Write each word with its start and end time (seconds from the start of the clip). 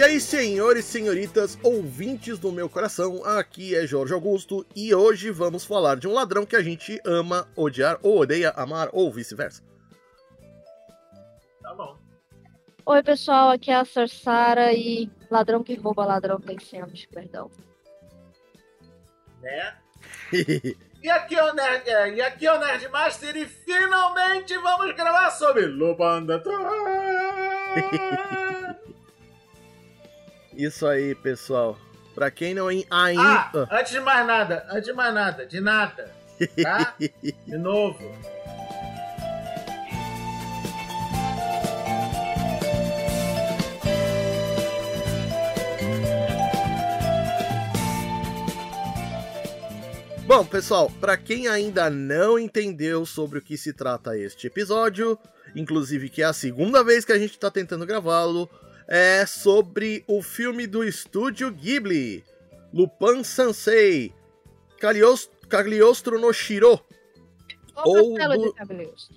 E 0.00 0.02
aí, 0.02 0.18
senhores 0.18 0.86
e 0.86 0.92
senhoritas, 0.92 1.58
ouvintes 1.62 2.38
do 2.38 2.50
meu 2.50 2.70
coração, 2.70 3.22
aqui 3.22 3.76
é 3.76 3.86
Jorge 3.86 4.14
Augusto 4.14 4.64
e 4.74 4.94
hoje 4.94 5.30
vamos 5.30 5.62
falar 5.62 5.96
de 5.96 6.08
um 6.08 6.14
ladrão 6.14 6.46
que 6.46 6.56
a 6.56 6.62
gente 6.62 6.98
ama 7.04 7.46
odiar 7.54 7.98
ou 8.02 8.18
odeia 8.18 8.48
amar 8.56 8.88
ou 8.94 9.12
vice-versa. 9.12 9.62
Tá 11.60 11.74
bom. 11.74 11.98
Oi, 12.86 13.02
pessoal, 13.02 13.50
aqui 13.50 13.70
é 13.70 13.74
a 13.74 13.84
Sarsara 13.84 14.72
e 14.72 15.10
ladrão 15.30 15.62
que 15.62 15.74
rouba 15.74 16.06
ladrão 16.06 16.40
tem 16.40 16.58
sempre 16.58 17.06
perdão. 17.12 17.50
Né? 19.42 19.76
e 21.02 21.10
aqui 21.10 21.34
é 21.34 21.44
o 21.44 21.52
Nerd, 21.52 21.90
é, 21.90 22.14
e 22.14 22.22
aqui 22.22 22.46
é 22.46 22.54
o 22.54 22.58
Nerd 22.58 22.88
Master 22.88 23.36
e 23.36 23.44
finalmente 23.44 24.56
vamos 24.56 24.96
gravar 24.96 25.30
sobre 25.32 25.66
Lupanda. 25.66 26.42
Isso 30.54 30.86
aí, 30.86 31.14
pessoal. 31.14 31.78
Pra 32.14 32.30
quem 32.30 32.54
não 32.54 32.68
ainda. 32.68 32.88
Ah, 32.90 33.68
antes 33.70 33.92
de 33.92 34.00
mais 34.00 34.26
nada, 34.26 34.66
antes 34.68 34.84
de 34.84 34.92
mais 34.92 35.14
nada, 35.14 35.46
de 35.46 35.60
nada, 35.60 36.12
tá? 36.62 36.94
De 37.46 37.56
novo. 37.56 37.98
Bom, 50.26 50.44
pessoal, 50.44 50.90
para 51.00 51.16
quem 51.16 51.48
ainda 51.48 51.90
não 51.90 52.38
entendeu 52.38 53.04
sobre 53.04 53.38
o 53.40 53.42
que 53.42 53.56
se 53.56 53.72
trata 53.72 54.16
este 54.16 54.46
episódio, 54.46 55.18
inclusive 55.56 56.08
que 56.08 56.22
é 56.22 56.24
a 56.24 56.32
segunda 56.32 56.84
vez 56.84 57.04
que 57.04 57.12
a 57.12 57.18
gente 57.18 57.36
tá 57.36 57.50
tentando 57.50 57.84
gravá-lo, 57.84 58.48
é 58.90 59.24
sobre 59.24 60.04
o 60.06 60.20
filme 60.20 60.66
do 60.66 60.82
estúdio 60.84 61.50
Ghibli, 61.52 62.24
Lupin 62.74 63.22
Sansei, 63.22 64.12
Cagliostro, 64.78 65.48
Cagliostro 65.48 66.18
no 66.18 66.32
Shiro. 66.32 66.80
Ou 67.76 67.96
Ou 67.96 68.14
Castelo 68.16 68.42
do- 68.44 68.52
de. 68.52 69.08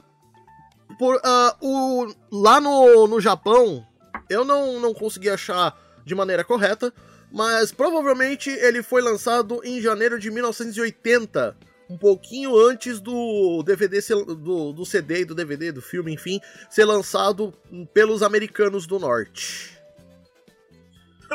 por, 0.99 1.21
ah, 1.25 1.57
o, 1.61 2.13
lá 2.31 2.61
no, 2.61 3.07
no 3.07 3.21
Japão, 3.21 3.87
eu 4.29 4.45
não, 4.45 4.81
não 4.81 4.93
consegui 4.93 5.31
achar 5.31 5.77
de 6.05 6.15
maneira 6.15 6.45
correta, 6.45 6.93
mas 7.33 7.71
provavelmente 7.73 8.51
ele 8.51 8.83
foi 8.83 9.03
lançado 9.03 9.61
em 9.65 9.81
janeiro 9.81 10.19
de 10.19 10.31
1980, 10.31 11.57
um 11.91 11.97
pouquinho 11.97 12.57
antes 12.59 13.01
do 13.01 13.63
DVD, 13.63 14.01
ser- 14.03 14.25
do, 14.25 14.73
do 14.73 14.85
CD 14.85 15.21
e 15.21 15.25
do 15.25 15.35
DVD, 15.35 15.71
do 15.73 15.81
filme, 15.83 16.13
enfim, 16.13 16.41
ser 16.71 16.85
lançado 16.85 17.53
pelos 17.93 18.23
americanos 18.23 18.87
do 18.87 18.99
norte. 18.99 19.79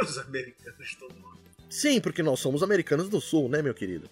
Os 0.01 0.17
americanos 0.17 0.95
todo 0.99 1.13
mundo. 1.15 1.39
Sim, 1.69 2.01
porque 2.01 2.21
nós 2.23 2.39
somos 2.39 2.61
americanos 2.63 3.09
do 3.09 3.21
sul, 3.21 3.47
né, 3.49 3.61
meu 3.61 3.73
querido? 3.73 4.09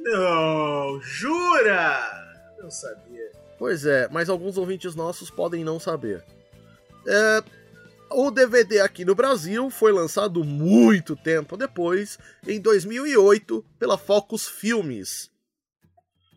Não, 0.00 1.00
jura? 1.00 2.31
Não 2.62 2.70
sabia. 2.70 3.32
Pois 3.58 3.84
é, 3.84 4.08
mas 4.08 4.28
alguns 4.28 4.56
ouvintes 4.56 4.94
nossos 4.94 5.30
podem 5.30 5.64
não 5.64 5.80
saber. 5.80 6.24
É, 7.06 7.42
o 8.10 8.30
DVD 8.30 8.80
aqui 8.80 9.04
no 9.04 9.14
Brasil 9.14 9.68
foi 9.70 9.92
lançado 9.92 10.44
muito 10.44 11.16
tempo 11.16 11.56
depois, 11.56 12.18
em 12.46 12.60
2008, 12.60 13.64
pela 13.78 13.98
Focus 13.98 14.48
Filmes. 14.48 15.30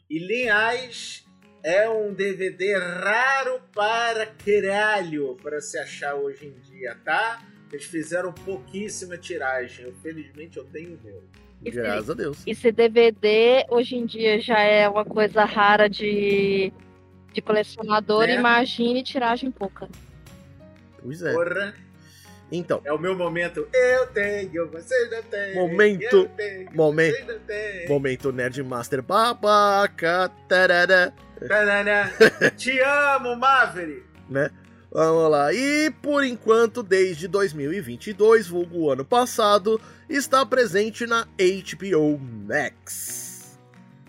E 0.10 0.20
Linhais 0.20 1.26
é 1.64 1.90
um 1.90 2.14
DVD 2.14 2.78
raro 2.78 3.62
para 3.74 4.28
caralho 4.28 5.36
para 5.42 5.60
se 5.62 5.78
achar 5.78 6.16
hoje 6.16 6.48
em 6.48 6.54
dia, 6.60 6.96
tá? 7.04 7.44
Eles 7.72 7.86
fizeram 7.86 8.32
pouquíssima 8.32 9.18
tiragem. 9.18 9.86
Eu, 9.86 9.94
felizmente 9.96 10.58
eu 10.58 10.66
tenho 10.66 10.96
o 10.96 11.04
meu. 11.04 11.24
Esse- 11.66 11.78
Graças 11.82 12.10
a 12.10 12.14
Deus. 12.14 12.38
Esse 12.46 12.72
DVD 12.72 13.66
hoje 13.70 13.96
em 13.96 14.06
dia 14.06 14.40
já 14.40 14.60
é 14.60 14.88
uma 14.88 15.04
coisa 15.06 15.44
rara 15.46 15.90
de, 15.90 16.72
de 17.34 17.42
colecionador. 17.42 18.28
Né? 18.28 18.36
Imagine 18.36 19.04
tiragem 19.04 19.50
pouca. 19.52 19.88
Pois 21.02 21.22
é. 21.22 21.34
Porra, 21.34 21.74
Então, 22.52 22.80
é 22.86 22.94
o 22.94 23.00
meu 23.00 23.16
momento. 23.18 23.68
Eu 23.74 24.08
tenho, 24.08 24.70
você 24.72 25.10
não 25.10 25.24
tem. 25.24 25.56
Momento, 25.56 26.30
tenho, 26.38 26.70
momento, 26.74 27.40
tem. 27.48 27.88
momento 27.90 28.32
Nerdmaster 28.32 29.02
babaca, 29.02 30.30
tarará, 30.48 31.12
Tanana. 31.48 32.12
Te 32.56 32.80
amo, 32.80 33.36
Maverick. 33.36 34.04
né? 34.30 34.50
Vamos 34.96 35.30
lá. 35.30 35.54
E 35.54 35.92
por 36.02 36.24
enquanto, 36.24 36.82
desde 36.82 37.28
2022, 37.28 38.48
vulgo 38.48 38.90
ano 38.90 39.04
passado, 39.04 39.80
está 40.08 40.46
presente 40.46 41.06
na 41.06 41.28
HBO 41.28 42.18
Max. 42.18 43.60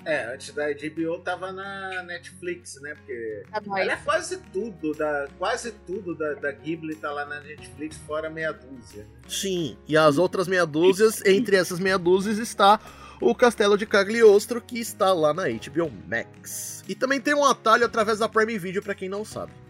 É, 0.05 0.33
antes 0.33 0.55
da 0.55 0.67
HBO 0.69 1.19
tava 1.19 1.51
na 1.51 2.05
Netflix, 2.05 2.81
né? 2.81 2.95
Porque 2.95 3.43
Tá. 3.51 3.81
Ela 3.81 3.95
é 3.95 3.97
quase 3.97 4.39
tudo, 4.53 4.95
da, 4.95 5.27
quase 5.37 5.73
tudo 5.73 6.15
da, 6.15 6.35
da 6.35 6.53
Ghibli 6.53 6.95
tá 6.95 7.11
lá 7.11 7.25
na 7.25 7.41
Netflix, 7.41 7.97
fora 8.07 8.31
meia 8.31 8.53
dúzia. 8.53 9.05
Sim, 9.27 9.77
e 9.89 9.97
as 9.97 10.19
outras 10.19 10.47
meia 10.47 10.65
dúzias, 10.65 11.21
entre 11.27 11.57
essas 11.57 11.81
meia 11.81 11.99
dúzias 11.99 12.39
está 12.39 12.79
o 13.21 13.35
Castelo 13.35 13.77
de 13.77 13.87
Cagliostro, 13.87 14.61
que 14.61 14.79
está 14.79 15.13
lá 15.13 15.35
na 15.35 15.49
HBO 15.49 15.91
Max. 16.07 16.85
E 16.87 16.95
também 16.95 17.21
tem 17.21 17.35
um 17.35 17.45
atalho 17.45 17.85
através 17.85 18.21
da 18.21 18.29
Prime 18.29 18.57
Video, 18.57 18.81
pra 18.81 18.95
quem 18.95 19.09
não 19.09 19.25
sabe. 19.25 19.66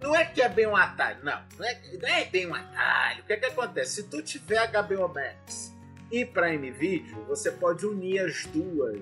Não 0.00 0.14
é 0.14 0.24
que 0.24 0.40
é 0.40 0.48
bem 0.48 0.66
um 0.66 0.76
atalho, 0.76 1.18
não. 1.24 1.40
Não 1.58 1.66
é, 1.66 1.80
não 2.00 2.08
é 2.08 2.24
bem 2.24 2.46
um 2.46 2.54
atalho. 2.54 3.22
O 3.22 3.26
que 3.26 3.32
é 3.32 3.36
que 3.36 3.46
acontece? 3.46 3.96
Se 3.96 4.02
tu 4.04 4.22
tiver 4.22 4.70
HBO 4.70 5.08
Max 5.08 5.74
e 6.10 6.24
Prime 6.24 6.70
Video, 6.70 7.24
você 7.24 7.50
pode 7.50 7.84
unir 7.84 8.20
as 8.20 8.44
duas 8.46 9.00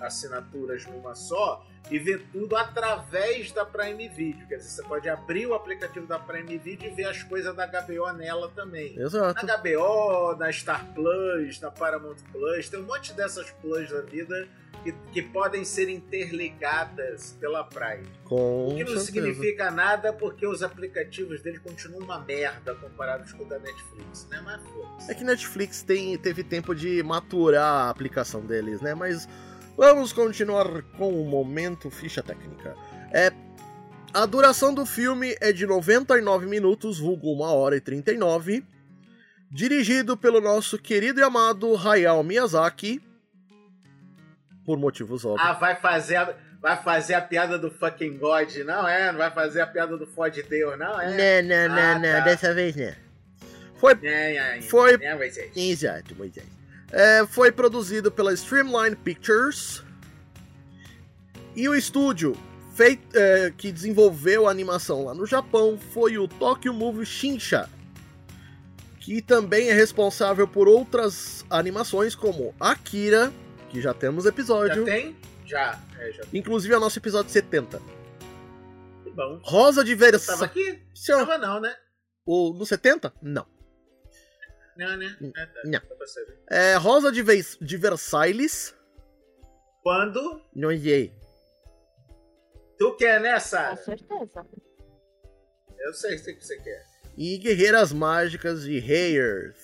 assinaturas 0.00 0.86
numa 0.86 1.14
só 1.14 1.64
e 1.90 1.98
ver 1.98 2.22
tudo 2.32 2.56
através 2.56 3.50
da 3.52 3.64
Prime 3.64 4.08
Video. 4.08 4.46
Quer 4.46 4.56
dizer, 4.56 4.68
você 4.70 4.82
pode 4.82 5.08
abrir 5.08 5.46
o 5.46 5.54
aplicativo 5.54 6.06
da 6.06 6.18
Prime 6.18 6.58
Video 6.58 6.90
e 6.90 6.94
ver 6.94 7.04
as 7.04 7.22
coisas 7.22 7.54
da 7.54 7.66
HBO 7.66 8.12
nela 8.12 8.50
também. 8.54 8.98
Exato. 8.98 9.44
Na 9.44 9.56
HBO, 9.56 10.36
na 10.36 10.52
Star 10.52 10.86
Plus, 10.94 11.60
na 11.60 11.70
Paramount 11.70 12.16
Plus, 12.32 12.68
tem 12.68 12.80
um 12.80 12.84
monte 12.84 13.12
dessas 13.12 13.50
Plus 13.60 13.90
da 13.90 14.02
vida 14.02 14.48
que, 14.84 14.92
que 15.12 15.22
podem 15.22 15.64
ser 15.64 15.88
interligadas 15.88 17.36
pela 17.40 17.64
Prime. 17.64 18.06
Com 18.24 18.68
O 18.68 18.76
que 18.76 18.84
não 18.84 18.98
certeza. 18.98 19.04
significa 19.06 19.70
nada 19.70 20.12
porque 20.12 20.46
os 20.46 20.62
aplicativos 20.62 21.42
dele 21.42 21.58
continuam 21.58 22.02
uma 22.04 22.20
merda 22.20 22.74
comparados 22.74 23.32
com 23.32 23.42
o 23.44 23.48
da 23.48 23.58
Netflix, 23.58 24.26
né? 24.30 24.40
Mas. 24.44 25.08
É 25.08 25.14
que 25.14 25.24
Netflix 25.24 25.82
tem, 25.82 26.16
teve 26.18 26.42
tempo 26.44 26.74
de 26.74 27.02
maturar 27.02 27.86
a 27.86 27.90
aplicação 27.90 28.40
deles, 28.40 28.80
né? 28.80 28.94
Mas 28.94 29.28
vamos 29.80 30.12
continuar 30.12 30.82
com 30.98 31.08
o 31.08 31.24
momento 31.26 31.90
ficha 31.90 32.22
técnica. 32.22 32.76
É, 33.10 33.32
A 34.12 34.26
duração 34.26 34.74
do 34.74 34.84
filme 34.84 35.34
é 35.40 35.52
de 35.52 35.64
99 35.66 36.44
minutos, 36.46 36.98
vulgo 36.98 37.32
1 37.32 37.40
hora 37.42 37.76
e 37.76 37.80
39. 37.80 38.62
Dirigido 39.50 40.16
pelo 40.16 40.40
nosso 40.40 40.76
querido 40.78 41.20
e 41.20 41.22
amado 41.22 41.74
Hayao 41.76 42.22
Miyazaki. 42.22 43.00
Por 44.66 44.78
motivos 44.78 45.24
óbvios. 45.24 45.48
Ah, 45.48 45.52
vai 45.54 45.76
fazer 45.76 46.16
a, 46.16 46.34
vai 46.60 46.76
fazer 46.82 47.14
a 47.14 47.22
piada 47.22 47.58
do 47.58 47.70
fucking 47.70 48.18
God, 48.18 48.54
não 48.66 48.86
é? 48.86 49.10
Não 49.10 49.18
vai 49.18 49.30
fazer 49.30 49.60
a 49.60 49.66
piada 49.66 49.96
do 49.96 50.06
fode 50.06 50.42
Deus, 50.42 50.78
não 50.78 51.00
é? 51.00 51.42
Não, 51.42 51.48
não, 51.48 51.74
Ah, 51.74 51.94
não, 51.94 52.02
não, 52.02 52.18
tá. 52.18 52.20
dessa 52.20 52.52
vez 52.52 52.76
não. 52.76 52.92
Foi. 53.76 53.98
É, 54.02 54.36
é, 54.58 54.62
Foi- 54.62 54.98
É, 55.00 55.30
ser. 55.30 55.50
Exato, 55.56 56.14
Moisés. 56.16 56.46
É, 56.92 57.24
foi 57.26 57.52
produzido 57.52 58.10
pela 58.10 58.32
Streamline 58.32 58.96
Pictures. 58.96 59.82
E 61.54 61.68
o 61.68 61.74
estúdio 61.74 62.36
feit- 62.74 63.00
é, 63.14 63.52
que 63.56 63.70
desenvolveu 63.72 64.48
a 64.48 64.50
animação 64.50 65.04
lá 65.04 65.14
no 65.14 65.26
Japão 65.26 65.78
foi 65.92 66.18
o 66.18 66.26
Tokyo 66.26 66.72
Movie 66.74 67.06
Shinsha. 67.06 67.68
Que 69.00 69.22
também 69.22 69.68
é 69.70 69.72
responsável 69.72 70.46
por 70.46 70.68
outras 70.68 71.44
animações 71.48 72.14
como 72.14 72.54
Akira, 72.60 73.32
que 73.70 73.80
já 73.80 73.94
temos 73.94 74.24
Já 74.24 74.30
episódio. 74.30 74.84
tem? 74.84 75.16
Já. 75.46 75.80
É, 75.98 76.12
já. 76.12 76.22
Inclusive 76.32 76.72
é 76.74 76.76
o 76.76 76.80
nosso 76.80 76.98
episódio 76.98 77.30
70. 77.30 77.80
Que 79.02 79.10
bom. 79.10 79.40
Rosa 79.42 79.82
de 79.82 79.96
Tava 79.96 80.10
Versailles. 80.10 80.42
aqui? 80.42 80.78
Tava 81.06 81.38
não, 81.38 81.60
né? 81.60 81.74
O, 82.26 82.52
no 82.52 82.64
70? 82.66 83.12
Não. 83.22 83.46
Não, 84.80 84.96
né? 84.96 85.14
É, 85.36 85.46
tá. 85.46 85.60
Não. 85.66 85.80
É 86.48 86.74
Rosa 86.76 87.12
de, 87.12 87.22
de 87.22 87.76
Versailles. 87.76 88.74
Quando 89.82 90.40
Não 90.56 90.70
sei. 90.70 91.12
tu 92.78 92.96
quer, 92.96 93.20
né, 93.20 93.34
Com 93.34 93.40
Sara? 93.40 93.76
certeza. 93.76 94.46
Eu 95.78 95.92
sei, 95.92 96.16
sei 96.16 96.32
o 96.32 96.38
que 96.38 96.46
você 96.46 96.56
quer. 96.60 96.86
E 97.14 97.36
Guerreiras 97.36 97.92
Mágicas 97.92 98.62
de 98.62 98.78
Hayers. 98.78 99.58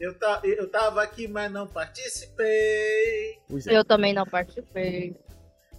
Eu, 0.00 0.18
ta, 0.18 0.40
eu 0.42 0.68
tava 0.68 1.02
aqui, 1.04 1.28
mas 1.28 1.52
não 1.52 1.68
participei. 1.68 3.38
É. 3.66 3.76
Eu 3.78 3.84
também 3.84 4.12
não 4.12 4.26
participei. 4.26 5.16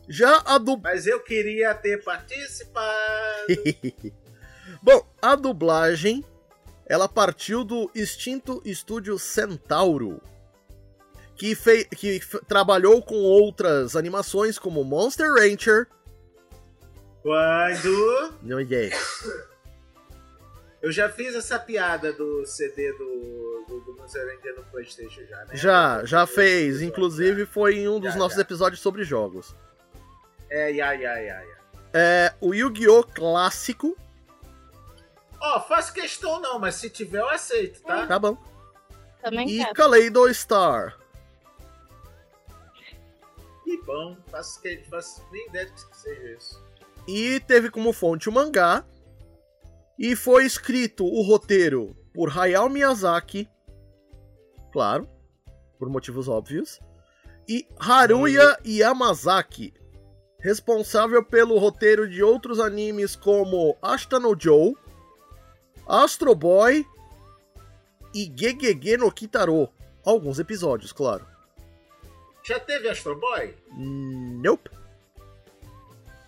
Já 0.08 0.42
a 0.46 0.58
du... 0.58 0.78
Mas 0.78 1.06
eu 1.06 1.22
queria 1.22 1.76
ter 1.76 2.02
participado. 2.02 3.48
Bom, 4.82 5.06
a 5.22 5.36
dublagem 5.36 6.24
ela 6.92 7.08
partiu 7.08 7.64
do 7.64 7.90
extinto 7.96 8.62
estúdio 8.66 9.18
Centauro, 9.18 10.22
que, 11.38 11.56
fei... 11.56 11.86
que 11.86 12.20
trabalhou 12.46 13.02
com 13.02 13.16
outras 13.16 13.96
animações 13.96 14.60
como 14.60 14.84
Monster 14.84 15.32
Rancher. 15.34 15.88
Quando 17.24 18.34
Não 18.42 18.68
sei. 18.68 18.92
eu 20.82 20.92
já 20.92 21.08
fiz 21.10 21.34
essa 21.34 21.58
piada 21.58 22.12
do 22.12 22.46
CD 22.46 22.92
do, 22.92 23.66
do, 23.70 23.80
do 23.86 23.96
Monster 23.98 24.26
Ranger 24.28 24.56
no 24.58 24.64
Playstation 24.66 25.22
já, 25.30 25.38
né? 25.46 25.56
Já, 25.56 26.04
já 26.04 26.28
fez. 26.28 26.82
Inclusive 26.82 27.46
foi 27.46 27.78
em 27.78 27.88
um 27.88 28.02
dos 28.02 28.12
Já, 28.12 28.20
nossos 28.20 28.36
já. 28.36 28.42
episódios 28.42 28.82
sobre 28.82 29.06
jogos. 29.06 29.56
É, 30.50 30.74
ia, 30.74 30.94
ia, 30.96 31.24
ia, 31.24 31.46
ia. 31.46 31.58
É, 31.94 32.34
o 32.42 32.54
Yu-Gi-Oh! 32.54 33.06
clássico. 33.06 33.96
Ó, 35.42 35.60
faço 35.60 35.94
questão 35.94 36.40
não, 36.40 36.60
mas 36.60 36.76
se 36.76 36.90
tiver 36.90 37.20
eu 37.20 37.30
aceito, 37.30 37.82
tá? 37.82 38.06
Tá 38.06 38.20
bom. 38.20 38.38
Também 39.22 39.48
E 39.50 39.58
quero. 39.60 39.74
Kaleido 39.74 40.34
Star. 40.34 40.98
Que 43.64 43.78
bom, 43.84 44.18
faço, 44.30 44.62
que, 44.62 44.78
faço 44.90 45.24
nem 45.32 45.48
ideia 45.48 45.66
de 45.66 45.72
que 45.74 45.98
seja 45.98 46.32
isso. 46.38 46.64
e 47.08 47.40
teve 47.42 47.70
como 47.70 47.94
fonte 47.94 48.30
o 48.30 48.32
mangá. 48.32 48.84
E 49.98 50.16
foi 50.16 50.46
escrito 50.46 51.06
o 51.06 51.22
roteiro 51.22 51.96
por 52.14 52.36
Hayao 52.36 52.70
Miyazaki, 52.70 53.48
claro, 54.74 55.08
por 55.78 55.90
motivos 55.90 56.28
óbvios, 56.28 56.80
e 57.48 57.68
Haruya 57.80 58.58
Yamazaki, 58.66 59.74
responsável 60.40 61.24
pelo 61.24 61.58
roteiro 61.60 62.10
de 62.10 62.24
outros 62.24 62.60
animes 62.60 63.16
como 63.16 63.78
Ashita 63.82 64.20
no 64.20 64.36
Joe, 64.40 64.76
Astro 65.88 66.34
Boy 66.36 66.86
e 68.14 68.32
Gegege 68.36 68.98
no 68.98 69.12
Kitaro. 69.12 69.70
Alguns 70.06 70.40
episódios, 70.40 70.92
claro. 70.92 71.26
Já 72.44 72.60
teve 72.60 72.90
Astro 72.90 73.16
Boy? 73.20 73.56
Nope, 73.72 74.70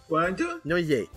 Quando? 0.07 0.61
não 0.63 0.77
sei. 0.77 1.09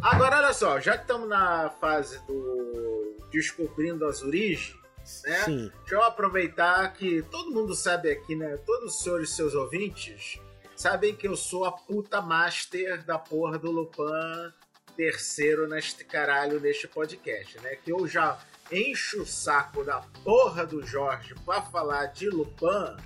Agora 0.00 0.36
olha 0.38 0.52
só, 0.52 0.78
já 0.78 0.96
que 0.96 1.02
estamos 1.02 1.28
na 1.28 1.70
fase 1.70 2.18
do 2.26 3.16
descobrindo 3.32 4.06
as 4.06 4.22
origens, 4.22 4.76
né? 5.24 5.42
Sim. 5.44 5.72
Deixa 5.80 5.94
eu 5.94 6.02
aproveitar 6.04 6.92
que 6.92 7.22
todo 7.22 7.50
mundo 7.50 7.74
sabe 7.74 8.10
aqui, 8.10 8.36
né? 8.36 8.56
Todos 8.58 8.94
os 8.94 9.02
senhores 9.02 9.30
e 9.30 9.34
seus 9.34 9.54
ouvintes 9.54 10.38
sabem 10.76 11.14
que 11.14 11.26
eu 11.26 11.36
sou 11.36 11.64
a 11.64 11.72
puta 11.72 12.20
master 12.20 13.04
da 13.04 13.18
porra 13.18 13.58
do 13.58 13.70
Lupin 13.70 14.52
terceiro 14.96 15.68
neste 15.68 16.04
caralho 16.04 16.58
neste 16.60 16.88
podcast, 16.88 17.58
né? 17.60 17.76
Que 17.76 17.92
eu 17.92 18.06
já 18.08 18.38
encho 18.72 19.22
o 19.22 19.26
saco 19.26 19.84
da 19.84 20.00
porra 20.24 20.66
do 20.66 20.84
Jorge 20.84 21.34
pra 21.44 21.62
falar 21.62 22.06
de 22.06 22.28
Lupin 22.28 22.96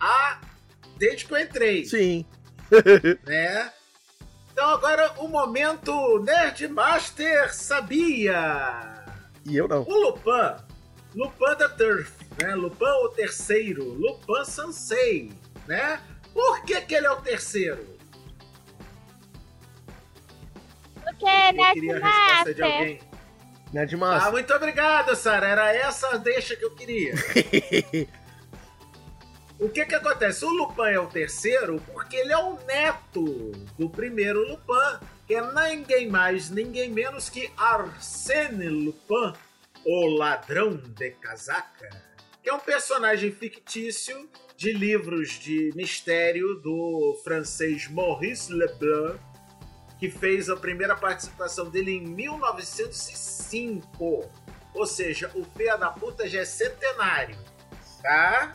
a... 0.00 0.40
desde 0.96 1.24
que 1.24 1.32
eu 1.32 1.38
entrei, 1.38 1.84
Sim. 1.84 2.26
né? 3.26 3.72
Então 4.52 4.68
agora 4.68 5.12
o 5.18 5.28
momento 5.28 6.18
Nerdmaster 6.20 7.54
sabia! 7.54 9.02
E 9.44 9.56
eu 9.56 9.66
não. 9.66 9.82
O 9.82 10.00
Lupin, 10.06 10.62
Lupin 11.14 11.56
da 11.58 11.68
Turf, 11.68 12.12
né? 12.40 12.54
Lupin 12.54 12.84
o 12.84 13.08
terceiro, 13.08 13.84
Lupin 13.84 14.44
Sansei, 14.44 15.32
né? 15.66 16.00
Por 16.32 16.64
que, 16.64 16.80
que 16.82 16.94
ele 16.94 17.06
é 17.06 17.10
o 17.10 17.20
terceiro? 17.20 17.92
Porque, 21.22 21.60
Eu 21.60 21.72
queria 21.72 21.96
a 21.96 22.08
resposta 22.10 22.54
de 22.54 22.62
alguém. 22.62 23.00
Não 23.72 23.82
é 23.82 23.86
demais. 23.86 24.22
Ah, 24.22 24.30
muito 24.30 24.52
obrigado, 24.52 25.16
Sara. 25.16 25.48
Era 25.48 25.74
essa 25.74 26.14
a 26.14 26.16
deixa 26.16 26.54
que 26.54 26.64
eu 26.64 26.74
queria. 26.74 27.14
O 29.62 29.68
que 29.68 29.86
que 29.86 29.94
acontece? 29.94 30.44
O 30.44 30.48
Lupin 30.48 30.90
é 30.90 30.98
o 30.98 31.06
terceiro 31.06 31.80
porque 31.92 32.16
ele 32.16 32.32
é 32.32 32.36
o 32.36 32.58
neto 32.66 33.52
do 33.78 33.88
primeiro 33.88 34.40
Lupin, 34.40 35.06
que 35.24 35.36
é 35.36 35.68
ninguém 35.70 36.08
mais, 36.08 36.50
ninguém 36.50 36.90
menos 36.90 37.30
que 37.30 37.48
Arsène 37.56 38.68
Lupin, 38.68 39.38
o 39.86 40.06
ladrão 40.16 40.74
de 40.74 41.10
casaca, 41.12 41.90
que 42.42 42.50
é 42.50 42.52
um 42.52 42.58
personagem 42.58 43.30
fictício 43.30 44.28
de 44.56 44.72
livros 44.72 45.38
de 45.38 45.70
mistério 45.76 46.56
do 46.56 47.20
francês 47.22 47.88
Maurice 47.88 48.52
Leblanc, 48.52 49.20
que 50.02 50.10
fez 50.10 50.50
a 50.50 50.56
primeira 50.56 50.96
participação 50.96 51.70
dele 51.70 51.92
em 51.92 52.04
1905. 52.04 54.28
Ou 54.74 54.84
seja, 54.84 55.30
o 55.32 55.44
Fia 55.44 55.76
da 55.76 55.90
Puta 55.90 56.28
já 56.28 56.40
é 56.40 56.44
centenário, 56.44 57.38
tá? 58.02 58.52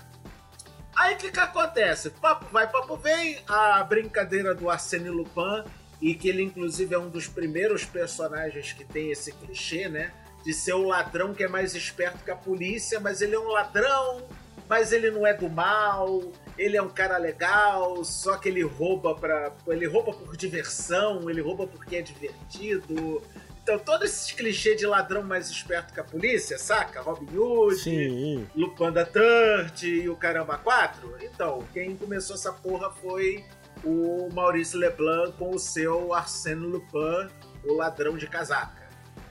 Aí 0.93 1.15
o 1.15 1.17
que, 1.17 1.31
que 1.31 1.39
acontece? 1.39 2.09
Papo 2.09 2.47
vai, 2.51 2.69
papo 2.69 2.97
vem, 2.97 3.39
a 3.47 3.81
brincadeira 3.81 4.53
do 4.53 4.69
Arsène 4.69 5.09
Lupin, 5.09 5.63
e 6.01 6.13
que 6.15 6.27
ele 6.27 6.43
inclusive 6.43 6.93
é 6.93 6.99
um 6.99 7.07
dos 7.07 7.27
primeiros 7.27 7.85
personagens 7.85 8.73
que 8.73 8.83
tem 8.83 9.11
esse 9.11 9.31
clichê, 9.31 9.87
né? 9.87 10.11
De 10.43 10.53
ser 10.53 10.73
o 10.73 10.85
ladrão 10.85 11.33
que 11.33 11.45
é 11.45 11.47
mais 11.47 11.75
esperto 11.75 12.25
que 12.25 12.31
a 12.31 12.35
polícia, 12.35 12.99
mas 12.99 13.21
ele 13.21 13.35
é 13.35 13.39
um 13.39 13.47
ladrão, 13.47 14.27
mas 14.67 14.91
ele 14.91 15.09
não 15.09 15.25
é 15.25 15.33
do 15.33 15.47
mal, 15.47 16.29
ele 16.57 16.77
é 16.77 16.81
um 16.81 16.89
cara 16.89 17.17
legal, 17.17 18.03
só 18.03 18.37
que 18.37 18.49
ele 18.49 18.63
rouba 18.63 19.15
para 19.15 19.53
ele 19.67 19.85
rouba 19.85 20.13
por 20.13 20.35
diversão, 20.35 21.29
ele 21.29 21.41
rouba 21.41 21.67
porque 21.67 21.97
é 21.97 22.01
divertido. 22.01 23.21
Então, 23.61 23.77
todos 23.79 24.09
esses 24.09 24.31
clichês 24.31 24.77
de 24.77 24.87
ladrão 24.87 25.23
mais 25.23 25.49
esperto 25.49 25.93
que 25.93 25.99
a 25.99 26.03
polícia, 26.03 26.57
saca? 26.57 27.01
Robin 27.01 27.37
Hood, 27.37 27.75
Sim. 27.75 28.47
Lupin 28.55 28.93
da 28.93 29.05
Turt 29.05 29.83
e 29.83 30.07
o 30.07 30.15
Caramba 30.15 30.57
4. 30.57 31.17
Então, 31.21 31.67
quem 31.73 31.97
começou 31.97 32.37
essa 32.37 32.53
porra 32.53 32.89
foi 32.91 33.43
o 33.83 34.29
Maurício 34.33 34.79
Leblanc 34.79 35.33
com 35.37 35.53
o 35.53 35.59
seu 35.59 36.13
Arsène 36.13 36.65
Lupin, 36.65 37.29
o 37.65 37.73
ladrão 37.73 38.15
de 38.17 38.25
casaca, 38.25 38.87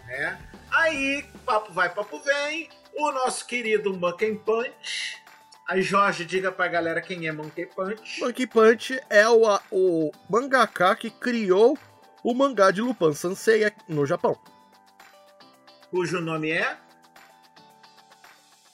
né? 0.06 0.38
Aí, 0.70 1.24
papo 1.46 1.72
vai, 1.72 1.88
papo 1.88 2.20
vem, 2.20 2.68
o 2.94 3.10
nosso 3.12 3.46
querido 3.46 3.96
Monkey 3.96 4.34
Punch. 4.34 5.24
Aí, 5.68 5.82
Jorge, 5.82 6.24
diga 6.24 6.52
pra 6.52 6.68
galera 6.68 7.00
quem 7.00 7.26
é 7.26 7.32
Monkey 7.32 7.66
Punch. 7.66 8.20
Monkey 8.20 8.46
Punch 8.46 9.00
é 9.10 9.28
o, 9.28 9.42
o 9.72 10.12
mangaka 10.30 10.94
que 10.94 11.10
criou 11.10 11.76
o 12.22 12.34
mangá 12.34 12.70
de 12.70 12.80
Lupin 12.80 13.12
Sansei 13.12 13.70
no 13.88 14.06
Japão. 14.06 14.38
Cujo 15.90 16.20
nome 16.20 16.50
é 16.50 16.76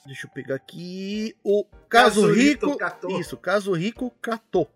Deixa 0.05 0.27
eu 0.27 0.31
pegar 0.31 0.55
aqui 0.55 1.35
o 1.43 1.65
Kazuhiko. 1.89 2.77
Kato. 2.77 3.07
Isso, 3.19 3.37
Kazuhiko 3.37 4.11
Kato. 4.21 4.67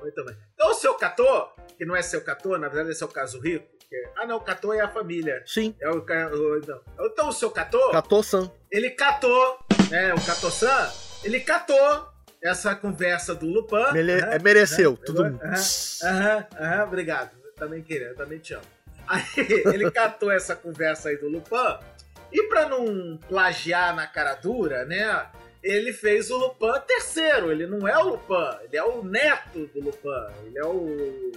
Muito 0.00 0.24
bem. 0.24 0.36
Então, 0.54 0.74
seu 0.74 0.94
Katô, 0.94 1.48
que 1.76 1.84
não 1.86 1.96
é 1.96 2.02
seu 2.02 2.20
Katô, 2.22 2.56
na 2.58 2.68
verdade 2.68 2.90
é 2.90 2.94
seu 2.94 3.08
caso 3.08 3.40
rico. 3.40 3.66
que- 3.88 4.10
ah, 4.16 4.26
não, 4.26 4.36
o 4.36 4.40
Katô 4.42 4.72
é 4.74 4.80
a 4.80 4.88
família. 4.88 5.42
Sim, 5.46 5.74
É 5.80 5.88
o, 5.88 6.00
o- 6.04 6.60
não. 6.66 6.80
Então 7.06 7.28
o 7.30 7.32
seu 7.32 7.50
Katô, 7.50 7.90
Kato-san. 7.90 8.52
ele 8.70 8.90
catou, 8.90 9.58
né, 9.90 10.14
o 10.14 10.20
Katô-san, 10.24 10.90
ele 11.24 11.40
catou 11.40 12.08
essa 12.42 12.74
conversa 12.74 13.34
do 13.34 13.46
Lupin. 13.46 13.92
Mele- 13.92 14.20
né, 14.20 14.36
é, 14.36 14.38
mereceu. 14.38 14.92
né, 14.92 14.98
Tudo. 15.04 15.22
Aham, 15.24 15.54
aham, 16.04 16.46
aham, 16.60 16.84
obrigado. 16.84 17.30
Eu 17.44 17.52
também 17.54 17.82
queria, 17.82 18.08
eu 18.08 18.16
também 18.16 18.38
te 18.38 18.54
amo. 18.54 18.62
Aí 19.06 19.22
ele 19.72 19.90
catou 19.90 20.30
essa 20.30 20.54
conversa 20.54 21.08
aí 21.08 21.16
do 21.16 21.28
Lupin 21.28 21.78
e 22.32 22.42
pra 22.44 22.68
não 22.68 23.18
plagiar 23.28 23.94
na 23.96 24.06
cara 24.06 24.34
dura, 24.34 24.84
né? 24.84 25.26
Ele 25.62 25.92
fez 25.92 26.30
o 26.30 26.36
Lupin 26.36 26.80
terceiro. 26.86 27.50
Ele 27.50 27.66
não 27.66 27.88
é 27.88 27.96
o 27.98 28.10
Lupin, 28.10 28.58
ele 28.64 28.76
é 28.76 28.84
o 28.84 29.02
neto 29.02 29.66
do 29.74 29.80
Lupin. 29.82 30.32
Ele 30.46 30.58
é 30.58 30.64
o 30.64 31.32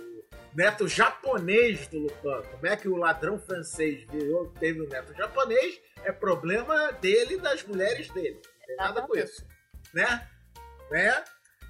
neto 0.53 0.87
japonês 0.87 1.87
do 1.87 1.99
Lupin. 1.99 2.49
Como 2.51 2.67
é 2.67 2.75
que 2.75 2.87
o 2.87 2.95
ladrão 2.95 3.39
francês 3.39 4.03
virou, 4.09 4.47
teve 4.59 4.81
o 4.81 4.87
neto 4.87 5.13
japonês? 5.13 5.79
É 6.03 6.11
problema 6.11 6.91
dele 6.93 7.35
e 7.35 7.39
das 7.39 7.63
mulheres 7.63 8.09
dele. 8.09 8.41
Não 8.43 8.65
tem 8.65 8.75
nada 8.75 9.01
com 9.01 9.15
isso. 9.15 9.45
Né? 9.93 10.27
Né? 10.89 11.23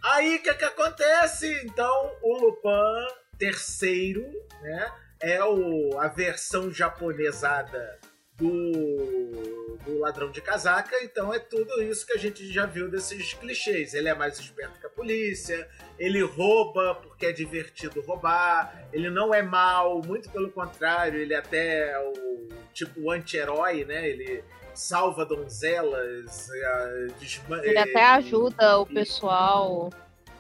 Aí 0.04 0.38
o 0.38 0.42
que, 0.42 0.54
que 0.54 0.66
acontece? 0.66 1.48
Então 1.66 2.18
o 2.22 2.38
Lupin 2.38 3.22
terceiro, 3.42 4.24
né? 4.62 4.92
É 5.20 5.44
o, 5.44 6.00
a 6.00 6.08
versão 6.08 6.72
japonesada 6.72 8.00
do, 8.38 9.78
do 9.86 10.00
ladrão 10.00 10.32
de 10.32 10.42
casaca, 10.42 10.96
então 11.04 11.34
é 11.34 11.40
tudo 11.40 11.82
isso 11.84 12.06
que 12.06 12.14
a 12.14 12.18
gente 12.18 12.52
já 12.52 12.66
viu 12.66 12.90
desses 12.90 13.34
clichês. 13.34 13.94
Ele 13.94 14.10
é 14.10 14.14
mais 14.14 14.40
esperto 14.40 14.80
que 14.80 14.86
a 14.86 14.90
polícia, 14.90 15.68
ele 16.00 16.22
rouba 16.22 16.96
porque 16.96 17.28
é 17.28 17.32
divertido 17.32 18.02
roubar, 18.02 18.88
ele 18.92 19.10
não 19.10 19.34
é 19.34 19.42
mal, 19.42 20.02
muito 20.06 20.30
pelo 20.30 20.52
contrário, 20.52 21.20
ele 21.20 21.36
até 21.36 21.92
é 21.92 22.00
o 22.00 22.50
tipo 22.74 23.12
anti-herói, 23.12 23.86
né? 23.86 24.08
Ele 24.10 24.44
salva 24.74 25.26
donzelas, 25.26 26.50
eh, 26.50 27.08
desma- 27.20 27.60
Ele 27.66 27.78
eh, 27.78 27.82
até 27.82 28.04
ajuda 28.06 28.80
o 28.80 28.86
pessoal. 28.86 29.92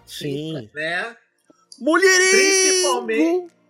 Sim. 0.05 0.69
né? 0.73 1.15
Mulherinho! 1.79 2.31
Principalmente- 2.31 3.60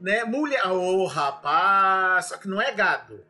né? 0.00 0.24
Mulher. 0.24 0.66
Ô, 0.68 1.06
rapaz! 1.06 2.26
Só 2.26 2.36
que 2.36 2.48
não 2.48 2.60
é 2.60 2.72
gado. 2.72 3.24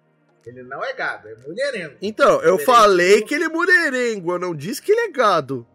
Ele 0.47 0.63
não 0.63 0.83
é 0.83 0.95
gado, 0.95 1.29
é 1.29 1.35
mulherengo. 1.47 1.97
Então, 2.01 2.41
eu 2.41 2.53
Mulherengo. 2.55 2.65
falei 2.65 3.23
que 3.23 3.35
ele 3.35 3.45
é 3.45 3.49
mulherengo, 3.49 4.33
eu 4.33 4.39
não 4.39 4.55
disse 4.55 4.81
que 4.81 4.91
ele 4.93 5.03
é 5.03 5.11
gado. 5.11 5.67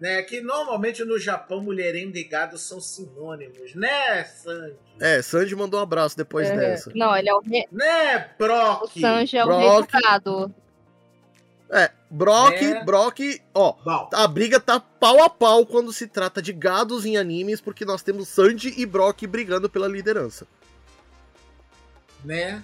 Né? 0.00 0.22
Que 0.22 0.40
normalmente 0.40 1.04
no 1.04 1.16
Japão, 1.18 1.60
mulherengo 1.62 2.16
e 2.16 2.24
gado 2.24 2.58
são 2.58 2.80
sinônimos, 2.80 3.74
né, 3.76 4.24
Sanji? 4.24 4.74
É, 5.00 5.22
Sanji 5.22 5.54
mandou 5.54 5.78
um 5.78 5.82
abraço 5.84 6.16
depois 6.16 6.48
É, 6.50 6.56
dessa. 6.56 6.90
Não, 6.96 7.16
ele 7.16 7.28
é 7.28 7.34
o, 7.34 7.40
re... 7.40 7.64
Né, 7.70 8.16
o 8.34 8.38
Brock? 8.38 9.00
Sanji 9.00 9.36
é 9.38 9.44
o 9.44 9.46
Brock. 9.46 9.62
resultado. 9.92 10.54
É, 11.70 11.90
Brock, 12.08 12.54
É. 12.62 12.84
Brock, 12.84 13.18
ó, 13.52 13.72
Bom, 13.84 14.10
a 14.12 14.28
briga 14.28 14.60
tá 14.60 14.78
pau 14.78 15.20
a 15.22 15.28
pau 15.28 15.66
quando 15.66 15.92
se 15.92 16.06
trata 16.06 16.40
de 16.40 16.52
gados 16.52 17.04
em 17.04 17.16
animes, 17.16 17.60
porque 17.60 17.84
nós 17.84 18.02
temos 18.02 18.28
Sanji 18.28 18.72
e 18.76 18.86
Brock 18.86 19.26
brigando 19.26 19.68
pela 19.68 19.88
liderança. 19.88 20.46
né? 22.24 22.62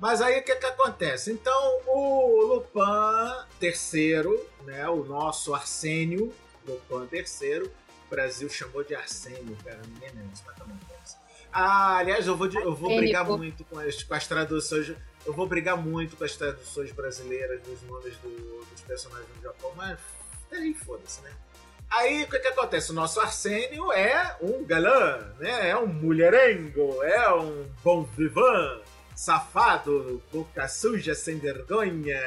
Mas 0.00 0.20
aí 0.20 0.40
o 0.40 0.44
que 0.44 0.54
que 0.56 0.66
acontece? 0.66 1.32
Então 1.32 1.80
o 1.86 2.42
Lupin 2.46 3.46
terceiro, 3.58 4.44
né? 4.64 4.86
O 4.88 5.04
nosso 5.04 5.54
Arsênio, 5.54 6.32
Lupin 6.66 7.06
terceiro, 7.06 7.70
o 8.06 8.10
Brasil 8.10 8.48
chamou 8.50 8.82
de 8.84 8.94
Arsênio, 8.94 9.56
cara, 9.64 9.80
ninguém 9.86 10.10
lembra 10.10 10.32
isso, 10.32 10.42
mas 10.46 10.56
também 10.56 10.76
pensa. 10.88 11.16
Ah, 11.52 11.98
aliás, 11.98 12.26
eu 12.26 12.36
vou, 12.36 12.48
de- 12.48 12.56
eu 12.58 12.74
vou 12.74 12.90
brigar 12.96 13.24
muito 13.24 13.64
com 13.64 13.78
as, 13.78 14.02
com 14.02 14.14
as 14.14 14.26
traduções. 14.26 14.92
Eu 15.26 15.32
vou 15.32 15.46
brigar 15.46 15.76
muito 15.76 16.16
com 16.16 16.24
as 16.24 16.36
traduções 16.36 16.92
brasileiras 16.92 17.62
dos 17.62 17.82
nomes 17.82 18.16
do- 18.18 18.64
dos 18.70 18.80
personagens 18.82 19.28
do 19.36 19.42
Japão, 19.42 19.72
mas 19.76 19.98
aí 20.52 20.74
foda-se, 20.74 21.20
né? 21.22 21.32
Aí 21.90 22.24
o 22.24 22.28
que, 22.28 22.38
que 22.40 22.48
acontece? 22.48 22.90
O 22.90 22.94
nosso 22.94 23.20
Arsênio 23.20 23.92
é 23.92 24.36
um 24.42 24.64
galã, 24.64 25.32
né? 25.38 25.70
É 25.70 25.76
um 25.76 25.86
mulherengo, 25.86 27.02
é 27.02 27.32
um 27.34 27.64
bom 27.84 28.02
vivant, 28.02 28.82
safado, 29.14 30.20
boca 30.32 30.66
suja, 30.68 31.14
sem 31.14 31.38
vergonha, 31.38 32.20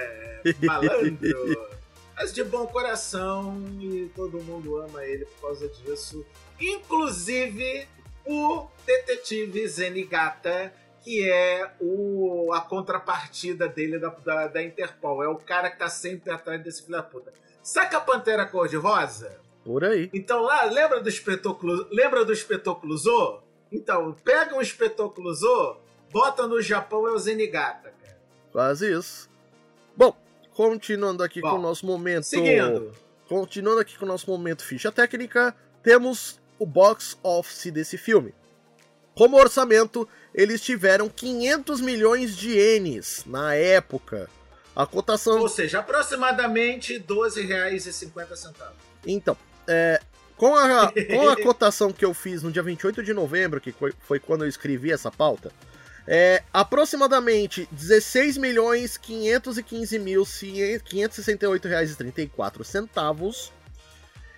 malandro. 0.64 1.68
Mas 2.16 2.34
de 2.34 2.44
bom 2.44 2.66
coração 2.66 3.62
e 3.80 4.10
todo 4.16 4.42
mundo 4.42 4.78
ama 4.78 5.04
ele 5.06 5.26
por 5.26 5.42
causa 5.50 5.68
disso. 5.68 6.26
Inclusive 6.60 7.88
o 8.26 8.68
detetive 8.86 9.68
Zenigata, 9.68 10.74
que 11.08 11.26
é 11.26 11.72
o, 11.80 12.52
a 12.52 12.60
contrapartida 12.60 13.66
dele 13.70 13.98
da, 13.98 14.10
da, 14.10 14.48
da 14.48 14.62
Interpol. 14.62 15.24
É 15.24 15.28
o 15.30 15.38
cara 15.38 15.72
que 15.72 15.80
tá 15.80 15.88
sempre 15.88 16.30
atrás 16.34 16.62
desse 16.62 16.82
filho 16.82 16.98
da 16.98 17.04
puta. 17.04 17.32
Saca 17.64 17.96
a 17.96 18.02
Pantera 18.02 18.46
Cor-de-Rosa? 18.46 19.40
Por 19.64 19.86
aí. 19.86 20.10
Então 20.14 20.42
lá, 20.42 20.66
lembra 20.66 21.00
do 21.00 21.08
espetáculo, 21.08 21.88
lembra 21.90 22.26
do 22.26 22.34
espetáculo 22.34 22.98
Zo? 22.98 23.42
Então, 23.72 24.18
pega 24.22 24.54
um 24.54 24.60
espetáculo 24.60 25.34
Zo, 25.34 25.78
bota 26.12 26.46
no 26.46 26.62
Japão 26.62 27.08
é 27.08 27.12
o 27.12 27.18
Zenigata, 27.18 27.94
cara. 28.02 28.18
Quase 28.52 28.92
isso. 28.92 29.30
Bom, 29.96 30.14
continuando 30.54 31.24
aqui 31.24 31.40
Bom, 31.40 31.52
com 31.52 31.56
o 31.56 31.62
nosso 31.62 31.86
momento. 31.86 32.26
Seguindo. 32.26 32.92
Continuando 33.30 33.80
aqui 33.80 33.98
com 33.98 34.04
o 34.04 34.10
nosso 34.10 34.30
momento 34.30 34.62
ficha 34.62 34.92
técnica, 34.92 35.56
temos 35.82 36.38
o 36.60 36.66
box 36.66 37.18
office 37.24 37.72
desse 37.72 37.98
filme. 37.98 38.36
Como 39.18 39.36
orçamento, 39.36 40.08
eles 40.38 40.62
tiveram 40.62 41.10
500 41.10 41.82
milhões 41.82 42.38
de 42.38 42.52
ienes 42.52 43.24
na 43.26 43.56
época. 43.56 44.30
A 44.76 44.86
cotação. 44.86 45.40
Ou 45.40 45.50
seja, 45.50 45.80
aproximadamente 45.80 46.94
R$ 46.94 47.04
12,50. 47.08 48.54
Então, 49.08 49.36
é, 49.68 50.00
com, 50.38 50.56
a, 50.56 50.94
com 51.10 51.30
a 51.30 51.42
cotação 51.42 51.92
que 51.92 52.06
eu 52.06 52.14
fiz 52.14 52.44
no 52.44 52.52
dia 52.52 52.62
28 52.62 53.02
de 53.02 53.12
novembro, 53.16 53.60
que 53.60 53.72
foi, 53.72 53.92
foi 54.08 54.20
quando 54.20 54.44
eu 54.44 54.48
escrevi 54.48 54.92
essa 54.92 55.10
pauta, 55.10 55.52
é 56.08 56.44
aproximadamente 56.54 57.68
16 57.72 58.38
milhões 58.38 58.96
515 58.96 59.98
mil 59.98 60.24
568 60.24 61.68
reais 61.68 61.92
e 61.92 61.96
34 61.96 62.64
centavos 62.64 63.52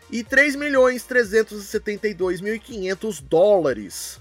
e 0.10 0.24
3 0.24 0.56
milhões 0.56 1.04
372 1.04 2.40
mil 2.40 2.56
e 2.56 2.60
500 2.60 3.20
dólares. 3.20 4.20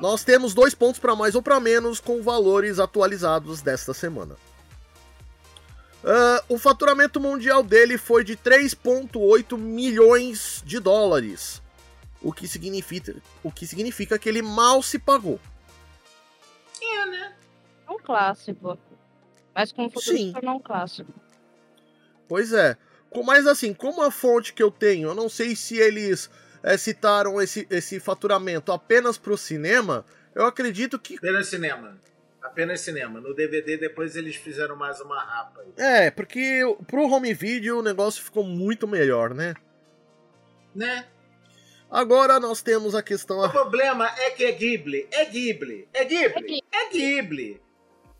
Nós 0.00 0.24
temos 0.24 0.54
dois 0.54 0.74
pontos 0.74 1.00
para 1.00 1.14
mais 1.14 1.34
ou 1.34 1.42
para 1.42 1.60
menos 1.60 2.00
com 2.00 2.22
valores 2.22 2.78
atualizados 2.78 3.62
desta 3.62 3.94
semana. 3.94 4.36
Ah, 6.04 6.42
o 6.48 6.58
faturamento 6.58 7.20
mundial 7.20 7.62
dele 7.62 7.96
foi 7.96 8.24
de 8.24 8.36
3,8 8.36 9.56
milhões 9.56 10.62
de 10.66 10.80
dólares, 10.80 11.62
o 12.20 12.32
que, 12.32 12.48
significa, 12.48 13.14
o 13.42 13.52
que 13.52 13.66
significa 13.66 14.18
que 14.18 14.28
ele 14.28 14.42
mal 14.42 14.82
se 14.82 14.98
pagou. 14.98 15.38
É, 16.80 17.06
né? 17.06 17.34
É 17.86 17.90
um 17.90 17.98
clássico. 17.98 18.78
Mas 19.54 19.70
com 19.70 19.86
um 19.86 19.90
futuro 19.90 20.16
Sim. 20.16 20.28
se 20.28 20.32
tornar 20.32 20.54
um 20.54 20.60
clássico. 20.60 21.12
Pois 22.28 22.52
é. 22.52 22.76
Mas 23.24 23.46
assim, 23.46 23.74
como 23.74 24.02
a 24.02 24.10
fonte 24.10 24.54
que 24.54 24.62
eu 24.62 24.70
tenho, 24.70 25.10
eu 25.10 25.14
não 25.14 25.28
sei 25.28 25.54
se 25.54 25.76
eles 25.76 26.30
eh, 26.62 26.76
citaram 26.76 27.40
esse, 27.40 27.66
esse 27.70 27.98
faturamento 28.00 28.72
apenas 28.72 29.18
para 29.18 29.32
o 29.32 29.38
cinema, 29.38 30.04
eu 30.34 30.46
acredito 30.46 30.98
que 30.98 31.16
Apenas 31.16 31.48
cinema. 31.48 31.98
Apenas 32.42 32.80
cinema. 32.80 33.20
No 33.20 33.34
DVD 33.34 33.76
depois 33.76 34.16
eles 34.16 34.36
fizeram 34.36 34.76
mais 34.76 35.00
uma 35.00 35.22
rapa. 35.22 35.60
aí. 35.60 35.72
É, 35.76 36.10
porque 36.10 36.60
pro 36.86 37.08
home 37.08 37.32
video 37.32 37.78
o 37.78 37.82
negócio 37.82 38.22
ficou 38.22 38.44
muito 38.44 38.86
melhor, 38.86 39.32
né? 39.34 39.54
Né? 40.74 41.06
Agora 41.90 42.40
nós 42.40 42.62
temos 42.62 42.94
a 42.94 43.02
questão. 43.02 43.38
O 43.44 43.50
problema 43.50 44.10
é 44.18 44.30
que 44.30 44.44
é 44.44 44.52
Ghibli. 44.52 45.06
É 45.10 45.24
Ghibli. 45.26 45.88
É 45.92 46.04
Ghibli. 46.04 46.62
É 46.72 46.76
É 46.86 46.90
Ghibli. 46.90 47.62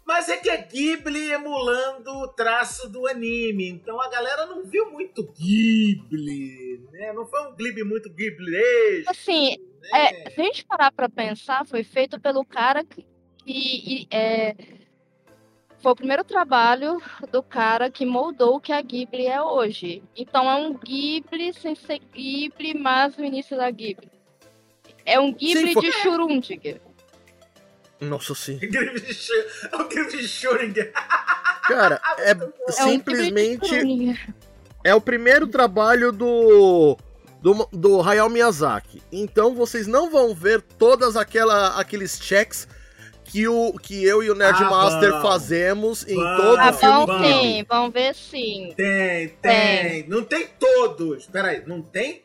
Mas 0.05 0.29
é 0.29 0.37
que 0.37 0.51
é 0.51 0.57
Ghibli 0.57 1.31
emulando 1.31 2.11
o 2.11 2.29
traço 2.29 2.89
do 2.89 3.07
anime. 3.07 3.69
Então 3.69 4.01
a 4.01 4.09
galera 4.09 4.47
não 4.47 4.65
viu 4.65 4.91
muito 4.91 5.23
Ghibli. 5.23 6.81
Né? 6.91 7.13
Não 7.13 7.27
foi 7.27 7.49
um 7.49 7.55
Ghibli 7.55 7.85
muito 7.85 8.11
Ghibli. 8.11 9.05
Assim, 9.07 9.57
né? 9.81 10.25
é, 10.27 10.31
se 10.31 10.41
a 10.41 10.45
gente 10.45 10.65
parar 10.65 10.91
pra 10.93 11.09
pensar, 11.09 11.65
foi 11.65 11.85
feito 11.85 12.21
pelo 12.21 12.45
cara 12.45 12.85
que, 12.85 13.07
que, 13.45 14.09
é, 14.11 14.57
foi 15.79 15.93
o 15.93 15.97
primeiro 15.97 16.25
trabalho 16.25 17.03
do 17.31 17.43
cara 17.43 17.91
que 17.91 18.07
moldou 18.07 18.57
o 18.57 18.61
que 18.61 18.73
a 18.73 18.81
Ghibli 18.81 19.27
é 19.27 19.43
hoje. 19.43 20.03
Então 20.17 20.51
é 20.51 20.55
um 20.55 20.75
Ghibli 20.75 21.53
sem 21.53 21.75
ser 21.75 21.99
Ghibli, 21.99 22.75
mas 22.75 23.17
o 23.17 23.25
início 23.25 23.57
da 23.57 23.71
Ghibli. 23.71 24.11
É 25.05 25.19
um 25.19 25.33
Ghibli 25.33 25.73
foi- 25.73 25.83
de 25.83 25.93
Churundig. 25.93 26.81
Nossa 28.03 28.35
senhora. 28.35 28.67
Ghibli 28.67 29.15
Sh- 29.15 29.31
É 29.71 29.77
o 29.77 29.89
Ghibli 29.89 30.23
Schrödinger. 30.29 30.93
Cara, 31.69 32.01
é 32.19 32.31
É 32.33 32.73
simplesmente. 32.73 34.17
É 34.85 34.95
o 34.95 35.01
primeiro 35.01 35.47
trabalho 35.47 36.11
do. 36.13 36.97
do, 37.41 37.69
do 37.73 38.01
Hayao 38.03 38.29
Miyazaki. 38.29 39.03
Então 39.13 39.55
vocês 39.55 39.87
não 39.87 40.11
vão 40.11 40.35
ver 40.35 40.61
todas 40.61 41.17
aquela, 41.17 41.79
aqueles 41.79 42.19
checks 42.21 42.67
que, 43.25 43.47
o, 43.47 43.73
que 43.75 44.05
eu 44.05 44.23
e 44.23 44.31
o 44.31 44.35
Nerdmaster 44.35 45.15
Ah, 45.15 45.23
fazemos 45.23 46.07
em 46.07 46.17
todo 46.17 46.59
Ah, 46.59 46.71
o 46.71 46.73
filme. 46.75 47.07
Ghibli. 47.07 47.33
sim, 47.33 47.67
vão 47.69 47.91
ver 47.91 48.15
sim. 48.15 48.75
Tem, 48.77 49.29
tem. 49.41 50.09
Não 50.09 50.25
tem 50.25 50.49
todos. 50.59 51.27
Peraí, 51.27 51.63
não 51.67 51.81
tem 51.81 52.25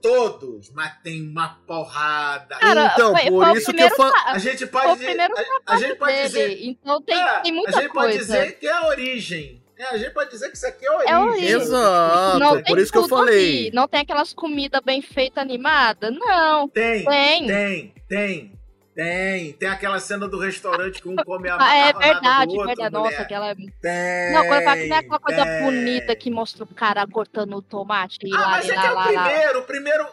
todos, 0.00 0.70
mas 0.72 0.92
tem 1.02 1.22
uma 1.22 1.58
porrada. 1.66 2.56
Cara, 2.56 2.92
Então, 2.94 3.12
foi- 3.12 3.30
por 3.30 3.46
foi 3.46 3.58
isso 3.58 3.72
que 3.72 3.82
eu 3.82 3.90
falo. 3.90 4.12
a 4.26 4.38
gente 4.38 4.58
foi 4.66 4.82
pode 4.82 5.00
dizer. 5.00 5.20
A, 5.20 5.74
a 5.74 5.76
gente 5.76 5.94
pode 5.96 6.12
dele, 6.12 6.26
dizer. 6.28 6.58
Então 6.66 7.02
tem, 7.02 7.16
É, 7.16 7.40
tem 7.40 7.52
a 7.52 7.54
muita 7.54 7.72
gente 7.72 7.92
pode 7.92 8.16
coisa. 8.16 8.18
dizer 8.18 8.58
que 8.58 8.66
é 8.66 8.72
a 8.72 8.86
origem. 8.88 9.62
É, 9.78 9.84
a 9.84 9.96
gente 9.96 10.10
pode 10.12 10.30
dizer 10.30 10.50
que 10.50 10.56
isso 10.56 10.66
aqui 10.66 10.84
é 10.84 10.88
a 10.88 10.92
origem. 10.96 11.12
É 11.12 11.14
a 11.14 11.24
origem. 11.24 11.48
Exato, 11.60 12.38
não 12.40 12.48
por 12.54 12.62
tem 12.64 12.78
isso 12.78 12.90
que 12.92 12.98
eu 12.98 13.08
falei. 13.08 13.58
ali. 13.66 13.70
Não 13.72 13.86
tem 13.86 14.00
aquelas 14.00 14.32
comidas 14.32 14.80
bem 14.84 15.00
feitas 15.00 15.40
animadas? 15.40 16.12
Não, 16.12 16.68
Tem, 16.68 17.04
tem. 17.04 17.46
tem, 17.46 17.94
tem. 18.08 18.57
Tem, 18.98 19.52
tem 19.52 19.68
aquela 19.68 20.00
cena 20.00 20.26
do 20.26 20.36
restaurante 20.40 21.00
que 21.00 21.08
um 21.08 21.14
come 21.14 21.48
a 21.48 21.54
Ah, 21.62 21.76
é 21.76 21.92
verdade, 21.92 22.52
do 22.52 22.58
outro, 22.58 22.66
verdade. 22.66 22.96
mulher. 22.96 23.10
Nossa, 23.12 23.22
aquela. 23.22 23.54
Tem, 23.54 24.32
Não, 24.32 24.44
quando 24.44 24.58
eu 24.60 24.64
falo 24.64 24.80
que 24.80 24.86
não 24.88 24.96
é 24.96 24.98
aquela 24.98 25.18
coisa 25.20 25.44
tem. 25.44 25.62
bonita 25.62 26.16
que 26.16 26.30
mostra 26.32 26.64
o 26.64 26.66
cara 26.66 27.06
cortando 27.06 27.54
o 27.56 27.62
tomate 27.62 28.18
e 28.24 28.34
Ah, 28.34 28.40
lá, 28.40 28.48
mas 28.48 28.66
e 28.66 28.72
é 28.72 28.74
lá, 28.74 28.80
que 28.82 28.86
é 28.88 28.90
o 28.90 28.94
lá, 28.94 29.04
lá. 29.04 29.28
primeiro, 29.28 29.58
o 29.60 29.62
primeiro... 29.62 30.06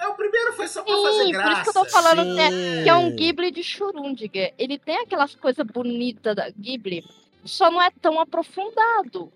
É, 0.00 0.08
o 0.08 0.14
primeiro 0.16 0.52
foi 0.54 0.66
só 0.66 0.82
pra 0.82 0.92
fazer 0.96 1.24
Sim, 1.26 1.30
graça. 1.30 1.48
por 1.48 1.52
isso 1.52 1.62
que 1.72 1.78
eu 1.78 1.84
tô 1.84 1.90
falando 1.90 2.34
que 2.34 2.40
é, 2.40 2.50
Sim. 2.50 2.82
que 2.82 2.88
é 2.88 2.94
um 2.94 3.10
Ghibli 3.14 3.50
de 3.52 3.60
Schrödinger. 3.62 4.52
Ele 4.58 4.78
tem 4.80 4.96
aquelas 4.96 5.36
coisas 5.36 5.64
bonitas 5.64 6.34
da 6.34 6.50
Ghibli, 6.50 7.04
só 7.44 7.70
não 7.70 7.80
é 7.80 7.88
tão 8.02 8.18
aprofundado. 8.18 9.32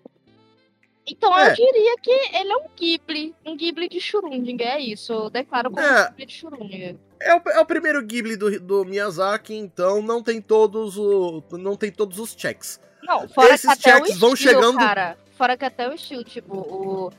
Então 1.07 1.35
É. 1.39 1.51
eu 1.51 1.55
diria 1.55 1.95
que 2.03 2.11
ele 2.11 2.51
é 2.51 2.57
um 2.57 2.65
Ghibli, 2.77 3.33
um 3.45 3.55
Ghibli 3.55 3.87
de 3.87 3.99
Schrödinger, 3.99 4.67
é 4.67 4.79
isso. 4.81 5.13
Eu 5.13 5.29
declaro 5.29 5.71
como 5.71 5.79
É. 5.87 6.03
um 6.03 6.07
Ghibli 6.09 6.25
de 6.25 6.33
Schrödinger. 6.33 6.95
É 7.21 7.35
o, 7.35 7.41
é 7.49 7.59
o 7.59 7.65
primeiro 7.65 8.01
Ghibli 8.01 8.35
do, 8.37 8.59
do 8.59 8.85
Miyazaki, 8.85 9.53
então 9.53 10.01
não 10.01 10.23
tem 10.23 10.41
todos 10.41 10.97
o, 10.97 11.43
não 11.51 11.75
tem 11.75 11.91
todos 11.91 12.17
os 12.17 12.33
checks. 12.37 12.79
Não, 13.03 13.27
fora 13.27 13.53
Esses 13.53 13.73
que 13.75 13.89
até 13.89 13.95
o 13.95 14.05
checks 14.05 14.17
vão 14.19 14.33
estilo, 14.33 14.53
chegando- 14.53 14.77
cara. 14.77 15.17
Fora 15.37 15.55
que 15.57 15.65
até 15.65 15.89
o 15.89 15.93
estilo, 15.93 16.23
tipo, 16.23 16.53
o... 16.57 17.11
eu 17.11 17.13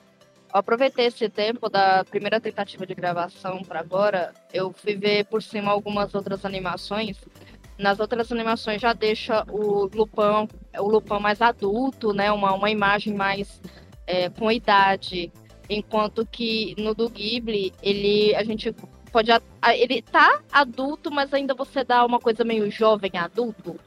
aproveitei 0.52 1.06
esse 1.06 1.28
tempo 1.28 1.68
da 1.68 2.04
primeira 2.04 2.40
tentativa 2.40 2.86
de 2.86 2.94
gravação 2.94 3.62
pra 3.62 3.80
agora, 3.80 4.32
eu 4.52 4.72
fui 4.72 4.94
ver 4.94 5.24
por 5.26 5.42
cima 5.42 5.70
algumas 5.70 6.14
outras 6.14 6.44
animações. 6.44 7.16
Nas 7.78 7.98
outras 7.98 8.30
animações 8.30 8.80
já 8.80 8.92
deixa 8.92 9.42
o 9.48 9.84
Lupin, 9.94 10.48
o 10.78 10.82
Lupin 10.88 11.18
mais 11.18 11.40
adulto, 11.40 12.12
né? 12.12 12.30
Uma, 12.30 12.52
uma 12.52 12.70
imagem 12.70 13.14
mais 13.14 13.58
é, 14.06 14.28
com 14.28 14.52
idade. 14.52 15.32
Enquanto 15.68 16.26
que 16.26 16.74
no 16.76 16.94
do 16.94 17.08
Ghibli, 17.08 17.72
ele 17.82 18.34
a 18.34 18.44
gente 18.44 18.74
pode. 19.10 19.30
Ele 19.74 20.02
tá 20.02 20.42
adulto, 20.52 21.10
mas 21.10 21.32
ainda 21.34 21.54
você 21.54 21.84
dá 21.84 22.04
uma 22.04 22.18
coisa 22.18 22.44
meio 22.44 22.70
jovem 22.70 23.10
adulto. 23.14 23.78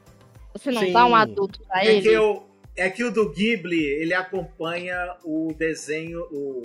Você 0.52 0.70
não 0.70 0.92
dá 0.92 1.04
um 1.04 1.08
Sim. 1.08 1.14
adulto 1.14 1.60
pra 1.66 1.84
É 1.84 1.92
ele. 1.96 2.02
que, 2.02 2.08
eu, 2.08 2.46
é 2.76 2.88
que 2.90 3.02
o 3.04 3.10
do 3.12 3.32
Ghibli, 3.32 3.82
ele 3.84 4.14
acompanha 4.14 5.16
o 5.24 5.52
desenho, 5.58 6.20
o, 6.30 6.62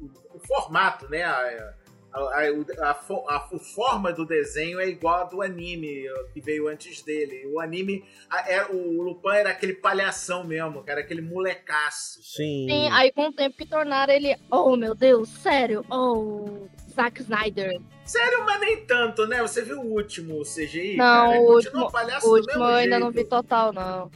o, 0.00 0.10
o 0.36 0.40
formato, 0.46 1.08
né? 1.10 1.22
A, 1.24 1.74
a, 2.12 2.18
a, 2.18 2.90
a 2.90 2.94
fo- 2.94 3.24
a 3.28 3.38
fo- 3.40 3.58
forma 3.58 4.12
do 4.12 4.26
desenho 4.26 4.80
é 4.80 4.88
igual 4.88 5.20
a 5.20 5.24
do 5.24 5.42
anime 5.42 6.06
que 6.32 6.40
veio 6.40 6.66
antes 6.66 7.02
dele. 7.02 7.46
O 7.52 7.60
anime, 7.60 8.02
a- 8.28 8.50
é, 8.50 8.64
o 8.66 9.00
Lupin 9.02 9.28
era 9.36 9.50
aquele 9.50 9.74
palhação 9.74 10.42
mesmo, 10.42 10.82
que 10.82 10.90
era 10.90 11.02
aquele 11.02 11.20
molecaço. 11.22 12.20
Sim. 12.22 12.66
Sim, 12.68 12.88
aí 12.90 13.12
com 13.12 13.28
o 13.28 13.32
tempo 13.32 13.56
que 13.56 13.64
tornaram 13.66 14.12
ele, 14.12 14.34
oh 14.50 14.74
meu 14.76 14.94
Deus, 14.94 15.28
sério, 15.28 15.84
oh, 15.88 16.66
Zack 17.02 17.20
Snyder. 17.22 17.80
Sério, 18.04 18.44
mas 18.44 18.60
nem 18.60 18.84
tanto, 18.84 19.26
né? 19.26 19.40
Você 19.42 19.62
viu 19.62 19.80
o 19.80 19.92
último 19.94 20.42
CGI? 20.42 20.96
Não, 20.96 21.04
cara? 21.04 21.40
o 21.40 21.46
Continua 21.46 21.82
último- 21.84 21.90
palhaço 21.92 22.26
O 22.26 22.30
do 22.30 22.34
último 22.36 22.52
mesmo 22.58 22.64
eu 22.64 22.74
ainda 22.76 22.90
jeito. 22.96 23.04
não 23.04 23.10
vi 23.12 23.24
total, 23.24 23.72
não. 23.72 24.10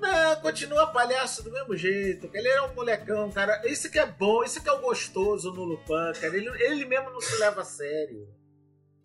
Não, 0.00 0.36
continua 0.42 0.86
palhaço 0.88 1.42
do 1.44 1.50
mesmo 1.52 1.76
jeito. 1.76 2.28
Ele 2.34 2.48
é 2.48 2.60
um 2.62 2.74
molecão, 2.74 3.30
cara. 3.30 3.62
Isso 3.66 3.88
que 3.90 3.98
é 3.98 4.04
bom, 4.06 4.42
isso 4.44 4.60
que 4.62 4.68
é 4.68 4.72
o 4.72 4.80
gostoso 4.80 5.50
no 5.52 5.64
Lupin, 5.64 6.12
cara. 6.20 6.36
Ele, 6.36 6.48
ele 6.62 6.84
mesmo 6.84 7.08
não 7.10 7.20
se 7.20 7.36
leva 7.38 7.60
a 7.62 7.64
sério. 7.64 8.28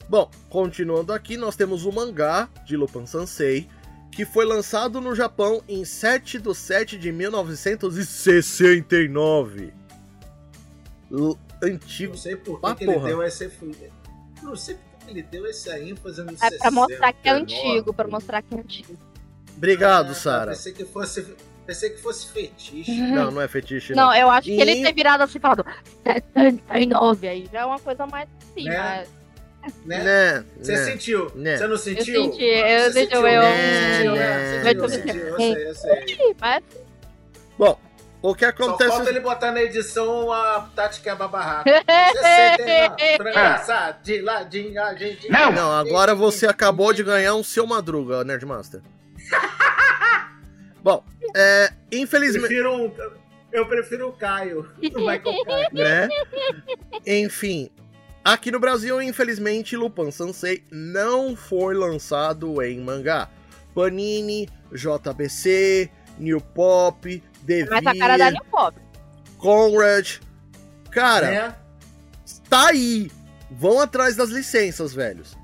Bom, 0.10 0.30
continuando 0.50 1.14
aqui, 1.14 1.38
nós 1.38 1.56
temos 1.56 1.86
o 1.86 1.92
mangá 1.92 2.50
de 2.66 2.76
Lupin 2.76 3.06
Sansei, 3.06 3.70
que 4.12 4.26
foi 4.26 4.44
lançado 4.44 5.00
no 5.00 5.14
Japão 5.16 5.62
em 5.70 5.86
7 5.86 6.40
de 6.40 6.56
7 6.56 6.98
de 6.98 7.12
1969. 7.12 9.72
L- 11.12 11.38
Antigo. 11.62 12.14
Não 12.14 12.18
sei 12.20 12.36
por 12.36 12.60
que, 12.62 12.76
que 12.76 12.84
ele 12.86 12.94
porra. 12.94 13.08
deu 13.08 13.24
esse. 13.24 13.52
Não 14.42 14.56
sei 14.56 14.76
por 14.76 15.06
que 15.06 15.12
ele 15.12 15.24
deu 15.24 15.46
esse 15.48 15.70
ênfase 15.70 16.22
no 16.24 16.32
É 16.42 16.58
pra 16.58 16.72
mostrar 16.72 17.14
que 17.14 17.28
é 17.30 17.34
69. 17.34 17.42
antigo, 17.42 17.94
pra 17.94 18.08
mostrar 18.08 18.42
que 18.42 18.56
é 18.56 18.58
antigo. 18.60 18.98
Obrigado, 19.58 20.12
Ah, 20.12 20.16
Sara. 20.16 20.52
Pensei 20.52 20.74
que 20.74 20.86
fosse. 20.86 21.36
Pensei 21.66 21.90
que 21.92 22.02
fosse 22.02 22.28
fetiche. 22.32 22.92
Não, 23.12 23.30
não 23.30 23.42
é 23.42 23.48
fetiche, 23.48 23.94
não. 23.94 24.08
Não, 24.08 24.16
eu 24.16 24.30
acho 24.32 24.46
que 24.48 24.56
E- 24.56 24.60
ele 24.62 24.82
ter 24.84 24.92
virado 24.94 25.22
assim 25.22 25.38
e 25.38 25.42
falado 25.42 25.64
79 26.04 27.28
aí 27.28 27.50
já 27.52 27.60
é 27.60 27.66
uma 27.66 27.80
coisa 27.80 28.08
mais 28.08 28.28
assim, 28.42 28.64
Né? 28.64 28.78
mas 29.62 29.74
Né? 29.86 30.04
Né, 30.04 30.46
Você 30.60 30.72
né. 30.72 30.86
sentiu? 30.86 31.32
Né. 31.36 31.58
Você 31.58 31.68
não 31.68 31.78
sentiu? 31.78 32.06
senti, 32.32 32.44
eu 32.44 32.80
senti, 32.86 32.94
sentiu, 32.94 33.28
eu- 33.28 33.42
né? 33.42 33.98
Sentiu, 33.98 34.12
Né, 34.14 34.20
né? 34.20 34.38
né. 34.38 34.64
Sentiu, 34.64 34.84
Eu 34.84 34.90
sentiu, 34.90 35.16
eu 35.28 35.36
senti. 35.38 35.54
sei, 35.54 35.68
eu 35.70 35.76
sei. 35.76 36.36
mas 36.40 36.64
Bom, 37.58 37.80
o 38.22 38.36
que 38.36 38.44
Só 38.46 38.50
acontece. 38.50 38.90
falta 38.90 39.10
ele 39.10 39.20
botar 39.20 39.52
na 39.52 39.62
edição 39.62 40.32
a 40.32 40.70
Tati 40.76 41.02
quebra 41.02 41.28
barraco. 41.28 41.70
Você 41.70 42.18
sente, 42.58 43.18
não. 43.20 43.28
Engraçado, 43.30 44.04
de 44.04 44.22
ladinho, 44.22 44.82
a 44.84 44.94
gente. 44.96 45.30
Não, 45.30 45.72
agora 45.72 46.14
você 46.14 46.46
acabou 46.48 46.92
de 46.94 47.04
ganhar 47.04 47.36
um 47.36 47.44
seu 47.44 47.66
madruga, 47.66 48.24
Nerdmaster. 48.24 48.82
Bom, 50.84 51.04
é, 51.36 51.72
infelizmente, 51.92 52.48
Prefiro 52.48 52.74
um, 52.74 52.92
eu 53.52 53.66
prefiro 53.66 54.10
o 54.10 54.14
Caio. 54.14 54.70
O 54.96 55.00
Michael 55.00 55.44
Caio. 55.46 55.68
né? 55.74 56.10
Enfim, 57.06 57.70
aqui 58.24 58.50
no 58.52 58.60
Brasil, 58.60 59.02
infelizmente, 59.02 59.76
Lupin 59.76 60.12
Sansei 60.12 60.64
não 60.72 61.36
foi 61.36 61.74
lançado 61.74 62.62
em 62.62 62.80
mangá. 62.80 63.30
Panini, 63.76 64.50
JBC, 64.72 65.90
New 66.18 66.42
Pop, 66.42 67.22
mas 67.70 67.86
a 67.88 67.96
cara 67.98 68.18
da 68.18 68.32
New 68.32 68.44
Pop. 68.46 68.78
Conrad. 69.38 70.18
Cara, 70.92 71.32
Né? 71.32 71.56
tá 72.50 72.68
aí. 72.68 73.10
Vão 73.52 73.80
atrás 73.80 74.16
das 74.16 74.30
licenças, 74.30 74.94
velhos. 74.94 75.38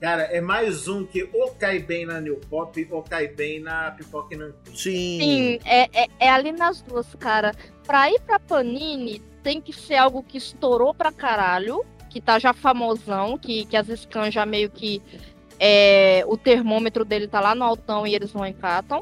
Cara, 0.00 0.22
é 0.24 0.40
mais 0.40 0.88
um 0.88 1.06
que 1.06 1.28
ou 1.32 1.52
cai 1.54 1.78
bem 1.78 2.04
na 2.04 2.20
New 2.20 2.36
Pop 2.50 2.88
ou 2.90 3.02
cai 3.04 3.28
bem 3.28 3.60
na 3.60 3.92
Pipoca 3.92 4.34
e 4.34 4.36
Nanquim. 4.36 4.74
Sim. 4.74 5.18
Sim, 5.20 5.58
é, 5.64 6.02
é, 6.04 6.08
é 6.18 6.28
ali 6.30 6.50
nas 6.50 6.82
duas, 6.82 7.06
cara. 7.20 7.52
Pra 7.86 8.10
ir 8.10 8.20
pra 8.22 8.40
Panini, 8.40 9.20
tem 9.44 9.60
que 9.60 9.72
ser 9.72 9.94
algo 9.96 10.22
que 10.24 10.38
estourou 10.38 10.92
pra 10.92 11.12
caralho, 11.12 11.84
que 12.10 12.20
tá 12.20 12.38
já 12.40 12.52
famosão, 12.52 13.38
que, 13.38 13.64
que 13.64 13.76
as 13.76 13.86
scans 14.00 14.34
já 14.34 14.44
meio 14.44 14.68
que. 14.70 15.00
é, 15.60 16.24
o 16.26 16.36
termômetro 16.36 17.04
dele 17.04 17.28
tá 17.28 17.38
lá 17.40 17.54
no 17.54 17.62
altão 17.64 18.04
e 18.04 18.12
eles 18.14 18.34
não 18.34 18.44
encatam. 18.44 19.00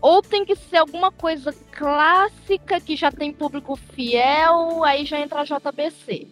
Ou 0.00 0.22
tem 0.22 0.44
que 0.44 0.54
ser 0.54 0.76
alguma 0.76 1.10
coisa 1.10 1.52
clássica 1.72 2.80
que 2.80 2.94
já 2.94 3.10
tem 3.10 3.32
público 3.32 3.76
fiel, 3.94 4.84
aí 4.84 5.04
já 5.04 5.18
entra 5.18 5.40
a 5.40 5.44
JBC. 5.44 6.28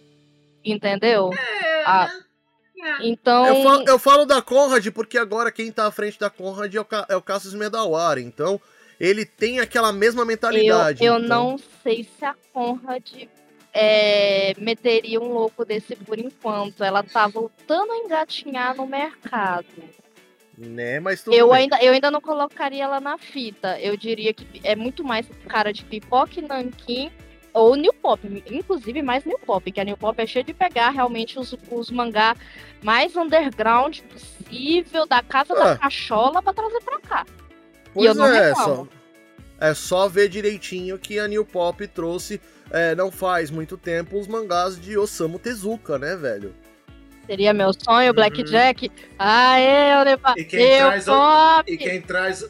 Entendeu? 0.63 1.31
É, 1.33 1.83
Ah, 1.85 2.07
né? 2.07 2.97
Então. 3.01 3.45
Eu 3.45 3.63
falo, 3.63 3.83
eu 3.87 3.99
falo 3.99 4.25
da 4.25 4.41
Conrad 4.41 4.87
porque 4.91 5.17
agora 5.17 5.51
quem 5.51 5.71
tá 5.71 5.87
à 5.87 5.91
frente 5.91 6.19
da 6.19 6.29
Conrad 6.29 6.73
é 6.73 6.79
o, 6.81 6.87
é 7.09 7.15
o 7.15 7.21
Cassius 7.21 7.53
Medawar. 7.53 8.17
Então, 8.17 8.59
ele 8.99 9.25
tem 9.25 9.59
aquela 9.59 9.91
mesma 9.91 10.21
Eu, 10.21 10.25
mentalidade. 10.25 11.03
eu 11.03 11.17
então, 11.17 11.27
não 11.27 11.59
sei 11.83 12.03
se 12.17 12.25
a 12.25 12.35
Conrad 12.53 13.27
é, 13.73 14.53
meteria 14.57 15.19
um 15.19 15.33
louco 15.33 15.65
desse 15.65 15.95
por 15.95 16.17
enquanto. 16.17 16.83
Ela 16.83 17.03
tá 17.03 17.27
voltando 17.27 17.91
a 17.91 17.97
engatinhar 17.97 18.75
no 18.75 18.87
mercado. 18.87 19.65
Né, 20.57 20.99
mas 20.99 21.21
tudo 21.23 21.35
Eu 21.35 21.49
bem. 21.49 21.57
ainda, 21.63 21.77
eu 21.83 21.93
ainda 21.93 22.09
não 22.09 22.19
colocaria 22.19 22.83
ela 22.83 22.99
na 22.99 23.17
fita. 23.17 23.79
Eu 23.79 23.95
diria 23.95 24.33
que 24.33 24.47
é 24.63 24.75
muito 24.75 25.03
mais 25.03 25.27
cara 25.47 25.71
de 25.71 25.85
pipoca 25.85 26.39
e 26.39 26.41
nanquim 26.41 27.11
ou 27.53 27.75
New 27.75 27.93
Pop. 27.93 28.19
Inclusive 28.49 29.03
mais 29.03 29.23
New 29.23 29.37
Pop, 29.37 29.71
que 29.71 29.79
a 29.79 29.83
New 29.83 29.95
Pop 29.97 30.19
é 30.19 30.25
cheia 30.25 30.43
de 30.43 30.55
pegar 30.55 30.89
realmente 30.89 31.37
os, 31.37 31.55
os 31.69 31.91
mangá 31.91 32.35
mais 32.81 33.15
underground 33.15 33.99
possível, 34.01 35.05
da 35.05 35.21
casa 35.21 35.53
Ah. 35.53 35.63
da 35.73 35.77
cachola, 35.77 36.41
pra 36.41 36.53
trazer 36.53 36.81
pra 36.81 36.99
cá. 37.01 37.25
Pois 37.93 38.05
eu 38.07 38.15
não 38.15 38.25
é, 38.25 38.49
reclamo. 38.49 38.75
só, 38.75 38.87
é 39.67 39.73
só 39.75 40.07
ver 40.07 40.27
direitinho 40.27 40.97
que 40.97 41.19
a 41.19 41.27
New 41.27 41.45
Pop 41.45 41.85
trouxe, 41.87 42.41
é, 42.71 42.95
não 42.95 43.11
faz 43.11 43.51
muito 43.51 43.77
tempo, 43.77 44.19
os 44.19 44.27
mangás 44.27 44.79
de 44.79 44.97
Osamu 44.97 45.37
Tezuka, 45.37 45.99
né, 45.99 46.15
velho? 46.15 46.55
Seria 47.27 47.53
meu 47.53 47.71
sonho, 47.73 48.07
Uhum. 48.09 48.15
Blackjack. 48.15 48.89
Aê, 49.19 49.93
eu 49.99 50.03
levar. 50.03 50.37
E 50.37 50.43
quem 50.45 50.61
Eu 50.61 50.87
traz 50.87 51.07
o-. 51.07 51.63
E 51.67 51.77
quem 51.77 52.01
traz. 52.01 52.49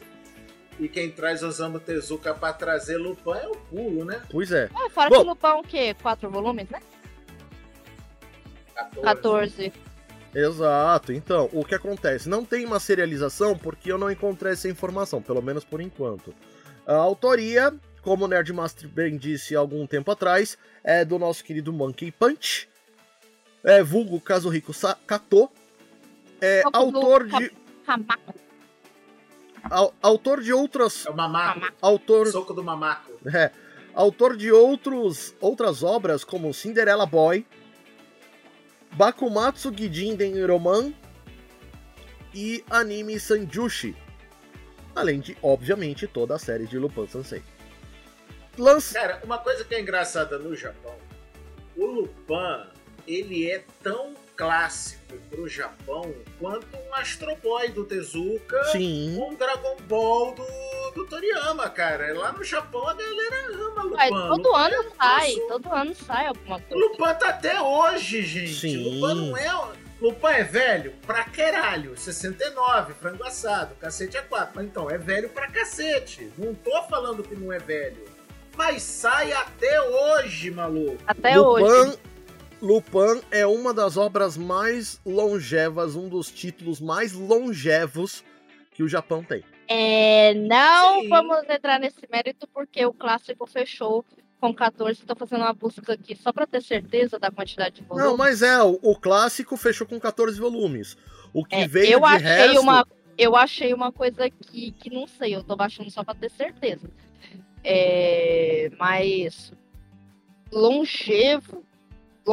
E 0.80 0.88
quem 0.88 1.10
traz 1.10 1.42
Osamu 1.42 1.80
Tezuka 1.80 2.32
pra 2.32 2.52
trazer 2.52 2.96
Lupin 2.98 3.32
é 3.32 3.48
o 3.48 3.56
pulo, 3.56 4.04
né? 4.04 4.22
Pois 4.30 4.52
é. 4.52 4.70
É, 4.86 4.88
fora 4.90 5.10
Bom. 5.10 5.20
que 5.22 5.26
Lupin 5.26 5.46
é 5.46 5.52
o 5.54 5.62
quê? 5.62 5.96
Quatro 6.00 6.30
volumes, 6.30 6.68
né? 6.70 6.80
14. 8.74 9.02
14. 9.02 9.72
Exato. 10.34 11.12
Então, 11.12 11.48
o 11.52 11.64
que 11.64 11.74
acontece? 11.74 12.28
Não 12.28 12.44
tem 12.44 12.64
uma 12.64 12.78
serialização 12.78 13.58
porque 13.58 13.90
eu 13.90 13.98
não 13.98 14.10
encontrei 14.10 14.52
essa 14.52 14.68
informação, 14.68 15.20
pelo 15.20 15.42
menos 15.42 15.64
por 15.64 15.80
enquanto. 15.80 16.32
A 16.86 16.94
autoria, 16.94 17.74
como 18.02 18.24
o 18.24 18.28
Nerdmaster 18.28 18.88
bem 18.88 19.16
disse 19.16 19.56
há 19.56 19.58
algum 19.58 19.84
tempo 19.86 20.10
atrás, 20.12 20.56
é 20.84 21.04
do 21.04 21.18
nosso 21.18 21.42
querido 21.42 21.72
Monkey 21.72 22.12
Punch, 22.12 22.68
é 23.64 23.82
vulgo 23.82 24.20
Kazuhiko 24.20 24.72
Kato, 25.06 25.50
é 26.40 26.62
autor 26.72 27.26
de 27.26 27.52
au- 29.70 29.94
autor 30.02 30.40
de 30.42 30.52
outras 30.52 31.06
É 31.06 31.10
o 31.10 31.16
mamaco. 31.16 31.72
autor 31.82 32.26
Soco 32.28 32.54
do 32.54 32.62
mamaco. 32.62 33.12
É, 33.34 33.50
autor 33.94 34.36
de 34.36 34.52
outros, 34.52 35.34
outras 35.40 35.82
obras 35.82 36.22
como 36.24 36.52
Cinderella 36.54 37.06
Boy, 37.06 37.44
Bakumatsu 38.92 39.72
Gijin 39.76 40.16
Roman 40.46 40.92
e 42.34 42.64
anime 42.70 43.18
Sanjushi. 43.18 43.96
Além 44.94 45.20
de, 45.20 45.36
obviamente, 45.42 46.06
toda 46.06 46.34
a 46.34 46.38
série 46.38 46.66
de 46.66 46.78
Lupin 46.78 47.06
Sensei. 47.06 47.42
Lance... 48.56 48.94
Cara, 48.94 49.20
uma 49.24 49.38
coisa 49.38 49.64
que 49.64 49.74
é 49.74 49.80
engraçada 49.80 50.38
no 50.38 50.54
Japão, 50.56 50.94
o 51.76 51.86
Lupin, 51.86 52.66
ele 53.08 53.50
é 53.50 53.64
tão 53.82 54.14
clássico 54.36 55.16
pro 55.30 55.48
Japão 55.48 56.14
quanto 56.38 56.66
um 56.76 56.94
Astro 56.94 57.34
Boy 57.42 57.70
do 57.70 57.84
Tezuka 57.84 58.62
Sim, 58.66 59.16
ou 59.18 59.30
um 59.30 59.34
Dragon 59.34 59.76
Ball 59.88 60.32
do, 60.34 60.90
do 60.94 61.06
Toriyama, 61.06 61.68
cara. 61.70 62.16
Lá 62.16 62.30
no 62.32 62.44
Japão 62.44 62.86
a 62.86 62.94
galera 62.94 63.46
ama 63.54 63.82
Lupin. 63.82 63.96
Ué, 63.96 64.08
todo 64.10 64.42
Lupin 64.48 64.60
ano 64.60 64.74
é 64.74 64.96
sai, 64.96 65.32
nosso- 65.34 65.48
todo 65.48 65.72
ano 65.74 65.94
sai 65.94 66.26
alguma 66.26 66.60
coisa. 66.60 66.86
Lupin 66.86 67.14
tá 67.18 67.28
até 67.30 67.60
hoje, 67.60 68.22
gente. 68.22 68.54
Sim. 68.54 69.00
Lupin 69.00 69.14
não 69.30 69.36
é. 69.36 69.48
Lupin 70.00 70.26
é 70.28 70.44
velho 70.44 70.94
pra 71.04 71.24
caralho. 71.24 71.96
69, 71.96 72.94
frango 72.94 73.24
assado, 73.24 73.74
cacete 73.80 74.16
é 74.16 74.22
4. 74.22 74.52
Mas 74.54 74.66
então, 74.66 74.88
é 74.88 74.96
velho 74.96 75.28
pra 75.30 75.48
cacete. 75.50 76.30
Não 76.38 76.54
tô 76.54 76.82
falando 76.84 77.24
que 77.24 77.34
não 77.34 77.52
é 77.52 77.58
velho. 77.58 78.06
Mas 78.56 78.82
sai 78.82 79.32
até 79.32 79.80
hoje, 79.80 80.50
maluco. 80.50 80.98
Até 81.06 81.40
hoje. 81.40 81.98
Lupin, 82.60 83.20
é 83.30 83.46
uma 83.46 83.72
das 83.72 83.96
obras 83.96 84.36
mais 84.36 85.00
longevas, 85.04 85.94
um 85.96 86.08
dos 86.08 86.30
títulos 86.30 86.80
mais 86.80 87.12
longevos 87.12 88.24
que 88.72 88.82
o 88.82 88.88
Japão 88.88 89.22
tem. 89.22 89.44
É, 89.68 90.34
não 90.34 91.02
Sim. 91.02 91.08
vamos 91.08 91.48
entrar 91.48 91.78
nesse 91.78 92.00
mérito 92.10 92.48
porque 92.48 92.84
o 92.84 92.92
clássico 92.92 93.46
fechou 93.46 94.04
com 94.40 94.54
14. 94.54 95.00
Estou 95.00 95.16
fazendo 95.16 95.42
uma 95.42 95.52
busca 95.52 95.92
aqui 95.92 96.16
só 96.16 96.32
para 96.32 96.46
ter 96.46 96.62
certeza 96.62 97.18
da 97.18 97.30
quantidade 97.30 97.76
de 97.76 97.82
volumes. 97.82 98.08
Não, 98.08 98.16
mas 98.16 98.42
é, 98.42 98.62
o, 98.62 98.78
o 98.82 98.96
clássico 98.96 99.56
fechou 99.56 99.86
com 99.86 99.98
14 100.00 100.40
volumes. 100.40 100.96
O 101.32 101.44
que 101.44 101.56
É, 101.56 101.68
veio 101.68 101.92
eu 101.92 102.00
de 102.00 102.06
achei 102.06 102.28
resto... 102.28 102.60
uma 102.60 102.86
eu 103.18 103.34
achei 103.34 103.74
uma 103.74 103.90
coisa 103.90 104.26
aqui 104.26 104.70
que 104.70 104.90
não 104.90 105.06
sei, 105.08 105.34
eu 105.34 105.42
tô 105.42 105.56
baixando 105.56 105.90
só 105.90 106.04
para 106.04 106.14
ter 106.14 106.30
certeza. 106.30 106.88
É, 107.64 108.70
mas 108.78 109.52
longevo, 110.52 111.64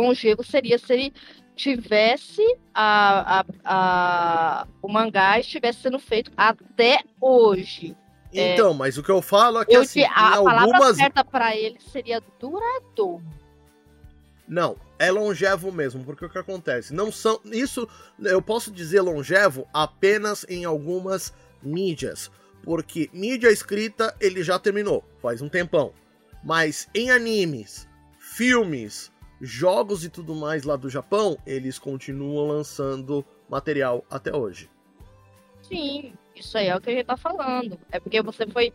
longevo 0.02 0.44
seria 0.44 0.78
se 0.78 0.94
ele 0.94 1.14
tivesse 1.56 2.42
a, 2.74 3.40
a, 3.40 3.46
a- 3.64 4.68
o 4.82 4.88
mangá 4.92 5.40
estivesse 5.40 5.80
sendo 5.82 6.00
feito 6.00 6.32
até 6.36 7.00
hoje. 7.20 7.96
Então, 8.34 8.74
mas 8.74 8.98
o 8.98 9.04
que 9.04 9.10
eu 9.12 9.22
falo 9.22 9.62
é 9.62 9.66
que 9.66 9.74
Eu, 9.74 9.82
assim, 9.82 10.04
a 10.04 10.06
em 10.08 10.10
palavra 10.44 10.62
algumas. 10.62 10.98
certa 10.98 11.24
para 11.24 11.56
ele 11.56 11.80
seria 11.80 12.22
duradouro. 12.40 13.24
Não, 14.48 14.76
é 15.00 15.10
longevo 15.10 15.72
mesmo, 15.72 16.04
porque 16.04 16.26
o 16.26 16.30
que 16.30 16.38
acontece? 16.38 16.94
Não 16.94 17.12
são. 17.12 17.40
Isso 17.46 17.88
eu 18.22 18.42
posso 18.42 18.72
dizer 18.72 19.02
longevo 19.02 19.68
apenas 19.74 20.46
em 20.50 20.66
algumas 20.66 21.34
mídias. 21.64 22.30
Porque 22.64 23.10
mídia 23.14 23.50
escrita 23.52 24.16
ele 24.20 24.44
já 24.44 24.60
terminou, 24.60 25.04
faz 25.22 25.42
um 25.42 25.48
tempão. 25.50 25.94
Mas 26.44 26.88
em 26.94 27.10
animes, 27.10 27.88
filmes, 28.20 29.12
jogos 29.42 30.04
e 30.04 30.10
tudo 30.10 30.36
mais 30.36 30.64
lá 30.64 30.76
do 30.76 30.90
Japão, 30.90 31.38
eles 31.46 31.78
continuam 31.78 32.48
lançando 32.48 33.26
material 33.50 34.04
até 34.10 34.36
hoje. 34.36 34.70
Sim, 35.62 36.14
isso 36.36 36.58
aí 36.58 36.68
é 36.68 36.76
o 36.76 36.82
que 36.82 36.90
a 36.90 36.94
gente 36.94 37.06
tá 37.06 37.18
falando. 37.18 37.80
É 37.92 38.00
porque 38.00 38.22
você 38.22 38.46
foi 38.48 38.74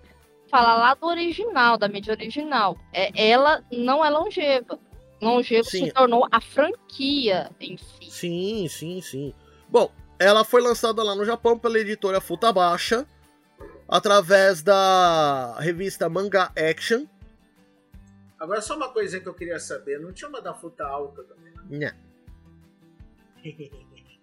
falar 0.51 0.77
lá 0.77 0.95
do 0.95 1.07
original, 1.07 1.79
da 1.79 1.89
mídia 1.89 2.13
original. 2.13 2.77
É, 2.93 3.31
ela 3.31 3.65
não 3.73 4.05
é 4.05 4.11
longeva. 4.11 4.79
Longevo 5.21 5.69
Sim. 5.69 5.85
se 5.85 5.93
tornou 5.93 6.27
a 6.31 6.41
franquia 6.41 7.51
em 7.61 7.77
si. 7.77 8.11
Sim, 8.11 8.69
sim, 8.69 9.01
sim. 9.03 9.35
Bom, 9.69 9.91
ela 10.19 10.45
foi 10.45 10.63
lançada 10.63 11.03
lá 11.03 11.15
no 11.15 11.25
Japão 11.25 11.59
pela 11.59 11.79
editora 11.79 12.21
Futabasha, 12.21 13.07
através 13.87 14.63
da 14.63 15.57
revista 15.59 16.09
Manga 16.09 16.51
Action. 16.57 17.05
Agora, 18.41 18.63
só 18.63 18.75
uma 18.75 18.91
coisinha 18.91 19.21
que 19.21 19.29
eu 19.29 19.35
queria 19.35 19.61
saber: 19.61 20.01
não 20.01 20.13
tinha 20.13 20.29
uma 20.29 20.41
da 20.41 20.55
fruta 20.55 20.85
alta 20.85 21.23
também? 21.23 21.53
Nha. 21.69 21.95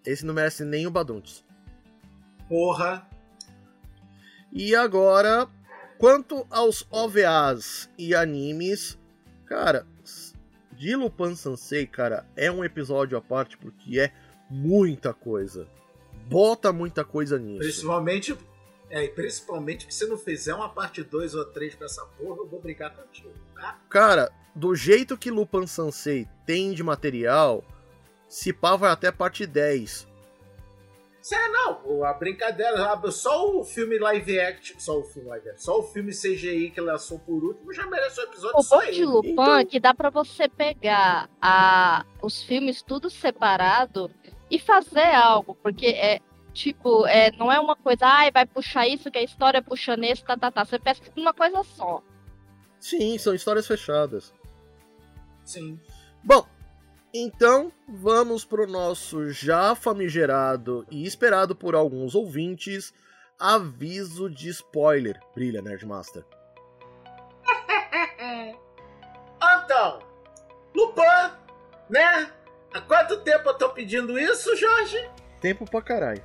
Esse 0.04 0.26
não 0.26 0.34
merece 0.34 0.64
nem 0.64 0.86
o 0.86 0.90
Baduntes. 0.90 1.44
Porra. 2.48 3.08
E 4.52 4.74
agora, 4.74 5.48
quanto 5.98 6.46
aos 6.50 6.86
OVAs 6.90 7.88
e 7.96 8.14
animes, 8.14 8.98
cara, 9.46 9.86
de 10.72 10.96
Lupin 10.96 11.34
Sansei, 11.34 11.86
cara, 11.86 12.26
é 12.36 12.50
um 12.50 12.64
episódio 12.64 13.16
à 13.16 13.20
parte 13.20 13.56
porque 13.58 14.00
é 14.00 14.12
muita 14.50 15.12
coisa. 15.12 15.68
Bota 16.28 16.72
muita 16.72 17.04
coisa 17.04 17.38
nisso. 17.38 17.60
Principalmente. 17.60 18.36
É, 18.90 19.04
e 19.04 19.08
principalmente 19.08 19.86
que 19.86 19.94
se 19.94 20.06
não 20.06 20.16
fizer 20.16 20.54
uma 20.54 20.68
parte 20.68 21.02
2 21.02 21.34
ou 21.34 21.44
3 21.44 21.74
pra 21.74 21.86
essa 21.86 22.04
porra, 22.18 22.38
eu 22.38 22.46
vou 22.46 22.60
brigar 22.60 22.94
contigo, 22.94 23.30
tá? 23.54 23.78
Cara, 23.90 24.32
do 24.54 24.74
jeito 24.74 25.16
que 25.18 25.30
Lupin 25.30 25.66
Sansei 25.66 26.26
tem 26.46 26.72
de 26.72 26.82
material, 26.82 27.62
se 28.26 28.52
pá 28.52 28.76
vai 28.76 28.90
até 28.90 29.12
parte 29.12 29.46
10. 29.46 30.08
Sério, 31.20 31.52
não, 31.52 32.04
a 32.04 32.14
brincadeira, 32.14 32.98
só 33.10 33.54
o 33.58 33.62
filme 33.62 33.98
live 33.98 34.40
action, 34.40 34.78
só 34.78 34.98
o 34.98 35.04
filme 35.04 35.28
live 35.28 35.50
action, 35.50 35.62
só 35.62 35.78
o 35.80 35.82
filme 35.82 36.10
CGI 36.12 36.70
que 36.70 36.80
lançou 36.80 37.18
por 37.18 37.44
último 37.44 37.70
já 37.74 37.86
merece 37.86 38.18
um 38.20 38.24
episódio 38.24 38.56
O 38.58 38.62
só 38.62 38.80
bom 38.82 38.90
de. 38.90 39.04
Lupin 39.04 39.32
Então- 39.32 39.56
é 39.58 39.64
que 39.64 39.78
dá 39.78 39.92
pra 39.92 40.08
você 40.08 40.48
pegar 40.48 41.28
a, 41.42 42.06
os 42.22 42.42
filmes 42.42 42.80
tudo 42.80 43.10
separado 43.10 44.10
e 44.50 44.58
fazer 44.58 45.14
algo, 45.14 45.54
porque 45.56 45.88
é 45.88 46.20
tipo, 46.58 47.06
é, 47.06 47.30
não 47.32 47.50
é 47.52 47.60
uma 47.60 47.76
coisa, 47.76 48.04
ai, 48.04 48.32
vai 48.32 48.44
puxar 48.44 48.86
isso, 48.86 49.10
que 49.10 49.18
a 49.18 49.22
história 49.22 49.62
puxa 49.62 49.96
nesse, 49.96 50.24
tá, 50.24 50.36
tá, 50.36 50.50
tá. 50.50 50.64
Você 50.64 50.78
pensa 50.78 51.00
que 51.00 51.20
uma 51.20 51.32
coisa 51.32 51.62
só. 51.62 52.02
Sim, 52.80 53.16
são 53.16 53.32
histórias 53.32 53.66
fechadas. 53.66 54.34
Sim. 55.44 55.80
Bom, 56.22 56.44
então 57.14 57.72
vamos 57.88 58.44
pro 58.44 58.66
nosso 58.66 59.30
já 59.30 59.74
famigerado 59.76 60.84
e 60.90 61.06
esperado 61.06 61.54
por 61.54 61.76
alguns 61.76 62.16
ouvintes 62.16 62.92
aviso 63.38 64.28
de 64.28 64.48
spoiler. 64.48 65.18
Brilha, 65.34 65.62
Nerdmaster. 65.62 66.24
Então, 69.40 70.00
Lupin, 70.74 71.02
né? 71.88 72.32
Há 72.72 72.80
quanto 72.80 73.18
tempo 73.18 73.50
eu 73.50 73.54
tô 73.54 73.70
pedindo 73.70 74.18
isso, 74.18 74.56
Jorge? 74.56 75.10
Tempo 75.40 75.64
pra 75.70 75.80
caralho. 75.80 76.24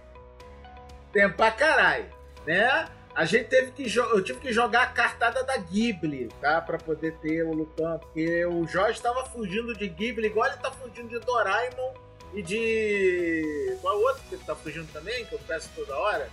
Tempo 1.13 1.38
pra 1.38 1.52
caralho, 1.52 2.06
né? 2.45 2.88
A 3.15 3.26
gente 3.26 3.45
teve 3.45 3.71
que 3.71 3.95
eu 3.95 4.23
tive 4.23 4.39
que 4.39 4.52
jogar 4.52 4.82
a 4.84 4.88
cartada 4.88 5.43
da 5.43 5.56
Ghibli, 5.58 6.30
tá? 6.41 6.60
Pra 6.60 6.80
poder 6.80 7.13
ter 7.21 7.43
o 7.43 7.54
Lupin, 7.54 7.84
porque 8.02 8.43
o 8.47 8.67
Jorge 8.67 8.99
tava 8.99 9.23
fugindo 9.28 9.76
de 9.76 9.88
Ghibli, 9.88 10.26
igual 10.28 10.47
ele 10.47 10.58
tá 10.58 10.71
fugindo 10.71 11.08
de 11.10 11.19
Doraemon 11.19 11.93
e 12.34 12.41
de. 12.41 13.78
Qual 13.82 13.93
é 13.93 13.97
o 13.97 14.02
outro 14.02 14.23
que 14.28 14.36
ele 14.36 14.43
tá 14.43 14.56
fugindo 14.56 14.91
também, 14.91 15.26
que 15.26 15.34
eu 15.34 15.39
peço 15.47 15.69
toda 15.76 15.95
hora? 15.95 16.28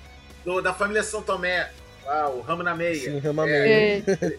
Do, 0.44 0.62
da 0.62 0.72
família 0.72 1.02
São 1.02 1.22
Tomé. 1.22 1.70
Ah, 2.06 2.28
o 2.30 2.40
Ramo 2.40 2.62
na 2.62 2.74
Meia. 2.74 2.94
Sim, 2.98 3.18
Rama 3.18 3.46
É, 3.46 4.00
Meia. 4.02 4.38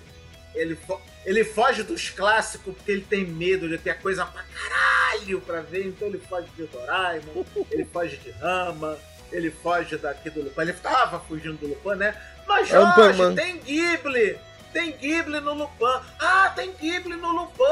Ele, 0.56 0.76
fo- 0.76 1.00
ele 1.24 1.44
foge 1.46 1.84
dos 1.84 2.10
clássicos 2.10 2.74
porque 2.76 2.92
ele 2.92 3.06
tem 3.08 3.24
medo 3.26 3.70
de 3.70 3.78
ter 3.78 4.02
coisa 4.02 4.26
pra 4.26 4.44
caralho 4.44 5.40
pra 5.42 5.62
ver, 5.62 5.86
então 5.88 6.08
ele 6.08 6.18
foge 6.18 6.48
de 6.58 6.64
Doraemon, 6.66 7.46
ele 7.70 7.86
foge 7.86 8.18
de 8.18 8.32
Rama, 8.32 8.98
ele 9.32 9.52
foge 9.52 9.98
daqui 9.98 10.30
do 10.30 10.44
Lupin. 10.44 10.62
Ele 10.62 10.74
tava 10.74 11.20
fugindo 11.20 11.58
do 11.58 11.68
Lupin, 11.68 11.96
né? 11.98 12.16
Mas 12.48 12.70
É 12.70 12.74
Jorge, 12.74 12.96
Panman. 12.96 13.36
tem 13.36 13.58
Ghibli! 13.60 14.40
Tem 14.74 14.92
Ghibli 14.92 15.40
no 15.40 15.54
Lupin! 15.54 16.02
Ah, 16.20 16.52
tem 16.56 16.72
Ghibli 16.74 17.16
no 17.16 17.32
Lupin! 17.32 17.64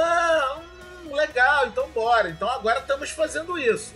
Hum, 1.06 1.14
legal, 1.16 1.68
então 1.68 1.88
bora. 1.90 2.30
Então 2.30 2.50
agora 2.50 2.80
estamos 2.80 3.10
fazendo 3.12 3.58
isso. 3.58 3.94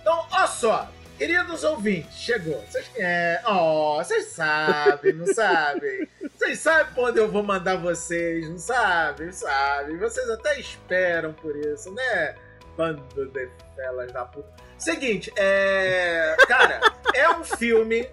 Então, 0.00 0.26
ó 0.30 0.46
só, 0.46 0.88
Queridos 1.18 1.64
ouvintes, 1.64 2.14
chegou. 2.14 2.62
Vocês 2.68 2.90
é, 2.96 3.40
oh, 3.46 3.96
vocês 3.96 4.26
sabem, 4.26 5.14
não 5.14 5.26
sabem? 5.32 6.06
Vocês 6.36 6.58
sabem 6.58 6.92
pra 6.92 7.04
onde 7.04 7.18
eu 7.18 7.30
vou 7.30 7.42
mandar 7.42 7.76
vocês, 7.76 8.46
não 8.50 8.58
sabem? 8.58 9.32
Sabem. 9.32 9.96
Vocês 9.96 10.28
até 10.28 10.60
esperam 10.60 11.32
por 11.32 11.56
isso, 11.56 11.90
né? 11.94 12.34
Bando 12.76 13.02
de 13.30 13.48
felas 13.74 14.12
da 14.12 14.26
puta. 14.26 14.65
Seguinte, 14.78 15.32
é. 15.36 16.36
Cara, 16.46 16.80
é 17.14 17.30
um 17.30 17.44
filme. 17.44 18.08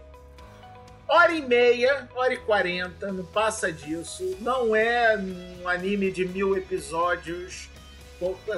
Hora 1.08 1.32
e 1.34 1.41
meia, 1.41 2.08
hora 2.15 2.34
e 2.34 2.38
quarenta, 2.38 3.12
não 3.12 3.26
passa 3.26 3.71
disso. 3.71 4.38
Não 4.39 4.76
é 4.76 5.15
um 5.17 5.67
anime 5.67 6.12
de 6.12 6.26
mil 6.26 6.58
episódios. 6.58 7.69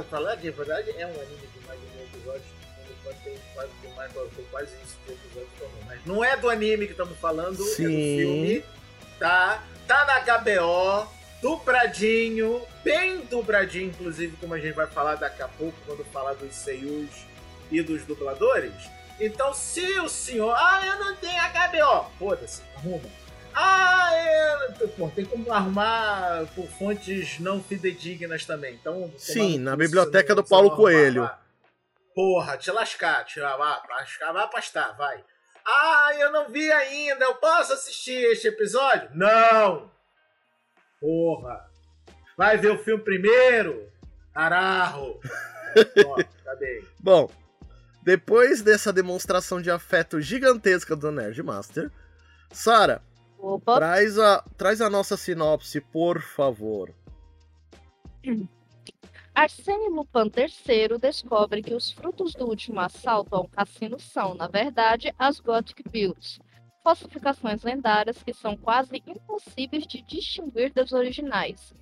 Falar 0.09 0.35
de 0.35 0.51
verdade, 0.51 0.91
é 0.91 1.07
um 1.07 1.21
anime 1.21 1.47
de 1.47 1.67
mais 1.67 1.79
de 1.79 1.85
mil 1.87 2.05
episódios 2.05 2.55
tem 3.23 3.37
quase, 3.53 3.69
tem 3.81 3.91
mais, 3.93 4.11
tem 4.11 4.45
quase 4.51 4.71
isso 4.83 4.97
de 5.05 5.13
episódios 5.13 5.51
também. 5.59 5.83
Mas 5.85 6.05
não 6.05 6.23
é 6.23 6.37
do 6.37 6.49
anime 6.49 6.85
que 6.85 6.91
estamos 6.91 7.17
falando, 7.17 7.57
Sim. 7.57 7.85
é 7.85 7.87
do 7.87 8.21
filme. 8.21 8.63
Tá? 9.19 9.63
Tá 9.87 10.05
na 10.05 10.39
HBO, 10.39 11.07
dubradinho, 11.41 12.61
bem 12.83 13.21
dubradinho, 13.21 13.89
inclusive, 13.89 14.35
como 14.37 14.53
a 14.53 14.59
gente 14.59 14.73
vai 14.73 14.87
falar 14.87 15.15
daqui 15.15 15.41
a 15.41 15.47
pouco, 15.47 15.77
quando 15.85 16.03
falar 16.05 16.33
dos 16.33 16.53
seiyus 16.55 17.09
e 17.71 17.81
dos 17.81 18.03
dubladores. 18.03 18.73
Então, 19.19 19.53
se 19.53 19.99
o 19.99 20.09
senhor. 20.09 20.55
Ah, 20.57 20.85
eu 20.85 20.99
não 20.99 21.15
tenho 21.15 21.41
HBO! 21.41 22.11
Foda-se, 22.19 22.61
arruma. 22.75 23.09
Ah, 23.53 24.09
é. 24.13 24.87
Pô, 24.97 25.09
tem 25.09 25.23
como 25.23 25.51
arrumar 25.51 26.45
por 26.53 26.67
fontes 26.67 27.39
não 27.39 27.63
fidedignas 27.63 28.45
também. 28.45 28.73
Então, 28.75 29.11
Sim, 29.17 29.59
na 29.59 29.75
biblioteca 29.75 30.35
do 30.35 30.43
Paulo 30.43 30.75
Coelho. 30.75 31.23
Arrumar. 31.23 31.45
Porra, 32.13 32.57
te 32.57 32.71
lascar, 32.71 33.25
te 33.25 33.41
vai, 33.41 33.57
lascar, 33.57 34.31
vai 34.31 34.49
pastar, 34.49 34.95
vai. 34.95 35.21
Ah, 35.65 36.11
eu 36.17 36.31
não 36.31 36.49
vi 36.49 36.71
ainda, 36.71 37.25
eu 37.25 37.35
posso 37.35 37.73
assistir 37.73 38.23
este 38.31 38.47
episódio? 38.47 39.09
Não! 39.13 39.91
Porra! 41.01 41.69
Vai 42.37 42.57
ver 42.57 42.71
o 42.71 42.77
filme 42.77 43.03
primeiro? 43.03 43.91
Carajo! 44.33 45.19
Ó, 46.07 46.23
cadê? 46.43 46.83
Bom, 46.99 47.29
depois 48.05 48.61
dessa 48.61 48.93
demonstração 48.93 49.59
de 49.59 49.71
afeto 49.71 50.21
gigantesca 50.21 50.95
do 50.95 51.11
Nerd 51.11 51.41
Master, 51.41 51.91
Sara, 52.51 53.01
traz 53.75 54.19
a, 54.19 54.43
traz 54.55 54.79
a 54.79 54.91
nossa 54.91 55.17
sinopse, 55.17 55.81
por 55.81 56.21
favor. 56.21 56.93
Arsène 59.33 59.89
Lupin 59.89 60.31
III 60.37 60.99
descobre 60.99 61.63
que 61.63 61.73
os 61.73 61.91
frutos 61.91 62.35
do 62.35 62.47
último 62.47 62.79
assalto 62.79 63.35
ao 63.35 63.47
cassino 63.47 63.99
são, 63.99 64.35
na 64.35 64.47
verdade, 64.47 65.11
as 65.17 65.39
Gothic 65.39 65.83
Bills, 65.89 66.39
falsificações 66.83 67.63
lendárias 67.63 68.21
que 68.21 68.33
são 68.33 68.55
quase 68.55 69.01
impossíveis 69.07 69.87
de 69.87 70.03
distinguir 70.03 70.71
das 70.71 70.91
originais. 70.91 71.73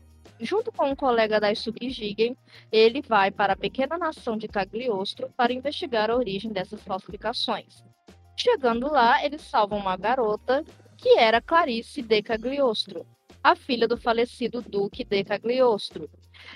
Junto 0.44 0.74
com 0.74 0.90
um 0.90 0.96
colega 0.96 1.40
da 1.40 1.54
Jigen, 1.54 2.36
ele 2.70 3.02
vai 3.02 3.32
para 3.32 3.54
a 3.54 3.58
pequena 3.58 3.98
nação 3.98 4.38
de 4.38 4.50
Cagliostro 4.50 5.32
para 5.38 5.54
investigar 5.54 6.12
a 6.12 6.18
origem 6.18 6.52
dessas 6.52 6.84
falsificações. 6.84 7.82
Chegando 8.38 8.92
lá, 8.92 9.24
eles 9.24 9.42
salvam 9.42 9.80
uma 9.80 9.96
garota 9.96 10.62
que 10.98 11.18
era 11.18 11.42
Clarice 11.42 12.02
de 12.02 12.22
Cagliostro, 12.22 13.06
a 13.42 13.56
filha 13.56 13.88
do 13.88 13.98
falecido 13.98 14.62
Duque 14.62 15.06
de 15.06 15.24
Cagliostro, 15.24 16.10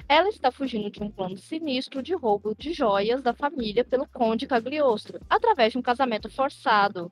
ela 0.08 0.30
está 0.30 0.52
fugindo 0.52 0.90
de 0.90 1.02
um 1.02 1.10
plano 1.10 1.38
sinistro 1.38 2.02
de 2.02 2.14
roubo 2.14 2.56
de 2.56 2.74
joias 2.74 3.22
da 3.22 3.34
família 3.34 3.84
pelo 3.84 4.08
Conde 4.08 4.48
Cagliostro, 4.48 5.20
através 5.30 5.72
de 5.72 5.78
um 5.78 5.82
casamento 5.82 6.30
forçado. 6.30 7.12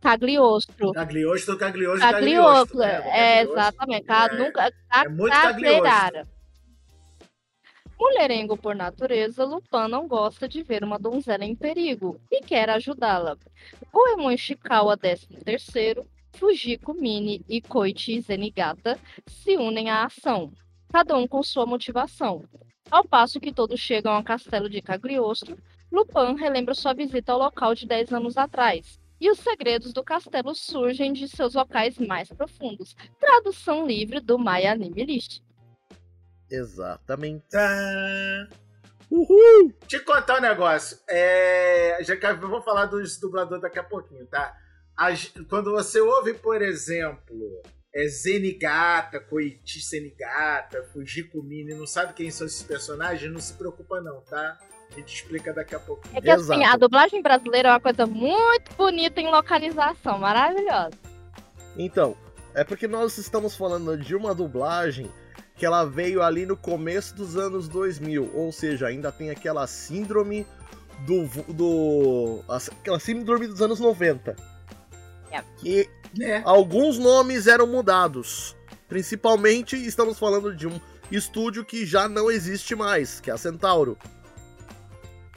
Cagliostro. 0.00 0.92
Cagliostro, 0.92 1.56
Cagliostro, 1.58 2.00
Cagliostro, 2.10 2.78
né? 2.78 2.86
é, 2.86 3.00
Cagliostro. 3.44 3.52
exatamente. 3.60 4.04
Ca- 4.06 4.26
É, 4.32 4.36
nunca, 4.36 4.72
é 5.04 5.08
muito 5.08 5.32
Cagliostro. 5.32 5.82
caseirara. 5.82 6.28
Mulherengo 8.00 8.56
por 8.56 8.76
natureza, 8.76 9.44
Lupin 9.44 9.88
não 9.90 10.06
gosta 10.06 10.48
de 10.48 10.62
ver 10.62 10.84
uma 10.84 10.98
donzela 10.98 11.44
em 11.44 11.54
perigo 11.56 12.20
e 12.30 12.40
quer 12.40 12.70
ajudá-la. 12.70 13.36
Goemon 13.92 14.30
Ishikawa, 14.30 14.96
13º, 14.96 16.06
Fujiko 16.34 16.94
Mini 16.94 17.44
e 17.48 17.60
Koichi 17.60 18.20
Zenigata 18.20 18.96
se 19.26 19.56
unem 19.56 19.90
à 19.90 20.04
ação, 20.04 20.52
cada 20.92 21.16
um 21.16 21.26
com 21.26 21.42
sua 21.42 21.66
motivação. 21.66 22.44
Ao 22.88 23.04
passo 23.04 23.40
que 23.40 23.52
todos 23.52 23.80
chegam 23.80 24.12
ao 24.12 24.22
castelo 24.22 24.70
de 24.70 24.80
Cagliostro, 24.80 25.58
Lupin 25.90 26.36
relembra 26.36 26.74
sua 26.74 26.94
visita 26.94 27.32
ao 27.32 27.38
local 27.40 27.74
de 27.74 27.84
10 27.86 28.12
anos 28.12 28.36
atrás. 28.38 28.97
E 29.20 29.30
os 29.30 29.38
segredos 29.40 29.92
do 29.92 30.02
castelo 30.04 30.54
surgem 30.54 31.12
de 31.12 31.28
seus 31.28 31.54
locais 31.54 31.98
mais 31.98 32.28
profundos. 32.28 32.94
Tradução 33.18 33.86
livre 33.86 34.20
do 34.20 34.38
Maya 34.38 34.72
Anime 34.72 35.04
List. 35.04 35.40
Exatamente. 36.50 37.44
Tá. 37.50 38.48
Uhul! 39.10 39.72
Te 39.86 39.98
contar 40.00 40.38
um 40.38 40.42
negócio. 40.42 40.98
É... 41.08 41.98
Já 42.02 42.16
que 42.16 42.24
eu 42.26 42.48
vou 42.48 42.62
falar 42.62 42.86
dos 42.86 43.18
dubladores 43.18 43.62
daqui 43.62 43.78
a 43.78 43.84
pouquinho, 43.84 44.26
tá? 44.26 44.56
As- 44.96 45.32
Quando 45.48 45.70
você 45.72 46.00
ouve, 46.00 46.34
por 46.34 46.60
exemplo, 46.62 47.62
é 47.94 48.06
Zenigata, 48.06 49.18
Koichi 49.20 49.80
Senigata, 49.80 50.82
Fujiko 50.92 51.42
Mini, 51.42 51.74
não 51.74 51.86
sabe 51.86 52.12
quem 52.12 52.30
são 52.30 52.46
esses 52.46 52.62
personagens, 52.62 53.32
não 53.32 53.40
se 53.40 53.54
preocupa 53.54 54.00
não, 54.00 54.20
tá? 54.22 54.58
A 54.92 54.94
gente 54.94 55.14
explica 55.14 55.52
daqui 55.52 55.74
a 55.74 55.78
pouco. 55.80 56.02
É 56.14 56.20
que 56.20 56.30
assim, 56.30 56.54
Exato. 56.54 56.74
a 56.74 56.76
dublagem 56.76 57.22
brasileira 57.22 57.68
é 57.68 57.72
uma 57.72 57.80
coisa 57.80 58.06
muito 58.06 58.74
bonita 58.76 59.20
em 59.20 59.30
localização, 59.30 60.18
maravilhosa. 60.18 60.92
Então, 61.76 62.16
é 62.54 62.64
porque 62.64 62.88
nós 62.88 63.16
estamos 63.18 63.54
falando 63.54 63.96
de 63.96 64.16
uma 64.16 64.34
dublagem 64.34 65.10
que 65.54 65.66
ela 65.66 65.84
veio 65.84 66.22
ali 66.22 66.46
no 66.46 66.56
começo 66.56 67.14
dos 67.14 67.36
anos 67.36 67.68
2000, 67.68 68.30
ou 68.34 68.50
seja, 68.52 68.86
ainda 68.86 69.12
tem 69.12 69.30
aquela 69.30 69.66
síndrome 69.66 70.46
do. 71.06 71.28
do 71.52 72.42
aquela 72.48 72.98
síndrome 72.98 73.46
dos 73.46 73.60
anos 73.60 73.78
90. 73.78 74.34
É. 75.30 75.42
Que 75.58 75.88
Né? 76.16 76.42
alguns 76.44 76.98
nomes 76.98 77.46
eram 77.46 77.66
mudados. 77.66 78.56
Principalmente 78.88 79.76
estamos 79.76 80.18
falando 80.18 80.54
de 80.56 80.66
um 80.66 80.80
estúdio 81.10 81.64
que 81.64 81.84
já 81.84 82.08
não 82.08 82.30
existe 82.30 82.74
mais, 82.74 83.20
que 83.20 83.30
é 83.30 83.34
a 83.34 83.36
Centauro. 83.36 83.98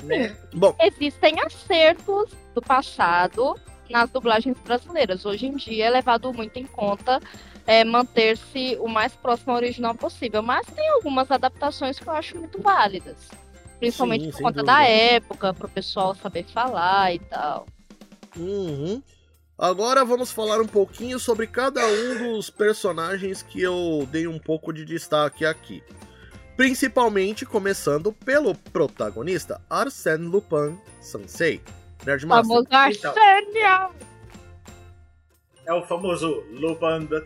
Né? 0.03 0.35
Bom, 0.53 0.75
Existem 0.79 1.39
acertos 1.41 2.31
do 2.53 2.61
passado 2.61 3.55
nas 3.89 4.09
dublagens 4.09 4.57
brasileiras. 4.59 5.25
Hoje 5.25 5.47
em 5.47 5.55
dia 5.55 5.85
é 5.85 5.89
levado 5.89 6.33
muito 6.33 6.57
em 6.57 6.65
conta 6.65 7.19
é, 7.67 7.83
manter-se 7.83 8.77
o 8.79 8.87
mais 8.87 9.13
próximo 9.13 9.51
ao 9.51 9.57
original 9.57 9.93
possível. 9.95 10.41
Mas 10.41 10.65
tem 10.67 10.87
algumas 10.89 11.29
adaptações 11.29 11.99
que 11.99 12.07
eu 12.07 12.13
acho 12.13 12.37
muito 12.37 12.61
válidas. 12.61 13.29
Principalmente 13.79 14.25
Sim, 14.25 14.31
por 14.31 14.37
conta 14.37 14.61
dúvida. 14.61 14.73
da 14.73 14.83
época, 14.83 15.53
para 15.53 15.67
o 15.67 15.69
pessoal 15.69 16.15
saber 16.15 16.45
falar 16.45 17.13
e 17.13 17.19
tal. 17.19 17.65
Uhum. 18.37 19.01
Agora 19.57 20.03
vamos 20.03 20.31
falar 20.31 20.59
um 20.59 20.67
pouquinho 20.67 21.19
sobre 21.19 21.45
cada 21.45 21.85
um 21.85 22.33
dos 22.33 22.49
personagens 22.49 23.43
que 23.43 23.61
eu 23.61 24.07
dei 24.11 24.27
um 24.27 24.39
pouco 24.39 24.73
de 24.73 24.85
destaque 24.85 25.45
aqui. 25.45 25.83
Principalmente 26.61 27.43
começando 27.43 28.13
pelo 28.13 28.53
protagonista, 28.53 29.59
Arsène 29.67 30.27
Lupin 30.27 30.79
Sensei. 30.99 31.59
Nerd 32.05 32.27
Master. 32.27 32.47
Famoso 32.47 32.67
Então. 32.99 33.15
Arsênio! 33.15 33.95
É 35.65 35.73
o 35.73 35.83
famoso 35.87 36.45
Lupin 36.51 37.07
da 37.07 37.19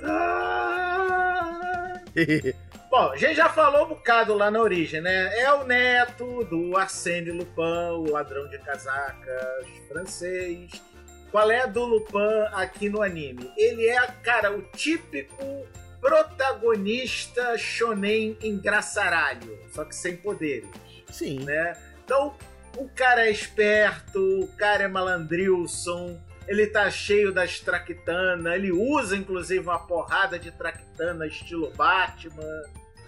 Bom, 2.89 3.11
a 3.11 3.17
gente 3.17 3.35
já 3.35 3.49
falou 3.49 3.87
um 3.87 3.89
bocado 3.89 4.33
lá 4.33 4.49
na 4.49 4.61
origem, 4.61 5.01
né? 5.01 5.37
É 5.37 5.51
o 5.51 5.65
neto 5.65 6.45
do 6.45 6.77
Arsène 6.77 7.31
Lupin, 7.31 7.91
o 7.91 8.11
ladrão 8.13 8.47
de 8.47 8.57
casacas 8.59 9.67
francês. 9.89 10.81
Qual 11.29 11.51
é 11.51 11.63
a 11.63 11.65
do 11.65 11.83
Lupin 11.83 12.45
aqui 12.53 12.87
no 12.87 13.01
anime? 13.01 13.51
Ele 13.57 13.85
é, 13.85 14.01
cara, 14.23 14.55
o 14.55 14.61
típico 14.61 15.67
protagonista 16.05 17.57
shonen 17.57 18.37
engraçaralho, 18.43 19.57
só 19.73 19.83
que 19.83 19.95
sem 19.95 20.15
poderes 20.15 20.69
Sim. 21.09 21.39
né? 21.39 21.73
Então, 22.03 22.35
o 22.77 22.87
cara 22.87 23.27
é 23.27 23.31
esperto, 23.31 24.19
o 24.43 24.47
cara 24.49 24.83
é 24.83 24.87
malandrilson, 24.87 26.21
ele 26.47 26.67
tá 26.67 26.91
cheio 26.91 27.31
das 27.31 27.59
traquitana, 27.59 28.55
ele 28.55 28.71
usa 28.71 29.17
inclusive 29.17 29.61
uma 29.61 29.79
porrada 29.79 30.37
de 30.37 30.51
traquitana 30.51 31.25
estilo 31.25 31.71
Batman, 31.71 32.61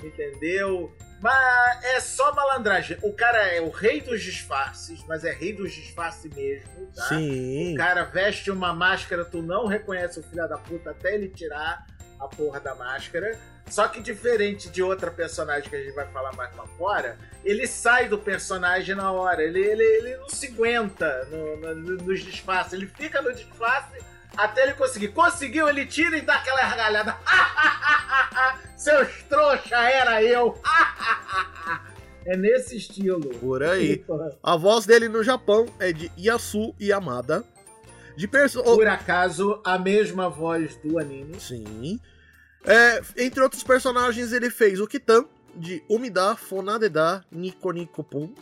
entendeu? 0.04 0.92
Mas 1.22 1.84
é 1.84 2.00
só 2.00 2.34
malandragem. 2.34 2.98
O 3.04 3.14
cara 3.14 3.48
é 3.48 3.62
o 3.62 3.70
rei 3.70 4.02
dos 4.02 4.24
disfarces, 4.24 5.04
mas 5.08 5.24
é 5.24 5.32
rei 5.32 5.54
dos 5.54 5.72
disfarces 5.72 6.34
mesmo, 6.34 6.88
tá? 6.96 7.10
Sim. 7.10 7.74
O 7.74 7.78
cara 7.78 8.06
veste 8.06 8.50
uma 8.50 8.74
máscara, 8.74 9.24
tu 9.24 9.44
não 9.44 9.68
reconhece 9.68 10.20
o 10.20 10.24
filho 10.24 10.48
da 10.48 10.58
puta 10.58 10.92
até 10.92 11.14
ele 11.14 11.30
tirar. 11.30 11.86
A 12.20 12.28
porra 12.28 12.60
da 12.60 12.76
máscara. 12.76 13.40
Só 13.70 13.88
que 13.88 14.02
diferente 14.02 14.70
de 14.70 14.82
outra 14.82 15.12
personagem 15.12 15.70
que 15.70 15.76
a 15.76 15.84
gente 15.84 15.94
vai 15.94 16.08
falar 16.08 16.34
mais 16.34 16.54
pra 16.56 16.66
fora, 16.78 17.18
ele 17.44 17.68
sai 17.68 18.08
do 18.08 18.18
personagem 18.18 18.96
na 18.96 19.12
hora. 19.12 19.44
Ele, 19.44 19.60
ele, 19.60 19.84
ele 19.84 20.18
não 20.18 20.30
se 20.30 20.48
aguenta 20.48 21.26
no, 21.26 21.58
no, 21.58 21.98
nos 21.98 22.22
disfarces. 22.22 22.74
Ele 22.74 22.88
fica 22.88 23.22
no 23.22 23.34
disfarce 23.34 24.02
até 24.38 24.64
ele 24.64 24.74
conseguir. 24.74 25.10
Conseguiu, 25.10 25.68
ele 25.68 25.86
tira 25.86 26.18
e 26.18 26.22
dá 26.22 26.36
aquela 26.36 26.62
gargalhada. 26.62 27.18
Seus 28.78 29.24
trouxa, 29.24 29.76
era 29.76 30.24
eu. 30.24 30.60
é 32.26 32.38
nesse 32.38 32.78
estilo. 32.78 33.30
Por 33.40 33.64
aí. 33.64 34.06
A 34.42 34.56
voz 34.56 34.86
dele 34.86 35.10
no 35.10 35.24
Japão 35.24 35.66
é 35.80 35.92
de 35.92 36.10
Yasu 36.18 36.74
Yamada. 36.80 37.44
De 38.18 38.28
perso... 38.28 38.64
Por 38.64 38.88
acaso, 38.88 39.62
a 39.64 39.78
mesma 39.78 40.28
voz 40.28 40.76
do 40.78 40.98
anime. 40.98 41.40
Sim. 41.40 42.00
É, 42.66 43.00
entre 43.16 43.42
outros 43.42 43.64
personagens, 43.64 44.34
ele 44.34 44.50
fez 44.50 44.82
o 44.82 44.88
Kitan, 44.88 45.24
de 45.56 45.84
Umida 45.88 46.36
Fonadeda 46.36 47.24
Nico 47.32 47.72
Nico 47.72 48.04
Pum. 48.04 48.34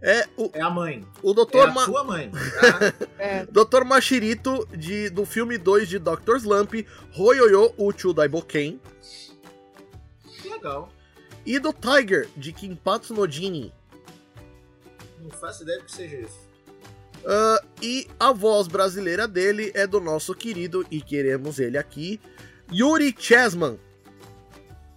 É, 0.00 0.26
o, 0.34 0.50
é 0.54 0.62
a 0.62 0.70
mãe. 0.70 1.06
O 1.22 1.34
Dr. 1.34 1.56
É 1.56 1.60
a 1.64 1.70
Ma... 1.70 1.84
sua 1.84 2.04
mãe. 2.04 2.30
Tá? 2.30 3.06
É. 3.18 3.44
Dr. 3.46 3.84
Mashirito, 3.84 4.66
de, 4.74 5.10
do 5.10 5.26
filme 5.26 5.58
2 5.58 5.86
de 5.86 5.98
Dr. 5.98 6.36
Slump, 6.38 6.72
Hoyoyo 7.14 7.74
Uchu 7.76 8.14
Daiboken. 8.14 8.80
Legal. 10.42 10.90
E 11.44 11.58
do 11.58 11.72
Tiger, 11.72 12.28
de 12.34 12.52
Kinpatsu 12.52 13.12
no 13.12 13.30
Jini. 13.30 13.74
Não 15.20 15.30
faço 15.30 15.64
ideia 15.64 15.80
do 15.80 15.84
que 15.84 15.92
seja 15.92 16.16
isso. 16.16 16.45
Uh, 17.26 17.66
e 17.82 18.06
a 18.20 18.32
voz 18.32 18.68
brasileira 18.68 19.26
dele 19.26 19.72
é 19.74 19.84
do 19.84 20.00
nosso 20.00 20.32
querido, 20.32 20.86
e 20.88 21.00
queremos 21.00 21.58
ele 21.58 21.76
aqui, 21.76 22.20
Yuri 22.72 23.12
Chessman, 23.18 23.80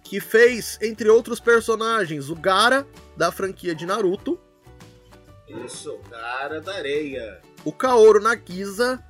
que 0.04 0.20
fez, 0.20 0.78
entre 0.80 1.08
outros 1.08 1.40
personagens, 1.40 2.30
o 2.30 2.36
Gara, 2.36 2.86
da 3.16 3.32
franquia 3.32 3.74
de 3.74 3.84
Naruto. 3.84 4.38
Isso, 5.48 5.98
Gara 6.08 6.60
da 6.60 6.76
Areia. 6.76 7.40
O 7.64 7.72
Kaoru 7.72 8.20
Nagiza, 8.20 9.02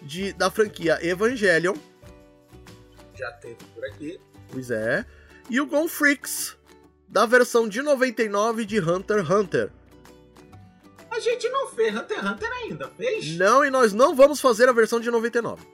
de, 0.00 0.32
da 0.32 0.48
franquia 0.48 1.04
Evangelion. 1.04 1.74
Já 3.16 3.32
teve 3.32 3.56
por 3.74 3.84
aqui. 3.86 4.20
Pois 4.52 4.70
é. 4.70 5.04
E 5.50 5.60
o 5.60 5.66
Gon 5.66 5.88
Freaks, 5.88 6.56
da 7.08 7.26
versão 7.26 7.68
de 7.68 7.82
99 7.82 8.64
de 8.64 8.78
Hunter 8.78 9.18
x 9.18 9.30
Hunter. 9.30 9.72
A 11.18 11.20
gente 11.20 11.48
não 11.48 11.66
fez 11.68 11.96
Hunter 11.96 12.18
x 12.18 12.26
Hunter 12.30 12.52
ainda, 12.62 12.88
fez? 12.96 13.36
Não, 13.36 13.64
e 13.64 13.70
nós 13.70 13.92
não 13.92 14.14
vamos 14.14 14.40
fazer 14.40 14.68
a 14.68 14.72
versão 14.72 15.00
de 15.00 15.10
99. 15.10 15.66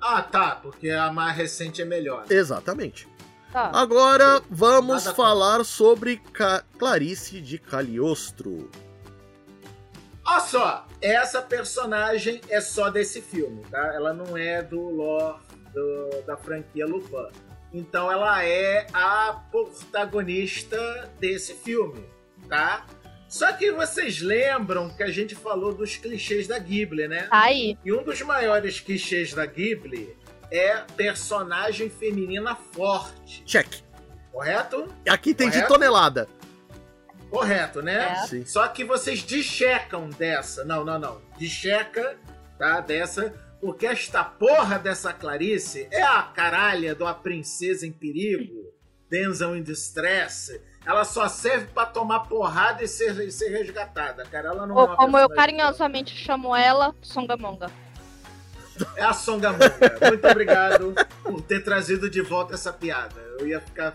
Ah, 0.00 0.22
tá, 0.22 0.56
porque 0.56 0.88
a 0.88 1.12
mais 1.12 1.36
recente 1.36 1.82
é 1.82 1.84
melhor. 1.84 2.24
Exatamente. 2.30 3.06
Tá. 3.52 3.70
Agora 3.74 4.42
vamos 4.50 5.04
Nada 5.04 5.14
falar 5.14 5.64
sobre 5.64 6.16
Ca 6.32 6.64
Clarice 6.78 7.40
de 7.42 7.58
Cagliostro. 7.58 8.70
Olha 10.24 10.40
só, 10.40 10.86
essa 11.00 11.42
personagem 11.42 12.40
é 12.48 12.60
só 12.60 12.88
desse 12.90 13.20
filme, 13.20 13.62
tá? 13.70 13.94
Ela 13.94 14.12
não 14.14 14.34
é 14.36 14.62
do 14.62 14.80
lore 14.80 15.36
do- 15.74 16.22
da 16.26 16.36
franquia 16.38 16.86
Lupin. 16.86 17.28
Então 17.72 18.10
ela 18.10 18.42
é 18.44 18.86
a 18.94 19.40
protagonista 19.50 21.10
desse 21.20 21.54
filme, 21.54 22.04
tá? 22.48 22.86
Só 23.28 23.52
que 23.52 23.72
vocês 23.72 24.20
lembram 24.20 24.88
que 24.88 25.02
a 25.02 25.10
gente 25.10 25.34
falou 25.34 25.74
dos 25.74 25.96
clichês 25.96 26.46
da 26.46 26.58
Ghibli, 26.58 27.08
né? 27.08 27.26
Aí. 27.30 27.76
E 27.84 27.92
um 27.92 28.02
dos 28.02 28.20
maiores 28.22 28.78
clichês 28.80 29.32
da 29.34 29.44
Ghibli 29.44 30.16
é 30.50 30.76
personagem 30.96 31.90
feminina 31.90 32.54
forte, 32.54 33.42
Check. 33.44 33.66
correto? 34.30 34.86
Aqui 35.08 35.34
tem 35.34 35.48
de 35.48 35.54
Correto? 35.54 35.72
tonelada. 35.72 36.28
Correto, 37.28 37.82
né? 37.82 38.12
É. 38.22 38.26
Sim. 38.26 38.46
Só 38.46 38.66
que 38.68 38.84
vocês 38.84 39.22
deschecam 39.22 40.08
dessa. 40.10 40.64
Não, 40.64 40.84
não, 40.84 40.98
não. 40.98 41.20
Descheca, 41.38 42.16
tá? 42.58 42.80
Dessa. 42.80 43.34
Porque 43.60 43.86
esta 43.86 44.22
porra 44.22 44.78
dessa 44.78 45.12
Clarice 45.12 45.88
é 45.90 46.02
a 46.02 46.22
caralha 46.22 46.94
de 46.94 47.02
uma 47.02 47.14
princesa 47.14 47.86
em 47.86 47.90
perigo, 47.90 48.72
Denzel 49.10 49.56
in 49.56 49.62
Distress. 49.62 50.60
Ela 50.86 51.04
só 51.04 51.28
serve 51.28 51.66
pra 51.66 51.84
tomar 51.84 52.20
porrada 52.20 52.84
e 52.84 52.86
ser, 52.86 53.18
e 53.20 53.32
ser 53.32 53.48
resgatada, 53.48 54.24
cara. 54.24 54.50
Ela 54.50 54.66
não 54.66 54.78
é 54.78 54.82
Ou 54.82 54.86
uma 54.86 54.96
como 54.96 55.18
eu 55.18 55.28
carinhosamente 55.28 56.16
chamo 56.16 56.54
ela, 56.54 56.94
Songamonga. 57.02 57.68
É 58.94 59.02
a 59.02 59.12
Songamonga. 59.12 59.74
Muito 60.08 60.28
obrigado 60.28 60.94
por 61.24 61.42
ter 61.42 61.64
trazido 61.64 62.08
de 62.08 62.22
volta 62.22 62.54
essa 62.54 62.72
piada. 62.72 63.25
Eu 63.38 63.46
ia 63.46 63.60
ficar 63.60 63.92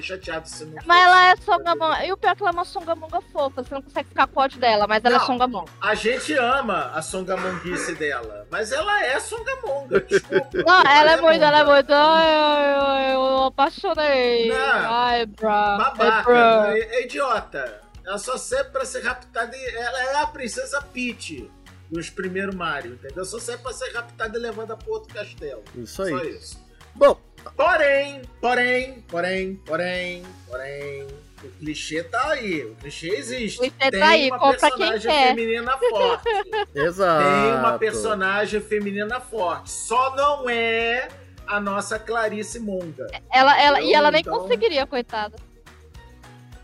chateado 0.00 0.48
se 0.48 0.64
não 0.64 0.78
Mas 0.86 1.02
ela 1.04 1.30
é 1.30 1.36
Songamonga. 1.36 2.04
E 2.06 2.12
o 2.12 2.16
pior 2.16 2.30
é 2.30 2.34
que 2.36 2.42
ela 2.42 2.50
é 2.50 2.52
uma 2.52 2.64
Songamonga 2.64 3.20
fofa. 3.32 3.62
Você 3.64 3.74
não 3.74 3.82
consegue 3.82 4.08
ficar 4.08 4.26
com 4.26 4.40
ódio 4.40 4.60
dela, 4.60 4.86
mas 4.86 5.04
ela 5.04 5.16
é. 5.16 5.20
Songamonga. 5.20 5.70
A 5.80 5.94
gente 5.94 6.32
ama 6.34 6.90
a 6.94 7.02
Songamonguice 7.02 7.94
dela, 7.96 8.46
mas 8.50 8.70
ela 8.72 9.04
é 9.04 9.18
Songamonga. 9.18 10.00
Desculpa. 10.00 10.48
Não, 10.64 10.80
ela 10.80 11.12
é 11.12 11.16
Songamonga. 11.16 11.22
muito, 11.22 11.42
ela 11.44 11.58
é 11.58 11.64
muito. 11.64 11.92
Ai, 11.92 12.34
ai, 12.34 12.74
ai, 12.78 13.14
eu 13.14 13.44
apaixonei. 13.44 14.48
Não. 14.48 14.56
Ai, 14.94 15.26
bra. 15.26 15.76
Babaca, 15.78 16.68
é, 16.76 16.78
é 16.80 17.04
idiota. 17.04 17.80
Ela 18.06 18.18
só 18.18 18.36
serve 18.38 18.70
pra 18.70 18.84
ser 18.84 19.02
raptada. 19.02 19.56
e- 19.56 19.76
Ela 19.76 20.02
é 20.04 20.14
a 20.22 20.26
princesa 20.26 20.80
Peach 20.80 21.50
dos 21.90 22.10
primeiros 22.10 22.54
Mario, 22.54 22.94
entendeu? 22.94 23.24
Só 23.24 23.38
serve 23.38 23.62
pra 23.62 23.72
ser 23.72 23.92
raptada 23.92 24.38
e 24.38 24.40
levada 24.40 24.76
pro 24.76 24.92
outro 24.92 25.12
castelo. 25.12 25.62
Isso 25.74 26.02
aí. 26.02 26.10
Só 26.10 26.24
isso. 26.24 26.68
Bom, 26.94 27.18
Porém, 27.56 28.22
porém, 28.40 29.00
porém, 29.08 29.56
porém, 29.66 30.22
porém, 30.46 31.06
o 31.42 31.48
clichê 31.58 32.02
tá 32.02 32.30
aí. 32.32 32.64
O 32.64 32.74
clichê 32.76 33.08
existe. 33.08 33.58
O 33.58 33.60
clichê 33.62 33.90
Tem 33.90 34.00
tá 34.00 34.08
aí, 34.08 34.28
uma 34.30 34.38
compra 34.38 34.58
quem 34.70 34.78
personagem 34.78 35.10
quer. 35.10 35.28
feminina 35.28 35.78
forte. 35.78 36.28
exato. 36.74 37.24
Tem 37.24 37.54
uma 37.58 37.78
personagem 37.78 38.60
feminina 38.60 39.20
forte. 39.20 39.70
Só 39.70 40.14
não 40.16 40.48
é 40.50 41.08
a 41.46 41.60
nossa 41.60 41.98
Clarice 41.98 42.58
Monga. 42.60 43.06
Ela, 43.32 43.60
ela, 43.60 43.80
e 43.80 43.92
ela 43.94 44.10
nem 44.10 44.20
Então- 44.20 44.38
conseguiria, 44.38 44.86
coitada. 44.86 45.36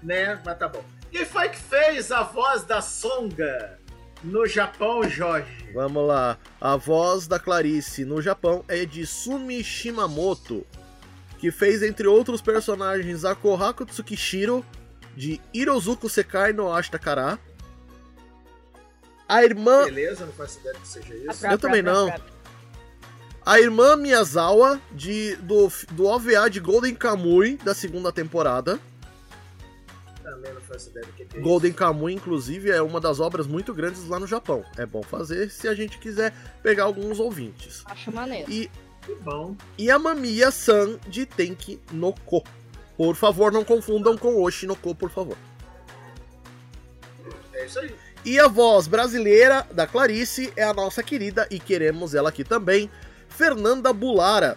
né? 0.02 0.40
Mas 0.44 0.58
tá 0.58 0.68
bom. 0.68 0.84
Quem 1.10 1.24
foi 1.24 1.48
que 1.48 1.56
fez 1.58 2.10
a 2.12 2.22
voz 2.22 2.64
da 2.64 2.82
Songa 2.82 3.78
no 4.24 4.46
Japão, 4.46 5.08
Jorge? 5.08 5.70
Vamos 5.74 6.06
lá. 6.06 6.38
A 6.60 6.76
voz 6.76 7.26
da 7.26 7.38
Clarice 7.38 8.04
no 8.04 8.22
Japão 8.22 8.64
é 8.68 8.84
de 8.84 9.06
Sumi 9.06 9.62
Shimamoto, 9.62 10.66
que 11.38 11.50
fez, 11.50 11.82
entre 11.82 12.08
outros 12.08 12.40
personagens, 12.40 13.24
a 13.24 13.34
Kohaku 13.34 13.84
Tsukishiro, 13.84 14.64
de 15.16 15.40
Hirozuku 15.52 16.08
Sekai 16.08 16.52
no 16.52 16.72
Ashtakara. 16.72 17.38
A 19.28 19.44
irmã, 19.44 19.84
Beleza, 19.84 20.26
não 20.26 20.32
faço 20.32 20.58
ideia 20.60 20.74
que 20.74 20.88
seja 20.88 21.14
isso. 21.14 21.46
Eu 21.46 21.58
também 21.58 21.82
não. 21.82 22.12
a 23.44 23.60
irmã 23.60 23.96
Miyazawa, 23.96 24.80
de, 24.92 25.36
do, 25.36 25.70
do 25.92 26.06
OVA 26.06 26.48
de 26.50 26.60
Golden 26.60 26.94
Kamui, 26.94 27.56
da 27.56 27.74
segunda 27.74 28.12
temporada. 28.12 28.78
Também 30.34 30.52
não 30.52 30.60
faço 30.62 30.90
ideia 30.90 31.06
do 31.06 31.12
que 31.12 31.24
que 31.24 31.38
é 31.38 31.40
Golden 31.40 31.72
Kamuy, 31.72 32.12
inclusive, 32.12 32.68
é 32.68 32.82
uma 32.82 33.00
das 33.00 33.20
obras 33.20 33.46
muito 33.46 33.72
grandes 33.72 34.08
lá 34.08 34.18
no 34.18 34.26
Japão. 34.26 34.64
É 34.76 34.84
bom 34.84 35.00
fazer 35.00 35.48
se 35.48 35.68
a 35.68 35.74
gente 35.74 35.96
quiser 35.98 36.34
pegar 36.60 36.84
alguns 36.84 37.20
ouvintes. 37.20 37.84
Acho 37.86 38.12
maneiro. 38.12 38.50
E. 38.50 38.68
Que 39.02 39.14
bom. 39.16 39.54
Yamamiya-san 39.78 40.98
de 41.06 41.24
Tenki 41.24 41.80
no 41.92 42.12
Ko. 42.12 42.42
Por 42.96 43.14
favor, 43.14 43.52
não 43.52 43.62
confundam 43.62 44.18
com 44.18 44.42
Oshi 44.42 44.66
no 44.66 44.74
Ko, 44.74 44.92
por 44.92 45.10
favor. 45.10 45.36
É 47.52 47.66
isso 47.66 47.78
aí. 47.78 47.94
E 48.24 48.40
a 48.40 48.48
voz 48.48 48.88
brasileira 48.88 49.64
da 49.70 49.86
Clarice 49.86 50.52
é 50.56 50.64
a 50.64 50.74
nossa 50.74 51.00
querida, 51.00 51.46
e 51.48 51.60
queremos 51.60 52.12
ela 52.12 52.30
aqui 52.30 52.42
também, 52.42 52.90
Fernanda 53.28 53.92
Bulara, 53.92 54.56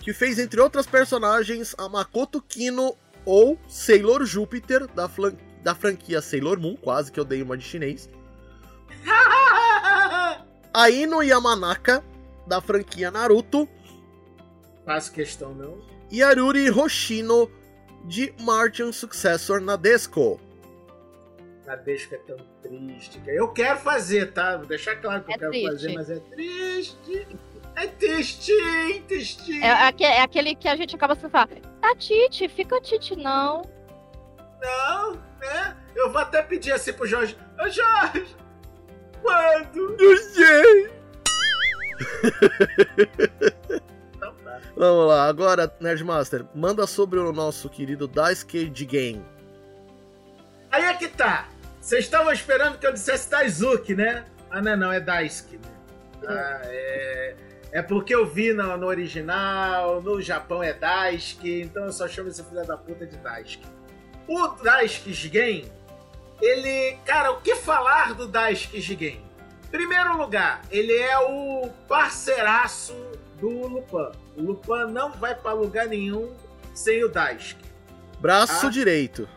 que 0.00 0.14
fez, 0.14 0.38
entre 0.38 0.60
outras 0.60 0.86
personagens, 0.86 1.74
a 1.76 1.88
Makoto 1.90 2.40
Kino 2.40 2.96
ou 3.24 3.58
Sailor 3.68 4.24
Júpiter, 4.24 4.86
da, 4.88 5.08
flan- 5.08 5.36
da 5.62 5.74
franquia 5.74 6.20
Sailor 6.20 6.58
Moon, 6.58 6.76
quase 6.76 7.10
que 7.12 7.18
eu 7.18 7.24
dei 7.24 7.42
uma 7.42 7.56
de 7.56 7.64
chinês. 7.64 8.08
A 10.72 10.90
Ino 10.90 11.22
Yamanaka, 11.22 12.02
da 12.46 12.60
franquia 12.60 13.10
Naruto. 13.10 13.68
Faço 14.84 15.12
questão 15.12 15.54
não. 15.54 15.78
E 16.10 16.22
Aruri 16.22 16.70
Hoshino, 16.70 17.50
de 18.04 18.34
Martian 18.40 18.92
Successor 18.92 19.60
Nadesco. 19.60 20.40
A 21.66 21.76
Desca 21.76 22.16
é 22.16 22.18
tão 22.18 22.36
triste. 22.62 23.18
Eu 23.26 23.48
quero 23.48 23.78
fazer, 23.78 24.32
tá? 24.32 24.58
Vou 24.58 24.66
deixar 24.66 24.96
claro 24.96 25.24
que 25.24 25.30
eu 25.30 25.34
É 25.34 25.38
quero 25.38 25.50
triste. 25.50 25.70
fazer, 25.70 25.92
mas 25.94 26.10
é 26.10 26.18
triste. 26.20 27.26
É 27.76 27.86
tristinho, 27.88 29.02
tristinho. 29.02 29.64
É, 29.64 29.70
aque- 29.88 30.04
é 30.04 30.22
aquele 30.22 30.54
que 30.54 30.68
a 30.68 30.76
gente 30.76 30.94
acaba 30.94 31.14
sem 31.16 31.28
falar. 31.28 31.48
Tá, 31.80 31.94
Tite, 31.96 32.48
fica 32.48 32.80
Tite, 32.80 33.16
não. 33.16 33.62
Não, 34.62 35.12
né? 35.40 35.76
Eu 35.94 36.10
vou 36.12 36.20
até 36.20 36.42
pedir 36.42 36.72
assim 36.72 36.92
pro 36.92 37.06
Jorge. 37.06 37.36
Ô 37.60 37.68
Jorge, 37.68 38.26
quando? 39.22 39.96
Não 39.96 40.16
sei. 40.16 40.90
Vamos 44.76 45.06
lá, 45.08 45.26
agora, 45.28 45.72
Nerdmaster, 45.80 46.44
manda 46.54 46.86
sobre 46.86 47.18
o 47.18 47.32
nosso 47.32 47.68
querido 47.68 48.08
Daisuke 48.08 48.70
Jigen. 48.74 49.24
Aí 50.70 50.84
é 50.84 50.94
que 50.94 51.08
tá. 51.08 51.48
Vocês 51.80 52.04
estavam 52.04 52.32
esperando 52.32 52.78
que 52.78 52.86
eu 52.86 52.92
dissesse 52.92 53.30
Daisuke, 53.30 53.94
né? 53.94 54.24
Ah, 54.50 54.60
não, 54.62 54.76
não, 54.76 54.92
é 54.92 55.00
Daisuke. 55.00 55.58
Né? 55.58 55.68
Ah, 56.26 56.60
é... 56.64 57.36
é 57.74 57.82
porque 57.82 58.14
eu 58.14 58.24
vi 58.24 58.52
no, 58.52 58.76
no 58.76 58.86
original, 58.86 60.00
no 60.00 60.22
Japão 60.22 60.62
é 60.62 60.72
Daisuke, 60.72 61.60
então 61.60 61.84
eu 61.86 61.92
só 61.92 62.06
chamo 62.06 62.28
esse 62.28 62.42
filho 62.44 62.64
da 62.64 62.76
puta 62.76 63.04
de 63.04 63.16
Daisuke. 63.16 63.66
O 64.28 64.46
Daisuke 64.62 65.12
Jigen, 65.12 65.70
ele... 66.40 66.96
Cara, 67.04 67.32
o 67.32 67.40
que 67.40 67.56
falar 67.56 68.14
do 68.14 68.28
Daisuke 68.28 68.80
Jigen? 68.80 69.20
Primeiro 69.72 70.16
lugar, 70.16 70.62
ele 70.70 70.96
é 70.96 71.18
o 71.18 71.68
parceiraço 71.88 72.94
do 73.40 73.48
Lupin. 73.66 74.16
O 74.36 74.42
Lupin 74.42 74.92
não 74.92 75.10
vai 75.10 75.34
pra 75.34 75.52
lugar 75.52 75.88
nenhum 75.88 76.32
sem 76.72 77.02
o 77.02 77.08
Daisuke. 77.08 77.64
Braço 78.20 78.68
Ah. 78.68 78.70
direito. 78.70 79.28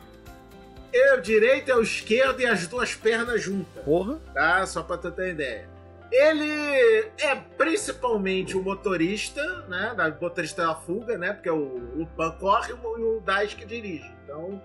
O 1.14 1.18
direito, 1.18 1.70
é 1.72 1.76
o 1.76 1.82
esquerdo 1.82 2.40
e 2.40 2.46
as 2.46 2.68
duas 2.68 2.94
pernas 2.94 3.42
juntas. 3.42 3.84
Porra. 3.84 4.20
tá? 4.34 4.66
Só 4.68 4.82
pra 4.84 4.98
tu 4.98 5.12
ter 5.12 5.32
ideia. 5.32 5.68
Ele 6.12 7.10
é 7.20 7.36
principalmente 7.58 8.56
o 8.58 8.62
motorista, 8.64 9.42
né? 9.68 9.94
Da 9.96 10.10
motorista 10.10 10.66
da 10.68 10.76
fuga, 10.76 11.18
né? 11.18 11.34
Porque 11.34 11.50
o 11.50 11.78
Lupin 11.96 12.38
corre 12.40 12.72
e 12.72 13.04
o 13.04 13.20
Daisuke 13.20 13.66
dirige. 13.66 14.10
Então, 14.24 14.62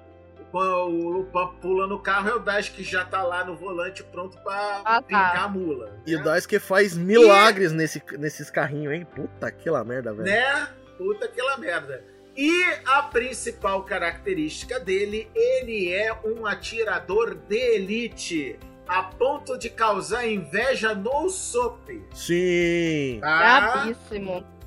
quando 0.50 0.68
o 0.70 1.10
Lupin 1.10 1.60
pula 1.60 1.86
no 1.86 1.98
carro, 1.98 2.28
é 2.28 2.34
o 2.34 2.38
Daisuke 2.38 2.76
que 2.78 2.84
já 2.84 3.04
tá 3.04 3.22
lá 3.22 3.44
no 3.44 3.56
volante 3.56 4.02
pronto 4.04 4.38
pra 4.38 4.82
Ah, 4.84 5.00
tá. 5.00 5.00
brincar 5.02 5.44
a 5.44 5.48
mula. 5.48 5.98
E 6.06 6.14
né? 6.14 6.20
o 6.20 6.24
Daisuke 6.24 6.58
faz 6.58 6.96
milagres 6.96 7.72
nesse, 7.72 8.02
nesses 8.18 8.50
carrinhos, 8.50 8.92
hein? 8.94 9.04
Puta 9.04 9.50
que 9.50 9.68
lá 9.68 9.82
merda, 9.84 10.12
velho. 10.12 10.24
Né? 10.24 10.68
Puta 10.96 11.24
aquela 11.26 11.56
merda. 11.56 12.04
E 12.36 12.64
a 12.86 13.02
principal 13.02 13.82
característica 13.82 14.80
dele, 14.80 15.30
ele 15.34 15.92
é 15.92 16.14
um 16.24 16.46
atirador 16.46 17.34
de 17.34 17.56
elite, 17.56 18.58
a 18.86 19.02
ponto 19.02 19.56
de 19.58 19.70
causar 19.70 20.26
inveja 20.26 20.94
no 20.94 21.28
Sop. 21.30 21.88
Sim. 22.14 23.18
Tá? 23.20 23.84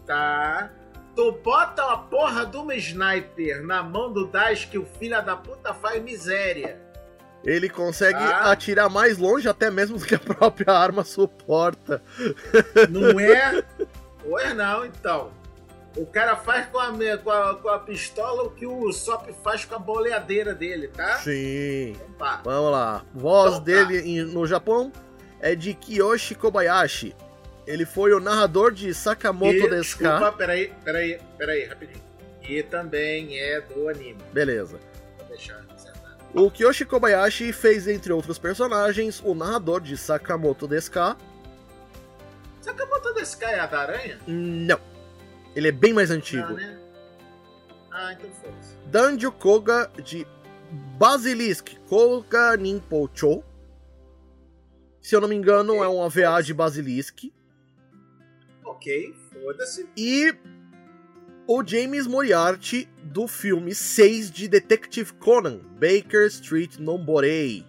Tá. 0.05 0.69
Tu 1.15 1.31
bota 1.43 1.81
a 1.93 1.97
porra 1.97 2.45
de 2.45 2.57
uma 2.57 2.75
sniper 2.75 3.63
na 3.65 3.81
mão 3.81 4.11
do 4.11 4.27
Dash 4.27 4.65
que 4.65 4.77
o 4.77 4.85
filho 4.85 5.21
da 5.23 5.35
puta 5.35 5.73
faz 5.73 6.01
miséria. 6.03 6.79
Ele 7.43 7.69
consegue 7.69 8.17
Ah. 8.19 8.51
atirar 8.51 8.89
mais 8.89 9.17
longe 9.17 9.47
até 9.47 9.69
mesmo 9.69 9.97
do 9.97 10.05
que 10.05 10.15
a 10.15 10.19
própria 10.19 10.73
arma 10.73 11.03
suporta. 11.03 12.01
Não 12.89 13.19
é? 13.19 13.63
Pois 14.23 14.55
não, 14.55 14.85
então. 14.85 15.31
O 15.95 16.05
cara 16.05 16.35
faz 16.35 16.65
com 16.67 16.77
a, 16.77 16.91
com 17.23 17.31
a, 17.31 17.55
com 17.55 17.69
a 17.69 17.79
pistola 17.79 18.43
o 18.43 18.49
que 18.51 18.65
o 18.65 18.91
Sop 18.91 19.29
faz 19.43 19.63
com 19.63 19.75
a 19.75 19.79
boleadeira 19.79 20.53
dele, 20.53 20.89
tá? 20.89 21.17
Sim. 21.19 21.95
Pá. 22.17 22.41
Vamos 22.43 22.71
lá. 22.71 23.05
Voz 23.13 23.55
Então 23.55 23.59
tá. 23.59 23.65
dele 23.65 23.99
em- 24.09 24.23
no 24.25 24.45
Japão 24.45 24.91
é 25.39 25.55
de 25.55 25.73
Kiyoshi 25.73 26.35
Kobayashi. 26.35 27.15
Ele 27.65 27.85
foi 27.85 28.13
o 28.13 28.19
narrador 28.19 28.71
de 28.71 28.93
Sakamoto 28.93 29.55
E, 29.55 29.69
Desu 29.69 29.97
desculpa, 29.97 30.31
peraí, 30.33 30.71
peraí, 30.83 31.19
peraí, 31.37 31.65
rapidinho. 31.65 32.03
E 32.47 32.61
também 32.61 33.39
é 33.39 33.61
do 33.61 33.87
anime. 33.89 34.19
Beleza. 34.33 34.77
Vou 35.17 35.27
deixar. 35.27 35.63
O 36.33 36.51
Kiyoshi 36.51 36.83
Kobayashi 36.83 37.53
fez, 37.53 37.87
entre 37.87 38.11
outros 38.11 38.37
personagens, 38.37 39.21
o 39.23 39.33
narrador 39.33 39.79
de 39.79 39.95
Sakamoto 39.95 40.67
Desu 40.67 40.91
Sakamoto 42.61 43.13
cara 43.13 43.51
é 43.51 43.59
a 43.61 43.65
da 43.65 43.79
aranha? 43.79 44.19
Não. 44.27 44.79
Ele 45.55 45.69
é 45.69 45.71
bem 45.71 45.93
mais 45.93 46.11
antigo. 46.11 46.49
Não, 46.49 46.55
né? 46.55 46.79
Ah, 47.91 48.13
então 48.13 48.29
foda-se. 48.31 48.75
Danjo 48.87 49.31
Koga 49.31 49.89
de 50.03 50.27
Basilisk 50.97 51.75
Koga 51.87 52.57
Ninpocho. 52.57 53.43
Se 55.01 55.15
eu 55.15 55.21
não 55.21 55.27
me 55.27 55.35
engano, 55.35 55.83
é 55.83 55.87
um 55.87 56.03
AVA 56.03 56.41
de 56.41 56.53
Basilisk. 56.53 57.31
Ok, 58.65 59.15
foda-se. 59.31 59.87
E 59.95 60.33
o 61.47 61.63
James 61.63 62.07
Moriarty 62.07 62.89
do 63.03 63.27
filme 63.27 63.73
6 63.73 64.31
de 64.31 64.47
Detective 64.47 65.13
Conan, 65.13 65.59
Baker 65.79 66.25
Street 66.27 66.77
Nomborei. 66.79 67.65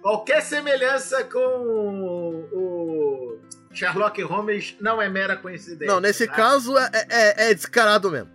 Qualquer 0.00 0.42
semelhança 0.42 1.24
com 1.24 1.38
o 1.38 3.38
Sherlock 3.78 4.20
Holmes 4.22 4.76
não 4.80 5.00
é 5.00 5.08
mera 5.08 5.36
coincidência. 5.36 5.86
Não, 5.86 6.00
nesse 6.00 6.26
tá? 6.26 6.32
caso 6.34 6.76
é, 6.76 6.90
é- 7.08 7.50
é 7.50 7.54
descarado 7.54 8.10
mesmo. 8.10 8.30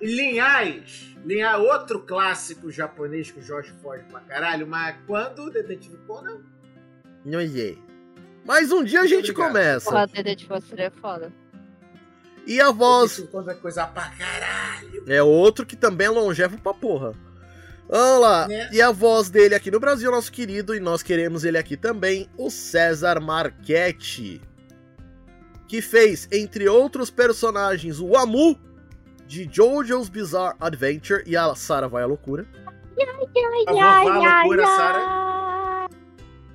Linhais. 0.00 1.16
Linhais, 1.24 1.58
outro 1.60 2.00
clássico 2.00 2.70
japonês 2.70 3.30
que 3.30 3.40
o 3.40 3.42
Jorge 3.42 3.72
foge 3.82 4.04
pra 4.04 4.20
caralho, 4.20 4.66
mas 4.66 4.94
quando 5.06 5.44
o 5.44 5.50
Detetive 5.50 5.96
Conan. 6.06 6.38
Não 7.24 7.40
sei. 7.48 7.78
Mas 8.44 8.70
um 8.70 8.84
dia 8.84 9.00
a 9.00 9.06
gente 9.06 9.30
obrigado. 9.32 9.48
começa. 9.48 9.90
Porra, 9.90 10.06
detetive 10.06 10.60
seria 10.60 10.90
foda. 10.92 11.32
E 12.46 12.60
a 12.60 12.70
voz 12.70 13.10
Detetive 13.16 13.32
Conan 13.32 13.50
é 13.52 13.54
coisa 13.56 13.86
pra 13.88 14.08
caralho. 14.10 15.04
é 15.08 15.20
outro 15.22 15.66
que 15.66 15.74
também 15.74 16.06
é 16.06 16.10
longevo 16.10 16.56
pra 16.60 16.72
porra. 16.72 17.12
Vamos 17.88 18.20
lá. 18.20 18.48
Né? 18.48 18.68
E 18.72 18.82
a 18.82 18.90
voz 18.90 19.30
dele 19.30 19.54
aqui 19.54 19.70
no 19.70 19.78
Brasil, 19.78 20.10
nosso 20.10 20.32
querido, 20.32 20.74
e 20.74 20.80
nós 20.80 21.02
queremos 21.02 21.44
ele 21.44 21.58
aqui 21.58 21.76
também, 21.76 22.28
o 22.36 22.50
César 22.50 23.20
Marchetti. 23.20 24.40
Que 25.68 25.80
fez, 25.80 26.28
entre 26.32 26.68
outros 26.68 27.10
personagens, 27.10 28.00
o 28.00 28.16
Amu 28.16 28.58
de 29.26 29.48
JoJo's 29.50 30.08
Bizarre 30.08 30.56
Adventure 30.60 31.22
e 31.26 31.36
a 31.36 31.54
Sarah 31.54 31.88
vai 31.88 32.02
à 32.02 32.06
loucura. 32.06 32.46
A 33.66 33.72
vovó 33.72 33.80
a 33.82 34.42
loucura, 34.42 34.66
Sarah. 34.66 35.88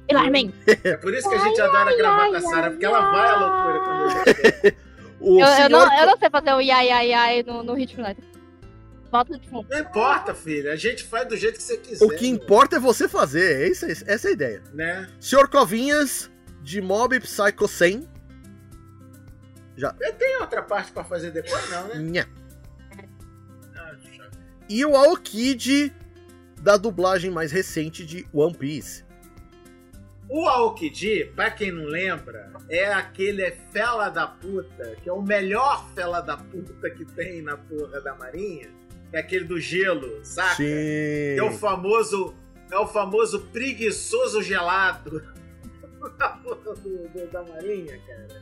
Ilarmen. 0.09 0.53
É 0.83 0.97
por 0.97 1.13
isso 1.13 1.29
que 1.29 1.35
a 1.35 1.39
gente 1.39 1.61
adora 1.61 1.95
gravar 1.95 2.29
com 2.29 2.35
a 2.35 2.41
Sarah, 2.41 2.71
porque 2.71 2.85
ela 2.85 3.11
vai 3.11 3.29
à 3.29 3.35
loucura 3.37 3.79
quando. 3.79 4.91
O 5.21 5.39
Eu, 5.39 5.45
eu, 5.45 5.55
senhor 5.55 5.69
não, 5.69 5.99
eu 5.99 6.05
não 6.07 6.17
sei 6.17 6.29
fazer 6.31 6.53
um 6.55 6.59
iai, 6.59 6.87
iai, 6.87 7.09
iai 7.09 7.43
no, 7.43 7.61
no 7.61 7.75
ritmo, 7.75 8.01
né? 8.01 8.15
De 9.39 9.49
fundo. 9.49 9.67
Não 9.69 9.79
importa, 9.79 10.33
filho. 10.33 10.71
A 10.71 10.75
gente 10.75 11.03
faz 11.03 11.27
do 11.27 11.35
jeito 11.35 11.57
que 11.57 11.63
você 11.63 11.77
quiser. 11.77 12.05
O 12.05 12.09
que 12.09 12.27
importa 12.27 12.77
é 12.77 12.79
você 12.79 13.09
fazer, 13.09 13.63
é 13.63 13.67
isso, 13.67 13.85
aí, 13.85 13.91
essa 13.91 14.27
é 14.27 14.29
a 14.29 14.33
ideia. 14.33 14.63
Né? 14.73 15.09
Senhor 15.19 15.49
Covinhas, 15.49 16.31
de 16.61 16.81
Mob 16.81 17.19
Psycho 17.19 17.67
100. 17.67 18.09
Tem 20.17 20.37
outra 20.39 20.61
parte 20.61 20.91
pra 20.91 21.03
fazer 21.03 21.31
depois, 21.31 21.69
não, 21.69 21.87
né? 21.87 21.95
Nha. 21.95 22.29
Ah. 23.75 23.95
E 24.69 24.85
o 24.85 24.95
Aokid, 24.95 25.93
da 26.61 26.77
dublagem 26.77 27.31
mais 27.31 27.51
recente 27.51 28.05
de 28.05 28.25
One 28.31 28.55
Piece. 28.55 29.03
O 30.29 30.47
Aokiji, 30.47 31.25
pra 31.35 31.51
quem 31.51 31.71
não 31.73 31.83
lembra, 31.83 32.53
é 32.69 32.93
aquele 32.93 33.51
fela 33.73 34.07
da 34.07 34.25
puta, 34.27 34.95
que 35.03 35.09
é 35.09 35.11
o 35.11 35.21
melhor 35.21 35.89
fela 35.93 36.21
da 36.21 36.37
puta 36.37 36.89
que 36.89 37.03
tem 37.03 37.41
na 37.41 37.57
porra 37.57 37.99
da 37.99 38.15
marinha. 38.15 38.69
É 39.13 39.19
aquele 39.19 39.45
do 39.45 39.59
gelo, 39.59 40.23
saca? 40.23 40.55
Sim. 40.55 41.37
É 41.37 41.43
o 41.43 41.51
famoso. 41.51 42.33
É 42.71 42.77
o 42.77 42.87
famoso 42.87 43.41
preguiçoso 43.51 44.41
gelado 44.41 45.21
da 46.17 46.39
da 47.31 47.43
marinha, 47.43 47.99
cara. 48.07 48.41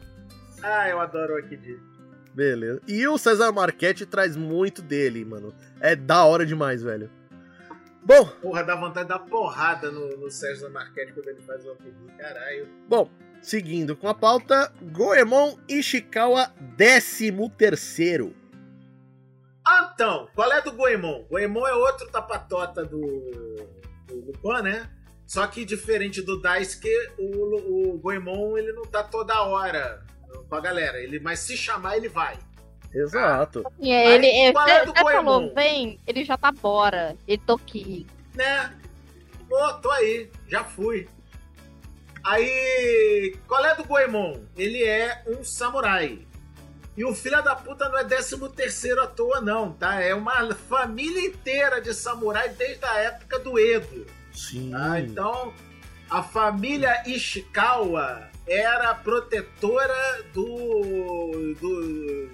Ah, 0.62 0.90
eu 0.90 1.00
adoro 1.00 1.34
o 1.34 1.38
Aokiji. 1.38 1.80
Beleza. 2.34 2.82
E 2.88 3.08
o 3.08 3.18
César 3.18 3.52
Marchetti 3.52 4.06
traz 4.06 4.36
muito 4.36 4.82
dele, 4.82 5.26
mano. 5.26 5.54
É 5.82 5.96
da 5.96 6.24
hora 6.26 6.46
demais, 6.46 6.84
velho. 6.84 7.10
Bom, 8.04 8.26
Porra, 8.42 8.64
dá 8.64 8.76
vontade 8.76 9.08
de 9.08 9.14
dar 9.14 9.20
porrada 9.20 9.92
no, 9.92 10.18
no 10.18 10.32
Sérgio 10.32 10.72
Marquete 10.72 11.12
quando 11.12 11.28
ele 11.28 11.42
faz 11.42 11.66
o 11.66 11.70
Aokiji. 11.70 11.96
Caralho. 12.18 12.68
bom, 12.88 13.10
seguindo 13.42 13.96
com 13.96 14.08
a 14.08 14.14
pauta, 14.14 14.72
Goemon 14.82 15.58
Ishikawa 15.68 16.52
13 16.78 17.34
terceiro. 17.58 18.34
Ah, 19.70 19.92
então, 19.94 20.28
qual 20.34 20.52
é 20.52 20.60
do 20.64 20.72
Goemon? 20.72 21.26
Goemon 21.30 21.68
é 21.68 21.76
outro 21.76 22.10
tapatota 22.10 22.84
do, 22.84 22.98
do 24.08 24.16
Lupin, 24.26 24.64
né? 24.64 24.90
Só 25.28 25.46
que 25.46 25.64
diferente 25.64 26.24
do 26.24 26.42
Daisuke, 26.42 26.90
o, 27.20 27.92
o 27.94 27.98
Goemon 28.00 28.58
ele 28.58 28.74
não 28.74 28.82
tá 28.82 29.04
toda 29.04 29.44
hora 29.44 30.04
com 30.50 30.56
a 30.56 30.60
galera. 30.60 31.00
Ele, 31.00 31.20
mas 31.20 31.42
se 31.42 31.56
chamar, 31.56 31.98
ele 31.98 32.10
vai. 32.10 32.40
Exato. 32.92 33.64
E 33.80 33.92
ele, 33.92 34.26
Aí, 34.26 34.40
ele 34.46 34.54
qual 34.54 34.68
é 34.68 34.86
do 34.86 34.92
você 34.92 35.04
falou, 35.04 35.24
Goemon? 35.24 35.54
vem, 35.54 36.00
ele 36.08 36.26
já 36.26 36.36
tá 36.36 36.52
bora. 36.52 37.16
Ele 37.28 37.42
tô 37.46 37.54
aqui. 37.54 38.08
Né? 38.34 38.76
Pô, 39.48 39.74
tô 39.74 39.92
aí, 39.92 40.32
já 40.48 40.64
fui. 40.64 41.08
Aí, 42.24 43.38
qual 43.48 43.64
é 43.64 43.76
do 43.76 43.84
Goemon? 43.84 44.40
Ele 44.58 44.84
é 44.84 45.24
um 45.28 45.44
samurai. 45.44 46.28
E 47.00 47.06
o 47.06 47.16
filho 47.16 47.42
da 47.42 47.56
puta 47.56 47.88
não 47.88 47.98
é 47.98 48.04
13 48.04 48.50
terceiro 48.50 49.02
à 49.02 49.08
toa, 49.08 49.40
não, 49.40 49.72
tá? 49.72 50.02
É 50.02 50.14
uma 50.14 50.54
família 50.54 51.26
inteira 51.28 51.80
de 51.80 51.94
samurai 51.94 52.50
desde 52.50 52.84
a 52.84 52.94
época 52.98 53.40
do 53.40 53.58
Edo. 53.58 54.06
Sim. 54.34 54.72
Tá? 54.72 55.00
Então, 55.00 55.54
a 56.10 56.22
família 56.22 57.02
Ishikawa 57.08 58.28
era 58.46 58.94
protetora 58.96 60.24
do, 60.34 61.56
do- 61.62 62.30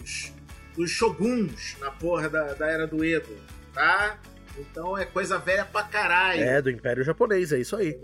dos 0.76 0.89
shoguns 0.89 1.78
na 1.80 1.91
porra 1.91 2.28
da, 2.28 2.53
da 2.55 2.68
era 2.68 2.88
do 2.88 3.05
Edo, 3.05 3.38
tá? 3.72 4.18
Então 4.57 4.97
é 4.97 5.05
coisa 5.05 5.38
velha 5.38 5.66
pra 5.66 5.84
caralho. 5.84 6.41
É, 6.41 6.59
do 6.59 6.72
Império 6.72 7.03
Japonês, 7.03 7.53
é 7.53 7.59
isso 7.59 7.76
aí. 7.76 7.99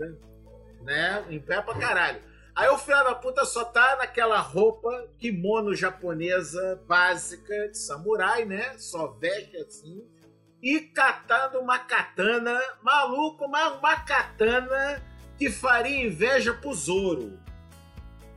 Né? 0.82 1.40
Pé 1.44 1.60
pra 1.60 1.74
caralho. 1.74 2.20
Aí 2.54 2.68
o 2.68 2.76
filho 2.76 3.02
da 3.04 3.14
puta 3.14 3.44
só 3.44 3.64
tá 3.64 3.96
naquela 3.96 4.38
roupa 4.38 5.08
kimono 5.18 5.74
japonesa 5.74 6.82
básica 6.86 7.68
de 7.68 7.78
samurai, 7.78 8.44
né? 8.44 8.74
Só 8.78 9.08
veste 9.12 9.56
assim. 9.56 10.04
E 10.62 10.80
catando 10.80 11.58
uma 11.58 11.78
katana, 11.78 12.60
maluco, 12.82 13.46
uma, 13.46 13.78
uma 13.78 13.96
katana 14.00 15.02
que 15.38 15.50
faria 15.50 16.06
inveja 16.06 16.52
pro 16.52 16.74
Zoro. 16.74 17.38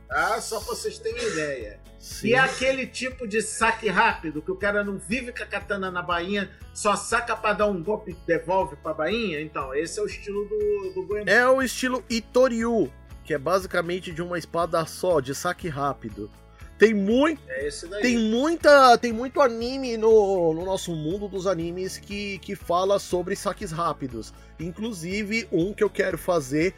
Tá? 0.08 0.40
Só 0.40 0.58
pra 0.58 0.68
vocês 0.68 0.98
terem 0.98 1.22
ideia. 1.22 1.80
Sim. 1.98 2.28
E 2.28 2.34
é 2.34 2.38
aquele 2.38 2.86
tipo 2.86 3.26
de 3.26 3.42
saque 3.42 3.88
rápido, 3.88 4.40
que 4.40 4.50
o 4.50 4.56
cara 4.56 4.84
não 4.84 4.96
vive 4.96 5.32
com 5.32 5.42
a 5.42 5.46
katana 5.46 5.90
na 5.90 6.02
bainha, 6.02 6.50
só 6.72 6.94
saca 6.94 7.36
pra 7.36 7.52
dar 7.52 7.66
um 7.66 7.82
golpe 7.82 8.12
e 8.12 8.14
devolve 8.26 8.76
pra 8.76 8.94
bainha. 8.94 9.40
Então, 9.40 9.74
esse 9.74 9.98
é 9.98 10.02
o 10.02 10.06
estilo 10.06 10.44
do, 10.46 10.92
do 10.94 11.06
Goemon. 11.06 11.28
É 11.28 11.48
o 11.48 11.60
estilo 11.60 12.04
Itoryu, 12.08 12.92
que 13.26 13.34
é 13.34 13.38
basicamente 13.38 14.12
de 14.12 14.22
uma 14.22 14.38
espada 14.38 14.84
só, 14.86 15.20
de 15.20 15.34
saque 15.34 15.68
rápido. 15.68 16.30
Tem 16.78 16.92
muito. 16.94 17.40
É 17.48 17.66
esse 17.66 17.86
daí. 17.88 18.02
Tem 18.02 18.18
muita. 18.18 18.96
Tem 18.98 19.12
muito 19.12 19.40
anime 19.40 19.96
no, 19.96 20.52
no 20.54 20.64
nosso 20.64 20.94
mundo 20.94 21.26
dos 21.26 21.46
animes 21.46 21.96
que, 21.98 22.38
que 22.38 22.54
fala 22.54 22.98
sobre 22.98 23.34
saques 23.34 23.72
rápidos. 23.72 24.32
Inclusive, 24.60 25.48
um 25.50 25.72
que 25.72 25.82
eu 25.82 25.90
quero 25.90 26.16
fazer. 26.18 26.74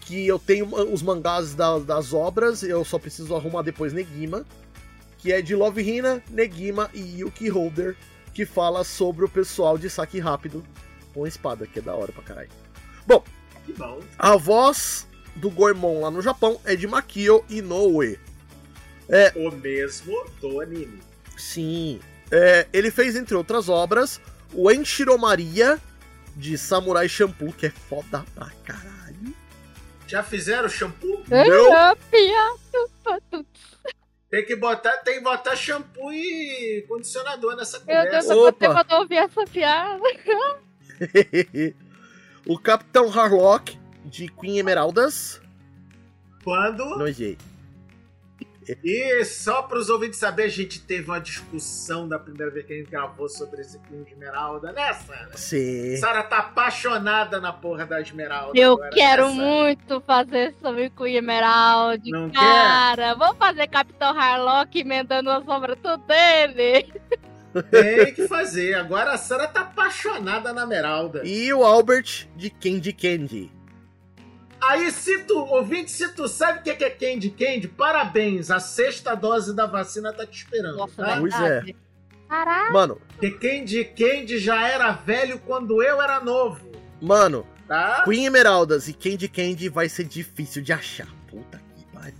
Que 0.00 0.26
eu 0.26 0.38
tenho 0.38 0.66
os 0.92 1.02
mangás 1.02 1.54
da- 1.54 1.78
das 1.78 2.12
obras, 2.12 2.62
eu 2.64 2.84
só 2.84 2.98
preciso 2.98 3.36
arrumar 3.36 3.62
depois 3.62 3.92
Negima. 3.92 4.44
Que 5.18 5.32
é 5.32 5.42
de 5.42 5.54
Love 5.54 5.82
Hina, 5.82 6.22
Negima 6.30 6.88
e 6.94 7.20
Yuki 7.20 7.48
Holder. 7.48 7.96
Que 8.32 8.46
fala 8.46 8.82
sobre 8.84 9.24
o 9.24 9.28
pessoal 9.28 9.76
de 9.76 9.90
saque 9.90 10.18
rápido 10.18 10.64
com 11.12 11.26
espada, 11.26 11.66
que 11.66 11.78
é 11.78 11.82
da 11.82 11.94
hora 11.94 12.10
pra 12.12 12.22
caralho. 12.22 12.48
Bom, 13.06 13.22
Que 13.66 13.72
bom. 13.74 14.00
a 14.18 14.36
voz 14.36 15.06
do 15.36 15.50
Goemon 15.50 16.00
lá 16.00 16.10
no 16.10 16.22
Japão 16.22 16.60
é 16.64 16.76
de 16.76 16.86
Makio 16.86 17.44
Inoue. 17.48 18.18
O 19.36 19.50
mesmo 19.50 20.24
do 20.40 20.60
anime. 20.60 21.00
Sim. 21.36 22.00
É, 22.30 22.66
ele 22.72 22.90
fez, 22.90 23.14
entre 23.14 23.34
outras 23.34 23.68
obras, 23.68 24.20
o 24.54 24.70
Enshiro 24.70 25.18
Maria, 25.18 25.78
de 26.34 26.56
Samurai 26.56 27.08
Shampoo, 27.08 27.52
que 27.52 27.66
é 27.66 27.70
foda 27.70 28.24
pra 28.34 28.50
caralho. 28.64 29.34
Já 30.06 30.22
fizeram 30.22 30.68
shampoo? 30.68 31.22
Não. 31.28 31.96
Piada. 32.10 33.46
Tem 34.30 34.44
que 34.44 34.56
botar, 34.56 34.92
tem 34.98 35.14
que 35.14 35.20
botar 35.20 35.56
shampoo 35.56 36.12
e 36.12 36.84
condicionador 36.88 37.54
nessa 37.56 37.78
Meu 37.80 37.86
Deus, 37.86 38.04
conversa. 38.04 38.32
eu 38.32 38.38
Opa. 38.38 38.42
vou 38.42 38.52
ter 38.52 38.68
quando 38.72 38.90
eu 38.90 38.98
ouvir 38.98 39.16
essa 39.16 39.44
piada. 39.44 40.02
o 42.46 42.58
Capitão 42.58 43.10
Harlock, 43.10 43.78
de 44.04 44.28
Queen 44.28 44.58
Emeraldas. 44.58 45.40
Quando 46.44 46.84
Nojei. 46.98 47.38
E 48.82 49.24
só 49.24 49.62
para 49.62 49.78
os 49.78 49.88
ouvintes 49.88 50.18
saber, 50.18 50.44
a 50.44 50.48
gente 50.48 50.80
teve 50.80 51.10
uma 51.10 51.20
discussão 51.20 52.08
da 52.08 52.18
primeira 52.18 52.50
vez 52.52 52.64
que 52.64 52.72
a 52.72 52.76
gente 52.76 52.90
gravou 52.90 53.28
sobre 53.28 53.60
esse 53.60 53.78
filme 53.80 54.04
de 54.04 54.12
Esmeralda, 54.12 54.72
né, 54.72 54.92
Sara? 54.92 55.30
Sim. 55.34 55.96
Sara 55.96 56.22
tá 56.22 56.38
apaixonada 56.38 57.40
na 57.40 57.52
porra 57.52 57.84
da 57.84 58.00
Esmeralda. 58.00 58.58
Eu 58.58 58.74
agora, 58.74 58.90
quero 58.90 59.28
né, 59.28 59.34
muito 59.34 60.00
fazer 60.02 60.54
sobre 60.62 60.90
Queen 60.90 61.16
Emerald. 61.16 62.08
Não 62.10 62.30
cara, 62.30 63.14
vamos 63.14 63.36
fazer 63.36 63.66
Capitão 63.66 64.16
Harlock 64.16 64.78
emendando 64.78 65.30
a 65.30 65.42
sombra 65.42 65.74
tudo 65.74 66.04
dele. 66.06 66.92
Tem 67.70 68.14
que 68.14 68.28
fazer. 68.28 68.74
Agora 68.74 69.12
a 69.12 69.18
Sara 69.18 69.48
tá 69.48 69.62
apaixonada 69.62 70.52
na 70.52 70.62
Esmeralda. 70.62 71.22
E 71.24 71.52
o 71.52 71.64
Albert, 71.64 72.28
de 72.36 72.48
Candy 72.48 72.92
Candy. 72.92 73.61
Aí, 74.62 74.90
se 74.92 75.24
tu, 75.24 75.36
ouvinte, 75.38 75.90
se 75.90 76.08
tu 76.14 76.28
sabe 76.28 76.60
o 76.60 76.62
que 76.62 76.74
que 76.74 76.84
é 76.84 76.90
Candy 76.90 77.30
Candy, 77.30 77.66
parabéns. 77.68 78.50
A 78.50 78.60
sexta 78.60 79.14
dose 79.14 79.54
da 79.54 79.66
vacina 79.66 80.12
tá 80.12 80.24
te 80.24 80.38
esperando, 80.38 80.76
Nossa, 80.76 80.94
tá? 81.04 81.16
Pois 81.18 81.36
verdade. 81.36 81.76
Caraca, 82.28 82.72
Mano, 82.72 83.00
Porque 83.18 83.30
Candy 83.32 83.84
Candy 83.84 84.38
já 84.38 84.66
era 84.66 84.92
velho 84.92 85.38
quando 85.40 85.82
eu 85.82 86.00
era 86.00 86.20
novo, 86.20 86.60
mano, 87.00 87.46
tá? 87.68 88.04
Queen 88.04 88.24
Emeraldas 88.24 88.88
e 88.88 88.94
Candy 88.94 89.28
Candy 89.28 89.68
vai 89.68 89.88
ser 89.88 90.04
difícil 90.04 90.62
de 90.62 90.72
achar. 90.72 91.08
Puta 91.28 91.60
que 91.76 91.84
pariu. 91.92 92.14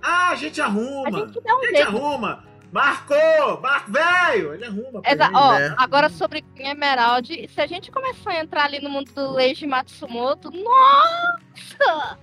Ah, 0.00 0.30
a 0.30 0.36
gente 0.36 0.60
arruma. 0.62 1.08
a 1.08 1.26
gente 1.26 1.40
dá 1.42 1.54
um 1.54 1.58
A 1.58 1.66
gente 1.66 1.76
jeito. 1.76 1.88
arruma. 1.88 2.44
Marcou! 2.74 3.60
Marco 3.62 3.92
velho! 3.92 4.52
Ele 4.54 4.64
arruma. 4.64 5.00
Exa- 5.04 5.26
gente. 5.26 5.36
ó, 5.36 5.52
né? 5.52 5.74
agora 5.78 6.08
sobre 6.08 6.42
Queen 6.42 6.70
Emerald, 6.70 7.48
se 7.48 7.60
a 7.60 7.66
gente 7.68 7.92
começar 7.92 8.32
a 8.32 8.40
entrar 8.40 8.64
ali 8.64 8.80
no 8.80 8.90
mundo 8.90 9.12
do 9.12 9.30
Leiji 9.30 9.64
Matsumoto, 9.64 10.50
nossa! 10.50 12.18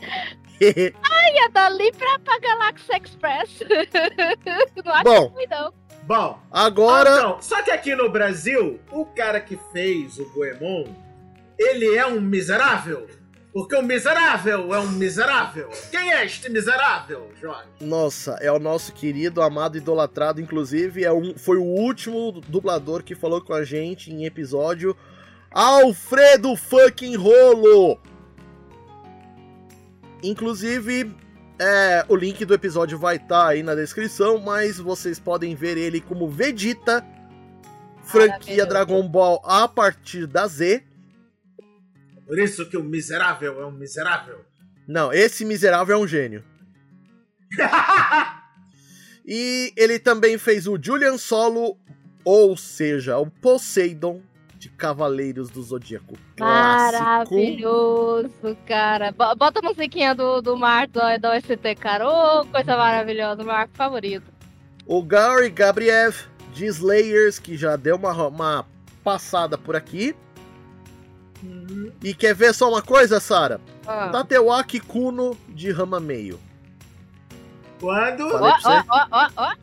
Ia 0.62 1.48
dali 1.52 1.90
pra, 1.92 2.16
pra 2.20 2.38
Galaxy 2.38 2.92
Express. 2.92 3.58
não 4.84 4.92
acho 4.92 5.04
Bom, 5.04 5.26
ruim, 5.26 5.46
não. 5.50 5.74
Bom, 6.04 6.40
agora. 6.52 7.10
então, 7.10 7.42
só 7.42 7.60
que 7.60 7.72
aqui 7.72 7.96
no 7.96 8.08
Brasil, 8.08 8.78
o 8.92 9.04
cara 9.04 9.40
que 9.40 9.58
fez 9.72 10.16
o 10.20 10.32
Goemon, 10.32 10.84
ele 11.58 11.96
é 11.96 12.06
um 12.06 12.20
miserável. 12.20 13.08
Porque 13.56 13.74
o 13.74 13.80
miserável 13.80 14.74
é 14.74 14.80
um 14.80 14.90
miserável. 14.90 15.70
Quem 15.90 16.12
é 16.12 16.26
este 16.26 16.50
miserável, 16.50 17.30
Jorge? 17.40 17.70
Nossa, 17.80 18.32
é 18.32 18.52
o 18.52 18.58
nosso 18.58 18.92
querido, 18.92 19.40
amado, 19.40 19.78
idolatrado. 19.78 20.42
Inclusive, 20.42 21.02
é 21.02 21.10
um, 21.10 21.38
foi 21.38 21.56
o 21.56 21.64
último 21.64 22.32
dublador 22.32 23.02
que 23.02 23.14
falou 23.14 23.40
com 23.40 23.54
a 23.54 23.64
gente 23.64 24.12
em 24.12 24.26
episódio. 24.26 24.94
Alfredo 25.50 26.54
fucking 26.54 27.16
Rolo! 27.16 27.98
Inclusive, 30.22 31.16
é, 31.58 32.04
o 32.10 32.14
link 32.14 32.44
do 32.44 32.52
episódio 32.52 32.98
vai 32.98 33.16
estar 33.16 33.46
aí 33.46 33.62
na 33.62 33.74
descrição, 33.74 34.36
mas 34.36 34.76
vocês 34.76 35.18
podem 35.18 35.54
ver 35.54 35.78
ele 35.78 36.02
como 36.02 36.28
Vegeta, 36.28 37.02
franquia. 38.02 38.66
Dragon 38.66 39.08
Ball 39.08 39.40
a 39.42 39.66
partir 39.66 40.26
da 40.26 40.46
Z. 40.46 40.84
Por 42.26 42.38
isso 42.38 42.68
que 42.68 42.76
o 42.76 42.82
miserável 42.82 43.60
é 43.60 43.66
um 43.66 43.70
miserável. 43.70 44.44
Não, 44.86 45.12
esse 45.12 45.44
miserável 45.44 45.96
é 45.96 45.98
um 45.98 46.06
gênio. 46.06 46.44
E 49.28 49.72
ele 49.76 49.98
também 49.98 50.38
fez 50.38 50.68
o 50.68 50.78
Julian 50.80 51.18
Solo, 51.18 51.76
ou 52.24 52.56
seja, 52.56 53.18
o 53.18 53.26
Poseidon 53.28 54.22
de 54.56 54.68
Cavaleiros 54.68 55.50
do 55.50 55.60
Zodíaco. 55.62 56.16
Clássico. 56.36 57.02
Maravilhoso, 57.02 58.56
cara. 58.66 59.10
Bo- 59.10 59.34
Bota 59.34 59.58
a 59.58 59.62
musiquinha 59.62 60.14
do, 60.14 60.40
do 60.40 60.56
Marco 60.56 60.92
do, 60.92 61.00
do 61.20 61.28
OST, 61.28 61.74
cara. 61.74 62.08
Ô, 62.08 62.46
coisa 62.46 62.76
maravilhosa, 62.76 63.42
meu 63.42 63.52
arco 63.52 63.76
favorito. 63.76 64.30
O 64.86 65.02
Gary 65.02 65.50
Gabriev 65.50 66.16
de 66.54 66.66
Slayers, 66.66 67.40
que 67.40 67.56
já 67.56 67.74
deu 67.74 67.96
uma, 67.96 68.12
uma 68.28 68.64
passada 69.02 69.58
por 69.58 69.74
aqui. 69.74 70.14
E 72.02 72.14
quer 72.14 72.34
ver 72.34 72.54
só 72.54 72.68
uma 72.68 72.82
coisa, 72.82 73.18
Sara? 73.20 73.60
Ah. 73.86 74.08
Tatewaki 74.08 74.80
Kuno 74.80 75.36
de 75.48 75.70
Rama 75.70 75.98
Meio. 75.98 76.38
Quando. 77.80 78.22
Ó, 78.26 78.56
ó, 78.64 78.84
ó, 78.88 79.06
ó, 79.10 79.30
ó. 79.36 79.54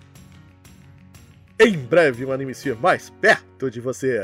Em 1.60 1.78
breve, 1.78 2.26
um 2.26 2.32
anime 2.32 2.54
mais 2.80 3.10
perto 3.10 3.70
de 3.70 3.80
você. 3.80 4.20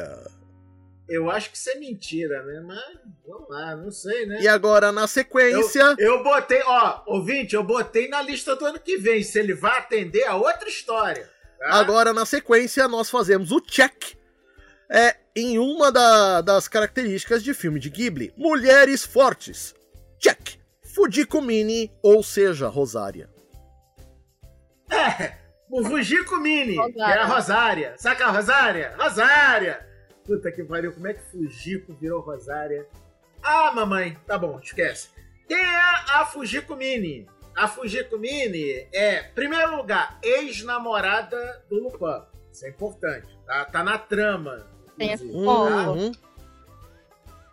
Eu 1.08 1.30
acho 1.30 1.50
que 1.50 1.58
isso 1.58 1.70
é 1.72 1.76
mentira, 1.76 2.44
né? 2.44 2.62
Mas 2.66 2.80
vamos 3.28 3.50
lá, 3.50 3.76
não 3.76 3.90
sei, 3.90 4.26
né? 4.28 4.42
E 4.42 4.48
agora, 4.48 4.92
na 4.92 5.08
sequência. 5.08 5.96
Eu 5.98 6.24
botei, 6.24 6.62
ó, 6.64 7.02
ouvinte, 7.08 7.56
eu 7.56 7.64
botei 7.64 8.08
na 8.08 8.22
lista 8.22 8.56
do 8.56 8.66
ano 8.66 8.80
que 8.80 8.98
vem. 8.98 9.24
Se 9.24 9.40
ele 9.40 9.54
vai 9.56 9.80
atender 9.80 10.26
a 10.26 10.36
outra 10.36 10.70
história. 10.70 11.28
tá? 11.58 11.74
Agora, 11.74 12.14
na 12.14 12.26
sequência, 12.26 12.88
nós 12.88 13.10
fazemos 13.10 13.52
o 13.52 13.60
check 13.60 14.19
é, 14.92 15.16
em 15.36 15.58
uma 15.60 15.92
da- 15.92 16.42
das 16.42 16.68
características 16.68 17.44
de 17.44 17.54
filme 17.54 17.80
de 17.80 17.90
Ghibli: 17.90 18.34
Mulheres 18.38 19.04
Fortes. 19.06 19.74
Check. 20.20 20.58
Fujiko 20.96 21.42
Mini, 21.42 21.92
ou 22.02 22.22
seja, 22.24 22.68
Rosária. 22.68 23.30
É, 24.92 25.34
o 25.70 25.84
Fujiko 25.84 26.38
Mini, 26.38 26.76
Rosária. 26.76 26.94
que 27.14 27.20
é 27.20 27.22
a 27.22 27.26
Rosária. 27.26 27.94
Saca 27.98 28.26
a 28.26 28.32
Rosária? 28.32 28.96
Rosária! 28.98 29.88
Puta 30.26 30.52
que 30.52 30.64
pariu, 30.64 30.92
como 30.94 31.08
é 31.08 31.14
que 31.14 31.22
Fujiko 31.32 31.94
virou 31.94 32.22
Rosária? 32.22 32.86
Ah, 33.42 33.72
mamãe, 33.74 34.18
tá 34.28 34.38
bom, 34.38 34.60
esquece. 34.62 35.10
Quem 35.48 35.58
é 35.60 35.82
a 36.14 36.26
Fujiko 36.26 36.76
Mini? 36.76 37.28
A 37.56 37.68
Fujiko 37.68 38.18
Mini 38.18 38.88
é, 38.92 39.30
em 39.30 39.34
primeiro 39.34 39.76
lugar, 39.78 40.20
ex-namorada 40.24 41.64
do 41.70 41.78
Lupin. 41.84 42.24
Isso 42.52 42.66
é 42.66 42.70
importante, 42.70 43.28
tá? 43.46 43.66
Tá 43.66 43.84
na 43.84 43.98
trama. 43.98 44.68
Tem 45.00 45.18
ponto. 45.18 45.70
tá? 45.70 45.90
Uhum. 45.92 46.12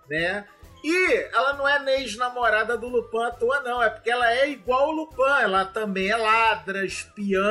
né? 0.09 0.47
E 0.85 1.15
ela 1.35 1.55
não 1.55 1.67
é 1.67 2.01
ex-namorada 2.01 2.77
do 2.77 2.87
Lupin 2.89 3.23
à 3.25 3.31
toa, 3.33 3.61
não. 3.61 3.83
É 3.83 3.91
porque 3.91 4.09
ela 4.11 4.31
é 4.33 4.49
igual 4.49 4.89
o 4.91 4.93
Lupin. 4.93 5.23
Ela 5.43 5.65
também 5.65 6.11
é 6.11 6.17
ladra, 6.17 6.85
espiã 6.85 7.43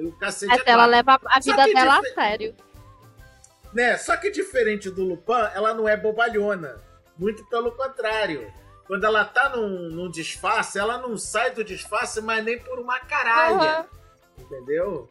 e 0.00 0.04
o 0.06 0.12
cacete. 0.20 0.52
Essa 0.52 0.62
é 0.64 0.70
ela 0.72 0.86
leva 0.86 1.18
a 1.24 1.40
Só 1.42 1.50
vida 1.50 1.64
que 1.64 1.74
dela 1.74 1.96
dife- 2.00 2.10
a 2.10 2.14
sério. 2.14 2.54
Né? 3.72 3.96
Só 3.96 4.16
que 4.16 4.30
diferente 4.30 4.88
do 4.90 5.02
Lupin, 5.04 5.32
ela 5.54 5.74
não 5.74 5.88
é 5.88 5.96
bobalhona. 5.96 6.76
Muito 7.18 7.44
pelo 7.48 7.72
contrário. 7.72 8.52
Quando 8.86 9.04
ela 9.04 9.24
tá 9.24 9.48
num, 9.56 9.88
num 9.90 10.10
disfarce, 10.10 10.78
ela 10.78 10.98
não 10.98 11.16
sai 11.16 11.50
do 11.52 11.64
disfarce, 11.64 12.20
mas 12.20 12.44
nem 12.44 12.58
por 12.58 12.78
uma 12.78 13.00
caralha. 13.00 13.78
Aham. 13.80 13.86
Entendeu? 14.38 15.10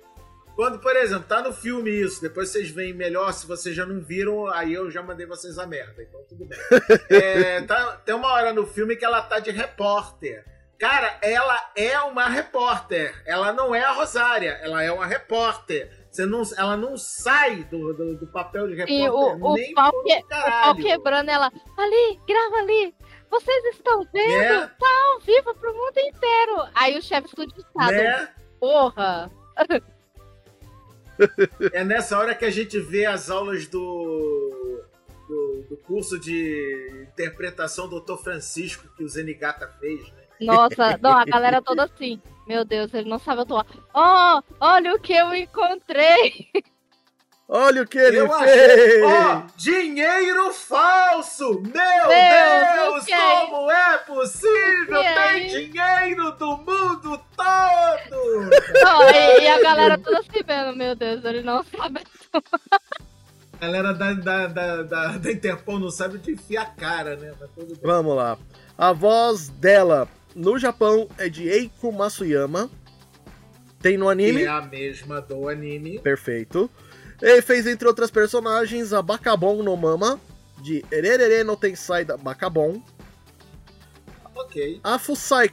Quando, 0.55 0.79
por 0.79 0.95
exemplo, 0.95 1.23
tá 1.27 1.41
no 1.41 1.53
filme 1.53 1.89
isso, 1.89 2.21
depois 2.21 2.49
vocês 2.49 2.69
veem 2.69 2.93
melhor, 2.93 3.31
se 3.33 3.47
vocês 3.47 3.75
já 3.75 3.85
não 3.85 3.99
viram, 4.01 4.47
aí 4.47 4.73
eu 4.73 4.91
já 4.91 5.01
mandei 5.01 5.25
vocês 5.25 5.57
a 5.57 5.65
merda, 5.65 6.01
então 6.03 6.21
tudo 6.27 6.45
bem. 6.45 6.59
É, 7.09 7.61
tá- 7.61 7.97
tem 8.05 8.13
uma 8.15 8.27
hora 8.31 8.53
no 8.53 8.65
filme 8.67 8.95
que 8.95 9.05
ela 9.05 9.21
tá 9.21 9.39
de 9.39 9.49
repórter. 9.51 10.45
Cara, 10.77 11.17
ela 11.21 11.71
é 11.75 11.99
uma 12.01 12.27
repórter. 12.27 13.13
Ela 13.25 13.53
não 13.53 13.73
é 13.75 13.83
a 13.83 13.91
Rosária, 13.91 14.59
ela 14.63 14.81
é 14.83 14.91
uma 14.91 15.05
repórter. 15.05 15.91
Você 16.11 16.25
não, 16.25 16.41
ela 16.57 16.75
não 16.75 16.97
sai 16.97 17.63
do, 17.65 17.93
do, 17.93 18.15
do 18.17 18.27
papel 18.27 18.67
de 18.67 18.73
repórter 18.75 19.05
E 19.05 19.09
o, 19.09 19.53
nem 19.53 19.71
o, 19.71 19.75
pau 19.75 19.91
por 19.91 20.03
que- 20.03 20.17
o 20.17 20.27
pau 20.27 20.75
quebrando 20.75 21.29
ela. 21.29 21.51
Ali, 21.77 22.19
grava 22.27 22.55
ali. 22.57 22.93
Vocês 23.29 23.65
estão 23.75 24.03
vendo? 24.11 24.37
Né? 24.39 24.71
Tá 24.79 24.89
ao 25.13 25.19
vivo 25.21 25.55
pro 25.55 25.73
mundo 25.73 25.97
inteiro. 25.97 26.67
Aí 26.75 26.97
o 26.97 27.01
chefe 27.01 27.33
do 27.35 27.43
estado. 27.43 27.91
Né? 27.93 28.29
Porra. 28.59 29.31
É 31.73 31.83
nessa 31.83 32.17
hora 32.17 32.35
que 32.35 32.45
a 32.45 32.49
gente 32.49 32.79
vê 32.79 33.05
as 33.05 33.29
aulas 33.29 33.67
do, 33.67 34.83
do, 35.27 35.65
do 35.69 35.77
curso 35.77 36.19
de 36.19 37.07
interpretação 37.11 37.87
do 37.87 37.99
Dr. 37.99 38.17
Francisco 38.17 38.87
que 38.95 39.03
o 39.03 39.09
Zenigata 39.09 39.67
fez, 39.79 40.01
né? 40.11 40.21
Nossa, 40.41 40.97
não, 40.97 41.11
a 41.11 41.25
galera 41.25 41.61
toda 41.61 41.83
assim. 41.83 42.19
Meu 42.47 42.65
Deus, 42.65 42.93
ele 42.93 43.07
não 43.07 43.19
sabe 43.19 43.41
atuar. 43.41 43.65
Oh, 43.93 44.41
olha 44.59 44.95
o 44.95 44.99
que 44.99 45.13
eu 45.13 45.33
encontrei. 45.35 46.49
Olha 47.53 47.81
o 47.81 47.85
que 47.85 47.97
ele 47.97 48.15
Eu 48.15 48.29
fez! 48.29 49.03
Ó, 49.03 49.43
dinheiro 49.57 50.53
falso! 50.53 51.49
Meu 51.59 52.07
Deus, 52.07 53.07
é 53.09 53.45
como 53.45 53.69
é 53.69 53.97
possível? 53.97 55.01
É 55.01 55.33
Tem 55.33 55.47
isso? 55.47 55.55
dinheiro 55.57 56.31
do 56.37 56.55
mundo 56.59 57.21
todo! 57.35 58.49
Não, 58.81 59.09
e, 59.09 59.41
e 59.41 59.47
a 59.49 59.61
galera 59.61 59.97
toda 59.97 60.23
se 60.23 60.41
vendo. 60.41 60.77
Meu 60.77 60.95
Deus, 60.95 61.25
ele 61.25 61.41
não 61.41 61.61
sabe. 61.65 62.01
A 63.59 63.65
galera 63.65 63.93
da, 63.93 64.13
da, 64.13 64.47
da, 64.47 64.83
da, 64.83 65.17
da 65.17 65.31
Interpol 65.31 65.77
não 65.77 65.91
sabe 65.91 66.19
de 66.19 66.31
enfiar 66.31 66.61
a 66.61 66.65
cara, 66.67 67.17
né? 67.17 67.33
Vamos 67.83 68.15
lá. 68.15 68.37
A 68.77 68.93
voz 68.93 69.49
dela 69.49 70.07
no 70.33 70.57
Japão 70.57 71.09
é 71.17 71.27
de 71.27 71.49
Eiko 71.49 71.91
Masuyama. 71.91 72.69
Tem 73.81 73.97
no 73.97 74.07
anime? 74.07 74.39
Que 74.39 74.45
é 74.45 74.47
a 74.47 74.61
mesma 74.61 75.19
do 75.19 75.49
anime. 75.49 75.99
Perfeito. 75.99 76.71
Ele 77.21 77.41
fez, 77.41 77.67
entre 77.67 77.87
outras 77.87 78.09
personagens, 78.09 78.93
a 78.93 79.01
Bakabon 79.01 79.61
no 79.61 79.77
Mama, 79.77 80.19
de 80.61 80.83
Ererere 80.91 81.43
no 81.43 81.55
Tensai 81.55 82.03
da 82.03 82.17
Bakabon. 82.17 82.81
Ok. 84.35 84.79
A 84.83 84.97
Fusai, 84.97 85.51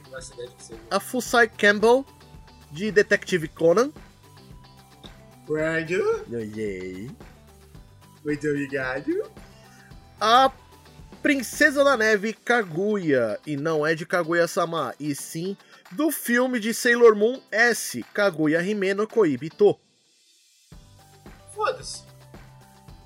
a 0.89 0.99
Fusai 0.99 1.47
Campbell, 1.47 2.05
de 2.71 2.91
Detective 2.91 3.47
Conan. 3.47 3.91
Brando, 5.47 6.25
Yay. 6.29 7.09
muito 8.23 8.47
obrigado. 8.47 9.29
A 10.19 10.51
Princesa 11.21 11.83
da 11.83 11.97
Neve 11.97 12.33
Kaguya, 12.33 13.39
e 13.45 13.57
não 13.57 13.85
é 13.85 13.93
de 13.93 14.05
Kaguya-sama, 14.05 14.93
e 14.99 15.13
sim 15.13 15.57
do 15.91 16.11
filme 16.11 16.59
de 16.59 16.73
Sailor 16.73 17.15
Moon 17.15 17.41
S, 17.51 18.03
Kaguya 18.13 18.61
Himeno 18.61 19.07
Koibito. 19.07 19.79
Foda-se. 21.59 22.03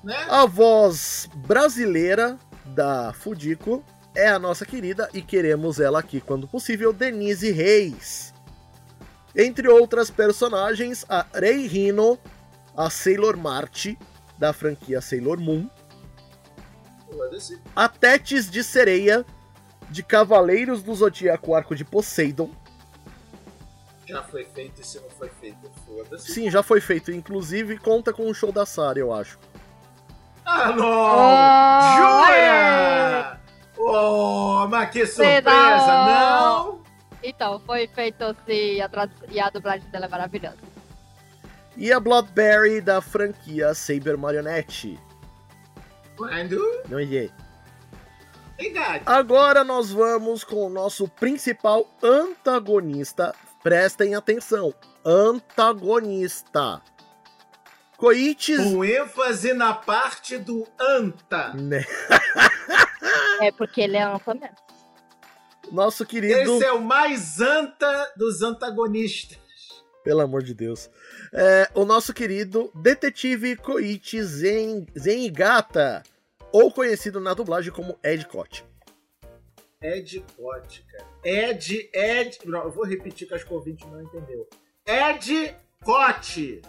Né? 0.04 0.16
A 0.30 0.46
voz 0.46 1.28
brasileira 1.34 2.38
da 2.66 3.12
Fudiko 3.14 3.84
é 4.14 4.28
a 4.28 4.38
nossa 4.38 4.64
querida 4.64 5.10
e 5.12 5.24
queremos 5.24 5.80
ela 5.80 6.00
aqui 6.00 6.22
quando 6.22 6.48
possível, 6.48 6.94
Denise 6.94 7.52
Reis. 7.52 8.32
Entre 9.36 9.68
outras 9.68 10.12
personagens, 10.12 11.04
a 11.10 11.26
Rei 11.34 11.66
Hino, 11.66 12.20
a 12.78 12.92
Sailor 12.92 13.36
Marte 13.36 13.98
da 14.38 14.54
franquia 14.54 15.02
Sailor 15.02 15.40
Moon, 15.40 15.68
a 17.76 17.90
Tétis 17.90 18.52
de 18.52 18.64
Sereia 18.64 19.26
de 19.90 20.04
Cavaleiros 20.04 20.84
do 20.84 20.94
Zodíaco 20.94 21.56
Arco 21.56 21.76
de 21.76 21.84
Poseidon. 21.84 22.52
Já 24.06 24.22
foi 24.24 24.46
feito 24.46 24.82
e 24.82 24.84
se 24.84 25.00
não 25.00 25.10
foi 25.10 25.30
feito, 25.30 25.70
foda-se. 25.86 26.32
Sim, 26.32 26.52
já 26.52 26.62
foi 26.62 26.82
feito, 26.82 27.12
inclusive 27.12 27.78
conta 27.78 28.12
com 28.12 28.30
o 28.30 28.34
show 28.34 28.52
da 28.52 28.66
Sarah, 28.66 29.00
eu 29.00 29.14
acho. 29.14 29.40
Ah, 30.46 30.74
não! 30.74 30.86
Oh, 31.16 31.98
Jura? 31.98 33.42
Oh, 33.78 34.68
mas 34.68 34.90
que 34.90 35.06
surpresa! 35.06 35.42
Não. 35.42 36.06
Não! 36.06 36.84
Então, 37.24 37.60
foi 37.66 37.88
feito 37.88 38.36
sim. 38.46 38.82
A, 38.82 39.10
e 39.30 39.40
a 39.40 39.50
dublagem 39.50 39.88
dela 39.90 40.06
é 40.06 40.10
maravilhosa. 40.10 40.58
E 41.78 41.92
a 41.92 42.00
Bloodberry 42.00 42.82
da 42.82 43.02
franquia 43.02 43.74
Saber 43.74 44.18
Marionette. 44.18 45.00
Quando? 46.18 46.60
Não 46.90 47.00
é? 47.00 47.30
Idade. 48.60 49.04
Agora 49.06 49.64
nós 49.64 49.92
vamos 49.92 50.44
com 50.44 50.68
o 50.68 50.70
nosso 50.70 51.08
principal 51.08 51.88
antagonista. 52.04 53.34
Prestem 53.64 54.14
atenção. 54.14 54.74
Antagonista. 55.06 56.82
Koichi... 57.98 58.58
Com 58.58 58.84
ênfase 58.84 59.54
na 59.54 59.74
parte 59.74 60.38
do 60.38 60.68
anta. 60.78 61.54
Né? 61.54 61.86
É 63.42 63.52
porque 63.54 63.82
ele 63.82 63.96
é 63.96 64.04
ampla 64.04 64.34
mesmo. 64.34 64.58
Nosso 65.72 66.06
querido... 66.06 66.56
Esse 66.56 66.66
é 66.66 66.74
o 66.74 66.82
mais 66.82 67.40
anta 67.40 68.12
dos 68.18 68.42
antagonistas. 68.42 69.40
Pelo 70.04 70.20
amor 70.20 70.44
de 70.44 70.54
Deus. 70.54 70.90
É, 71.32 71.70
o 71.74 71.86
nosso 71.86 72.14
querido 72.14 72.70
detetive 72.76 73.56
Koichi 73.56 74.22
Zen... 74.22 74.86
Zenigata. 74.98 76.04
Ou 76.52 76.70
conhecido 76.70 77.22
na 77.22 77.34
dublagem 77.34 77.72
como 77.72 77.98
Ed 78.04 78.28
Cott. 78.28 78.66
Ed 79.84 80.24
Cott, 80.38 80.84
cara. 80.92 81.06
Ed, 81.24 81.90
Ed. 81.94 82.40
Não, 82.46 82.64
eu 82.64 82.72
vou 82.72 82.86
repetir 82.86 83.28
que 83.28 83.34
acho 83.34 83.46
que 83.46 83.52
o 83.54 83.58
ouvinte 83.58 83.86
não 83.88 84.02
entendeu. 84.02 84.48
Ed 84.86 85.56
Cott. 85.84 86.62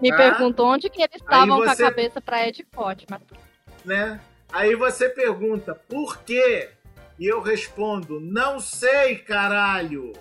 Me 0.00 0.10
Tá. 0.10 0.16
perguntou 0.16 0.66
onde 0.66 0.90
que 0.90 1.00
eles 1.02 1.16
estavam 1.16 1.56
você- 1.58 1.64
com 1.66 1.70
a 1.72 1.90
cabeça 1.90 2.20
pra 2.20 2.46
Ed 2.48 2.64
Pot, 2.64 3.06
mas 3.10 3.20
né? 3.84 4.20
Aí 4.52 4.74
você 4.74 5.08
pergunta, 5.08 5.74
por 5.74 6.18
quê? 6.22 6.70
E 7.18 7.26
eu 7.26 7.40
respondo, 7.40 8.20
não 8.20 8.58
sei, 8.60 9.16
caralho. 9.18 10.12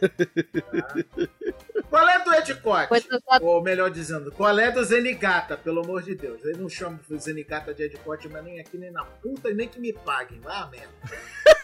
Qual 1.88 2.08
é 2.08 2.22
do 2.22 2.34
Ed 2.34 2.54
Cott? 2.56 2.88
Pois 2.88 3.06
eu 3.10 3.18
só- 3.20 3.38
Ou 3.42 3.62
melhor 3.62 3.90
dizendo, 3.90 4.30
qual 4.32 4.58
é 4.58 4.70
do 4.70 4.84
Zenigata, 4.84 5.56
pelo 5.56 5.82
amor 5.82 6.02
de 6.02 6.14
Deus? 6.14 6.44
Eu 6.44 6.58
não 6.58 6.68
chamo 6.68 7.00
de 7.08 7.18
Zenigata 7.18 7.72
de 7.72 7.82
Ed 7.84 7.96
Cott, 7.98 8.28
mas 8.28 8.44
nem 8.44 8.60
aqui, 8.60 8.76
nem 8.76 8.90
na 8.90 9.04
puta, 9.04 9.50
e 9.50 9.54
nem 9.54 9.66
que 9.68 9.80
me 9.80 9.92
paguem. 9.92 10.40
Vai 10.40 10.56
a 10.56 10.66
merda. 10.66 10.92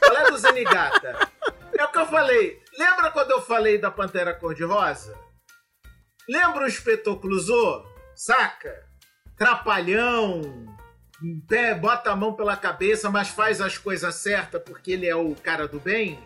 Qual 0.01 0.16
é 0.16 0.30
do 0.30 0.39
Zenigata? 0.39 1.28
É 1.78 1.85
o 1.85 1.89
que 1.93 1.99
eu 1.99 2.07
falei. 2.07 2.59
Lembra 2.78 3.11
quando 3.11 3.30
eu 3.32 3.43
falei 3.43 3.78
da 3.78 3.91
Pantera 3.91 4.32
Cor-de-Rosa? 4.35 5.14
Lembra 6.28 6.64
o 6.64 6.68
Inspetor 6.68 7.20
Clouseau? 7.20 7.85
Saca? 8.14 8.85
Trapalhão, 9.37 10.41
pé, 11.49 11.74
bota 11.74 12.11
a 12.12 12.16
mão 12.16 12.35
pela 12.35 12.57
cabeça, 12.57 13.11
mas 13.11 13.28
faz 13.28 13.61
as 13.61 13.76
coisas 13.76 14.14
certas 14.14 14.62
porque 14.62 14.93
ele 14.93 15.07
é 15.09 15.16
o 15.16 15.35
cara 15.35 15.66
do 15.68 15.80
bem. 15.80 16.18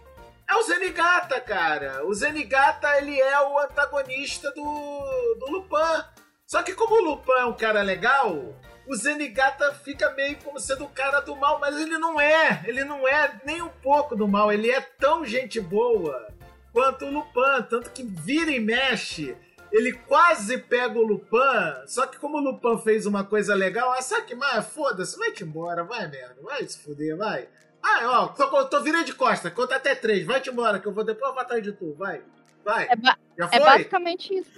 É 0.51 0.57
o 0.57 0.63
Zenigata, 0.63 1.41
cara. 1.41 2.07
O 2.07 2.15
Zenigata, 2.15 2.97
ele 2.97 3.21
é 3.21 3.41
o 3.41 3.59
antagonista 3.59 4.51
do, 4.53 5.35
do 5.39 5.51
Lupin. 5.51 6.05
Só 6.47 6.63
que 6.63 6.75
como 6.75 6.95
o 6.95 7.05
Lupin 7.05 7.33
é 7.33 7.45
um 7.45 7.53
cara 7.53 7.83
legal, 7.83 8.55
o 8.87 8.97
Zenigata 8.97 9.75
fica 9.75 10.11
meio 10.13 10.39
como 10.39 10.59
sendo 10.59 10.85
o 10.85 10.89
cara 10.89 11.21
do 11.21 11.37
mal, 11.37 11.61
mas 11.61 11.79
ele 11.79 11.99
não 11.99 12.19
é. 12.19 12.63
Ele 12.67 12.83
não 12.83 13.07
é 13.07 13.39
nem 13.45 13.61
um 13.61 13.69
pouco 13.69 14.17
do 14.17 14.27
mal. 14.27 14.51
Ele 14.51 14.71
é 14.71 14.81
tão 14.81 15.27
gente 15.27 15.61
boa 15.61 16.29
quanto 16.73 17.05
o 17.05 17.11
Lupin. 17.11 17.63
Tanto 17.69 17.91
que 17.91 18.03
vira 18.03 18.51
e 18.51 18.59
mexe. 18.59 19.37
Ele 19.71 19.93
quase 19.93 20.57
pega 20.57 20.99
o 20.99 21.07
Lupin, 21.07 21.87
só 21.87 22.07
que 22.07 22.19
como 22.19 22.39
o 22.39 22.41
Lupin 22.41 22.83
fez 22.83 23.05
uma 23.05 23.23
coisa 23.23 23.55
legal, 23.55 23.93
ah, 23.93 24.01
sabe 24.01 24.25
que 24.25 24.35
mais? 24.35 24.65
Foda-se, 24.65 25.19
vai-te 25.19 25.45
embora, 25.45 25.85
vai 25.85 26.09
merda, 26.09 26.41
vai 26.43 26.67
se 26.67 26.79
fuder, 26.79 27.19
vai. 27.19 27.47
Ah, 27.91 28.23
ó, 28.23 28.29
tô, 28.29 28.65
tô 28.67 28.83
virando 28.83 29.07
de 29.07 29.15
costa, 29.15 29.51
conta 29.51 29.77
até 29.77 29.95
três, 29.95 30.27
vai-te 30.27 30.51
embora, 30.51 30.79
que 30.79 30.87
eu 30.87 30.93
vou 30.93 31.05
depois 31.05 31.33
vou 31.33 31.41
atrás 31.41 31.63
de 31.63 31.73
tu, 31.73 31.95
vai, 31.95 32.21
vai. 32.65 32.87
É, 32.91 32.97
ba- 32.97 33.17
é 33.51 33.61
basicamente 33.61 34.35
isso. 34.35 34.51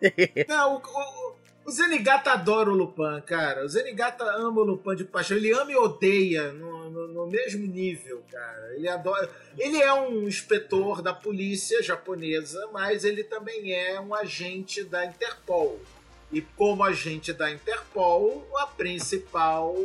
Não, 0.48 0.76
o, 0.76 0.78
o- 0.78 1.40
O 1.66 1.70
Zenigata 1.70 2.32
adora 2.32 2.70
o 2.70 2.74
Lupin, 2.74 3.20
cara. 3.26 3.64
O 3.64 3.68
Zenigata 3.68 4.24
ama 4.24 4.62
o 4.62 4.64
Lupin 4.64 4.96
de 4.96 5.04
paixão. 5.04 5.36
Ele 5.36 5.52
ama 5.52 5.70
e 5.70 5.76
odeia 5.76 6.52
no, 6.52 6.88
no, 6.90 7.08
no, 7.08 7.26
mesmo 7.26 7.66
nível, 7.66 8.24
cara. 8.32 8.74
Ele 8.74 8.88
adora. 8.88 9.28
Ele 9.58 9.80
é 9.80 9.92
um 9.92 10.26
inspetor 10.26 11.02
da 11.02 11.12
polícia 11.12 11.82
japonesa, 11.82 12.66
mas 12.72 13.04
ele 13.04 13.22
também 13.22 13.72
é 13.74 14.00
um 14.00 14.14
agente 14.14 14.82
da 14.82 15.04
Interpol. 15.04 15.78
E 16.32 16.40
como 16.40 16.82
agente 16.82 17.32
da 17.32 17.50
Interpol, 17.50 18.48
a 18.56 18.66
principal 18.66 19.76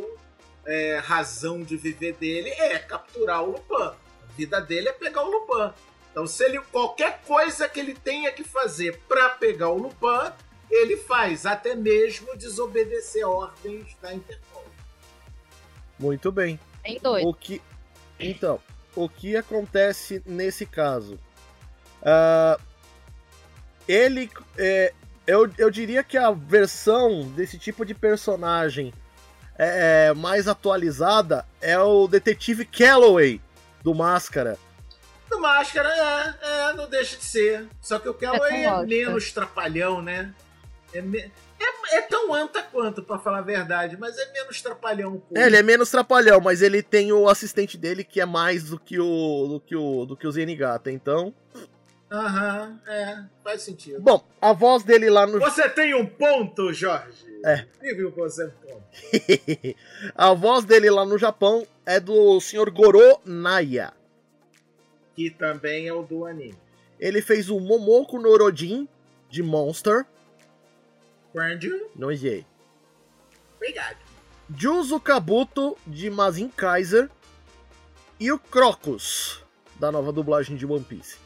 é, 0.66 0.98
razão 0.98 1.62
de 1.62 1.76
viver 1.76 2.14
dele 2.14 2.50
é 2.50 2.78
capturar 2.78 3.42
o 3.42 3.52
Lupin. 3.52 3.74
A 3.74 3.94
vida 4.36 4.60
dele 4.60 4.88
é 4.88 4.92
pegar 4.92 5.22
o 5.22 5.30
Lupin. 5.30 5.72
Então, 6.10 6.26
se 6.26 6.44
ele 6.44 6.60
qualquer 6.72 7.20
coisa 7.26 7.68
que 7.68 7.78
ele 7.78 7.94
tenha 7.94 8.32
que 8.32 8.42
fazer 8.42 8.98
para 9.08 9.30
pegar 9.30 9.68
o 9.68 9.78
Lupin, 9.78 10.32
ele 10.70 10.96
faz, 10.96 11.46
até 11.46 11.74
mesmo 11.74 12.36
desobedecer 12.36 13.26
ordens 13.26 13.96
da 14.00 14.12
Interpol. 14.12 14.64
Muito 15.98 16.32
bem. 16.32 16.58
Tem 16.82 16.98
dois. 16.98 17.24
O 17.24 17.32
que, 17.32 17.62
então, 18.18 18.60
o 18.94 19.08
que 19.08 19.36
acontece 19.36 20.22
nesse 20.26 20.66
caso? 20.66 21.18
Uh, 22.02 22.60
ele, 23.86 24.30
é, 24.58 24.92
eu, 25.26 25.50
eu 25.58 25.70
diria 25.70 26.02
que 26.02 26.16
a 26.16 26.30
versão 26.30 27.28
desse 27.30 27.58
tipo 27.58 27.84
de 27.84 27.94
personagem 27.94 28.92
é, 29.58 30.08
é 30.08 30.14
mais 30.14 30.48
atualizada 30.48 31.46
é 31.60 31.78
o 31.78 32.06
detetive 32.06 32.64
Calloway 32.64 33.40
do 33.82 33.94
Máscara. 33.94 34.58
Do 35.28 35.40
Máscara, 35.40 35.88
é, 35.88 36.70
é, 36.70 36.72
não 36.74 36.88
deixa 36.88 37.16
de 37.16 37.24
ser. 37.24 37.66
Só 37.80 37.98
que 37.98 38.08
o 38.08 38.14
Calloway 38.14 38.64
é, 38.64 38.64
é 38.64 38.86
menos 38.86 39.32
trapalhão, 39.32 40.00
né? 40.00 40.32
É, 40.92 41.00
me... 41.00 41.18
é, 41.18 41.96
é, 41.96 42.02
tão 42.02 42.32
anta 42.32 42.62
quanto, 42.62 43.02
para 43.02 43.18
falar 43.18 43.38
a 43.38 43.42
verdade, 43.42 43.96
mas 43.96 44.16
é 44.16 44.32
menos 44.32 44.62
trapalhão 44.62 45.14
um 45.14 45.20
pouco. 45.20 45.38
É, 45.38 45.46
ele 45.46 45.56
é 45.56 45.62
menos 45.62 45.90
trapalhão, 45.90 46.40
mas 46.40 46.62
ele 46.62 46.82
tem 46.82 47.12
o 47.12 47.28
assistente 47.28 47.76
dele 47.76 48.04
que 48.04 48.20
é 48.20 48.26
mais 48.26 48.70
do 48.70 48.78
que 48.78 48.98
o 49.00 49.46
do 49.48 49.60
que 49.60 49.76
o, 49.76 50.06
do 50.06 50.16
que 50.16 50.26
o 50.26 50.32
Zenigata, 50.32 50.90
então. 50.90 51.34
Aham, 52.10 52.80
é, 52.86 53.24
faz 53.42 53.62
sentido. 53.62 54.00
Bom, 54.00 54.24
a 54.40 54.52
voz 54.52 54.84
dele 54.84 55.10
lá 55.10 55.26
no. 55.26 55.40
Você 55.40 55.68
tem 55.68 55.94
um 55.94 56.06
ponto, 56.06 56.72
Jorge! 56.72 57.26
É. 57.44 57.66
Viu 57.94 58.10
você 58.10 58.46
um 58.46 58.50
ponto. 58.50 58.82
a 60.14 60.32
voz 60.32 60.64
dele 60.64 60.88
lá 60.88 61.04
no 61.04 61.18
Japão 61.18 61.66
é 61.84 61.98
do 61.98 62.40
Sr. 62.40 62.70
Goro 62.70 63.20
Naya. 63.24 63.92
Que 65.14 65.30
também 65.30 65.88
é 65.88 65.92
o 65.92 66.02
do 66.02 66.26
anime. 66.26 66.58
Ele 66.98 67.20
fez 67.20 67.50
o 67.50 67.58
Momoko 67.58 68.18
Norodin 68.18 68.88
de 69.28 69.42
Monster. 69.42 70.06
Grandeur. 71.34 71.88
Não 71.94 72.10
errei. 72.10 72.46
Obrigado. 73.56 73.96
Juzo 74.56 75.00
Kabuto, 75.00 75.76
de 75.86 76.08
Mazin 76.08 76.48
Kaiser. 76.48 77.10
E 78.18 78.32
o 78.32 78.38
Crocus, 78.38 79.42
da 79.78 79.92
nova 79.92 80.12
dublagem 80.12 80.56
de 80.56 80.64
One 80.64 80.84
Piece. 80.84 81.25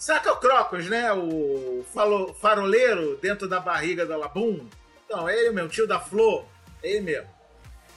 Saca 0.00 0.32
o 0.32 0.36
Crocus, 0.36 0.86
né? 0.86 1.12
O 1.12 1.84
falo, 1.92 2.32
faroleiro 2.32 3.18
dentro 3.20 3.46
da 3.46 3.60
barriga 3.60 4.06
da 4.06 4.16
Labum. 4.16 4.66
Então, 5.04 5.28
é 5.28 5.38
ele, 5.38 5.50
meu 5.50 5.68
tio 5.68 5.86
da 5.86 6.00
Flor. 6.00 6.46
É 6.82 6.92
ele 6.92 7.02
mesmo. 7.02 7.28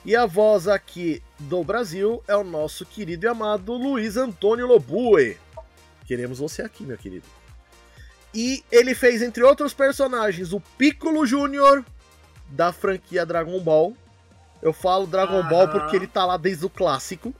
E 0.03 0.13
a 0.13 0.25
voz 0.25 0.67
aqui 0.67 1.23
do 1.39 1.63
Brasil 1.63 2.21
é 2.27 2.35
o 2.35 2.43
nosso 2.43 2.85
querido 2.85 3.25
e 3.25 3.29
amado 3.29 3.71
Luiz 3.71 4.17
Antônio 4.17 4.67
Lobue. 4.67 5.37
Queremos 6.05 6.39
você 6.39 6.61
aqui, 6.61 6.83
meu 6.83 6.97
querido. 6.97 7.25
E 8.33 8.61
ele 8.69 8.93
fez, 8.93 9.21
entre 9.21 9.41
outros 9.41 9.73
personagens, 9.73 10.51
o 10.51 10.59
Piccolo 10.59 11.25
Jr. 11.25 11.85
da 12.49 12.73
franquia 12.73 13.25
Dragon 13.25 13.57
Ball. 13.61 13.95
Eu 14.61 14.73
falo 14.73 15.07
Dragon. 15.07 15.41
Ball 15.43 15.69
porque 15.69 15.95
ele 15.95 16.07
tá 16.07 16.25
lá 16.25 16.35
desde 16.35 16.65
o 16.65 16.69
clássico. 16.69 17.33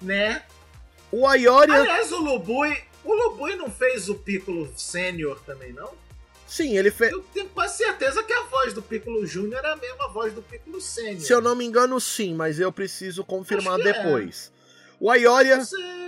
Né? 0.00 0.44
O 1.10 1.26
Ayori. 1.26 1.72
Aliás, 1.72 2.12
o 2.12 2.20
Lubui. 2.20 2.86
O 3.08 3.14
Lubui 3.14 3.56
não 3.56 3.70
fez 3.70 4.10
o 4.10 4.16
Piccolo 4.16 4.70
Sênior 4.76 5.40
também, 5.40 5.72
não? 5.72 5.90
Sim, 6.46 6.76
ele 6.76 6.90
fez. 6.90 7.10
Eu 7.10 7.22
tenho 7.32 7.48
quase 7.48 7.78
certeza 7.78 8.22
que 8.22 8.32
a 8.34 8.42
voz 8.42 8.74
do 8.74 8.82
Piccolo 8.82 9.24
Júnior 9.26 9.64
é 9.64 9.72
a 9.72 9.76
mesma 9.76 10.08
voz 10.08 10.34
do 10.34 10.42
Piccolo 10.42 10.78
Sênior. 10.78 11.22
Se 11.22 11.32
eu 11.32 11.40
não 11.40 11.54
me 11.54 11.64
engano, 11.64 11.98
sim, 11.98 12.34
mas 12.34 12.60
eu 12.60 12.70
preciso 12.70 13.24
confirmar 13.24 13.80
é. 13.80 13.84
depois. 13.84 14.52
É. 14.54 14.94
O 15.00 15.10
Ayoria, 15.10 15.58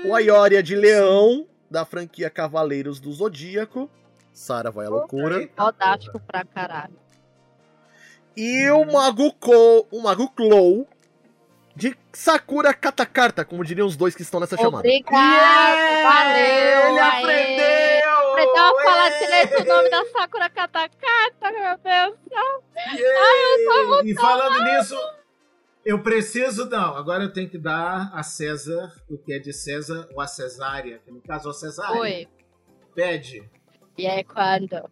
o 0.05 0.15
Ayoria 0.15 0.63
de 0.63 0.77
Leão 0.77 1.47
da 1.71 1.87
franquia 1.87 2.29
Cavaleiros 2.29 3.01
do 3.01 3.11
Zodíaco. 3.11 3.91
Sara 4.31 4.71
vai 4.71 4.85
à 4.85 4.91
loucura. 4.91 5.49
Fantástico 5.57 6.21
pra 6.21 6.45
caralho. 6.45 7.01
E 8.37 8.69
o 8.69 8.85
Mago 8.85 9.35
o 9.91 10.03
Mago 10.03 10.29
Clow 10.33 10.87
de 11.75 11.97
Sakura 12.13 12.75
Katakarta, 12.75 13.45
como 13.45 13.65
diriam 13.65 13.87
os 13.87 13.97
dois 13.97 14.15
que 14.15 14.23
estão 14.23 14.41
nessa 14.41 14.57
chamada. 14.57 14.79
Obrigado, 14.79 16.03
valeu! 16.03 16.89
Ele 16.89 16.99
aprendeu! 16.99 18.33
Aprendeu 18.33 18.63
a 18.63 18.83
falar 18.83 19.09
direito 19.19 19.63
o 19.63 19.65
nome 19.65 19.91
da 19.91 20.05
Sakura 20.07 20.51
Katakarta, 20.51 21.51
meu 21.53 21.79
Deus! 21.79 22.19
Ai, 22.77 22.99
eu 23.01 23.65
tô 23.67 23.89
muito 23.89 24.09
e 24.09 24.15
falando 24.15 24.65
nisso, 24.65 24.97
eu 25.85 26.03
preciso, 26.03 26.69
não, 26.69 26.97
agora 26.97 27.25
eu 27.25 27.33
tenho 27.33 27.49
que 27.49 27.59
dar 27.59 28.11
a 28.15 28.23
César 28.23 28.93
o 29.09 29.17
que 29.17 29.33
é 29.33 29.39
de 29.39 29.53
César, 29.53 30.09
ou 30.13 30.21
a 30.21 30.27
cesárea, 30.27 31.01
que 31.05 31.11
no 31.11 31.21
caso 31.21 31.49
é 31.49 31.51
o 31.51 31.55
cesárea. 31.55 32.01
Oi. 32.01 32.29
Pede. 32.95 33.49
E 33.97 34.07
é 34.07 34.23
quando? 34.25 34.91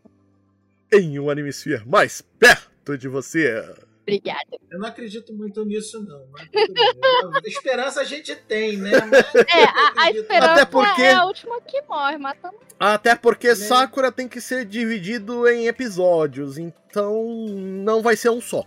Em 0.92 1.18
um 1.18 1.28
Animesphere 1.28 1.86
mais 1.86 2.22
perto 2.22 2.96
de 2.96 3.08
você. 3.08 3.62
Obrigada. 4.08 4.58
Eu 4.70 4.78
não 4.78 4.88
acredito 4.88 5.34
muito 5.34 5.62
nisso, 5.66 6.02
não. 6.02 6.26
Mas, 6.32 7.44
esperança 7.44 8.00
a 8.00 8.04
gente 8.04 8.34
tem, 8.34 8.78
né? 8.78 8.92
Mas 8.92 9.34
é, 9.34 9.64
a, 9.64 9.92
a, 10.04 10.10
esperança 10.10 10.52
Até 10.52 10.64
porque... 10.64 11.02
é 11.02 11.12
a 11.12 11.26
última 11.26 11.60
que 11.60 11.82
morre, 11.82 12.16
matando. 12.16 12.56
Até 12.80 13.14
porque 13.14 13.48
né? 13.48 13.54
Sakura 13.54 14.10
tem 14.10 14.26
que 14.26 14.40
ser 14.40 14.64
dividido 14.64 15.46
em 15.46 15.66
episódios, 15.66 16.56
então 16.56 17.22
não 17.26 18.00
vai 18.00 18.16
ser 18.16 18.30
um 18.30 18.40
só. 18.40 18.64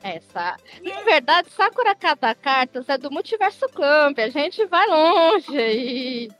Essa. 0.00 0.56
Na 0.82 1.02
verdade, 1.02 1.48
Sakura 1.50 1.94
Kata 1.96 2.34
Cartas 2.34 2.88
é 2.88 2.96
do 2.96 3.10
Multiverso 3.10 3.68
Clamp. 3.68 4.18
A 4.18 4.28
gente 4.28 4.64
vai 4.66 4.86
longe 4.86 5.58
aí. 5.58 6.30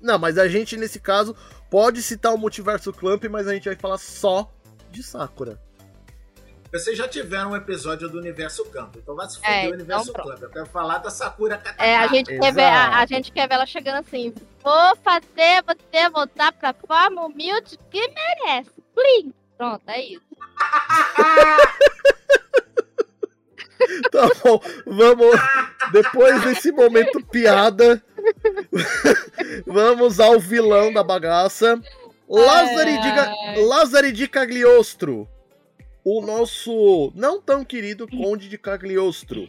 Não, 0.00 0.18
mas 0.18 0.38
a 0.38 0.46
gente, 0.46 0.76
nesse 0.76 1.00
caso, 1.00 1.36
pode 1.68 2.02
citar 2.02 2.32
o 2.32 2.38
Multiverso 2.38 2.92
Clamp, 2.92 3.24
mas 3.24 3.48
a 3.48 3.54
gente 3.54 3.68
vai 3.68 3.76
falar 3.76 3.98
só 3.98 4.52
de 4.90 5.02
Sakura. 5.02 5.65
Vocês 6.72 6.98
já 6.98 7.08
tiveram 7.08 7.52
um 7.52 7.56
episódio 7.56 8.08
do 8.08 8.18
Universo 8.18 8.64
Campo, 8.66 8.98
então 8.98 9.14
vai 9.14 9.28
se 9.28 9.36
foder 9.36 9.64
é, 9.64 9.68
o 9.68 9.72
Universo 9.72 10.10
então 10.10 10.24
Campo. 10.24 10.44
Eu 10.44 10.50
quero 10.50 10.66
falar 10.66 10.98
da 10.98 11.10
Sakura 11.10 11.56
Katakata. 11.56 11.84
É, 11.84 11.96
a 11.96 12.06
gente, 12.08 12.38
quer 12.38 12.52
ver, 12.52 12.64
a, 12.64 12.98
a, 12.98 13.06
gente 13.06 13.32
quer 13.32 13.48
ver 13.48 13.54
ela 13.54 13.66
chegando 13.66 13.98
assim. 13.98 14.34
Vou 14.62 14.96
fazer 14.96 15.62
você 15.64 16.10
voltar 16.10 16.52
pra 16.52 16.74
forma 16.74 17.24
humilde 17.24 17.78
que 17.90 18.08
merece. 18.08 18.70
Plim! 18.94 19.32
Pronto, 19.56 19.82
é 19.86 20.02
isso. 20.02 20.20
tá 24.10 24.28
bom, 24.44 24.60
vamos. 24.86 25.40
Depois 25.92 26.42
desse 26.42 26.72
momento 26.72 27.24
piada, 27.26 28.02
vamos 29.66 30.20
ao 30.20 30.38
vilão 30.38 30.92
da 30.92 31.02
bagaça. 31.02 31.80
Lázaro 32.28 32.90
de, 32.90 33.62
Lázaro 33.62 34.12
de 34.12 34.28
Cagliostro. 34.28 35.26
O 36.08 36.20
nosso 36.20 37.10
não 37.16 37.42
tão 37.42 37.64
querido 37.64 38.06
Conde 38.06 38.48
de 38.48 38.56
Cagliostro. 38.56 39.48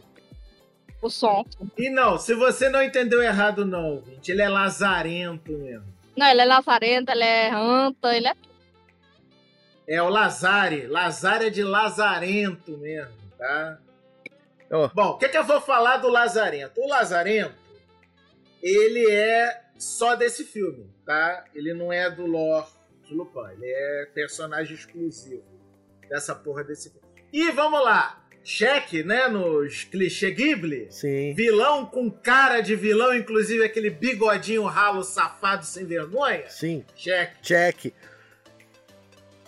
O 1.00 1.08
som. 1.08 1.46
E 1.76 1.88
não, 1.88 2.18
se 2.18 2.34
você 2.34 2.68
não 2.68 2.82
entendeu 2.82 3.22
errado, 3.22 3.64
não, 3.64 4.02
gente. 4.04 4.32
Ele 4.32 4.42
é 4.42 4.48
lazarento 4.48 5.52
mesmo. 5.52 5.86
Não, 6.16 6.26
ele 6.26 6.40
é 6.40 6.44
lazarento, 6.44 7.12
ele 7.12 7.22
é 7.22 7.48
ranta, 7.48 8.12
ele 8.12 8.26
é. 8.26 8.34
É 9.86 10.02
o 10.02 10.08
Lazare. 10.08 10.88
Lazare 10.88 11.46
é 11.46 11.50
de 11.50 11.62
lazarento 11.62 12.76
mesmo, 12.76 13.14
tá? 13.38 13.78
Oh. 14.68 14.88
Bom, 14.88 15.10
o 15.10 15.16
que, 15.16 15.28
que 15.28 15.38
eu 15.38 15.44
vou 15.44 15.60
falar 15.60 15.98
do 15.98 16.08
Lazarento? 16.08 16.80
O 16.80 16.88
Lazarento, 16.88 17.54
ele 18.60 19.08
é 19.08 19.62
só 19.78 20.16
desse 20.16 20.42
filme, 20.42 20.90
tá? 21.06 21.44
Ele 21.54 21.72
não 21.72 21.92
é 21.92 22.10
do 22.10 22.26
lore 22.26 22.66
de 23.04 23.14
Lupin, 23.14 23.52
ele 23.52 23.66
é 23.66 24.10
personagem 24.12 24.74
exclusivo 24.74 25.57
dessa 26.08 26.34
porra 26.34 26.64
desse 26.64 26.90
filme. 26.90 27.06
E 27.32 27.50
vamos 27.50 27.82
lá, 27.84 28.24
cheque, 28.42 29.02
né, 29.02 29.28
nos 29.28 29.84
clichê 29.84 30.30
Ghibli. 30.30 30.86
Sim. 30.90 31.34
Vilão 31.34 31.84
com 31.84 32.10
cara 32.10 32.60
de 32.60 32.74
vilão, 32.74 33.14
inclusive 33.14 33.64
aquele 33.64 33.90
bigodinho 33.90 34.64
ralo 34.64 35.02
safado 35.02 35.64
sem 35.64 35.84
vergonha. 35.84 36.48
Sim. 36.48 36.84
Cheque. 36.96 37.36
Cheque. 37.42 37.94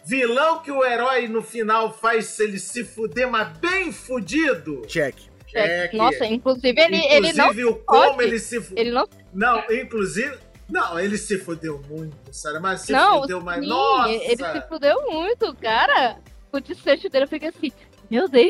Vilão 0.05 0.61
que 0.63 0.71
o 0.71 0.85
herói 0.85 1.29
no 1.29 1.43
final 1.43 1.93
faz 1.93 2.39
ele 2.41 2.59
se 2.59 2.85
fuder, 2.85 3.31
mas 3.31 3.57
bem 3.59 3.93
fudido. 3.93 4.83
Check. 4.87 5.17
Check. 5.47 5.93
Nossa, 5.95 6.27
inclusive 6.27 6.81
ele, 6.81 6.97
inclusive, 6.97 7.17
ele 7.17 7.33
não. 7.33 7.45
Inclusive 7.47 7.65
o 7.65 7.75
como 7.77 8.23
ele 8.23 8.39
se 8.39 8.61
fudeu. 8.61 8.79
Ele 8.83 8.91
não. 8.91 9.09
Não, 9.33 9.65
inclusive. 9.71 10.37
Não, 10.69 10.99
ele 10.99 11.19
se 11.19 11.37
fudeu 11.39 11.83
muito, 11.89 12.17
Sara, 12.31 12.61
mas 12.61 12.83
se 12.83 12.93
não, 12.93 13.23
fudeu 13.23 13.41
mais. 13.41 13.67
Nossa! 13.67 14.11
Ele 14.11 14.37
se 14.37 14.69
fudeu 14.69 15.11
muito, 15.11 15.55
cara. 15.57 16.19
O 16.53 16.61
desfecho 16.61 17.09
dele, 17.09 17.25
eu 17.25 17.29
fiquei 17.29 17.49
assim, 17.49 17.73
meu 18.11 18.29
Deus! 18.29 18.47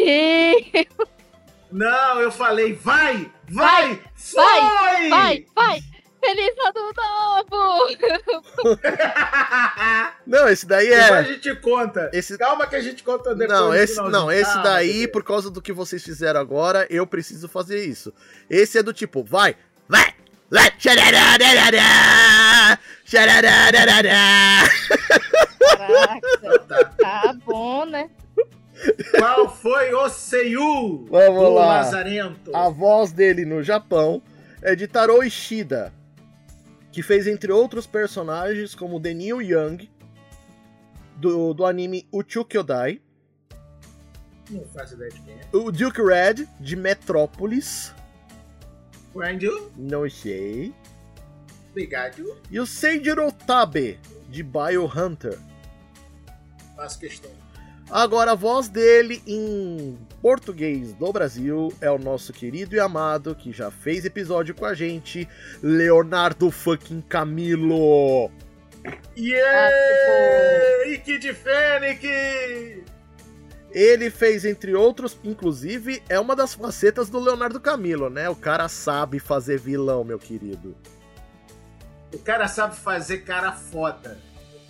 Não, 1.70 2.20
eu 2.20 2.32
falei, 2.32 2.74
vai, 2.74 3.30
vai, 3.48 4.03
foi! 4.14 4.44
Vai, 4.44 5.09
vai, 5.09 5.46
vai! 5.55 5.80
Feliz 6.20 6.55
ano 6.59 6.92
novo! 6.96 7.96
Não, 10.26 10.48
esse 10.48 10.66
daí 10.66 10.88
Depois 10.88 11.11
a 11.11 11.20
é. 11.20 11.24
gente 11.24 11.55
conta. 11.57 12.11
Esse... 12.12 12.36
Calma 12.36 12.66
que 12.66 12.76
a 12.76 12.80
gente 12.80 13.03
conta 13.03 13.34
depois. 13.34 13.59
Não, 13.59 13.74
esse, 13.74 13.94
finalzinho. 13.94 14.20
não, 14.20 14.30
esse 14.30 14.53
Calma, 14.53 14.62
daí, 14.62 15.09
por 15.09 15.24
causa 15.24 15.51
do 15.51 15.62
que 15.62 15.72
vocês 15.72 16.05
fizeram 16.05 16.38
agora, 16.38 16.86
eu 16.90 17.07
preciso 17.07 17.48
fazer 17.48 17.82
isso. 17.84 18.12
Esse 18.51 18.76
é 18.78 18.82
do 18.82 18.92
tipo, 18.92 19.24
vai, 19.24 19.57
vai, 19.88 20.05
vai. 20.05 20.20
Caraca, 25.76 26.20
Tá. 26.68 26.84
tá 26.98 27.36
bom, 27.44 27.84
né? 27.84 28.11
Qual 29.18 29.48
foi 29.55 29.92
o 29.94 30.09
Seiyu 30.09 31.07
Vamos 31.11 31.40
do 31.42 31.51
lá. 31.55 31.66
Lazarento? 31.66 32.55
A 32.57 32.68
voz 32.68 33.12
dele 33.12 33.44
no 33.44 33.62
Japão 33.62 34.22
é 34.62 34.74
de 34.74 34.86
Taro 34.86 35.22
Ishida, 35.22 35.92
que 36.90 37.03
fez 37.03 37.26
entre 37.26 37.53
outros 37.53 37.86
personagens 37.86 38.74
como 38.74 38.98
The 39.01 39.12
Neil 39.14 39.42
Young, 39.42 39.88
do, 41.16 41.53
do 41.53 41.66
anime 41.66 42.09
Uchu 42.12 42.44
Kyodai, 42.44 43.01
Não 44.51 44.64
faço 44.74 44.94
ideia 44.94 45.11
de 45.11 45.20
quem 45.20 45.34
é. 45.34 45.40
o 45.57 45.70
Duke 45.70 46.01
Red, 46.03 46.46
de 46.59 46.74
Metrópolis, 46.76 47.94
Grandil, 49.15 49.71
não 49.77 50.09
sei, 50.09 50.73
obrigado. 51.71 52.37
e 52.51 52.61
o 52.61 52.67
Seijiro 52.67 53.31
Tabe, 53.33 53.99
de 54.29 54.43
Biohunter. 54.43 55.39
Faço 56.77 56.99
questão. 56.99 57.31
Agora, 57.91 58.33
a 58.33 58.37
voz 58.37 58.69
dele 58.69 59.21
em 59.27 59.99
português 60.23 60.93
do 60.93 61.13
Brasil 61.13 61.73
é 61.81 61.91
o 61.91 61.99
nosso 61.99 62.33
querido 62.33 62.77
e 62.77 62.81
amado, 62.81 63.35
que 63.35 63.51
já 63.51 63.69
fez 63.69 64.05
episódio 64.05 64.55
com 64.55 64.65
a 64.65 64.75
gente, 64.75 65.29
Leonardo 65.61 66.53
fucking 66.53 67.01
Camilo. 67.01 68.31
Yeah! 69.17 69.73
E 70.87 70.99
Kid 70.99 71.35
Fênix! 71.35 72.89
Ele 73.73 74.11
fez, 74.11 74.45
entre 74.45 74.75
outros, 74.75 75.16
inclusive, 75.23 76.03
é 76.09 76.18
uma 76.18 76.35
das 76.35 76.55
facetas 76.55 77.09
do 77.09 77.21
Leonardo 77.21 77.61
Camilo, 77.61 78.11
né? 78.11 78.29
O 78.29 78.35
cara 78.35 78.68
sabe 78.68 79.18
fazer 79.18 79.59
vilão, 79.59 80.03
meu 80.03 80.18
querido. 80.18 80.77
O 82.12 82.18
cara 82.18 82.49
sabe 82.49 82.75
fazer 82.77 83.18
cara 83.18 83.53
foda. 83.53 84.18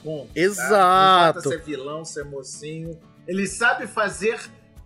Bom, 0.04 0.26
tá? 0.26 0.40
Exato. 0.40 0.70
Não 0.70 1.40
importa 1.40 1.48
ser 1.48 1.62
vilão, 1.62 2.04
ser 2.04 2.24
mocinho. 2.24 2.98
Ele 3.26 3.46
sabe 3.46 3.86
fazer 3.86 4.38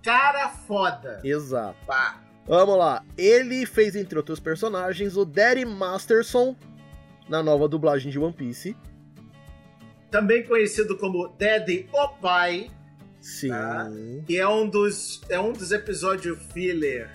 cara 0.02 0.48
foda. 0.48 1.20
Exato. 1.24 1.76
Pá. 1.86 2.20
Vamos 2.46 2.76
lá. 2.76 3.02
Ele 3.16 3.66
fez, 3.66 3.96
entre 3.96 4.18
outros 4.18 4.38
personagens, 4.38 5.16
o 5.16 5.24
Daddy 5.24 5.64
Masterson 5.64 6.54
na 7.28 7.42
nova 7.42 7.66
dublagem 7.66 8.12
de 8.12 8.18
One 8.18 8.32
Piece. 8.32 8.76
Também 10.10 10.44
conhecido 10.44 10.96
como 10.98 11.28
Daddy 11.38 11.88
o 11.92 12.08
Pai, 12.20 12.70
Sim. 13.24 13.48
Tá. 13.48 13.90
que 14.26 14.36
é 14.36 14.46
um 14.46 14.68
dos, 14.68 15.22
é 15.30 15.40
um 15.40 15.50
dos 15.50 15.72
episódios 15.72 16.38
filler 16.52 17.10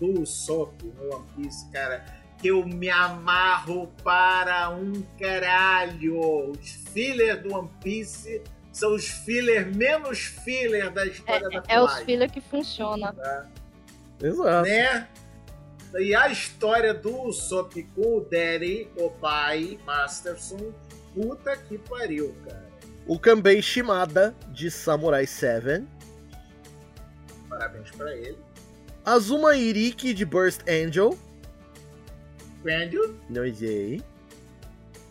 do 0.00 0.20
Usopp 0.20 0.84
no 0.84 1.14
One 1.14 1.24
Piece, 1.36 1.70
cara, 1.70 2.04
que 2.36 2.48
eu 2.48 2.66
me 2.66 2.90
amarro 2.90 3.86
para 4.02 4.70
um 4.70 4.92
caralho. 5.20 6.50
Os 6.50 6.68
filler 6.92 7.40
do 7.40 7.54
One 7.54 7.70
Piece 7.80 8.42
são 8.72 8.92
os 8.92 9.06
filler 9.06 9.72
menos 9.72 10.18
filler 10.18 10.90
da 10.90 11.06
história 11.06 11.48
da 11.48 11.62
É, 11.68 11.76
é 11.76 11.80
os 11.80 11.94
Fly, 11.94 12.04
filhos 12.06 12.32
que 12.32 12.40
funciona. 12.40 13.14
Exato. 14.20 14.68
né? 14.68 15.08
E 15.94 16.12
a 16.12 16.28
história 16.28 16.92
do 16.92 17.22
Usopp 17.22 17.80
com 17.94 18.16
o 18.16 18.20
Daddy, 18.20 18.88
o 18.96 19.10
pai, 19.10 19.78
Masterson, 19.86 20.72
puta 21.14 21.56
que 21.56 21.78
pariu, 21.78 22.34
cara. 22.44 22.61
O 23.06 23.18
Kanbei 23.18 23.60
Shimada, 23.60 24.34
de 24.48 24.70
Samurai 24.70 25.26
7. 25.26 25.84
Parabéns 27.48 27.90
pra 27.90 28.14
ele. 28.16 28.38
Azuma 29.04 29.56
Iriki, 29.56 30.14
de 30.14 30.24
Burst 30.24 30.60
Angel. 30.68 31.18
Grandil, 32.62 33.18
Não 33.28 33.52
sei. 33.54 34.00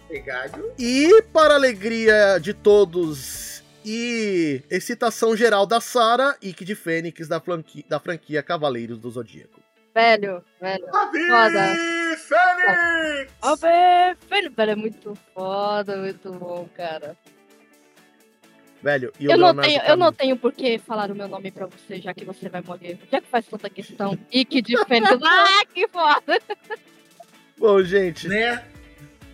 obrigado. 0.05 0.71
E, 0.79 1.21
para 1.33 1.53
a 1.53 1.57
alegria 1.57 2.39
de 2.39 2.53
todos 2.53 3.61
e 3.83 4.63
excitação 4.69 5.35
geral 5.35 5.65
da 5.65 5.81
Sarah, 5.81 6.37
Ikki 6.41 6.63
de 6.63 6.75
Fênix 6.75 7.27
da, 7.27 7.41
franqui- 7.41 7.85
da 7.89 7.99
franquia 7.99 8.41
Cavaleiros 8.41 8.97
do 8.97 9.09
Zodíaco. 9.09 9.59
Velho, 9.93 10.41
velho. 10.61 10.85
Ravi 10.93 11.27
Foda. 11.27 11.75
Fênix! 12.15 13.59
Velho, 13.59 14.17
velho, 14.29 14.51
velho, 14.55 14.71
é 14.71 14.75
muito 14.75 15.17
foda, 15.33 15.97
muito 15.97 16.31
bom, 16.31 16.69
cara. 16.73 17.17
Velho, 18.81 19.13
e 19.19 19.27
o 19.27 19.31
Eu 19.31 19.37
não, 19.37 19.47
Leonardo 19.47 19.61
tenho, 19.69 19.81
eu 19.83 19.97
não 19.97 20.11
tenho 20.13 20.37
por 20.37 20.51
que 20.51 20.79
falar 20.79 21.11
o 21.11 21.15
meu 21.15 21.27
nome 21.27 21.51
pra 21.51 21.67
você, 21.67 22.01
já 22.01 22.13
que 22.13 22.25
você 22.25 22.49
vai 22.49 22.61
morrer. 22.61 22.97
Já 23.11 23.21
que 23.21 23.27
faz 23.27 23.45
tanta 23.45 23.69
questão. 23.69 24.17
E 24.31 24.43
que 24.43 24.61
de 24.61 24.75
Fênix. 24.85 25.11
Ah, 25.23 25.65
que 25.71 25.87
foda! 25.87 26.39
Bom, 27.57 27.83
gente, 27.83 28.27
Né? 28.27 28.63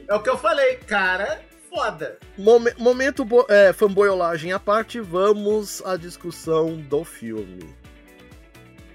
É 0.09 0.13
o 0.15 0.21
que 0.21 0.29
eu 0.29 0.37
falei, 0.37 0.75
cara, 0.77 1.41
foda. 1.69 2.17
momen- 2.37 2.73
momento 2.77 3.25
é, 3.49 3.71
fanboyolagem 3.73 4.51
à 4.53 4.59
parte, 4.59 4.99
vamos 5.01 5.81
à 5.85 5.95
discussão 5.97 6.77
do 6.77 7.03
filme. 7.03 7.73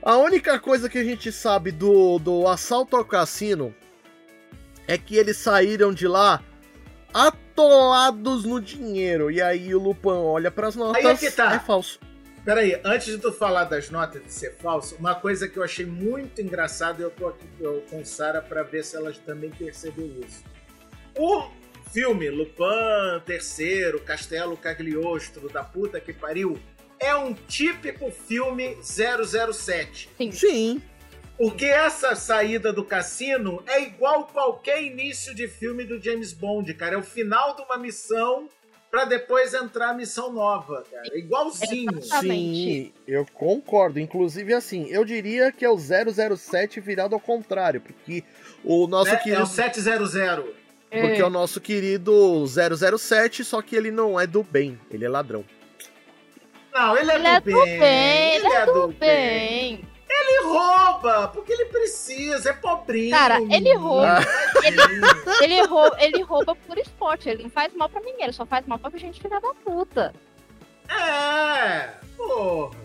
A 0.02 0.16
única 0.16 0.58
coisa 0.58 0.88
que 0.88 0.98
a 0.98 1.04
gente 1.04 1.30
sabe 1.30 1.70
do, 1.70 2.18
do 2.18 2.48
assalto 2.48 2.96
ao 2.96 3.04
cassino 3.04 3.74
é 4.88 4.98
que 4.98 5.16
eles 5.16 5.36
saíram 5.36 5.92
de 5.94 6.08
lá 6.08 6.42
atolados 7.12 8.44
no 8.44 8.60
dinheiro. 8.60 9.30
E 9.30 9.40
aí 9.40 9.74
o 9.74 9.78
Lupin 9.80 10.08
olha 10.10 10.50
pras 10.50 10.74
notas, 10.76 11.04
Aí 11.04 11.10
é 11.12 11.16
que 11.16 11.30
tá. 11.30 11.54
é 11.54 11.58
falso. 11.58 11.98
Peraí, 12.44 12.80
antes 12.84 13.06
de 13.06 13.18
tu 13.18 13.30
falar 13.32 13.64
das 13.64 13.88
notas 13.88 14.20
de 14.24 14.32
ser 14.32 14.56
falso, 14.56 14.96
uma 14.98 15.14
coisa 15.14 15.46
que 15.48 15.56
eu 15.56 15.62
achei 15.62 15.86
muito 15.86 16.40
engraçada, 16.42 17.00
e 17.00 17.04
eu 17.04 17.10
tô 17.10 17.28
aqui 17.28 17.46
eu- 17.60 17.84
com 17.88 18.04
Sara 18.04 18.42
pra 18.42 18.64
ver 18.64 18.84
se 18.84 18.96
elas 18.96 19.16
também 19.18 19.50
percebeu 19.50 20.10
isso. 20.26 20.42
O 21.16 21.44
filme 21.92 22.28
Lupin 22.30 23.20
terceiro, 23.24 24.00
Castelo 24.00 24.56
Cagliostro, 24.56 25.48
da 25.50 25.62
puta 25.62 26.00
que 26.00 26.12
pariu, 26.12 26.58
é 26.98 27.14
um 27.14 27.32
típico 27.32 28.10
filme 28.10 28.76
007. 28.82 30.08
Sim. 30.18 30.32
Sim, 30.32 30.82
Porque 31.42 31.64
essa 31.64 32.14
saída 32.14 32.72
do 32.72 32.84
cassino 32.84 33.64
é 33.66 33.82
igual 33.82 34.28
qualquer 34.28 34.80
início 34.80 35.34
de 35.34 35.48
filme 35.48 35.82
do 35.82 36.00
James 36.00 36.32
Bond, 36.32 36.72
cara. 36.74 36.94
É 36.94 36.96
o 36.96 37.02
final 37.02 37.56
de 37.56 37.62
uma 37.62 37.76
missão 37.76 38.48
pra 38.88 39.04
depois 39.06 39.52
entrar 39.52 39.88
a 39.90 39.92
missão 39.92 40.32
nova, 40.32 40.84
cara. 40.88 41.02
É 41.10 41.18
igualzinho. 41.18 41.98
Exatamente. 41.98 42.30
sim, 42.30 42.92
eu 43.08 43.26
concordo. 43.34 43.98
Inclusive, 43.98 44.54
assim, 44.54 44.86
eu 44.88 45.04
diria 45.04 45.50
que 45.50 45.64
é 45.64 45.68
o 45.68 45.76
007 45.76 46.78
virado 46.78 47.16
ao 47.16 47.20
contrário, 47.20 47.80
porque 47.80 48.22
o 48.62 48.86
nosso 48.86 49.10
Né? 49.10 49.16
querido... 49.16 49.40
É 49.40 49.42
o 49.42 49.46
700. 49.46 50.14
Porque 50.92 51.20
é 51.20 51.24
o 51.24 51.30
nosso 51.30 51.60
querido 51.60 52.44
007, 52.46 53.42
só 53.42 53.60
que 53.60 53.74
ele 53.74 53.90
não 53.90 54.20
é 54.20 54.28
do 54.28 54.44
bem, 54.44 54.78
ele 54.92 55.04
é 55.04 55.08
ladrão. 55.08 55.44
Não, 56.72 56.96
ele 56.96 57.10
é, 57.10 57.16
Ele 57.16 57.26
é 57.26 57.40
do, 57.40 57.50
do 57.50 57.64
bem. 57.64 57.78
bem, 57.80 58.34
ele 58.36 58.46
é 58.46 58.66
do 58.66 58.88
bem. 58.88 59.91
Ele 60.24 60.42
rouba, 60.44 61.28
porque 61.28 61.52
ele 61.52 61.64
precisa, 61.66 62.50
é 62.50 62.52
pobrinho. 62.52 63.10
Cara, 63.10 63.40
ele 63.40 63.74
rouba. 63.74 64.20
Tadinho. 64.54 65.42
Ele 65.42 65.62
rouba, 65.66 65.96
ele 66.00 66.22
rouba 66.22 66.54
por 66.54 66.78
esporte, 66.78 67.28
ele 67.28 67.42
não 67.44 67.50
faz 67.50 67.74
mal 67.74 67.88
pra 67.88 68.00
ninguém, 68.00 68.24
ele 68.24 68.32
só 68.32 68.46
faz 68.46 68.66
mal 68.66 68.78
pra 68.78 68.90
gente 68.98 69.20
filha 69.20 69.40
da 69.40 69.52
puta. 69.64 70.14
É, 70.88 71.90
porra. 72.16 72.76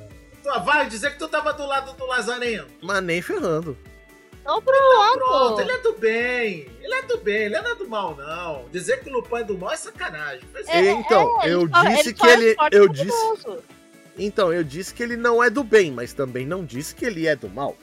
Tu 0.44 0.60
vai 0.64 0.88
dizer 0.88 1.12
que 1.12 1.20
tu 1.20 1.28
tava 1.28 1.52
do 1.54 1.66
lado 1.66 1.94
do 1.94 2.06
Lazarento. 2.06 2.68
Mas 2.82 3.04
nem 3.04 3.22
ferrando. 3.22 3.78
Então 4.42 4.62
pronto. 4.62 5.18
Pronto, 5.18 5.60
ele 5.62 5.72
é 5.74 5.78
do 5.80 5.94
bem. 5.98 6.72
Ele 6.82 6.94
é 6.94 7.02
do 7.02 7.18
bem, 7.18 7.36
ele 7.46 7.60
não 7.62 7.72
é 7.72 7.76
do 7.76 7.90
mal, 7.90 8.16
não. 8.16 8.66
Dizer 8.72 9.04
que 9.04 9.10
o 9.10 9.14
Lupin 9.14 9.36
é 9.38 9.44
do 9.44 9.58
mal 9.58 9.72
é 9.74 9.76
sacanagem. 9.76 10.48
É, 10.68 10.92
então, 10.92 11.42
é, 11.44 11.50
eu 11.50 11.64
ele 11.64 11.70
só- 11.72 11.84
disse 11.84 12.00
ele 12.10 12.14
que 12.14 12.28
ele. 12.28 12.56
Eu 12.72 12.88
disse. 12.88 13.06
criminoso. 13.12 13.64
Então, 14.18 14.52
eu 14.52 14.64
disse 14.64 14.94
que 14.94 15.04
ele 15.04 15.16
não 15.16 15.44
é 15.44 15.50
do 15.50 15.64
bem, 15.64 15.92
mas 15.92 16.14
também 16.14 16.46
não 16.46 16.66
disse 16.66 16.96
que 16.96 17.06
ele 17.06 17.28
é 17.28 17.36
do 17.36 17.50
mal. 17.50 17.78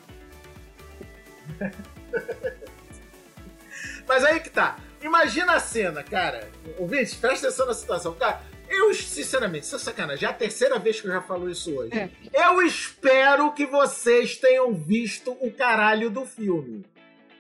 Mas 4.07 4.25
aí 4.25 4.41
que 4.41 4.51
tá. 4.51 4.77
Imagina 5.03 5.55
a 5.55 5.61
cena, 5.61 6.03
cara. 6.03 6.49
Ouvinte, 6.79 7.17
presta 7.17 7.49
atenção 7.49 7.67
na 7.67 7.75
situação. 7.75 8.15
Cara, 8.15 8.41
eu, 8.69 8.93
sinceramente, 8.95 9.65
isso 9.65 9.77
é 9.77 9.79
sacanagem. 9.79 10.27
É 10.27 10.31
a 10.31 10.35
terceira 10.35 10.79
vez 10.79 11.01
que 11.01 11.07
eu 11.07 11.13
já 11.13 11.21
falo 11.21 11.51
isso 11.51 11.75
hoje. 11.75 11.93
É. 11.97 12.11
Eu 12.33 12.63
espero 12.63 13.53
que 13.53 13.67
vocês 13.67 14.37
tenham 14.37 14.73
visto 14.75 15.33
o 15.41 15.51
caralho 15.51 16.11
do 16.11 16.25
filme. 16.25 16.85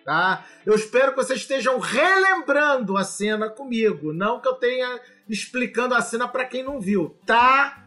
Tá? 0.05 0.45
Eu 0.67 0.75
espero 0.75 1.13
que 1.13 1.17
vocês 1.17 1.41
estejam 1.41 1.79
relembrando 1.79 2.97
a 2.97 3.05
cena 3.05 3.49
comigo. 3.49 4.13
Não 4.13 4.41
que 4.41 4.49
eu 4.49 4.55
tenha 4.55 5.01
explicando 5.29 5.95
a 5.95 6.03
cena 6.03 6.29
pra 6.29 6.45
quem 6.45 6.63
não 6.63 6.79
viu. 6.79 7.17
Tá? 7.25 7.84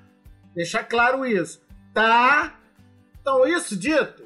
Deixar 0.58 0.84
claro 0.86 1.24
isso. 1.24 1.62
Tá? 1.94 2.56
Então, 3.22 3.46
isso 3.46 3.78
dito, 3.78 4.24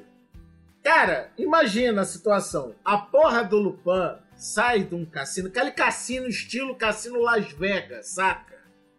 cara, 0.82 1.30
imagina 1.36 2.00
a 2.02 2.04
situação. 2.06 2.74
A 2.82 2.96
porra 2.96 3.44
do 3.44 3.58
Lupin 3.58 4.16
sai 4.34 4.82
de 4.82 4.94
um 4.94 5.04
cassino, 5.04 5.48
aquele 5.48 5.70
cassino 5.70 6.26
estilo 6.26 6.74
cassino 6.74 7.20
Las 7.20 7.52
Vegas, 7.52 8.08
saca? 8.08 8.50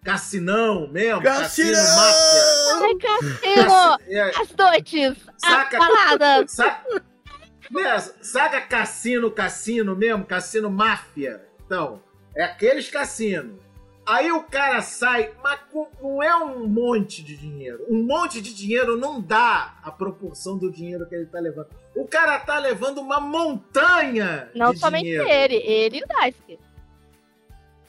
Cassinão 0.03 0.87
mesmo, 0.89 1.23
Cassino! 1.23 1.71
cassino 1.71 1.95
máfia. 1.95 2.83
Ai, 2.83 2.95
cassino! 2.95 3.97
É, 4.09 4.41
As 4.41 4.55
noites! 4.55 5.17
Saca- 5.37 5.77
As 5.77 5.87
baladas! 5.87 6.51
Saca, 6.51 7.03
né, 7.71 7.99
saca 8.21 8.61
cassino, 8.61 9.31
cassino 9.31 9.95
mesmo? 9.95 10.25
Cassino 10.25 10.69
máfia. 10.69 11.41
Então, 11.65 12.03
é 12.35 12.43
aqueles 12.43 12.89
cassinos. 12.89 13.62
Aí 14.05 14.31
o 14.31 14.43
cara 14.43 14.81
sai, 14.81 15.31
mas 15.41 15.59
não 16.01 16.21
é 16.21 16.35
um 16.35 16.67
monte 16.67 17.23
de 17.23 17.37
dinheiro. 17.37 17.85
Um 17.89 18.03
monte 18.03 18.41
de 18.41 18.53
dinheiro 18.53 18.97
não 18.97 19.21
dá 19.21 19.77
a 19.81 19.91
proporção 19.91 20.57
do 20.57 20.69
dinheiro 20.69 21.07
que 21.07 21.15
ele 21.15 21.25
tá 21.25 21.39
levando. 21.39 21.69
O 21.95 22.05
cara 22.05 22.37
tá 22.39 22.57
levando 22.59 22.99
uma 22.99 23.19
montanha 23.21 24.51
Não 24.53 24.73
de 24.73 24.79
somente 24.79 25.03
dinheiro. 25.03 25.29
ele, 25.29 25.55
ele 25.55 25.97
e 25.99 26.03
o 26.03 26.07
Daisuke. 26.07 26.59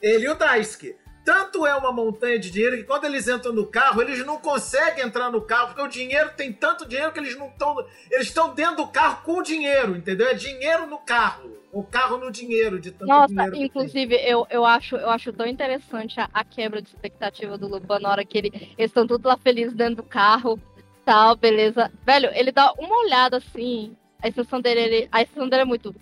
Ele 0.01 0.25
e 0.25 0.29
o 0.29 0.35
Daisuke. 0.35 0.95
Tanto 1.25 1.65
é 1.65 1.73
uma 1.75 1.91
montanha 1.91 2.37
de 2.37 2.51
dinheiro 2.51 2.77
que 2.77 2.83
quando 2.83 3.05
eles 3.05 3.27
entram 3.27 3.51
no 3.51 3.65
carro, 3.65 3.99
eles 4.01 4.23
não 4.23 4.37
conseguem 4.37 5.03
entrar 5.03 5.31
no 5.31 5.41
carro, 5.41 5.69
porque 5.69 5.81
o 5.81 5.87
dinheiro 5.87 6.29
tem 6.37 6.53
tanto 6.53 6.87
dinheiro 6.87 7.11
que 7.11 7.19
eles 7.19 7.35
não 7.35 7.47
estão. 7.47 7.83
Eles 8.11 8.27
estão 8.27 8.53
dentro 8.53 8.75
do 8.77 8.87
carro 8.87 9.23
com 9.23 9.39
o 9.39 9.43
dinheiro, 9.43 9.95
entendeu? 9.97 10.27
É 10.27 10.35
dinheiro 10.35 10.85
no 10.85 10.99
carro. 10.99 11.49
O 11.71 11.83
carro 11.83 12.17
no 12.17 12.31
dinheiro, 12.31 12.79
de 12.79 12.91
tanto 12.91 13.07
Nossa, 13.07 13.27
dinheiro. 13.27 13.51
tem. 13.53 13.63
inclusive, 13.63 14.15
eu, 14.23 14.45
eu, 14.51 14.63
acho, 14.63 14.95
eu 14.95 15.09
acho 15.09 15.33
tão 15.33 15.45
interessante 15.47 16.19
a, 16.19 16.29
a 16.31 16.43
quebra 16.45 16.79
de 16.81 16.87
expectativa 16.89 17.57
do 17.57 17.67
Lupin 17.67 17.99
na 18.01 18.09
hora 18.11 18.23
que 18.23 18.37
ele, 18.37 18.51
eles 18.77 18.91
estão 18.91 19.05
todos 19.07 19.25
lá 19.25 19.35
felizes 19.35 19.73
dentro 19.73 19.95
do 19.97 20.03
carro, 20.03 20.57
tal, 21.03 21.35
beleza. 21.35 21.91
Velho, 22.05 22.29
ele 22.33 22.51
dá 22.51 22.71
uma 22.77 22.97
olhada 22.99 23.37
assim, 23.37 23.97
a 24.21 24.27
expressão 24.27 24.61
dele, 24.61 24.79
ele- 24.79 25.09
a 25.11 25.21
expressão 25.23 25.49
dele 25.49 25.63
é 25.63 25.65
muito. 25.65 25.93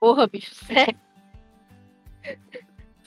Porra, 0.00 0.26
bicho, 0.28 0.54
sério? 0.64 0.96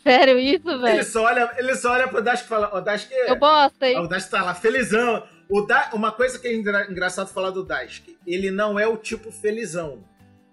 Sério 0.03 0.39
isso, 0.39 0.69
Ele 0.69 0.81
velho? 0.81 1.03
só 1.03 1.23
olha, 1.23 1.51
ele 1.57 1.75
só 1.75 1.91
olha 1.91 2.07
pro 2.07 2.21
Dask 2.21 2.45
e 2.45 2.47
fala: 2.47 2.69
Ó, 2.73 2.79
Dask. 2.81 3.09
Eu 3.11 3.35
gosto, 3.35 3.83
hein? 3.83 3.99
O 3.99 4.07
Dask 4.07 4.29
tá 4.29 4.43
lá, 4.43 4.53
felizão. 4.55 5.23
O 5.49 5.61
da... 5.61 5.89
Uma 5.93 6.11
coisa 6.11 6.39
que 6.39 6.47
é 6.47 6.53
engra- 6.53 6.87
engraçado 6.89 7.27
falar 7.31 7.49
do 7.51 7.63
Dask, 7.63 8.07
ele 8.25 8.49
não 8.51 8.79
é 8.79 8.87
o 8.87 8.95
tipo 8.97 9.31
felizão, 9.31 10.03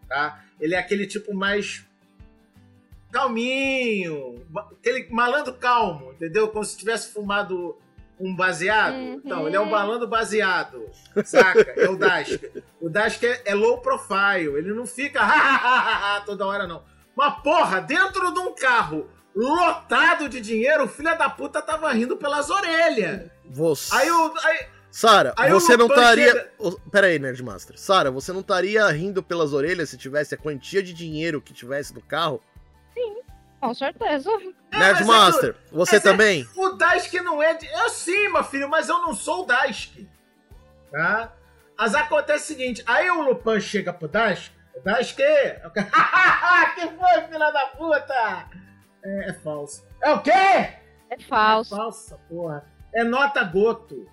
tá? 0.09 0.42
Ele 0.61 0.74
é 0.74 0.78
aquele 0.78 1.07
tipo 1.07 1.32
mais 1.34 1.84
calminho, 3.11 4.44
aquele 4.72 5.09
malandro 5.11 5.55
calmo, 5.55 6.12
entendeu? 6.12 6.49
Como 6.49 6.64
se 6.64 6.76
tivesse 6.76 7.12
fumado 7.12 7.76
um 8.20 8.34
baseado. 8.34 8.94
Uhum. 8.94 9.20
Então, 9.24 9.46
ele 9.46 9.57
é 9.57 9.61
um 9.61 9.70
malandro 9.70 10.07
baseado, 10.09 10.84
saca? 11.24 11.72
É 11.76 11.88
o 11.88 11.96
Dask. 11.96 12.42
O 12.80 12.90
Dask 12.90 13.22
é, 13.22 13.42
é 13.46 13.55
low 13.55 13.78
profile, 13.78 14.57
ele 14.59 14.74
não 14.74 14.84
fica 14.86 15.20
toda 16.26 16.44
hora, 16.46 16.66
não. 16.66 16.82
Mas, 17.16 17.40
porra, 17.42 17.80
dentro 17.80 18.32
de 18.32 18.40
um 18.40 18.55
carro 18.55 19.09
lotado 19.34 20.28
de 20.28 20.40
dinheiro, 20.40 20.84
o 20.84 20.88
filho 20.88 21.16
da 21.16 21.28
puta 21.30 21.62
tava 21.62 21.90
rindo 21.92 22.16
pelas 22.16 22.50
orelhas. 22.50 23.30
Você. 23.44 23.94
Aí 23.94 24.10
o. 24.10 24.34
Aí, 24.44 24.66
Sara, 24.90 25.34
você 25.50 25.76
não 25.76 25.86
estaria. 25.86 26.32
chega- 26.32 26.50
Pera 26.90 27.06
aí, 27.08 27.18
Nerdmaster. 27.18 27.78
Sara, 27.78 28.10
você 28.10 28.32
não 28.32 28.40
estaria 28.40 28.86
rindo 28.88 29.22
pelas 29.22 29.52
orelhas 29.52 29.90
se 29.90 29.98
tivesse 29.98 30.34
a 30.34 30.38
quantia 30.38 30.82
de 30.82 30.92
dinheiro 30.94 31.40
que 31.42 31.52
tivesse 31.52 31.94
no 31.94 32.00
carro? 32.00 32.42
Com 33.60 33.74
certeza. 33.74 34.30
É, 34.72 34.78
Nerdmaster, 34.78 35.56
você 35.72 35.96
mas 35.96 36.04
é- 36.06 36.10
também? 36.10 36.48
O 36.56 36.70
Dask 36.70 37.12
não 37.14 37.42
é 37.42 37.54
de. 37.54 37.66
Eu 37.66 37.88
sim, 37.90 38.28
meu 38.28 38.44
filho, 38.44 38.68
mas 38.68 38.88
eu 38.88 39.00
não 39.00 39.12
sou 39.14 39.42
o 39.42 39.46
Dask. 39.46 39.90
Tá? 40.90 41.32
Mas 41.76 41.94
acontece 41.94 42.44
o 42.44 42.46
seguinte: 42.56 42.82
aí 42.86 43.10
o 43.10 43.22
Lupin 43.22 43.60
chega 43.60 43.92
pro 43.92 44.08
Dask. 44.08 44.52
O 44.74 44.80
Dask. 44.80 45.16
que 46.74 46.80
foi, 46.88 47.22
filha 47.30 47.50
da 47.50 47.66
puta? 47.76 48.48
É, 49.05 49.30
é 49.30 49.32
falso. 49.34 49.84
É 50.03 50.11
o 50.12 50.20
quê? 50.22 50.30
É 51.11 51.18
falso. 51.28 51.74
Falsa, 51.76 52.18
porra. 52.28 52.64
É 52.94 53.03
nota 53.05 53.42
goto. 53.44 54.07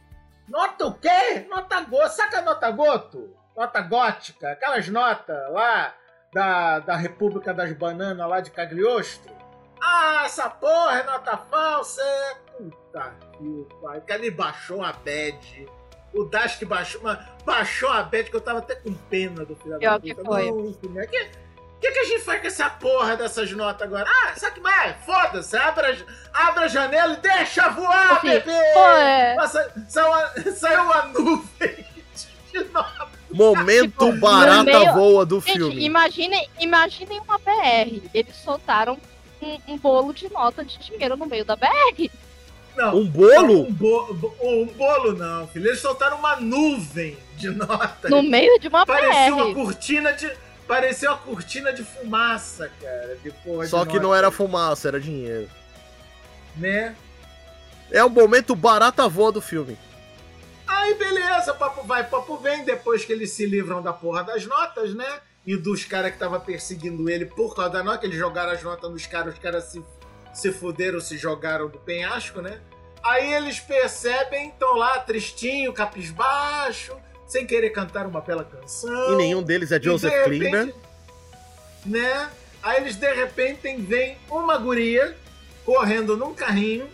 Nota 0.47 0.85
o 0.87 0.93
quê? 0.93 1.45
Nota 1.49 1.81
goto. 1.81 2.09
Saca 2.11 2.39
a 2.39 2.41
nota 2.41 2.69
goto? 2.71 3.35
Nota 3.55 3.81
gótica. 3.81 4.51
Aquelas 4.51 4.87
notas 4.89 5.37
lá 5.51 5.93
da, 6.33 6.79
da 6.79 6.95
República 6.95 7.53
das 7.53 7.71
Bananas, 7.73 8.27
lá 8.29 8.39
de 8.41 8.51
Cagliostro. 8.51 9.33
Ah, 9.81 10.23
essa 10.25 10.49
porra 10.49 10.99
é 10.99 11.03
nota 11.03 11.37
falsa. 11.37 12.01
é. 12.01 12.35
Puta 12.57 13.13
que 13.37 13.67
pai. 13.81 14.01
Que 14.01 14.13
ele 14.13 14.31
baixou 14.31 14.83
a 14.83 14.91
bad. 14.93 15.67
O 16.13 16.23
Dask 16.23 16.63
baixou, 16.63 17.01
mas 17.03 17.19
baixou 17.43 17.89
a 17.89 18.01
bad 18.03 18.29
que 18.29 18.35
eu 18.35 18.41
tava 18.41 18.59
até 18.59 18.75
com 18.75 18.93
pena 18.93 19.43
do 19.45 19.53
filho 19.57 19.71
da 19.71 19.79
Pior 19.79 19.99
que 20.01 20.15
puta. 20.15 20.25
foi. 20.29 20.49
Não, 20.51 20.73
filho, 20.73 20.99
é 21.01 21.07
que- 21.07 21.17
o 21.23 21.44
que, 21.87 21.91
que 21.91 21.99
a 21.99 22.03
gente 22.05 22.23
faz 22.23 22.41
com 22.41 22.47
essa 22.47 22.69
porra 22.69 23.15
dessas 23.17 23.51
notas 23.51 23.87
agora? 23.87 24.05
Ah, 24.09 24.33
sabe 24.35 24.55
que 24.55 24.61
mais? 24.61 24.95
Foda-se, 25.05 25.55
abra, 25.57 25.91
a- 26.33 26.47
abra 26.47 26.65
a 26.65 26.67
janela 26.67 27.13
e 27.13 27.17
deixa 27.17 27.69
voar, 27.69 28.21
bebê! 28.21 28.51
Pô, 28.73 28.79
é. 28.97 29.35
Nossa, 29.35 29.71
saiu, 29.87 30.07
uma, 30.07 30.27
saiu 30.55 30.81
uma 30.83 31.01
nuvem 31.07 31.85
de 32.51 32.63
nota. 32.71 33.07
Momento 33.31 33.91
Tipo, 33.91 34.11
barata 34.13 34.63
meio- 34.63 34.93
voa 34.93 35.25
do 35.25 35.41
Gente, 35.41 35.53
filme. 35.57 35.83
imaginem, 35.83 36.49
imaginem 36.59 37.19
uma 37.19 37.37
BR. 37.37 38.01
Eles 38.13 38.35
soltaram 38.37 38.97
um, 39.41 39.59
um 39.67 39.77
bolo 39.77 40.13
de 40.13 40.31
nota 40.31 40.63
de 40.63 40.77
dinheiro 40.79 41.17
no 41.17 41.25
meio 41.25 41.43
da 41.43 41.55
BR. 41.55 42.09
Não, 42.77 42.95
Um 42.97 43.05
bolo? 43.07 43.61
Um, 43.67 43.71
bo- 43.73 44.35
um 44.41 44.65
bolo 44.67 45.13
não, 45.13 45.47
filho. 45.47 45.67
Eles 45.67 45.79
soltaram 45.81 46.17
uma 46.17 46.37
nuvem 46.37 47.17
de 47.35 47.49
notas. 47.49 48.09
No 48.09 48.21
meio 48.23 48.57
de 48.59 48.67
uma 48.69 48.85
Parecia 48.85 49.33
uma 49.35 49.45
BR. 49.45 49.53
cortina 49.53 50.13
de. 50.13 50.31
Parecia 50.67 51.11
uma 51.11 51.17
cortina 51.19 51.71
de 51.71 51.83
fumaça, 51.83 52.71
cara. 52.81 53.17
De 53.23 53.31
porra 53.31 53.67
Só 53.67 53.83
de 53.83 53.91
que 53.91 53.99
não 53.99 54.13
era 54.15 54.31
fumaça, 54.31 54.87
era 54.87 54.99
dinheiro. 54.99 55.49
Né? 56.55 56.95
É 57.91 58.03
o 58.03 58.09
momento 58.09 58.55
barata 58.55 59.07
voa 59.07 59.31
do 59.31 59.41
filme. 59.41 59.77
Aí 60.67 60.95
beleza, 60.95 61.53
papo 61.53 61.83
vai, 61.83 62.03
papo 62.03 62.37
vem, 62.37 62.63
depois 62.65 63.05
que 63.05 63.13
eles 63.13 63.31
se 63.31 63.45
livram 63.45 63.81
da 63.81 63.93
porra 63.93 64.23
das 64.23 64.45
notas, 64.45 64.95
né? 64.95 65.19
E 65.45 65.55
dos 65.55 65.85
caras 65.85 66.11
que 66.11 66.17
tava 66.17 66.39
perseguindo 66.39 67.07
ele 67.07 67.25
por 67.25 67.55
causa 67.55 67.71
da 67.71 67.83
nota, 67.83 67.99
que 67.99 68.07
eles 68.07 68.17
jogaram 68.17 68.51
as 68.51 68.63
notas 68.63 68.89
nos 68.89 69.05
caras, 69.05 69.35
os 69.35 69.39
caras 69.39 69.65
se, 69.65 69.83
se 70.33 70.51
fuderam, 70.51 70.99
se 70.99 71.17
jogaram 71.17 71.69
do 71.69 71.77
penhasco, 71.77 72.41
né? 72.41 72.59
Aí 73.03 73.33
eles 73.33 73.59
percebem, 73.59 74.49
estão 74.49 74.75
lá 74.75 74.97
tristinho, 74.99 75.71
capisbaixo, 75.71 76.97
sem 77.27 77.45
querer 77.45 77.69
cantar 77.71 78.05
uma 78.05 78.21
bela 78.21 78.43
canção. 78.43 79.13
E 79.13 79.15
nenhum 79.17 79.41
deles 79.41 79.71
é 79.71 79.79
de 79.79 79.85
Joseph 79.85 80.11
repente, 80.11 80.39
Klimber. 80.39 80.75
Né? 81.85 82.29
Aí 82.61 82.77
eles 82.77 82.95
de 82.95 83.13
repente 83.13 83.75
vem 83.77 84.17
uma 84.29 84.57
guria 84.57 85.15
correndo 85.63 86.15
num 86.17 86.33
carrinho. 86.33 86.87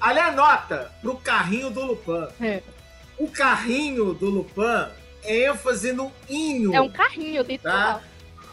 Aliás, 0.00 0.34
nota 0.34 0.92
pro 1.00 1.16
carrinho 1.16 1.70
do 1.70 1.82
Lupin. 1.82 2.28
É. 2.40 2.62
O 3.18 3.28
carrinho 3.28 4.12
do 4.12 4.26
Lupin 4.26 4.90
é 5.24 5.46
ênfase 5.46 5.92
no 5.92 6.12
inho. 6.28 6.74
É 6.74 6.80
um 6.80 6.90
carrinho, 6.90 7.42
literal. 7.42 8.02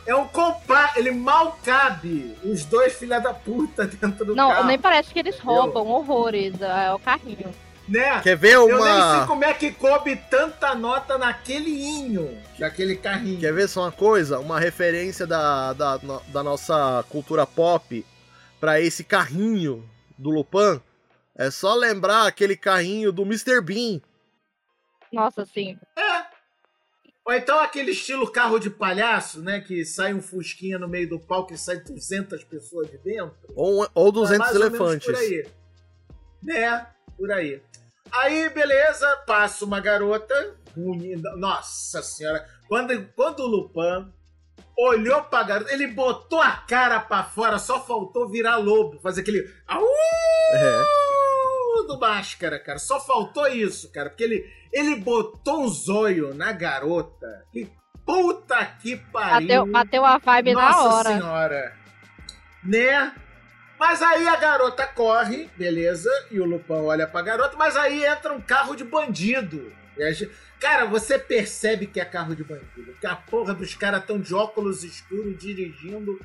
É 0.05 0.13
um 0.15 0.27
compá, 0.27 0.93
ele 0.97 1.11
mal 1.11 1.57
cabe 1.63 2.35
os 2.43 2.65
dois 2.65 2.93
filha 2.93 3.19
da 3.19 3.33
puta 3.33 3.85
dentro 3.87 4.25
do 4.25 4.35
Não, 4.35 4.49
carro. 4.49 4.67
nem 4.67 4.77
parece 4.77 5.13
que 5.13 5.19
eles 5.19 5.39
roubam 5.39 5.87
horrores. 5.87 6.53
É 6.61 6.91
o 6.93 6.99
carrinho. 6.99 7.53
Né? 7.87 8.21
Quer 8.21 8.37
ver 8.37 8.53
Eu 8.53 8.67
nem 8.67 8.77
sei 8.77 8.91
uma. 8.91 9.27
como 9.27 9.43
é 9.43 9.53
que 9.53 9.71
coube 9.71 10.15
tanta 10.29 10.73
nota 10.73 11.17
naquele 11.17 11.69
inho 11.69 12.41
daquele 12.57 12.95
carrinho. 12.95 13.39
Quer 13.39 13.53
ver 13.53 13.67
só 13.67 13.81
uma 13.81 13.91
coisa? 13.91 14.39
Uma 14.39 14.59
referência 14.59 15.27
da, 15.27 15.73
da, 15.73 15.97
da 15.97 16.43
nossa 16.43 17.03
cultura 17.09 17.45
pop 17.45 18.05
pra 18.59 18.79
esse 18.79 19.03
carrinho 19.03 19.87
do 20.17 20.29
Lupin. 20.29 20.81
É 21.35 21.51
só 21.51 21.73
lembrar 21.73 22.27
aquele 22.27 22.55
carrinho 22.55 23.11
do 23.11 23.23
Mr. 23.23 23.59
Bean. 23.61 23.99
Nossa, 25.11 25.45
sim. 25.45 25.77
Ou 27.25 27.33
então 27.33 27.59
aquele 27.59 27.91
estilo 27.91 28.29
carro 28.29 28.59
de 28.59 28.69
palhaço, 28.69 29.41
né? 29.41 29.61
Que 29.61 29.85
sai 29.85 30.13
um 30.13 30.21
fusquinha 30.21 30.77
no 30.77 30.87
meio 30.87 31.09
do 31.09 31.19
palco 31.19 31.53
e 31.53 31.57
sai 31.57 31.77
200 31.77 32.43
pessoas 32.43 32.89
de 32.89 32.97
dentro. 32.97 33.35
Ou, 33.55 33.87
ou 33.93 34.11
200 34.11 34.35
É 34.35 34.39
mais 34.39 34.55
ou 34.55 34.61
menos 34.61 34.79
elefantes. 34.79 35.05
Por 35.07 35.15
aí. 35.15 35.47
Né? 36.41 36.87
Por 37.17 37.31
aí. 37.31 37.61
Aí, 38.11 38.49
beleza, 38.49 39.07
passa 39.25 39.65
uma 39.65 39.79
garota. 39.79 40.55
bonita. 40.75 41.35
Nossa 41.35 42.01
senhora. 42.01 42.45
Quando, 42.67 43.05
quando 43.15 43.39
o 43.41 43.47
Lupin 43.47 44.11
olhou 44.77 45.23
pra 45.23 45.43
garota, 45.43 45.73
ele 45.73 45.87
botou 45.87 46.41
a 46.41 46.51
cara 46.51 46.99
pra 46.99 47.23
fora, 47.23 47.59
só 47.59 47.79
faltou 47.83 48.29
virar 48.29 48.57
lobo, 48.57 48.99
fazer 48.99 49.21
aquele. 49.21 49.51
Au! 49.67 49.83
É. 50.55 50.83
do 51.87 51.99
máscara, 51.99 52.59
cara. 52.59 52.79
Só 52.79 52.99
faltou 52.99 53.47
isso, 53.47 53.91
cara. 53.91 54.09
Porque 54.09 54.23
ele, 54.23 54.45
ele 54.71 54.95
botou 54.95 55.61
um 55.63 55.67
zóio 55.67 56.33
na 56.33 56.51
garota. 56.51 57.45
Que 57.51 57.69
puta 58.05 58.63
que 58.81 58.95
pariu. 58.95 59.65
Bateu, 59.65 59.71
bateu 59.71 60.05
a 60.05 60.17
vibe 60.17 60.53
Nossa 60.53 60.71
na 60.71 60.83
hora. 60.83 61.09
senhora. 61.09 61.75
Né? 62.63 63.13
Mas 63.85 64.01
aí 64.01 64.25
a 64.29 64.37
garota 64.37 64.87
corre, 64.87 65.49
beleza, 65.57 66.09
e 66.31 66.39
o 66.39 66.45
Lupin 66.45 66.71
olha 66.71 67.05
pra 67.05 67.21
garota, 67.21 67.57
mas 67.57 67.75
aí 67.75 68.05
entra 68.05 68.31
um 68.31 68.39
carro 68.39 68.77
de 68.77 68.83
bandido. 68.85 69.73
Cara, 70.57 70.85
você 70.85 71.19
percebe 71.19 71.85
que 71.87 71.99
é 71.99 72.05
carro 72.05 72.33
de 72.33 72.45
bandido. 72.45 72.95
Que 73.01 73.05
a 73.05 73.13
porra 73.13 73.53
dos 73.53 73.75
caras 73.75 73.99
estão 73.99 74.17
de 74.17 74.33
óculos 74.33 74.85
escuros 74.85 75.37
dirigindo, 75.37 76.17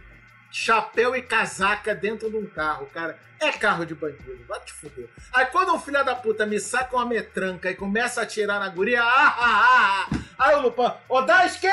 chapéu 0.52 1.16
e 1.16 1.20
casaca 1.20 1.96
dentro 1.96 2.30
de 2.30 2.36
um 2.36 2.46
carro, 2.46 2.86
cara. 2.94 3.18
É 3.40 3.50
carro 3.50 3.84
de 3.84 3.92
bandido, 3.92 4.38
vai 4.46 4.60
te 4.60 4.72
fuder. 4.72 5.08
Aí 5.34 5.46
quando 5.46 5.74
um 5.74 5.80
filho 5.80 6.04
da 6.04 6.14
puta 6.14 6.46
me 6.46 6.60
saca 6.60 6.94
uma 6.94 7.06
metranca 7.06 7.68
e 7.68 7.74
começa 7.74 8.20
a 8.20 8.22
atirar 8.22 8.60
na 8.60 8.68
guria, 8.68 9.02
ah, 9.02 9.06
ah, 9.06 9.34
ah, 9.36 10.08
ah. 10.12 10.18
aí 10.38 10.54
o 10.54 10.60
Lupin, 10.60 10.92
ô 11.08 11.22
Daisuke! 11.22 11.66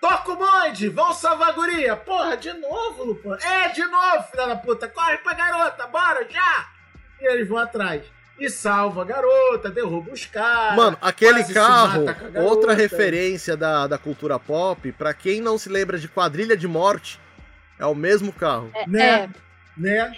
Toca 0.00 0.32
o 0.32 0.36
bonde, 0.36 0.88
vão 0.88 1.12
salvar 1.12 1.48
a 1.48 1.52
guria. 1.52 1.96
Porra, 1.96 2.36
de 2.36 2.52
novo, 2.52 3.04
Lupin. 3.04 3.30
É, 3.44 3.68
de 3.70 3.84
novo, 3.84 4.22
filha 4.30 4.46
da 4.46 4.56
puta. 4.56 4.88
Corre 4.88 5.18
pra 5.18 5.34
garota, 5.34 5.86
bora, 5.88 6.26
já! 6.30 6.68
E 7.20 7.26
eles 7.26 7.48
vão 7.48 7.58
atrás. 7.58 8.02
E 8.38 8.48
salva 8.48 9.02
a 9.02 9.04
garota, 9.04 9.68
derruba 9.68 10.12
os 10.12 10.24
caras. 10.24 10.76
Mano, 10.76 10.96
aquele 11.00 11.42
carro, 11.52 12.04
outra 12.36 12.72
referência 12.72 13.56
da, 13.56 13.88
da 13.88 13.98
cultura 13.98 14.38
pop, 14.38 14.92
pra 14.92 15.12
quem 15.12 15.40
não 15.40 15.58
se 15.58 15.68
lembra 15.68 15.98
de 15.98 16.06
Quadrilha 16.08 16.56
de 16.56 16.68
Morte, 16.68 17.18
é 17.76 17.84
o 17.84 17.96
mesmo 17.96 18.32
carro. 18.32 18.70
É, 18.74 18.86
Né? 18.86 19.08
é, 19.24 19.28
né? 19.76 20.16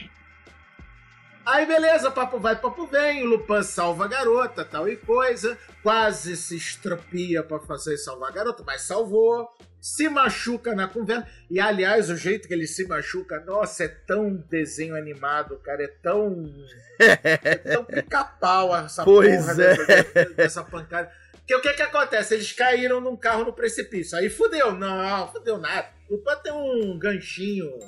Aí 1.46 1.64
beleza, 1.64 2.10
papo 2.10 2.38
vai, 2.38 2.54
papo 2.54 2.86
vem, 2.86 3.22
o 3.22 3.26
Lupin 3.26 3.62
salva 3.62 4.04
a 4.04 4.08
garota, 4.08 4.62
tal 4.66 4.86
e 4.86 4.96
coisa, 4.96 5.56
quase 5.82 6.36
se 6.36 6.54
estropia 6.56 7.42
pra 7.42 7.58
fazer 7.58 7.96
salvar 7.96 8.28
a 8.28 8.32
garota, 8.32 8.62
mas 8.64 8.82
salvou, 8.82 9.48
se 9.80 10.08
machuca 10.08 10.74
na 10.74 10.86
conversa, 10.86 11.26
e 11.48 11.58
aliás, 11.58 12.10
o 12.10 12.16
jeito 12.16 12.46
que 12.46 12.52
ele 12.52 12.66
se 12.66 12.86
machuca, 12.86 13.40
nossa, 13.40 13.84
é 13.84 13.88
tão 13.88 14.34
desenho 14.34 14.94
animado, 14.94 15.58
cara, 15.58 15.84
é 15.84 15.88
tão... 15.88 16.52
é 16.98 17.56
tão 17.56 17.84
pica-pau 17.84 18.76
essa 18.76 19.04
Pois 19.04 19.46
porra 19.46 19.62
é. 19.62 20.24
dessa, 20.34 20.62
pancada. 20.62 21.10
Porque 21.32 21.54
o 21.54 21.60
que 21.62 21.72
que 21.72 21.82
acontece? 21.82 22.34
Eles 22.34 22.52
caíram 22.52 23.00
num 23.00 23.16
carro 23.16 23.44
no 23.44 23.52
precipício, 23.52 24.18
aí 24.18 24.28
fudeu, 24.28 24.72
não, 24.72 25.32
fudeu 25.32 25.56
nada. 25.56 25.88
O 26.08 26.14
Lupin 26.16 26.42
tem 26.42 26.52
um 26.52 26.98
ganchinho 26.98 27.78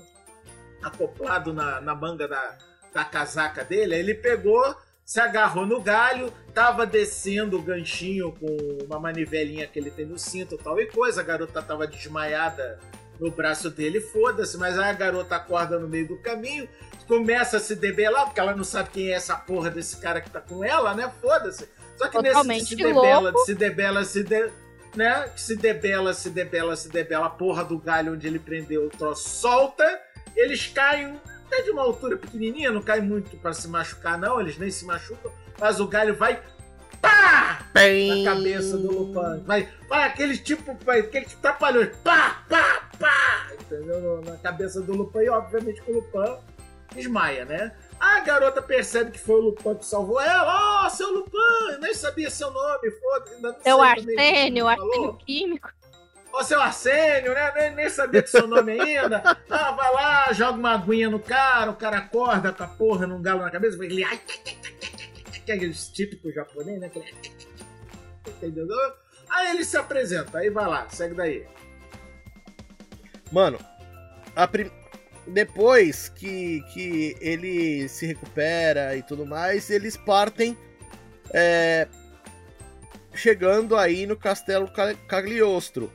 acoplado 0.82 1.53
na, 1.53 1.80
na 1.80 1.95
manga 1.95 2.26
da, 2.26 2.59
da 2.93 3.05
casaca 3.05 3.64
dele, 3.64 3.95
aí 3.95 4.01
ele 4.01 4.14
pegou, 4.14 4.76
se 5.13 5.21
agarrou 5.21 5.67
no 5.67 5.79
galho, 5.79 6.33
tava 6.55 6.87
descendo 6.87 7.59
o 7.59 7.63
ganchinho 7.63 8.33
com 8.33 8.79
uma 8.87 8.99
manivelinha 8.99 9.67
que 9.67 9.79
ele 9.79 9.91
tem 9.91 10.07
no 10.07 10.19
cinto 10.19 10.57
tal 10.57 10.81
e 10.81 10.87
coisa, 10.87 11.21
a 11.21 11.25
garota 11.25 11.61
tava 11.61 11.87
desmaiada 11.87 12.79
no 13.21 13.31
braço 13.31 13.69
dele, 13.69 14.01
foda-se, 14.01 14.57
mas 14.57 14.79
aí 14.79 14.89
a 14.89 14.95
garota 14.95 15.37
acorda 15.37 15.79
no 15.79 15.87
meio 15.87 16.09
do 16.09 16.17
caminho, 16.17 16.67
começa 17.07 17.59
a 17.59 17.61
se 17.61 17.77
debelar, 17.77 18.25
porque 18.25 18.41
ela 18.41 18.57
não 18.57 18.65
sabe 18.65 18.89
quem 18.89 19.11
é 19.11 19.13
essa 19.13 19.37
porra 19.37 19.69
desse 19.69 19.99
cara 19.99 20.19
que 20.19 20.31
tá 20.31 20.41
com 20.41 20.65
ela, 20.65 20.95
né? 20.95 21.13
Foda-se. 21.21 21.69
Só 21.99 22.09
que 22.09 22.17
nesse 22.23 22.35
Totalmente 22.35 22.65
se 22.65 22.77
debela, 22.77 23.33
se 23.45 23.55
debela, 23.55 24.05
se 24.05 24.23
de, 24.25 24.51
né? 24.97 25.31
Se 25.37 25.57
debela, 25.57 26.15
se 26.15 26.31
debela, 26.31 26.75
se 26.75 26.89
debela, 26.89 27.27
a 27.27 27.31
porra 27.31 27.63
do 27.63 27.79
galho 27.79 28.15
onde 28.15 28.27
ele 28.27 28.39
prendeu 28.39 28.87
o 28.87 28.89
troço 28.89 29.29
solta, 29.29 30.01
eles 30.35 30.69
caem 30.69 31.21
até 31.53 31.62
de 31.62 31.70
uma 31.70 31.82
altura 31.82 32.16
pequenininha, 32.16 32.72
não 32.72 32.80
cai 32.80 33.00
muito 33.03 33.36
pra 33.36 33.53
se 33.53 33.68
machucar 33.68 34.18
não, 34.18 34.40
eles 34.40 34.57
nem 34.57 34.70
se 34.70 34.86
machucam, 34.86 35.30
mas 35.61 35.78
o 35.78 35.86
galho 35.86 36.14
vai 36.14 36.42
pá 37.00 37.66
Bem... 37.74 38.24
na 38.24 38.34
cabeça 38.34 38.78
do 38.78 38.90
Lupin. 38.90 39.44
Vai, 39.44 39.68
vai 39.88 40.05
aquele 40.05 40.38
tipo, 40.38 40.74
vai, 40.84 41.00
aquele 41.00 41.26
tipo 41.26 41.42
trapalhões, 41.42 41.94
pá, 42.03 42.42
pá, 42.48 42.88
pá, 42.98 43.48
entendeu? 43.61 44.22
Na 44.24 44.36
cabeça 44.38 44.80
do 44.80 44.94
Lupin 44.94 45.20
e 45.20 45.28
obviamente 45.28 45.82
que 45.82 45.90
o 45.90 45.96
Lupin 45.96 46.38
desmaia, 46.94 47.44
né? 47.44 47.72
A 48.00 48.20
garota 48.20 48.62
percebe 48.62 49.11
que 49.11 49.18
foi 49.18 49.36
o 49.36 49.44
Lupin 49.44 49.74
que 49.74 49.84
salvou 49.84 50.20
ela. 50.20 50.84
Ó, 50.84 50.88
seu 50.88 51.12
Lupin, 51.12 51.36
eu 51.72 51.80
nem 51.80 51.94
sabia 51.94 52.30
seu 52.30 52.50
nome, 52.50 52.90
foda-se, 52.90 53.42
também 53.42 53.74
o 53.74 53.80
arsênio, 53.80 54.64
falou. 54.64 54.88
arsênio 54.88 55.14
químico. 55.18 55.70
Seu 56.45 56.61
Arsênio, 56.61 57.32
né? 57.34 57.53
Nem, 57.55 57.74
nem 57.74 57.88
sabia 57.90 58.22
que 58.22 58.30
seu 58.30 58.47
nome 58.47 58.78
ainda. 58.80 59.22
Ah, 59.51 59.72
vai 59.72 59.93
lá, 59.93 60.32
joga 60.32 60.59
uma 60.59 60.74
aguinha 60.74 61.09
no 61.11 61.18
cara, 61.20 61.70
o 61.70 61.76
cara 61.76 61.99
acorda 61.99 62.53
com 62.53 62.62
a 62.62 62.68
porra 62.68 63.07
num 63.07 63.20
galo 63.22 63.40
na 63.43 63.51
cabeça, 63.51 63.76
vai 63.76 63.86
ele. 63.86 64.05
Que 65.45 65.53
é 65.53 65.55
aquele 65.57 65.72
típico 65.74 66.30
japonês, 66.32 66.80
né? 66.80 66.90
Entendeu? 68.26 68.66
Aí 69.28 69.51
ele 69.51 69.64
se 69.64 69.76
apresenta, 69.76 70.38
aí 70.38 70.51
vai 70.51 70.66
lá, 70.66 70.86
segue 70.90 71.14
daí. 71.14 71.47
Mano, 73.32 73.59
prim- 74.51 74.70
depois 75.26 76.09
que, 76.11 76.62
que 76.72 77.16
ele 77.20 77.88
se 77.88 78.07
recupera 78.07 78.95
e 78.97 79.03
tudo 79.03 79.24
mais, 79.24 79.70
eles 79.70 79.97
partem 79.97 80.57
é, 81.32 81.88
chegando 83.14 83.76
aí 83.76 84.07
no 84.07 84.16
Castelo 84.16 84.68
Ca- 84.70 84.95
Cagliostro. 85.09 85.90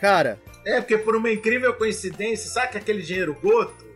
Cara, 0.00 0.38
É, 0.64 0.80
porque 0.80 0.98
por 0.98 1.14
uma 1.16 1.30
incrível 1.30 1.72
coincidência, 1.74 2.50
sabe 2.50 2.76
aquele 2.76 3.02
dinheiro 3.02 3.34
goto 3.40 3.86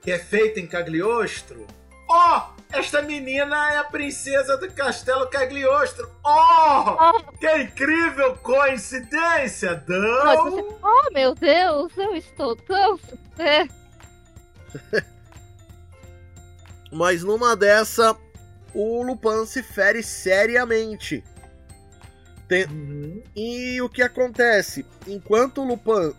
que 0.00 0.10
é 0.10 0.18
feito 0.18 0.58
em 0.60 0.66
Cagliostro? 0.66 1.66
Ó, 2.08 2.50
esta 2.72 3.02
menina 3.02 3.72
é 3.72 3.78
a 3.78 3.84
princesa 3.84 4.56
do 4.56 4.70
Castelo 4.72 5.28
Cagliostro. 5.28 6.08
Ó, 6.22 7.10
Oh, 7.10 7.32
que 7.38 7.56
incrível 7.58 8.36
coincidência, 8.36 9.82
você- 10.50 10.64
oh, 10.82 11.10
meu 11.12 11.34
Deus, 11.34 11.92
eu 11.96 12.14
estou 12.16 12.54
tão. 12.56 12.98
É, 13.38 13.66
mas 16.90 17.22
numa 17.22 17.56
dessa, 17.56 18.16
o 18.74 19.02
Lupin 19.02 19.46
se 19.46 19.62
fere 19.62 20.02
seriamente. 20.02 21.24
Tem- 22.52 22.66
Uhum. 22.66 23.22
E 23.34 23.80
o 23.80 23.88
que 23.88 24.02
acontece? 24.02 24.84
Enquanto 25.06 25.62
o 25.62 25.66
Lupin 25.66 26.12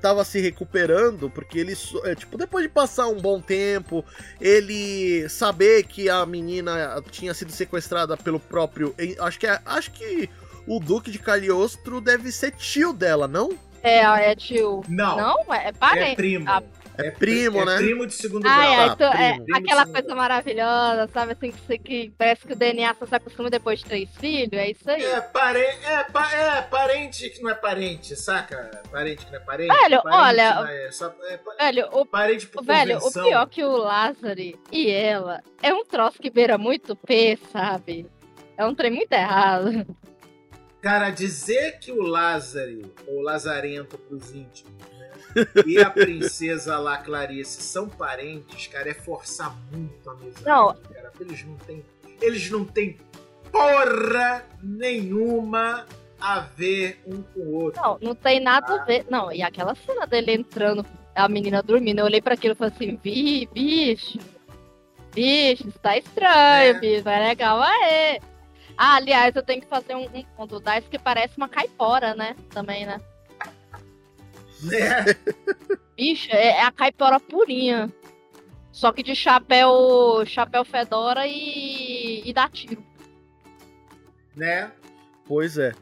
tava 0.00 0.24
se 0.24 0.40
recuperando, 0.40 1.28
porque 1.28 1.58
ele, 1.58 1.76
é, 2.04 2.14
tipo, 2.14 2.38
depois 2.38 2.62
de 2.64 2.70
passar 2.70 3.06
um 3.08 3.16
bom 3.20 3.38
tempo, 3.38 4.02
ele 4.40 5.28
saber 5.28 5.82
que 5.82 6.08
a 6.08 6.24
menina 6.24 7.02
tinha 7.10 7.34
sido 7.34 7.52
sequestrada 7.52 8.16
pelo 8.16 8.40
próprio, 8.40 8.94
acho 9.20 9.38
que 9.38 9.46
é- 9.46 9.60
acho 9.66 9.90
que 9.90 10.30
o 10.66 10.80
Duque 10.80 11.10
de 11.10 11.18
Cagliostro 11.18 12.00
deve 12.00 12.32
ser 12.32 12.52
tio 12.52 12.92
dela, 12.94 13.28
não? 13.28 13.50
é, 13.82 13.98
é 14.32 14.34
tio. 14.34 14.82
Não, 14.88 15.16
Não, 15.16 15.54
é, 15.54 15.66
é 15.66 15.68
é 15.68 15.72
parente. 15.72 16.16
primo. 16.16 16.44
Ah, 16.48 16.62
É 16.98 17.12
primo, 17.12 17.60
é 17.60 17.64
né? 17.64 17.76
primo 17.76 18.06
de 18.06 18.12
segundo 18.14 18.44
Ai, 18.44 18.74
grau. 18.74 18.80
ai, 18.80 18.88
tá, 18.88 18.96
tu- 18.96 19.02
é 19.16 19.30
primo. 19.32 19.44
Primo 19.44 19.58
aquela 19.58 19.86
coisa 19.86 20.14
maravilhosa, 20.16 21.08
sabe? 21.12 21.32
Assim, 21.32 21.52
que, 21.52 21.78
que 21.78 22.12
parece 22.18 22.44
que 22.44 22.52
o 22.52 22.56
DNA 22.56 22.92
só 22.98 23.06
se 23.06 23.14
acostuma 23.14 23.48
depois 23.48 23.78
de 23.78 23.84
três 23.84 24.10
filhos, 24.16 24.52
é 24.52 24.70
isso 24.72 24.90
aí. 24.90 25.04
É, 25.04 25.20
pare... 25.20 25.60
é, 25.60 26.04
pa- 26.04 26.32
é, 26.34 26.62
parente 26.62 27.30
que 27.30 27.40
não 27.40 27.50
é 27.50 27.54
parente, 27.54 28.16
saca? 28.16 28.82
Parente 28.90 29.24
que 29.24 29.30
não 29.30 29.38
é 29.38 29.42
parente. 29.44 29.68
Velho, 29.72 30.02
parente 30.02 30.22
olha, 30.22 30.54
não 30.56 30.66
É, 30.66 30.90
só, 30.90 31.14
é 31.30 31.38
Velho, 31.60 31.88
o, 31.92 32.04
parente 32.04 32.46
por 32.48 32.64
velho, 32.64 32.98
o 32.98 33.12
pior 33.12 33.46
que 33.48 33.62
o 33.62 33.76
Lázaro 33.76 34.40
e 34.72 34.90
ela 34.90 35.40
é 35.62 35.72
um 35.72 35.84
troço 35.84 36.18
que 36.18 36.30
beira 36.30 36.58
muito 36.58 36.96
P, 36.96 37.38
sabe? 37.52 38.06
É 38.56 38.66
um 38.66 38.74
trem 38.74 38.90
muito 38.90 39.12
errado. 39.12 39.86
Cara, 40.82 41.10
dizer 41.10 41.78
que 41.78 41.92
o 41.92 42.02
Lázaro, 42.02 42.92
ou 43.06 43.20
Lazarento 43.20 43.96
pros 43.98 44.32
íntimos, 44.34 44.72
né? 44.96 44.97
E 45.66 45.78
a 45.80 45.90
princesa 45.90 46.78
lá, 46.78 46.98
Clarice, 46.98 47.62
são 47.62 47.88
parentes, 47.88 48.66
cara, 48.66 48.90
é 48.90 48.94
forçar 48.94 49.56
muito 49.72 50.08
a 50.08 50.12
amizade. 50.12 50.44
Não. 50.44 50.74
Cara, 50.92 51.12
eles 51.20 51.44
não 51.44 51.56
têm. 51.56 51.84
Eles 52.20 52.50
não 52.50 52.64
têm 52.64 52.98
porra 53.52 54.44
nenhuma 54.62 55.86
a 56.20 56.40
ver 56.40 57.00
um 57.06 57.22
com 57.22 57.40
o 57.40 57.54
outro. 57.54 57.80
Não, 57.80 57.98
não 58.00 58.14
tem 58.14 58.40
nada 58.40 58.80
a 58.82 58.84
ver. 58.84 59.06
Não, 59.08 59.32
e 59.32 59.42
aquela 59.42 59.74
cena 59.74 60.06
dele 60.06 60.32
entrando, 60.32 60.84
a 61.14 61.28
menina 61.28 61.62
dormindo, 61.62 62.00
eu 62.00 62.04
olhei 62.04 62.20
pra 62.20 62.34
aquilo 62.34 62.54
e 62.54 62.56
falei 62.56 62.72
assim, 62.74 62.98
vi, 63.02 63.48
bicho, 63.52 64.18
bicho, 65.14 65.70
tá 65.80 65.96
estranho, 65.96 66.76
É. 66.76 66.80
bicho, 66.80 67.08
é 67.08 67.28
legal, 67.28 67.60
aê. 67.62 68.20
Ah, 68.76 68.94
aliás, 68.96 69.34
eu 69.34 69.42
tenho 69.42 69.60
que 69.60 69.66
fazer 69.66 69.94
um, 69.96 70.04
um 70.04 70.22
ponto 70.36 70.60
da 70.60 70.80
que 70.80 70.98
parece 70.98 71.36
uma 71.36 71.48
caipora, 71.48 72.14
né? 72.14 72.36
Também, 72.50 72.86
né? 72.86 73.00
Né? 74.62 75.04
Bicho, 75.96 76.28
é, 76.30 76.48
é 76.48 76.64
a 76.64 76.72
caipora 76.72 77.18
purinha. 77.20 77.92
Só 78.72 78.92
que 78.92 79.02
de 79.02 79.14
chapéu, 79.14 80.24
chapéu 80.26 80.64
fedora 80.64 81.26
e, 81.26 82.22
e 82.24 82.32
dá 82.32 82.48
tiro. 82.48 82.84
né? 84.36 84.70
Pois 85.26 85.58
é. 85.58 85.72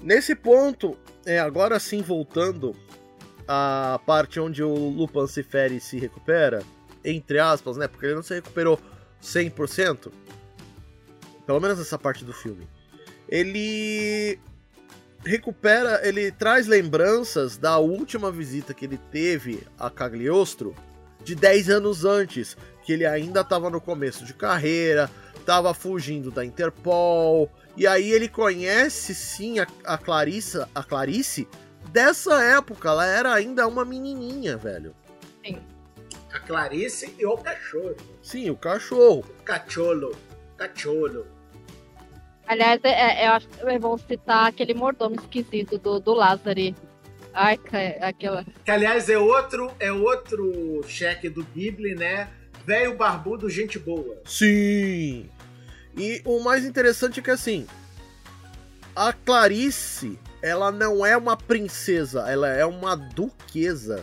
Nesse 0.00 0.34
ponto, 0.34 0.96
é 1.24 1.38
agora 1.38 1.78
sim 1.78 2.02
voltando 2.02 2.74
à 3.46 4.00
parte 4.06 4.40
onde 4.40 4.62
o 4.62 4.74
Lupin 4.90 5.26
se 5.26 5.42
fere 5.42 5.76
e 5.76 5.80
se 5.80 5.98
recupera, 5.98 6.62
entre 7.04 7.38
aspas, 7.38 7.76
né? 7.76 7.86
Porque 7.88 8.06
ele 8.06 8.14
não 8.14 8.22
se 8.22 8.34
recuperou 8.34 8.78
100%. 9.22 10.10
Pelo 11.46 11.60
menos 11.60 11.78
nessa 11.78 11.98
parte 11.98 12.24
do 12.24 12.32
filme. 12.32 12.66
Ele 13.28 14.38
recupera, 15.26 16.00
ele 16.06 16.30
traz 16.30 16.66
lembranças 16.66 17.56
da 17.56 17.78
última 17.78 18.30
visita 18.30 18.72
que 18.72 18.84
ele 18.84 18.98
teve 19.10 19.66
a 19.78 19.90
Cagliostro 19.90 20.74
de 21.24 21.34
10 21.34 21.68
anos 21.70 22.04
antes, 22.04 22.56
que 22.84 22.92
ele 22.92 23.04
ainda 23.04 23.40
estava 23.40 23.68
no 23.68 23.80
começo 23.80 24.24
de 24.24 24.32
carreira, 24.32 25.10
estava 25.36 25.74
fugindo 25.74 26.30
da 26.30 26.44
Interpol, 26.44 27.50
e 27.76 27.86
aí 27.86 28.10
ele 28.10 28.28
conhece 28.28 29.14
sim 29.14 29.58
a, 29.58 29.66
a 29.84 29.98
Clarissa, 29.98 30.68
a 30.72 30.84
Clarice 30.84 31.48
dessa 31.88 32.42
época, 32.44 32.88
ela 32.90 33.04
era 33.04 33.34
ainda 33.34 33.66
uma 33.66 33.84
menininha, 33.84 34.56
velho. 34.56 34.94
Sim. 35.44 35.58
A 36.32 36.38
Clarice 36.38 37.14
e 37.18 37.26
o 37.26 37.36
cachorro. 37.36 37.96
Sim, 38.22 38.50
o 38.50 38.56
cachorro. 38.56 39.24
Cacholo. 39.44 40.14
Cacholo. 40.56 41.35
Aliás, 42.46 42.80
é, 42.84 42.90
é, 43.24 43.28
eu 43.28 43.32
acho 43.32 43.48
que 43.48 43.78
vão 43.78 43.98
citar 43.98 44.46
aquele 44.46 44.72
mordomo 44.74 45.16
esquisito 45.16 45.78
do, 45.78 45.98
do 45.98 46.14
Lázaro. 46.14 46.74
Ai, 47.34 47.58
aquela. 48.00 48.44
Que 48.64 48.70
aliás 48.70 49.08
é 49.10 49.18
outro, 49.18 49.70
é 49.78 49.92
outro 49.92 50.82
cheque 50.88 51.28
do 51.28 51.44
Ghibli, 51.44 51.94
né? 51.94 52.28
Velho 52.64 52.96
barbudo, 52.96 53.50
gente 53.50 53.78
boa. 53.78 54.16
Sim. 54.24 55.28
E 55.96 56.22
o 56.24 56.40
mais 56.42 56.64
interessante 56.64 57.20
é 57.20 57.22
que 57.22 57.30
assim, 57.30 57.66
a 58.94 59.12
Clarice, 59.12 60.18
ela 60.42 60.70
não 60.72 61.04
é 61.04 61.16
uma 61.16 61.36
princesa, 61.36 62.20
ela 62.30 62.48
é 62.48 62.64
uma 62.64 62.96
duquesa. 62.96 63.98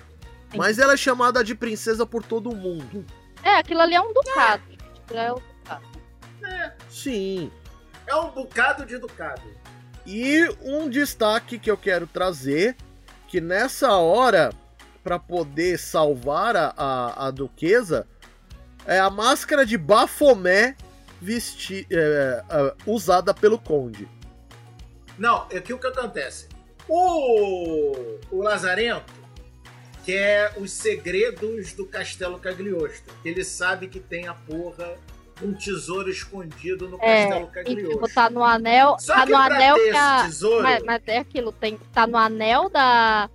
Sim. 0.52 0.58
Mas 0.58 0.78
ela 0.78 0.94
é 0.94 0.98
chamada 0.98 1.44
de 1.44 1.56
princesa 1.56 2.06
por 2.06 2.24
todo 2.24 2.56
mundo. 2.56 3.04
É, 3.44 3.58
aquilo 3.58 3.82
ali 3.82 3.96
é 3.96 4.02
um 4.02 4.14
ducado. 4.14 4.64
Tipo, 4.70 5.14
é 5.16 5.34
o- 5.34 5.42
Sim. 6.90 7.52
É 8.14 8.16
um 8.16 8.30
bocado 8.30 8.86
de 8.86 9.00
ducado. 9.00 9.42
E 10.06 10.48
um 10.62 10.88
destaque 10.88 11.58
que 11.58 11.72
eu 11.72 11.76
quero 11.76 12.06
trazer, 12.06 12.78
que 13.28 13.42
nessa 13.42 13.94
hora, 13.98 14.54
para 15.04 15.18
poder 15.18 15.80
salvar 15.80 16.56
a, 16.56 16.74
a, 16.78 17.28
a 17.28 17.32
duquesa, 17.32 18.08
é 18.86 19.00
a 19.00 19.10
máscara 19.10 19.66
de 19.66 19.80
Bafomé 19.80 20.78
vesti 21.20 21.88
é, 21.90 22.44
é, 22.48 22.76
usada 22.86 23.34
pelo 23.34 23.58
conde. 23.58 24.08
Não, 25.18 25.48
é 25.50 25.60
que 25.60 25.74
o 25.74 25.80
que 25.80 25.88
acontece? 25.88 26.48
O, 26.88 28.20
o 28.30 28.44
Lazarento 28.44 29.12
quer 30.06 30.54
os 30.58 30.72
segredos 30.72 31.74
do 31.74 31.88
Castelo 31.88 32.38
Cagliostro. 32.38 33.12
Ele 33.26 33.44
sabe 33.44 33.88
que 33.88 34.00
tem 34.00 34.28
a 34.28 34.36
porra 34.36 35.00
um 35.44 35.54
tesouro 35.54 36.10
escondido 36.10 36.88
no 36.90 36.98
É, 37.02 37.26
Castelo 37.28 37.46
E 37.46 37.54
Cagliostro. 37.54 37.90
tipo, 37.92 38.14
tá 38.14 38.30
no 38.30 38.44
anel. 38.44 38.98
Só 39.00 39.14
tá 39.14 39.26
que 39.26 39.32
no 39.32 39.38
pra 39.38 39.56
anel 39.56 39.76
ter 39.76 39.92
que 39.92 39.98
a. 39.98 40.16
esse 40.20 40.26
tesouro, 40.30 40.64
Mas, 40.64 40.84
mas 40.84 41.02
é 41.08 41.18
aquilo, 41.20 41.52
tem, 41.52 41.78
tá 41.94 42.08
no 42.08 42.18
anel 42.18 42.70
da, 42.70 43.30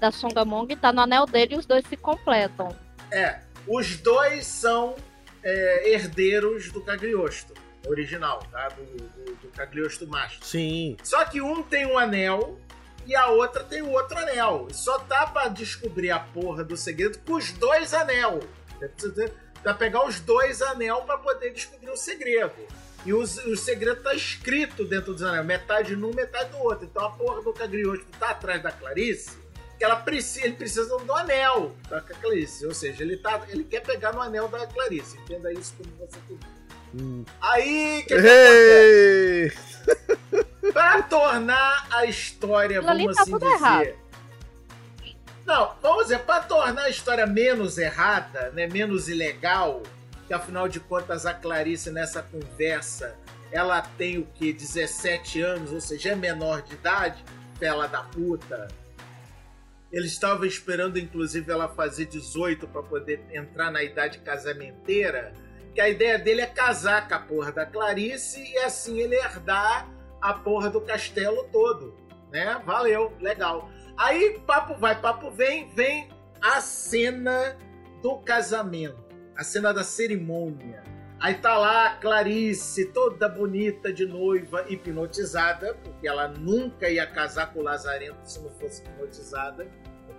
da 0.00 0.10
Songamong 0.10 0.72
e 0.72 0.76
tá 0.76 0.92
no 0.92 1.00
anel 1.00 1.26
dele 1.26 1.54
e 1.54 1.58
os 1.58 1.66
dois 1.66 1.84
se 1.86 1.96
completam. 1.96 2.76
é, 3.10 3.40
os 3.66 3.96
dois 3.96 4.46
são 4.46 4.96
é, 5.44 5.90
herdeiros 5.92 6.70
do 6.72 6.80
Cagliostro 6.82 7.54
original, 7.86 8.40
tá? 8.50 8.68
Do, 8.68 8.84
do, 8.84 9.34
do 9.36 9.48
Cagliostro 9.56 10.06
Master. 10.08 10.38
Sim. 10.46 10.96
Só 11.02 11.24
que 11.24 11.40
um 11.40 11.62
tem 11.62 11.84
um 11.86 11.98
anel 11.98 12.58
e 13.06 13.14
a 13.16 13.26
outra 13.28 13.64
tem 13.64 13.82
o 13.82 13.90
outro 13.90 14.16
anel. 14.18 14.68
E 14.70 14.74
Só 14.74 14.98
dá 14.98 15.26
pra 15.26 15.48
descobrir 15.48 16.10
a 16.12 16.20
porra 16.20 16.62
do 16.62 16.76
segredo 16.76 17.18
com 17.26 17.34
os 17.34 17.50
dois 17.52 17.92
anel. 17.92 18.38
Pra 19.62 19.74
pegar 19.74 20.06
os 20.06 20.20
dois 20.20 20.62
anel 20.62 21.02
pra 21.02 21.18
poder 21.18 21.50
descobrir 21.52 21.90
o 21.90 21.96
segredo. 21.96 22.52
E 23.04 23.12
os- 23.12 23.38
o 23.46 23.56
segredo 23.56 24.00
tá 24.02 24.14
escrito 24.14 24.84
dentro 24.84 25.12
dos 25.12 25.22
anel, 25.22 25.44
metade 25.44 25.94
num, 25.96 26.12
metade 26.14 26.50
do 26.50 26.58
outro. 26.58 26.84
Então 26.84 27.04
a 27.04 27.10
porra 27.10 27.42
do 27.42 27.52
Cagliostro 27.52 28.06
tá 28.18 28.30
atrás 28.30 28.62
da 28.62 28.70
Clarice, 28.72 29.30
que 29.78 29.84
ela 29.84 29.96
precisa, 29.96 30.46
ele 30.46 30.54
precisa 30.54 30.96
do 30.98 31.12
anel 31.12 31.74
da 31.88 32.00
Clarice. 32.00 32.64
Ou 32.66 32.74
seja, 32.74 33.02
ele, 33.02 33.16
tá, 33.16 33.40
ele 33.48 33.64
quer 33.64 33.80
pegar 33.80 34.12
no 34.12 34.20
anel 34.20 34.46
da 34.48 34.66
Clarice. 34.66 35.16
Entenda 35.18 35.52
isso 35.52 35.74
como 35.76 35.90
você 35.98 36.18
quiser. 36.28 36.46
Hum. 36.94 37.24
Aí, 37.40 38.02
o 38.02 38.06
que, 38.06 38.22
que! 38.22 39.52
Pra 40.72 41.02
tornar 41.02 41.86
a 41.90 42.04
história, 42.06 42.80
vamos 42.80 43.16
tá 43.16 43.22
assim 43.22 43.32
dizer. 43.38 43.46
errado. 43.52 43.94
Não, 45.44 45.74
vamos 45.82 46.04
dizer, 46.04 46.20
pra 46.20 46.40
tornar 46.40 46.82
a 46.82 46.90
história 46.90 47.26
menos 47.26 47.76
errada, 47.76 48.50
né, 48.50 48.66
menos 48.66 49.08
ilegal, 49.08 49.82
que 50.26 50.32
afinal 50.32 50.68
de 50.68 50.78
contas 50.78 51.26
a 51.26 51.34
Clarice 51.34 51.90
nessa 51.90 52.22
conversa, 52.22 53.16
ela 53.50 53.82
tem 53.82 54.18
o 54.18 54.26
que 54.26 54.52
17 54.52 55.42
anos, 55.42 55.72
ou 55.72 55.80
seja, 55.80 56.12
é 56.12 56.14
menor 56.14 56.62
de 56.62 56.74
idade, 56.74 57.24
fela 57.58 57.86
da 57.86 58.02
puta. 58.02 58.68
Eles 59.90 60.12
estavam 60.12 60.46
esperando 60.46 60.98
inclusive 60.98 61.50
ela 61.52 61.68
fazer 61.68 62.06
18 62.06 62.66
pra 62.68 62.82
poder 62.82 63.22
entrar 63.30 63.70
na 63.70 63.82
idade 63.82 64.18
casamenteira, 64.20 65.32
que 65.74 65.80
a 65.80 65.88
ideia 65.88 66.18
dele 66.18 66.40
é 66.40 66.46
casar 66.46 67.08
com 67.08 67.14
a 67.14 67.18
porra 67.18 67.52
da 67.52 67.66
Clarice 67.66 68.42
e 68.42 68.58
assim 68.58 69.00
ele 69.00 69.16
herdar 69.16 69.88
a 70.20 70.32
porra 70.34 70.70
do 70.70 70.80
castelo 70.80 71.44
todo, 71.52 71.94
né? 72.30 72.60
Valeu, 72.64 73.12
legal. 73.20 73.68
Aí 73.96 74.40
papo 74.46 74.74
vai, 74.74 75.00
papo 75.00 75.30
vem, 75.30 75.68
vem 75.74 76.08
a 76.40 76.60
cena 76.60 77.56
do 78.02 78.18
casamento, 78.18 79.04
a 79.36 79.44
cena 79.44 79.72
da 79.72 79.84
cerimônia. 79.84 80.82
Aí 81.20 81.34
tá 81.34 81.56
lá 81.56 81.86
a 81.86 81.96
Clarice, 81.98 82.86
toda 82.86 83.28
bonita 83.28 83.92
de 83.92 84.04
noiva, 84.04 84.64
hipnotizada, 84.68 85.72
porque 85.74 86.08
ela 86.08 86.26
nunca 86.26 86.90
ia 86.90 87.06
casar 87.06 87.52
com 87.52 87.60
o 87.60 87.62
Lazarento 87.62 88.18
se 88.24 88.40
não 88.40 88.50
fosse 88.50 88.82
hipnotizada. 88.82 89.68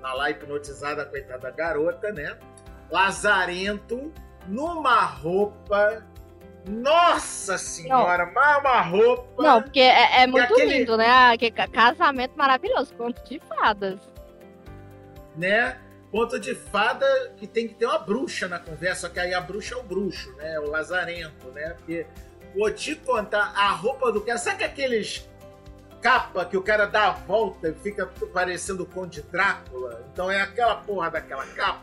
Tá 0.01 0.13
lá 0.13 0.29
hipnotizada, 0.29 1.05
coitada 1.05 1.39
da 1.39 1.51
garota, 1.51 2.11
né? 2.13 2.37
Lazarento 2.89 4.13
numa 4.47 5.01
roupa. 5.03 6.05
Nossa 6.68 7.57
senhora, 7.57 8.31
mas 8.34 8.57
uma 8.60 8.81
roupa. 8.81 9.44
Não, 9.44 9.61
porque 9.61 9.80
é, 9.80 10.22
é 10.23 10.27
muito 10.27 10.53
aquele- 10.53 10.77
lindo, 10.80 10.95
né? 10.95 11.07
Ah, 11.10 11.38
que 11.38 11.52
ca- 11.52 11.68
casamento 11.68 12.34
maravilhoso, 12.38 12.94
conto 12.95 13.22
de 13.27 13.40
fadas. 13.40 13.99
né? 15.35 15.77
Conto 16.11 16.40
de 16.40 16.53
fada 16.53 17.06
que 17.38 17.48
tem 17.48 17.68
que 17.68 17.73
ter 17.73 17.88
uma 17.88 17.98
bruxa 17.98 18.48
na 18.48 18.60
conversa, 18.60 19.07
só 19.07 19.10
que 19.14 19.19
aí 19.19 19.34
a 19.34 19.41
bruxa 19.41 19.73
é 19.73 19.77
o 19.80 19.84
bruxo, 19.84 20.31
né? 20.35 20.60
O 20.60 20.69
lazarento, 20.69 21.48
né? 21.48 21.69
Porque 21.77 22.06
vou 22.56 22.69
te 22.72 22.95
contar, 22.95 23.52
a 23.56 23.69
roupa 23.72 24.11
do 24.11 24.22
cara, 24.22 24.38
sabe 24.38 24.64
aqueles 24.64 25.27
capa 26.02 26.45
que 26.45 26.56
o 26.56 26.61
cara 26.61 26.85
dá 26.85 27.07
a 27.07 27.11
volta 27.11 27.69
e 27.69 27.73
fica 27.73 28.06
parecendo 28.31 28.84
o 28.84 28.85
Conde 28.85 29.23
Drácula? 29.23 30.06
Então 30.14 30.30
é 30.30 30.40
aquela 30.40 30.76
porra 30.76 31.10
daquela 31.10 31.45
capa 31.48 31.81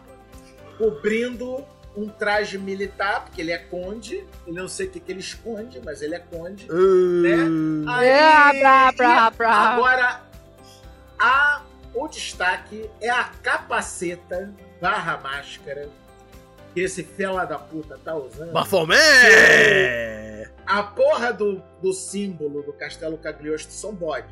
cobrindo 0.78 1.66
um 1.96 2.08
traje 2.08 2.56
militar, 2.56 3.24
porque 3.24 3.40
ele 3.40 3.50
é 3.52 3.58
conde, 3.58 4.24
ele 4.46 4.56
não 4.60 4.68
sei 4.68 4.86
o 4.86 4.90
que, 4.90 5.00
que 5.00 5.10
ele 5.10 5.20
esconde, 5.20 5.80
mas 5.84 6.00
ele 6.02 6.14
é 6.14 6.18
conde. 6.20 6.66
Uh, 6.70 7.84
Aí, 7.88 8.10
Ah, 8.10 8.52
brá, 8.58 8.92
brá, 8.92 9.30
brá. 9.30 9.52
Agora, 9.74 10.20
a, 11.18 11.62
o 11.94 12.06
destaque 12.08 12.88
é 13.00 13.10
a 13.10 13.24
capaceta 13.42 14.52
barra 14.80 15.18
máscara 15.18 15.88
que 16.72 16.80
esse 16.80 17.02
fela 17.02 17.44
da 17.44 17.58
puta 17.58 17.98
tá 18.04 18.14
usando. 18.14 18.52
Bafomé! 18.52 18.96
A 20.66 20.82
porra 20.84 21.32
do, 21.32 21.60
do 21.82 21.92
símbolo 21.92 22.62
do 22.62 22.72
Castelo 22.72 23.18
Cagliostro 23.18 23.72
são 23.72 23.92
bodes. 23.92 24.30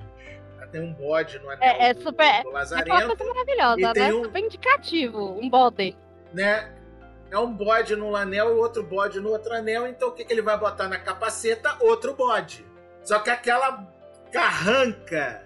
Tem 0.70 0.82
um 0.82 0.92
bode 0.92 1.38
no 1.38 1.48
anel 1.48 1.66
É- 1.66 1.88
é 1.88 1.94
do, 1.94 2.02
super- 2.02 2.24
do 2.24 2.26
É 2.28 2.36
aquela 2.38 2.52
Lazarento, 2.52 3.16
coisa 3.16 3.24
maravilhosa, 3.32 3.92
né? 3.94 4.12
um- 4.12 4.24
Super 4.24 4.38
indicativo, 4.44 5.38
um 5.40 5.48
bode. 5.48 5.96
né? 6.32 6.70
É 7.30 7.38
um 7.38 7.52
bode 7.52 7.94
num 7.94 8.16
anel 8.16 8.48
e 8.50 8.58
outro 8.58 8.82
bode 8.82 9.20
no 9.20 9.28
outro 9.30 9.52
anel, 9.54 9.86
então 9.86 10.08
o 10.08 10.12
que, 10.12 10.24
que 10.24 10.32
ele 10.32 10.40
vai 10.42 10.56
botar 10.58 10.88
na 10.88 10.98
capaceta? 10.98 11.76
Outro 11.80 12.14
bode. 12.14 12.64
Só 13.04 13.18
que 13.18 13.28
aquela 13.30 13.86
carranca 14.32 15.42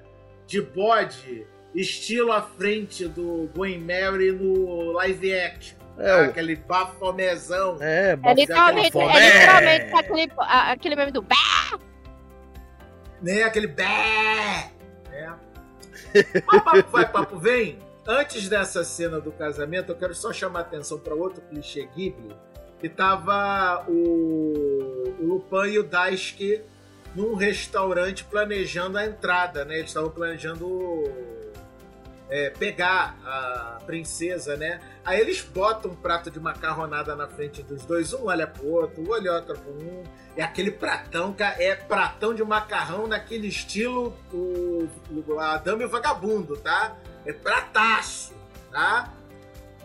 de 0.46 0.60
bode, 0.60 1.46
estilo 1.74 2.30
à 2.32 2.42
frente 2.42 3.06
do 3.08 3.48
Gwen 3.56 3.78
Mary 3.80 4.30
no 4.32 4.92
live 4.92 5.34
action. 5.40 5.76
É, 5.98 6.14
o- 6.22 6.24
Aquele 6.24 6.56
bafomezão. 6.56 7.76
É, 7.80 8.18
É 8.22 8.34
literalmente, 8.34 8.96
é 8.96 9.00
Bafomé. 9.00 9.26
literalmente 9.26 9.94
aquele, 9.94 10.32
a- 10.38 10.70
aquele 10.72 10.96
meme 10.96 11.10
do 11.12 11.22
Bé! 11.22 11.34
né? 13.20 13.42
Aquele 13.44 13.66
bé. 13.68 14.70
Né? 15.10 15.34
Mas 16.46 16.62
papo 16.62 16.90
vai, 16.90 17.08
papo 17.12 17.38
vem. 17.38 17.78
Antes 18.06 18.48
dessa 18.48 18.82
cena 18.82 19.20
do 19.20 19.30
casamento, 19.30 19.92
eu 19.92 19.96
quero 19.96 20.14
só 20.14 20.32
chamar 20.32 20.60
atenção 20.60 20.98
para 20.98 21.14
outro 21.14 21.40
clichê 21.42 21.86
Ghibli, 21.94 22.34
que 22.80 22.88
tava 22.88 23.84
o, 23.88 25.14
o 25.20 25.24
Lupin 25.24 25.68
e 25.72 25.78
o 25.78 25.84
Daisuke 25.84 26.62
num 27.14 27.34
restaurante 27.34 28.24
planejando 28.24 28.98
a 28.98 29.04
entrada, 29.06 29.64
né? 29.64 29.76
Eles 29.76 29.90
estavam 29.90 30.10
planejando 30.10 31.04
é, 32.28 32.50
pegar 32.50 33.16
a 33.24 33.78
princesa, 33.86 34.56
né? 34.56 34.80
Aí 35.04 35.20
eles 35.20 35.40
botam 35.40 35.92
um 35.92 35.94
prato 35.94 36.28
de 36.28 36.40
macarronada 36.40 37.14
na 37.14 37.28
frente 37.28 37.62
dos 37.62 37.84
dois, 37.84 38.12
um 38.12 38.26
olha 38.26 38.48
pro 38.48 38.66
outro, 38.66 39.00
um 39.00 39.10
olha 39.12 39.32
outro 39.34 39.56
pro 39.56 39.70
um. 39.72 40.02
É 40.36 40.42
aquele 40.42 40.72
pratão, 40.72 41.36
é 41.38 41.76
pratão 41.76 42.34
de 42.34 42.42
macarrão 42.42 43.06
naquele 43.06 43.46
estilo 43.46 44.16
o, 44.32 44.88
o- 45.10 45.38
a 45.38 45.58
Dama 45.58 45.82
e 45.82 45.86
o 45.86 45.88
Vagabundo, 45.88 46.56
tá? 46.56 46.96
É 47.24 47.32
prataço, 47.32 48.34
tá? 48.70 49.12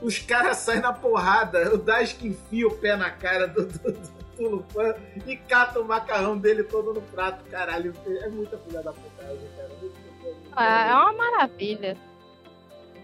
os 0.01 0.19
caras 0.19 0.57
saem 0.57 0.81
na 0.81 0.93
porrada. 0.93 1.73
O 1.73 1.77
Dask 1.77 2.22
enfia 2.23 2.68
o 2.68 2.77
pé 2.77 2.95
na 2.95 3.09
cara 3.09 3.47
do, 3.47 3.65
do, 3.65 3.91
do 3.91 4.49
Lupin 4.49 4.93
e 5.26 5.35
cata 5.35 5.80
o 5.80 5.85
macarrão 5.85 6.38
dele 6.38 6.64
todo 6.64 6.93
no 6.93 7.01
prato. 7.01 7.43
Caralho, 7.49 7.93
é 8.05 8.30
muita 8.30 8.57
filha 8.57 8.81
da 8.81 8.93
putagem, 8.93 9.49
cara. 9.55 9.69
Ah, 10.55 10.88
é 10.88 10.93
uma 10.93 11.14
maravilha. 11.14 11.97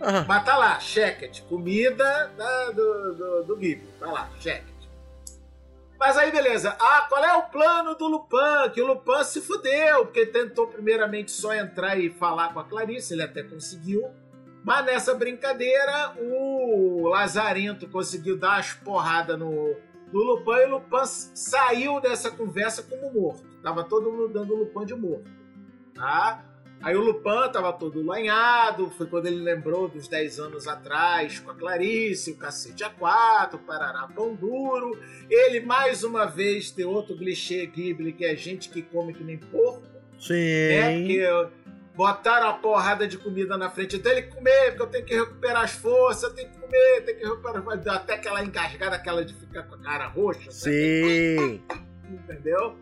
Ah. 0.01 0.25
Mas 0.27 0.45
tá 0.45 0.57
lá, 0.57 0.79
checket. 0.79 1.41
Comida 1.43 2.31
da, 2.37 2.71
do, 2.71 3.13
do, 3.13 3.43
do 3.43 3.55
Ghibli. 3.57 3.87
Tá 3.99 4.11
lá, 4.11 4.29
checket. 4.39 4.73
Mas 5.97 6.17
aí, 6.17 6.31
beleza. 6.31 6.75
Ah, 6.79 7.05
qual 7.07 7.23
é 7.23 7.33
o 7.35 7.43
plano 7.43 7.95
do 7.95 8.07
Lupin? 8.07 8.71
Que 8.73 8.81
o 8.81 8.87
Lupin 8.87 9.23
se 9.23 9.39
fudeu, 9.39 10.05
porque 10.05 10.25
tentou 10.25 10.67
primeiramente 10.67 11.31
só 11.31 11.53
entrar 11.53 11.97
e 11.97 12.09
falar 12.09 12.53
com 12.53 12.59
a 12.59 12.63
Clarice, 12.65 13.13
ele 13.13 13.23
até 13.23 13.41
conseguiu. 13.41 14.11
Mas 14.63 14.85
nessa 14.85 15.13
brincadeira, 15.13 16.13
o 16.19 17.07
Lazarento 17.09 17.87
conseguiu 17.87 18.37
dar 18.37 18.59
as 18.59 18.73
porradas 18.73 19.37
no, 19.37 19.75
no 20.11 20.19
Lupin 20.23 20.51
e 20.51 20.65
o 20.65 20.69
Lupin 20.69 21.05
saiu 21.05 21.99
dessa 21.99 22.31
conversa 22.31 22.81
como 22.83 23.11
morto. 23.11 23.43
Tava 23.61 23.83
todo 23.83 24.11
mundo 24.11 24.29
dando 24.29 24.53
o 24.53 24.57
Lupin 24.59 24.85
de 24.85 24.95
morto. 24.95 25.29
Tá? 25.93 26.45
Aí 26.81 26.95
o 26.95 27.01
Lupin 27.01 27.49
tava 27.51 27.71
todo 27.73 28.01
lanhado, 28.01 28.89
foi 28.91 29.07
quando 29.07 29.25
ele 29.25 29.41
lembrou 29.41 29.87
dos 29.87 30.07
10 30.07 30.39
anos 30.39 30.67
atrás 30.67 31.39
com 31.39 31.51
a 31.51 31.55
Clarice, 31.55 32.31
o 32.31 32.37
cacete 32.37 32.83
A4, 32.83 33.55
o 33.55 33.59
Parará 33.59 34.07
Pão 34.13 34.33
Duro. 34.33 34.97
Ele, 35.29 35.61
mais 35.61 36.03
uma 36.03 36.25
vez, 36.25 36.71
tem 36.71 36.85
outro 36.85 37.17
clichê 37.17 37.65
Ghibli, 37.65 38.11
que 38.11 38.25
é 38.25 38.35
gente 38.35 38.69
que 38.69 38.81
come 38.81 39.13
que 39.13 39.23
nem 39.23 39.37
porco. 39.37 39.83
Sim. 40.19 40.33
Né? 40.33 40.99
Porque 40.99 41.53
botaram 41.95 42.49
a 42.49 42.53
porrada 42.53 43.07
de 43.07 43.17
comida 43.17 43.57
na 43.57 43.69
frente 43.69 43.97
dele, 43.97 44.23
comer, 44.23 44.71
porque 44.71 44.81
eu 44.81 44.87
tenho 44.87 45.05
que 45.05 45.15
recuperar 45.15 45.63
as 45.63 45.71
forças, 45.71 46.23
eu 46.23 46.33
tenho 46.33 46.49
que 46.49 46.59
comer, 46.59 47.01
tenho 47.05 47.19
que 47.19 47.25
recuperar. 47.25 47.95
Até 47.95 48.15
aquela 48.15 48.43
engasgada, 48.43 48.95
aquela 48.95 49.23
de 49.23 49.33
ficar 49.33 49.63
com 49.63 49.75
a 49.75 49.79
cara 49.79 50.07
roxa. 50.07 50.51
Sim. 50.51 51.61
Né? 51.69 51.77
Entendeu? 52.09 52.77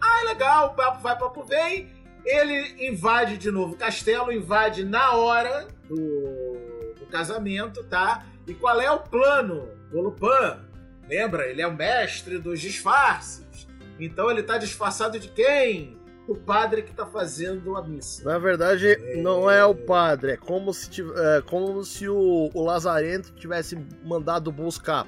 Ah, 0.00 0.24
legal, 0.24 0.68
o 0.68 0.74
papo 0.74 1.00
vai, 1.00 1.18
papo 1.18 1.44
vem. 1.44 1.92
Ele 2.24 2.86
invade 2.88 3.38
de 3.38 3.50
novo 3.50 3.74
o 3.74 3.76
castelo, 3.76 4.32
invade 4.32 4.84
na 4.84 5.12
hora 5.12 5.68
do, 5.88 6.94
do 6.98 7.06
casamento, 7.06 7.82
tá? 7.84 8.26
E 8.46 8.54
qual 8.54 8.80
é 8.80 8.90
o 8.90 9.00
plano 9.00 9.68
do 9.90 10.00
Lupin? 10.00 10.68
Lembra? 11.08 11.46
Ele 11.46 11.62
é 11.62 11.66
o 11.66 11.74
mestre 11.74 12.38
dos 12.38 12.60
disfarces. 12.60 13.66
Então 13.98 14.30
ele 14.30 14.42
tá 14.42 14.58
disfarçado 14.58 15.18
de 15.18 15.28
quem? 15.28 15.97
O 16.28 16.36
padre 16.36 16.82
que 16.82 16.92
tá 16.92 17.06
fazendo 17.06 17.74
a 17.74 17.82
missa. 17.82 18.22
Na 18.22 18.38
verdade, 18.38 18.86
é... 18.86 19.16
não 19.22 19.50
é 19.50 19.64
o 19.64 19.74
padre, 19.74 20.32
é 20.32 20.36
como 20.36 20.74
se, 20.74 21.00
é 21.00 21.40
como 21.40 21.82
se 21.82 22.06
o, 22.06 22.50
o 22.52 22.62
Lazarento 22.62 23.32
tivesse 23.32 23.78
mandado 24.04 24.52
buscar 24.52 25.06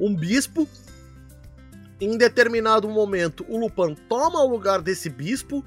um 0.00 0.16
bispo. 0.16 0.66
Em 2.00 2.16
determinado 2.16 2.88
momento, 2.88 3.44
o 3.48 3.58
Lupin 3.58 3.94
toma 4.08 4.42
o 4.42 4.48
lugar 4.48 4.80
desse 4.80 5.10
bispo 5.10 5.64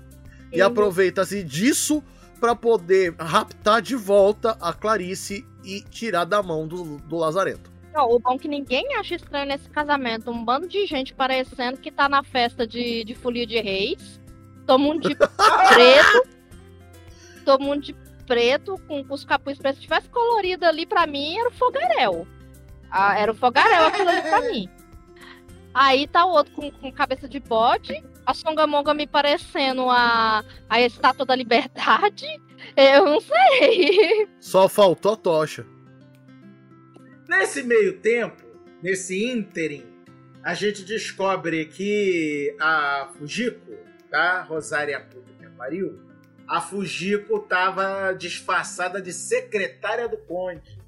e 0.51 0.59
aproveita-se 0.59 1.43
disso 1.43 2.03
para 2.39 2.55
poder 2.55 3.15
raptar 3.17 3.81
de 3.81 3.95
volta 3.95 4.57
a 4.59 4.73
Clarice 4.73 5.45
e 5.63 5.81
tirar 5.81 6.25
da 6.25 6.41
mão 6.41 6.67
do, 6.67 6.97
do 6.97 7.15
Lazarento. 7.15 7.71
Não, 7.93 8.09
o 8.09 8.19
bom 8.19 8.33
é 8.33 8.37
que 8.37 8.47
ninguém 8.47 8.93
acha 8.95 9.15
estranho 9.15 9.47
nesse 9.47 9.69
casamento. 9.69 10.29
Um 10.29 10.43
bando 10.43 10.67
de 10.67 10.85
gente 10.85 11.13
parecendo 11.13 11.77
que 11.77 11.91
tá 11.91 12.09
na 12.09 12.23
festa 12.23 12.67
de, 12.67 13.05
de 13.05 13.15
folia 13.15 13.47
de 13.47 13.61
reis. 13.61 14.19
Todo 14.65 14.79
mundo 14.79 15.07
de 15.07 15.15
preto. 15.15 16.27
todo 17.45 17.63
mundo 17.63 17.81
de 17.81 17.93
preto, 18.25 18.79
com, 18.87 19.03
com 19.03 19.13
os 19.13 19.23
capuz 19.23 19.57
pretos. 19.57 19.77
Se 19.77 19.83
tivesse 19.83 20.09
colorido 20.09 20.65
ali, 20.65 20.85
pra 20.85 21.05
mim, 21.05 21.37
era 21.37 21.49
o 21.49 21.53
fogaréu. 21.53 22.27
Ah, 22.89 23.17
era 23.17 23.31
o 23.31 23.35
fogaréu 23.35 23.85
aquilo 23.85 24.09
ali 24.09 24.21
pra 24.21 24.41
mim. 24.41 24.69
Aí 25.73 26.07
tá 26.07 26.25
o 26.25 26.31
outro 26.31 26.53
com, 26.53 26.71
com 26.71 26.91
cabeça 26.91 27.27
de 27.27 27.39
bode 27.39 28.03
a 28.25 28.33
Songamonga 28.33 28.93
me 28.93 29.05
parecendo 29.05 29.89
a, 29.89 30.43
a 30.67 30.81
estátua 30.81 31.25
da 31.25 31.35
liberdade. 31.35 32.25
Eu 32.75 33.05
não 33.05 33.21
sei. 33.21 34.27
Só 34.39 34.67
faltou 34.67 35.13
a 35.13 35.17
tocha. 35.17 35.65
Nesse 37.27 37.63
meio 37.63 37.99
tempo, 37.99 38.43
nesse 38.81 39.23
ínterim, 39.23 39.85
a 40.43 40.53
gente 40.53 40.83
descobre 40.83 41.65
que 41.65 42.55
a 42.59 43.09
Fujiko, 43.13 43.77
tá? 44.15 44.43
Rosária 44.43 44.97
puta 45.01 45.25
pariu, 45.57 45.99
a 46.47 46.61
Fujiko 46.61 47.39
tava 47.39 48.13
disfarçada 48.13 49.01
de 49.01 49.11
secretária 49.11 50.07
do 50.07 50.15
conde. 50.17 50.79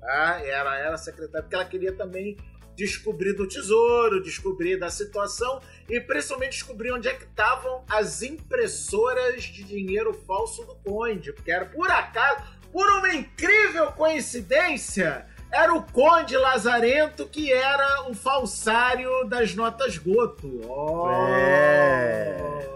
Tá? 0.00 0.40
Ela 0.42 0.78
era 0.78 0.96
secretária 0.96 1.42
porque 1.42 1.54
ela 1.54 1.64
queria 1.64 1.92
também 1.92 2.38
descobrir 2.74 3.34
do 3.34 3.46
tesouro, 3.46 4.22
descobrir 4.22 4.78
da 4.78 4.88
situação 4.88 5.60
e 5.88 6.00
principalmente 6.00 6.52
descobrir 6.52 6.92
onde 6.92 7.08
é 7.08 7.14
que 7.14 7.24
estavam 7.24 7.84
as 7.90 8.22
impressoras 8.22 9.42
de 9.42 9.64
dinheiro 9.64 10.14
falso 10.14 10.64
do 10.64 10.74
Conde, 10.76 11.32
porque 11.32 11.50
era 11.50 11.66
por 11.66 11.90
acaso, 11.90 12.44
por 12.72 12.86
uma 12.86 13.12
incrível 13.14 13.92
coincidência, 13.92 15.26
era 15.50 15.74
o 15.74 15.82
Conde 15.82 16.36
Lazarento 16.36 17.26
que 17.26 17.52
era 17.52 18.08
o 18.08 18.14
falsário 18.14 19.24
das 19.24 19.54
notas 19.54 19.96
Goto. 19.98 20.60
Oh. 20.68 21.08
É. 21.10 22.68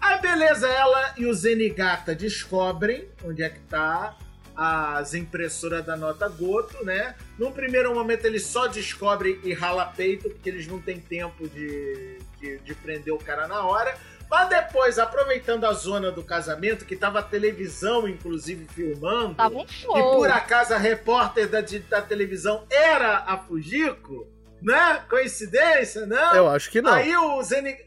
Aí 0.00 0.20
beleza, 0.20 0.68
ela 0.68 1.14
e 1.16 1.26
o 1.26 1.34
Zenigata 1.34 2.14
descobrem 2.14 3.08
onde 3.24 3.42
é 3.42 3.48
que 3.48 3.60
tá 3.60 4.16
as 4.56 5.14
impressoras 5.14 5.84
da 5.86 5.96
nota 5.96 6.28
Goto, 6.28 6.84
né? 6.84 7.14
Num 7.38 7.50
primeiro 7.50 7.94
momento 7.94 8.26
eles 8.26 8.44
só 8.44 8.66
descobrem 8.66 9.38
e 9.42 9.54
rala 9.54 9.86
peito, 9.86 10.28
porque 10.28 10.50
eles 10.50 10.66
não 10.66 10.78
têm 10.78 11.00
tempo 11.00 11.48
de, 11.48 12.18
de, 12.38 12.58
de 12.58 12.74
prender 12.74 13.14
o 13.14 13.18
cara 13.18 13.48
na 13.48 13.64
hora. 13.64 13.96
Mas 14.30 14.48
depois, 14.48 14.96
aproveitando 14.96 15.64
a 15.64 15.72
zona 15.72 16.12
do 16.12 16.22
casamento, 16.22 16.84
que 16.84 16.94
tava 16.94 17.18
a 17.18 17.22
televisão, 17.22 18.06
inclusive, 18.06 18.64
filmando. 18.68 19.34
Tava 19.34 19.56
um 19.56 19.66
show. 19.66 19.98
E 19.98 20.02
por 20.02 20.30
acaso 20.30 20.72
a 20.72 20.78
repórter 20.78 21.48
da, 21.48 21.60
da 21.60 22.00
televisão 22.00 22.64
era 22.70 23.24
a 23.26 23.36
Fujiko, 23.36 24.28
né? 24.62 25.02
Coincidência, 25.10 26.06
não? 26.06 26.36
Eu 26.36 26.48
acho 26.48 26.70
que 26.70 26.80
não. 26.80 26.92
Aí 26.92 27.16
o, 27.16 27.42
Zenig, 27.42 27.84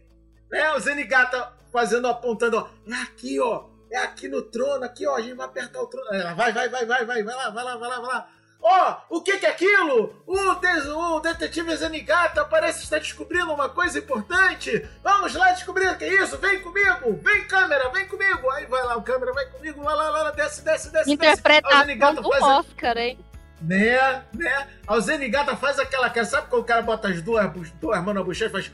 né, 0.51 0.73
o 0.73 0.79
Zenigata 0.81 1.53
fazendo, 1.71 2.07
apontando, 2.09 2.57
ó, 2.57 2.67
é 2.91 3.01
aqui, 3.01 3.39
ó, 3.39 3.69
é 3.89 3.99
aqui 3.99 4.27
no 4.27 4.41
trono, 4.41 4.83
aqui, 4.83 5.07
ó, 5.07 5.15
a 5.15 5.21
gente 5.21 5.35
vai 5.35 5.45
apertar 5.45 5.81
o 5.81 5.87
trono. 5.87 6.07
Ela 6.11 6.33
vai, 6.33 6.51
vai, 6.51 6.67
vai, 6.67 6.85
vai, 6.85 7.05
vai, 7.05 7.23
vai 7.23 7.35
lá, 7.35 7.49
vai 7.51 7.63
lá, 7.63 7.77
vai 7.77 7.89
lá, 7.89 7.99
vai 8.01 8.15
lá. 8.15 8.29
Ó, 8.65 8.95
oh, 9.09 9.17
o 9.17 9.21
que, 9.21 9.39
que 9.39 9.45
é 9.45 9.49
aquilo? 9.49 10.23
O, 10.25 10.55
des, 10.55 10.85
o 10.85 11.19
detetive 11.19 11.75
Zenigata 11.75 12.45
parece 12.45 12.83
estar 12.83 12.97
descobrindo 12.97 13.51
uma 13.51 13.67
coisa 13.67 13.99
importante. 13.99 14.87
Vamos 15.03 15.33
lá 15.35 15.51
descobrir 15.51 15.89
o 15.89 15.97
que 15.97 16.05
é 16.05 16.23
isso. 16.23 16.37
Vem 16.37 16.61
comigo, 16.61 17.19
vem 17.21 17.45
câmera, 17.45 17.89
vem 17.89 18.07
comigo. 18.07 18.49
Aí 18.51 18.65
vai 18.65 18.81
lá, 18.85 18.95
o 18.95 19.01
câmera 19.01 19.33
vai 19.33 19.47
comigo, 19.47 19.83
vai 19.83 19.93
lá, 19.93 20.09
lá, 20.09 20.23
lá 20.23 20.31
desce, 20.31 20.63
desce, 20.63 20.89
desce. 20.93 21.11
Interpretação 21.11 22.15
do 22.15 22.23
faz 22.23 22.43
Oscar, 22.43 22.97
hein? 22.97 23.19
Né, 23.61 24.23
né? 24.33 24.67
A 24.87 24.97
Zenigata 25.01 25.57
faz 25.57 25.77
aquela 25.77 26.09
cara, 26.09 26.25
sabe 26.25 26.47
quando 26.47 26.61
o 26.61 26.65
cara 26.65 26.81
bota 26.81 27.09
as 27.09 27.21
duas, 27.21 27.51
duas 27.81 28.01
mãos 28.01 28.15
na 28.15 28.23
bochecha 28.23 28.45
e 28.45 28.49
faz... 28.49 28.71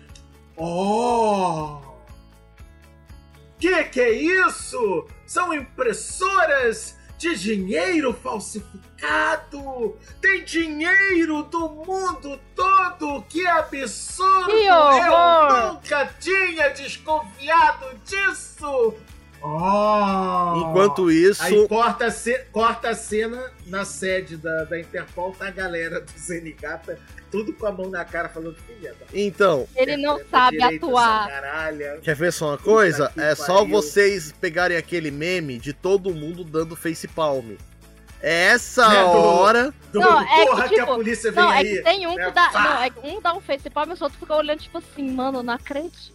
Oh! 0.56 1.80
Que 3.58 3.86
que 3.86 4.02
é 4.02 4.12
isso? 4.12 5.08
São 5.26 5.52
impressoras 5.52 6.99
de 7.20 7.36
dinheiro 7.36 8.14
falsificado! 8.14 9.98
Tem 10.22 10.44
dinheiro 10.46 11.44
do 11.44 11.70
mundo 11.70 12.40
todo! 12.56 13.22
Que 13.28 13.46
absurdo! 13.46 14.46
Que 14.48 14.66
Eu 14.66 15.74
nunca 15.74 16.10
tinha 16.18 16.70
desconfiado 16.70 17.88
disso! 18.06 18.96
Oh! 19.42 20.70
Enquanto 20.70 21.12
isso. 21.12 21.44
Aí 21.44 21.68
corta 21.68 22.06
a, 22.06 22.12
ce... 22.12 22.40
corta 22.52 22.90
a 22.90 22.96
cena 22.96 23.52
na 23.68 23.84
sede 23.84 24.38
da, 24.38 24.64
da 24.64 24.80
Interpol, 24.80 25.34
tá 25.34 25.48
a 25.48 25.52
galera 25.52 26.02
do 26.02 26.12
Zenigata 26.18 26.98
tudo 27.32 27.54
com 27.54 27.66
a 27.66 27.72
mão 27.72 27.90
na 27.90 28.04
cara 28.04 28.30
falando 28.30 28.56
filha. 28.56 28.96
Então. 29.14 29.68
Ele 29.76 29.98
não 29.98 30.20
sabe 30.30 30.62
atuar. 30.62 31.30
Quer 32.02 32.16
ver 32.16 32.34
só 32.34 32.50
uma 32.50 32.58
coisa? 32.58 33.12
É 33.18 33.36
só 33.36 33.64
vocês 33.66 34.32
pegarem 34.32 34.78
aquele 34.78 35.12
meme 35.12 35.58
de 35.58 35.74
todo 35.74 36.14
mundo 36.14 36.44
dando 36.44 36.76
face 36.76 37.08
palm. 37.08 37.56
É 38.22 38.48
essa 38.48 38.94
é, 38.94 39.04
hora. 39.04 39.74
Do, 39.94 40.00
não, 40.00 40.22
é 40.22 40.46
porra 40.46 40.64
que, 40.64 40.76
tipo, 40.76 40.86
que, 40.86 40.92
a 40.92 40.96
polícia 40.96 41.32
vem 41.32 41.44
não, 41.44 41.50
aí. 41.50 41.68
É 41.68 41.78
que 41.78 41.84
tem 41.84 42.08
um 42.08 42.20
é, 42.20 42.26
que 42.26 42.32
dá. 42.32 42.52
Não, 42.52 42.84
é 42.84 43.16
um 43.16 43.22
dá 43.22 43.34
um 43.34 43.42
face 43.42 43.70
palm 43.70 43.90
e 43.90 43.94
o 43.94 44.04
outro 44.04 44.20
fica 44.20 44.36
olhando, 44.36 44.60
tipo 44.60 44.78
assim, 44.78 45.10
mano, 45.10 45.42
não 45.42 45.54
acredito. 45.54 46.14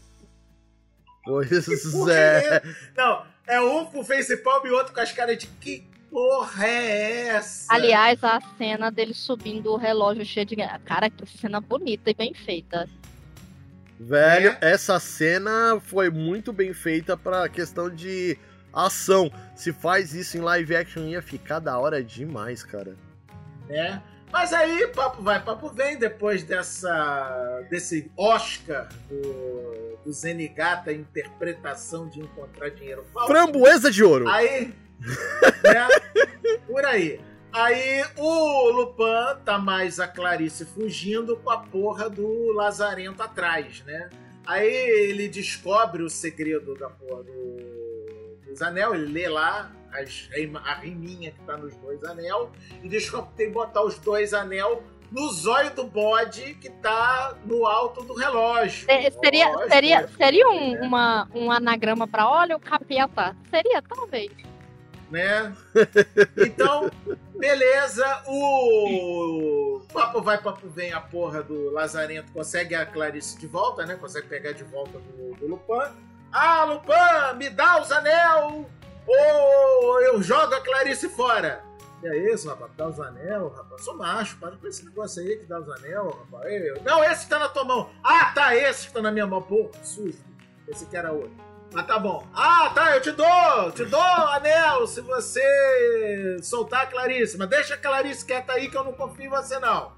Pois 1.24 2.08
é. 2.08 2.62
Não, 2.94 3.24
é 3.46 3.60
um 3.60 3.86
com 3.86 4.04
face 4.04 4.36
palm 4.36 4.66
e 4.66 4.70
outro 4.70 4.92
com 4.92 5.00
as 5.00 5.12
caras 5.12 5.38
de 5.38 5.46
que 5.46 5.86
porra 6.10 6.66
é 6.66 7.26
essa? 7.28 7.72
Aliás, 7.72 8.22
a 8.22 8.40
cena 8.56 8.90
dele 8.90 9.14
subindo 9.14 9.72
o 9.72 9.76
relógio 9.76 10.24
cheio 10.24 10.46
de. 10.46 10.56
Cara, 10.84 11.10
que 11.10 11.26
cena 11.26 11.60
bonita 11.60 12.10
e 12.10 12.14
bem 12.14 12.34
feita. 12.34 12.88
Velho, 13.98 14.50
é? 14.60 14.72
essa 14.72 14.98
cena 14.98 15.80
foi 15.80 16.10
muito 16.10 16.52
bem 16.52 16.72
feita 16.72 17.16
pra 17.16 17.48
questão 17.48 17.88
de 17.88 18.36
ação. 18.72 19.30
Se 19.54 19.72
faz 19.72 20.14
isso 20.14 20.36
em 20.36 20.40
live 20.40 20.76
action, 20.76 21.06
ia 21.06 21.22
ficar 21.22 21.60
da 21.60 21.78
hora 21.78 22.02
demais, 22.02 22.62
cara. 22.62 22.96
né? 23.68 24.02
Mas 24.32 24.52
aí, 24.52 24.88
papo 24.88 25.22
vai, 25.22 25.40
papo 25.40 25.68
vem, 25.68 25.96
depois 25.96 26.42
dessa 26.42 27.64
desse 27.70 28.10
Oscar 28.16 28.88
do, 29.08 29.96
do 30.04 30.12
Zenigata 30.12 30.92
interpretação 30.92 32.08
de 32.08 32.18
encontrar 32.18 32.70
dinheiro 32.70 33.04
falso. 33.14 33.28
Framboesa 33.28 33.92
de 33.92 34.02
ouro. 34.02 34.28
Aí, 34.28 34.74
né? 35.00 35.88
Por 36.66 36.84
aí. 36.84 37.20
Aí 37.52 38.04
o 38.16 38.70
Lupin 38.70 39.38
tá 39.44 39.58
mais 39.58 40.00
a 40.00 40.08
Clarice 40.08 40.64
fugindo 40.64 41.36
com 41.36 41.50
a 41.50 41.58
porra 41.58 42.10
do 42.10 42.52
Lazarento 42.52 43.22
atrás, 43.22 43.80
né? 43.86 44.10
Aí 44.44 44.68
ele 44.68 45.28
descobre 45.28 46.02
o 46.02 46.10
segredo 46.10 46.74
da 46.74 46.90
porra 46.90 47.22
do, 47.22 48.48
dos 48.48 48.60
anel, 48.60 48.94
ele 48.94 49.12
lê 49.12 49.28
lá 49.28 49.72
as, 49.92 50.28
a 50.64 50.74
riminha 50.74 51.30
que 51.30 51.40
tá 51.42 51.56
nos 51.56 51.74
dois 51.76 52.02
anel 52.02 52.50
e 52.82 52.88
descobre 52.88 53.30
que 53.30 53.36
tem 53.36 53.46
que 53.46 53.52
botar 53.52 53.84
os 53.84 54.00
dois 54.00 54.34
anel 54.34 54.82
no 55.10 55.30
zóio 55.30 55.72
do 55.74 55.84
bode 55.84 56.54
que 56.54 56.68
tá 56.68 57.36
no 57.44 57.66
alto 57.66 58.02
do 58.02 58.14
relógio. 58.14 58.90
É, 58.90 59.08
seria, 59.10 59.68
seria, 59.68 60.00
é, 60.00 60.08
seria 60.08 60.48
um, 60.48 60.72
né? 60.72 60.80
uma, 60.80 61.28
um 61.32 61.52
anagrama 61.52 62.08
pra 62.08 62.28
olha 62.28 62.56
o 62.56 62.60
capeta? 62.60 63.36
Seria, 63.48 63.80
talvez. 63.80 64.32
Né? 65.14 65.54
Então, 66.36 66.90
beleza, 67.38 68.04
o 68.26 69.80
papo 69.92 70.20
vai, 70.20 70.38
papo 70.42 70.68
vem, 70.68 70.92
a 70.92 71.00
porra 71.00 71.42
do 71.42 71.70
Lazarento 71.70 72.32
consegue 72.32 72.74
a 72.74 72.84
Clarice 72.84 73.38
de 73.38 73.46
volta, 73.46 73.86
né? 73.86 73.94
Consegue 73.94 74.26
pegar 74.26 74.52
de 74.52 74.64
volta 74.64 74.98
do, 74.98 75.34
do 75.36 75.46
Lupin. 75.46 75.92
Ah, 76.32 76.64
Lupin, 76.64 77.36
me 77.38 77.48
dá 77.48 77.80
os 77.80 77.92
anel 77.92 78.68
ou 79.06 80.00
eu 80.00 80.20
jogo 80.22 80.52
a 80.54 80.60
Clarice 80.60 81.08
fora. 81.08 81.62
E 82.02 82.06
é 82.08 82.32
isso, 82.34 82.48
rapaz, 82.48 82.70
dá 82.76 82.88
os 82.88 83.00
anel, 83.00 83.48
rapaz. 83.56 83.82
Sou 83.84 83.96
macho, 83.96 84.36
para 84.38 84.56
com 84.56 84.66
esse 84.66 84.84
negócio 84.84 85.22
aí 85.22 85.36
que 85.36 85.44
dá 85.46 85.60
os 85.60 85.68
anel, 85.70 86.10
rapaz. 86.30 86.52
Eu- 86.52 86.82
Não, 86.82 87.02
esse 87.04 87.24
que 87.24 87.30
tá 87.30 87.38
na 87.38 87.48
tua 87.48 87.64
mão. 87.64 87.88
Ah, 88.02 88.32
tá, 88.34 88.54
esse 88.56 88.88
que 88.88 88.92
tá 88.92 89.00
na 89.00 89.10
minha 89.12 89.26
mão. 89.26 89.40
Pô, 89.40 89.68
que 89.68 89.86
susto. 89.86 90.22
Esse 90.68 90.84
que 90.86 90.96
era 90.96 91.12
outro. 91.12 91.30
Mas 91.74 91.86
tá 91.86 91.98
bom. 91.98 92.24
Ah, 92.32 92.70
tá, 92.72 92.94
eu 92.94 93.02
te 93.02 93.10
dou, 93.10 93.72
te 93.72 93.84
dou 93.84 94.00
anel 94.00 94.86
se 94.86 95.00
você 95.00 96.38
soltar 96.40 96.82
a 96.82 96.86
Clarice. 96.86 97.36
Mas 97.36 97.48
deixa 97.48 97.74
a 97.74 97.76
Clarice 97.76 98.24
quieta 98.24 98.52
aí 98.52 98.70
que 98.70 98.76
eu 98.76 98.84
não 98.84 98.92
confio 98.92 99.26
em 99.26 99.28
você, 99.28 99.58
não. 99.58 99.92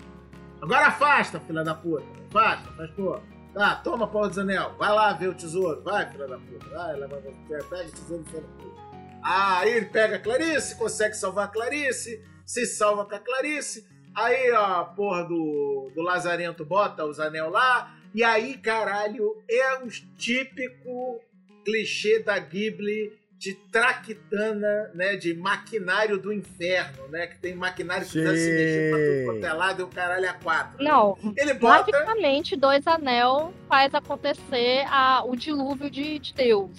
Agora 0.61 0.86
afasta, 0.86 1.39
filha 1.39 1.62
da 1.62 1.74
puta. 1.74 2.07
Afasta, 2.28 2.93
pô. 2.97 3.20
Tá, 3.53 3.77
toma 3.77 4.09
porra 4.09 4.28
dos 4.28 4.39
anel. 4.39 4.74
Vai 4.78 4.90
lá 4.90 5.12
ver 5.12 5.28
o 5.28 5.35
tesouro. 5.35 5.82
Vai, 5.82 6.11
filha 6.11 6.27
da 6.27 6.39
puta. 6.39 6.66
Vai, 6.70 6.97
leva, 6.97 7.16
pega 7.47 7.62
o 7.62 7.90
tesouro 7.90 8.24
e 8.27 8.31
filha 8.31 8.43
da 8.43 8.48
puta. 8.48 8.81
Ah, 9.23 9.59
aí 9.59 9.73
ele 9.73 9.86
pega 9.86 10.16
a 10.16 10.19
Clarice, 10.19 10.77
consegue 10.77 11.15
salvar 11.15 11.47
a 11.47 11.48
Clarice, 11.48 12.24
se 12.44 12.65
salva 12.65 13.05
com 13.05 13.15
a 13.15 13.19
Clarice. 13.19 13.86
Aí, 14.15 14.51
ó, 14.53 14.81
a 14.81 14.85
porra 14.85 15.24
do, 15.24 15.90
do 15.94 16.01
Lazarento 16.01 16.65
bota 16.65 17.05
os 17.05 17.20
anel 17.20 17.51
lá. 17.51 17.94
E 18.15 18.24
aí, 18.24 18.57
caralho, 18.57 19.43
é 19.51 19.78
um 19.78 19.89
típico 20.16 21.20
clichê 21.66 22.20
da 22.20 22.38
Ghibli 22.38 23.12
de 23.38 23.52
traquitana, 23.70 24.90
né? 24.94 25.16
De 25.16 25.34
maquinário 25.34 26.16
do 26.18 26.32
inferno, 26.32 27.06
né? 27.09 27.26
Que 27.26 27.38
tem 27.38 27.55
maquinário 27.55 28.06
que 28.06 28.12
precisa 28.12 28.34
se 28.34 28.51
mexer 28.51 28.90
pra 28.90 28.98
tudo 28.98 29.24
quanto 29.34 29.47
é 29.47 29.52
lado 29.52 29.80
e 29.80 29.84
o 29.84 29.88
caralho 29.88 30.24
é 30.24 30.32
quatro. 30.32 30.82
Não, 30.82 31.18
Ele 31.36 31.52
bota. 31.52 31.90
magicamente, 31.93 32.56
dois 32.56 32.86
anel 32.86 33.52
faz 33.68 33.94
acontecer 33.94 34.84
a, 34.88 35.22
o 35.26 35.36
dilúvio 35.36 35.90
de, 35.90 36.18
de 36.18 36.32
Deus. 36.32 36.70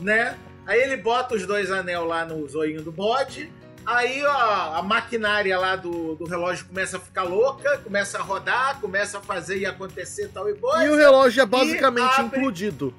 né? 0.00 0.36
Aí 0.66 0.80
ele 0.80 0.96
bota 0.96 1.34
os 1.34 1.46
dois 1.46 1.70
anel 1.70 2.04
lá 2.04 2.24
no 2.24 2.46
zoinho 2.48 2.82
do 2.82 2.92
bode. 2.92 3.50
Aí, 3.84 4.22
ó, 4.24 4.76
a 4.76 4.82
maquinária 4.82 5.58
lá 5.58 5.74
do, 5.74 6.14
do 6.14 6.24
relógio 6.24 6.66
começa 6.66 6.98
a 6.98 7.00
ficar 7.00 7.24
louca, 7.24 7.78
começa 7.78 8.16
a 8.18 8.22
rodar, 8.22 8.80
começa 8.80 9.18
a 9.18 9.20
fazer 9.20 9.58
e 9.58 9.66
acontecer 9.66 10.28
tal 10.32 10.48
e 10.48 10.54
coisa, 10.54 10.84
E 10.84 10.88
o 10.90 10.94
relógio 10.94 11.42
é 11.42 11.46
basicamente 11.46 12.20
abre- 12.20 12.38
implodido. 12.38 12.94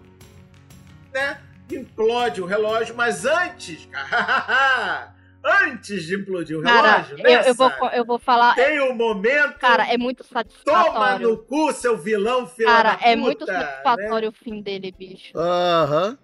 Né? 1.14 1.40
Implode 1.72 2.41
o 2.41 2.45
relógio, 2.45 2.95
mas 2.95 3.26
antes, 3.26 3.88
antes 5.44 6.03
de 6.03 6.15
implodir 6.15 6.57
o 6.60 6.61
Cara, 6.61 6.98
relógio, 6.98 7.18
eu, 7.18 7.23
né, 7.23 7.49
eu, 7.49 7.53
vou, 7.56 7.69
Sara? 7.69 7.95
eu 7.95 8.06
vou 8.06 8.19
falar. 8.19 8.56
Tem 8.56 8.81
um 8.81 8.94
momento. 8.94 9.57
Cara, 9.60 9.91
é 9.91 9.98
muito 9.98 10.23
Toma 10.23 10.44
satisfatório. 10.44 11.30
no 11.30 11.38
cu, 11.38 11.72
seu 11.73 11.98
vilão, 11.98 12.48
filho 12.48 12.68
Cara, 12.68 12.91
da 12.91 12.98
puta. 12.98 13.10
é 13.10 13.15
muito 13.15 13.45
né? 13.45 13.60
satisfatório 13.60 14.30
o 14.30 14.34
fim 14.34 14.61
dele, 14.61 14.91
bicho. 14.91 15.38
Aham. 15.38 16.18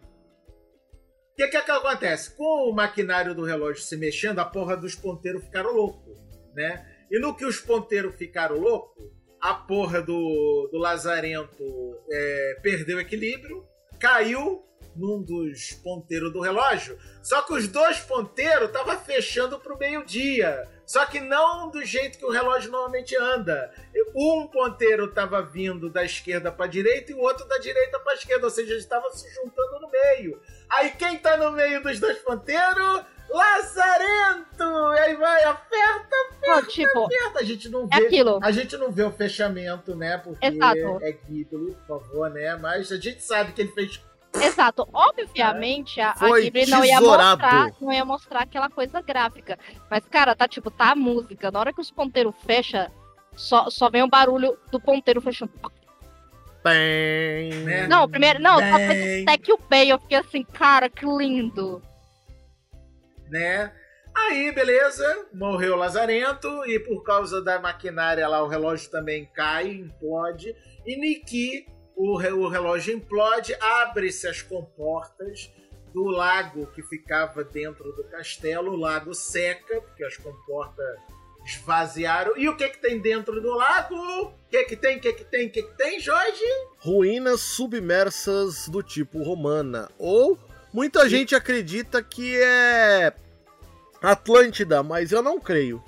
O 1.32 1.36
que, 1.38 1.48
que 1.48 1.58
é 1.58 1.62
que 1.62 1.72
acontece? 1.72 2.36
Com 2.36 2.70
o 2.70 2.74
maquinário 2.76 3.34
do 3.34 3.46
relógio 3.46 3.82
se 3.82 3.96
mexendo, 3.96 4.40
a 4.40 4.46
porra 4.46 4.76
dos 4.76 4.94
ponteiros 4.94 5.42
ficaram 5.46 5.74
loucos, 5.74 6.20
né? 6.54 6.86
E 7.10 7.18
no 7.18 7.34
que 7.34 7.46
os 7.46 7.62
ponteiros 7.62 8.14
ficaram 8.16 8.58
loucos, 8.58 9.06
a 9.42 9.54
porra 9.54 10.02
do, 10.02 10.68
do 10.70 10.78
Lazarento 10.78 11.64
é, 12.12 12.60
perdeu 12.62 12.98
o 12.98 13.00
equilíbrio, 13.00 13.66
caiu 13.98 14.66
num 14.96 15.22
dos 15.22 15.72
ponteiros 15.84 16.32
do 16.34 16.42
relógio. 16.42 16.98
Só 17.22 17.42
que 17.42 17.54
os 17.54 17.68
dois 17.68 18.00
ponteiros 18.00 18.68
estavam 18.68 18.98
fechando 19.00 19.60
pro 19.60 19.78
meio-dia. 19.78 20.68
Só 20.86 21.06
que 21.06 21.20
não 21.20 21.70
do 21.70 21.86
jeito 21.86 22.18
que 22.18 22.26
o 22.26 22.32
relógio 22.32 22.72
normalmente 22.72 23.16
anda. 23.16 23.72
Um 24.16 24.48
ponteiro 24.48 25.06
estava 25.06 25.42
vindo 25.42 25.90
da 25.90 26.04
esquerda 26.04 26.52
para 26.52 26.66
direita 26.68 27.12
e 27.12 27.16
o 27.16 27.20
outro 27.20 27.48
da 27.48 27.60
direita 27.60 28.00
para 28.00 28.16
esquerda, 28.16 28.46
ou 28.46 28.52
seja, 28.52 28.72
eles 28.72 28.84
estavam 28.84 29.10
se 29.12 29.30
juntando 29.36 29.80
no 29.80 29.90
meio. 29.90 30.42
Aí 30.70 30.90
quem 30.92 31.18
tá 31.18 31.38
no 31.38 31.52
meio 31.52 31.82
dos 31.84 32.00
dois 32.00 32.18
ponteiros? 32.20 33.04
Lazarento! 33.30 34.64
E 34.96 35.00
aí 35.00 35.16
vai, 35.16 35.44
aperta, 35.44 36.16
Não, 36.42 36.64
tipo, 36.66 37.06
aperta. 37.06 37.40
A 37.40 37.44
gente 37.44 37.70
não 37.70 37.88
é 37.92 38.00
vê. 38.00 38.08
aquilo. 38.08 38.40
A 38.42 38.52
gente 38.52 38.76
não 38.78 38.92
vê 38.92 39.04
o 39.04 39.12
fechamento, 39.12 39.96
né? 39.96 40.18
Porque 40.18 40.46
Exato. 40.46 41.00
é 41.04 41.12
Ghibli, 41.12 41.76
por 41.88 42.02
favor, 42.02 42.30
né? 42.32 42.56
Mas 42.56 42.92
a 42.92 42.98
gente 42.98 43.24
sabe 43.24 43.54
que 43.54 43.62
ele 43.62 43.72
fez. 43.72 44.02
Exato. 44.44 44.88
Obviamente, 44.94 46.00
a, 46.02 46.12
a 46.12 46.40
Ghibli 46.40 46.66
não 46.68 46.84
ia 46.84 47.00
mostrar, 47.02 47.72
não 47.80 47.94
ia 47.94 48.06
mostrar 48.06 48.42
aquela 48.42 48.70
coisa 48.70 49.02
gráfica. 49.02 49.58
Mas, 49.90 50.06
cara, 50.06 50.36
tá 50.36 50.48
tipo, 50.48 50.70
tá 50.72 50.92
a 50.92 50.96
música. 50.96 51.52
Na 51.52 51.60
hora 51.60 51.74
que 51.74 51.82
os 51.82 51.92
ponteiros 51.92 52.34
fecham, 52.46 52.90
só, 53.36 53.70
só 53.70 53.90
vem 53.90 54.04
o 54.04 54.08
barulho 54.10 54.58
do 54.72 54.80
ponteiro 54.80 55.22
fechando. 55.22 55.52
Bem. 56.64 57.54
Né? 57.64 57.88
Não, 57.88 58.10
primeiro. 58.10 58.40
Não, 58.40 58.56
só 58.56 58.76
fez 58.78 59.04
Bem. 59.04 59.24
até 59.24 59.38
que 59.38 59.54
o 59.54 59.58
Bay. 59.70 59.90
Eu 59.90 60.00
fiquei 60.00 60.18
assim, 60.18 60.44
cara, 60.44 60.90
que 60.90 61.06
lindo. 61.06 61.82
né? 63.30 63.72
Aí, 64.16 64.52
beleza, 64.52 65.28
morreu 65.34 65.74
o 65.76 65.78
Lazarento 65.78 66.66
e 66.66 66.78
por 66.80 67.04
causa 67.04 67.42
da 67.42 67.60
maquinária 67.60 68.28
lá 68.28 68.44
o 68.44 68.48
relógio 68.48 68.90
também 68.92 69.26
cai, 69.34 69.70
implode. 69.70 70.54
E 70.86 70.98
Niki, 71.00 71.66
o, 72.00 72.14
o 72.14 72.48
relógio 72.48 72.96
implode, 72.96 73.54
abre-se 73.60 74.26
as 74.26 74.42
comportas 74.42 75.52
do 75.94 76.06
lago 76.06 76.68
que 76.68 76.82
ficava 76.82 77.44
dentro 77.44 77.92
do 77.92 78.06
castelo. 78.06 78.72
O 78.72 78.78
lago 78.78 79.14
seca, 79.14 79.82
porque 79.82 80.06
as 80.06 80.16
comportas 80.16 80.98
esvaziaram. 81.46 82.38
E 82.38 82.48
o 82.48 82.56
que 82.56 82.70
que 82.70 82.78
tem 82.78 83.00
dentro 83.02 83.42
do 83.42 83.54
lago? 83.54 83.96
O 83.96 84.34
que 84.50 84.64
que 84.64 84.78
tem, 84.78 84.98
o 84.98 85.02
que 85.02 85.12
que 85.12 85.26
tem, 85.26 85.48
o 85.48 85.52
que 85.52 85.62
que 85.62 85.78
tem, 85.78 86.00
Jorge? 86.00 86.46
Ruínas 86.78 87.42
submersas 87.42 88.70
do 88.70 88.82
tipo 88.82 89.22
romana. 89.22 89.90
Ou 89.98 90.40
muita 90.72 91.10
gente 91.10 91.36
acredita 91.36 92.02
que 92.02 92.40
é 92.40 93.14
Atlântida, 94.02 94.82
mas 94.82 95.12
eu 95.12 95.22
não 95.22 95.38
creio. 95.38 95.84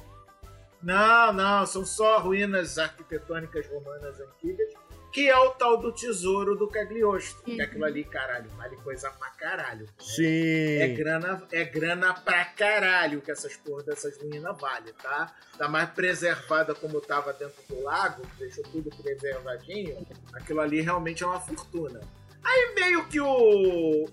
Não, 0.83 1.31
não, 1.31 1.65
são 1.65 1.85
só 1.85 2.19
ruínas 2.19 2.77
arquitetônicas 2.77 3.65
romanas 3.67 4.19
antigas, 4.19 4.73
que 5.11 5.29
é 5.29 5.37
o 5.37 5.51
tal 5.51 5.77
do 5.77 5.91
tesouro 5.91 6.55
do 6.55 6.67
Cagliostro. 6.67 7.43
Que 7.43 7.51
Uhum. 7.57 7.61
aquilo 7.61 7.85
ali, 7.85 8.03
caralho, 8.03 8.49
vale 8.51 8.75
coisa 8.77 9.09
pra 9.11 9.29
caralho. 9.31 9.87
É 9.99 10.03
Sim. 10.03 10.93
grana, 10.95 11.43
é 11.51 11.63
grana 11.65 12.13
pra 12.13 12.45
caralho 12.45 13.21
que 13.21 13.31
essas 13.31 13.55
porra 13.57 13.83
dessas 13.83 14.17
ruínas 14.17 14.57
vale, 14.59 14.93
tá? 14.93 15.33
Tá 15.57 15.67
mais 15.67 15.89
preservada 15.89 16.73
como 16.73 17.01
tava 17.01 17.33
dentro 17.33 17.61
do 17.69 17.81
lago, 17.83 18.23
deixou 18.39 18.63
tudo 18.65 18.89
preservadinho. 19.01 20.05
Aquilo 20.33 20.61
ali 20.61 20.81
realmente 20.81 21.23
é 21.23 21.27
uma 21.27 21.39
fortuna. 21.39 21.99
Aí 22.43 22.73
meio 22.73 23.07
que 23.07 23.19
o, 23.21 23.27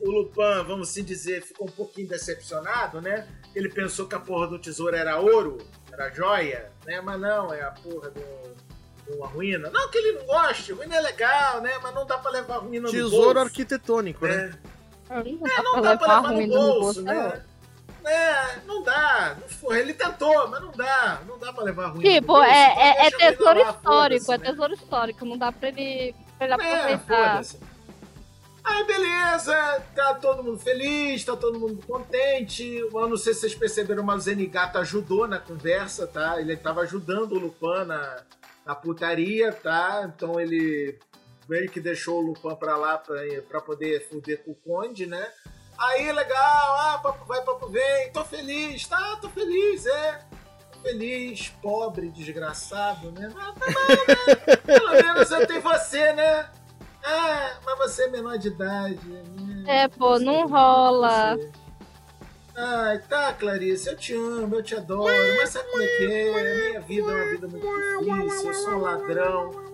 o 0.00 0.10
Lupin, 0.10 0.62
vamos 0.66 0.90
assim 0.90 1.02
dizer, 1.02 1.42
ficou 1.42 1.66
um 1.66 1.70
pouquinho 1.70 2.08
decepcionado, 2.08 3.00
né? 3.00 3.26
Ele 3.54 3.70
pensou 3.70 4.06
que 4.06 4.14
a 4.14 4.20
porra 4.20 4.46
do 4.48 4.58
tesouro 4.58 4.94
era 4.94 5.18
ouro, 5.18 5.56
era 5.90 6.10
joia, 6.12 6.70
né? 6.84 7.00
Mas 7.00 7.18
não, 7.18 7.54
é 7.54 7.62
a 7.62 7.70
porra 7.70 8.10
do, 8.10 8.20
de 9.10 9.16
uma 9.16 9.26
ruína. 9.26 9.70
Não 9.70 9.88
que 9.90 9.98
ele 9.98 10.18
não 10.18 10.26
goste, 10.26 10.72
ruína 10.72 10.96
é 10.96 11.00
legal, 11.00 11.60
né? 11.60 11.78
Mas 11.82 11.94
não 11.94 12.06
dá 12.06 12.18
pra 12.18 12.30
levar 12.30 12.56
a 12.56 12.58
ruína 12.58 12.86
no 12.86 12.90
Tesouro 12.92 13.24
bolso, 13.34 13.38
arquitetônico, 13.40 14.26
né? 14.26 14.36
né? 14.36 14.58
Não 15.62 15.72
Não 15.74 15.82
dá 15.82 15.96
pra 15.96 16.20
levar 16.20 16.32
no 16.32 16.46
bolso, 16.46 17.02
né? 17.02 17.42
É, 18.04 18.58
não 18.66 18.82
dá. 18.82 19.36
Ele 19.70 19.92
tentou, 19.92 20.48
mas 20.48 20.60
não 20.62 20.70
dá. 20.72 21.20
Não 21.26 21.38
dá 21.38 21.52
pra 21.52 21.64
levar 21.64 21.88
ruim. 21.88 21.96
no 22.04 22.10
Tipo, 22.10 22.26
bolso. 22.28 22.44
é, 22.48 22.74
é, 22.74 22.88
é 22.88 22.90
a 22.90 23.10
ruína 23.10 23.18
tesouro 23.18 23.60
histórico, 23.60 24.32
é 24.32 24.38
né? 24.38 24.44
tesouro 24.50 24.74
histórico. 24.74 25.24
Não 25.24 25.36
dá 25.38 25.52
pra 25.52 25.68
ele, 25.68 26.14
pra 26.38 26.46
ele 26.46 26.54
É, 26.62 26.74
aproveitar. 26.94 27.42
Aí 28.64 28.84
beleza, 28.84 29.82
tá 29.94 30.14
todo 30.14 30.42
mundo 30.44 30.58
feliz, 30.58 31.24
tá 31.24 31.34
todo 31.34 31.58
mundo 31.58 31.82
contente. 31.86 32.76
Eu 32.76 33.08
não 33.08 33.16
sei 33.16 33.32
se 33.32 33.40
vocês 33.40 33.54
perceberam, 33.54 34.02
mas 34.02 34.16
o 34.16 34.20
Zenigata 34.24 34.78
ajudou 34.80 35.26
na 35.26 35.38
conversa, 35.38 36.06
tá? 36.06 36.38
Ele 36.38 36.54
tava 36.54 36.82
ajudando 36.82 37.32
o 37.32 37.38
Lupin 37.38 37.86
na, 37.86 38.16
na 38.68 38.74
putaria, 38.74 39.50
tá? 39.50 40.12
Então 40.14 40.38
ele 40.38 40.98
meio 41.48 41.70
que 41.70 41.80
deixou 41.80 42.18
o 42.18 42.20
Lupin 42.20 42.54
pra 42.56 42.76
lá 42.76 42.98
pra, 42.98 43.16
pra 43.48 43.62
poder 43.62 44.06
fuder 44.06 44.44
com 44.44 44.50
o 44.50 44.54
Conde, 44.54 45.06
né? 45.06 45.26
Aí 45.78 46.12
legal, 46.12 46.76
ah, 46.76 47.00
papo 47.02 47.24
vai, 47.24 47.40
papo 47.42 47.66
vem, 47.68 48.12
tô 48.12 48.22
feliz, 48.26 48.86
tá, 48.86 49.16
tô 49.22 49.30
feliz, 49.30 49.86
é. 49.86 50.20
Tô 50.70 50.80
feliz, 50.80 51.48
pobre, 51.62 52.10
desgraçado, 52.10 53.10
né? 53.12 53.32
Ah, 53.38 53.54
tá 53.58 53.66
bom, 53.66 54.46
né? 54.46 54.56
Pelo 54.56 54.90
menos 54.90 55.30
eu 55.30 55.46
tenho 55.46 55.62
você, 55.62 56.12
né? 56.12 56.50
Ah, 57.02 57.58
mas 57.64 57.78
você 57.78 58.02
é 58.04 58.08
menor 58.08 58.36
de 58.36 58.48
idade. 58.48 59.08
Né? 59.08 59.64
É, 59.66 59.88
pô, 59.88 60.18
não 60.18 60.46
rola. 60.46 61.36
Você. 61.36 61.57
Ai, 62.60 62.98
tá, 63.08 63.32
Clarice, 63.34 63.88
eu 63.88 63.96
te 63.96 64.14
amo, 64.14 64.56
eu 64.56 64.62
te 64.62 64.74
adoro, 64.74 65.12
mas 65.36 65.50
sabe 65.50 65.70
como 65.70 65.82
é 65.82 65.86
que 65.86 66.04
é? 66.04 66.68
Minha 66.68 66.80
vida 66.80 67.12
é 67.12 67.14
uma 67.14 67.24
vida 67.30 67.48
muito 67.48 67.66
difícil, 68.26 68.48
eu 68.48 68.54
sou 68.54 68.72
um 68.74 68.78
ladrão. 68.80 69.68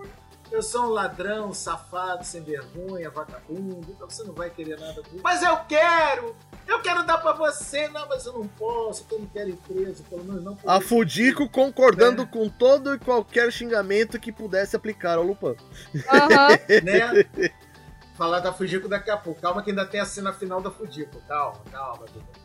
Eu 0.52 0.62
sou 0.62 0.84
um 0.84 0.88
ladrão, 0.90 1.52
safado, 1.54 2.24
sem 2.24 2.42
vergonha, 2.42 3.10
vagabundo, 3.10 3.86
então 3.90 4.08
você 4.08 4.22
não 4.22 4.34
vai 4.34 4.50
querer 4.50 4.78
nada 4.78 5.02
comigo. 5.02 5.20
Mas 5.24 5.42
eu 5.42 5.56
quero! 5.66 6.36
Eu 6.68 6.80
quero 6.80 7.02
dar 7.04 7.18
pra 7.18 7.32
você! 7.32 7.88
Não, 7.88 8.06
mas 8.06 8.26
eu 8.26 8.34
não 8.34 8.46
posso, 8.46 9.02
porque 9.02 9.14
eu 9.14 9.20
não 9.20 9.26
quero 9.26 9.48
ir 9.48 9.56
preso, 9.66 10.02
pelo 10.04 10.22
menos 10.24 10.44
não 10.44 10.56
A. 10.66 10.80
Fudico 10.80 11.48
concordando 11.48 12.22
É. 12.22 12.26
com 12.26 12.48
todo 12.48 12.94
e 12.94 12.98
qualquer 12.98 13.50
xingamento 13.50 14.20
que 14.20 14.30
pudesse 14.30 14.76
aplicar 14.76 15.16
ao 15.16 15.24
Lupin. 15.24 15.56
Aham. 16.08 16.48
né? 16.84 17.50
Falar 18.16 18.38
da 18.40 18.52
Fujico 18.52 18.86
daqui 18.88 19.10
a 19.10 19.16
pouco. 19.16 19.40
Calma 19.40 19.60
que 19.62 19.70
ainda 19.70 19.84
tem 19.86 19.98
a 19.98 20.04
cena 20.04 20.32
final 20.32 20.60
da 20.60 20.70
Fujico. 20.70 21.20
Calma, 21.26 21.58
calma, 21.72 22.04
Dudu. 22.06 22.43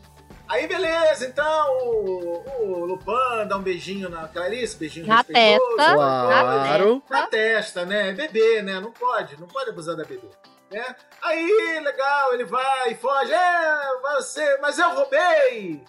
Aí 0.50 0.66
beleza, 0.66 1.26
então 1.26 1.78
o, 1.78 2.44
o 2.64 2.84
Lupin 2.84 3.46
dá 3.48 3.56
um 3.56 3.62
beijinho 3.62 4.08
na 4.08 4.26
Clarice, 4.26 4.76
beijinho 4.76 5.06
Na 5.06 5.18
respeitoso, 5.18 5.76
testa. 5.76 5.94
Claro. 5.94 7.02
Na 7.08 7.26
testa, 7.28 7.84
né? 7.86 8.08
É 8.08 8.12
Bebê, 8.12 8.60
né? 8.60 8.80
Não 8.80 8.90
pode, 8.90 9.38
não 9.40 9.46
pode 9.46 9.70
abusar 9.70 9.94
da 9.96 10.02
bebê. 10.04 10.28
Né? 10.72 10.84
Aí, 11.22 11.80
legal, 11.84 12.34
ele 12.34 12.44
vai, 12.44 12.94
foge. 12.96 13.32
É, 13.32 14.00
você, 14.16 14.58
mas 14.60 14.76
eu 14.78 14.90
roubei! 14.90 15.84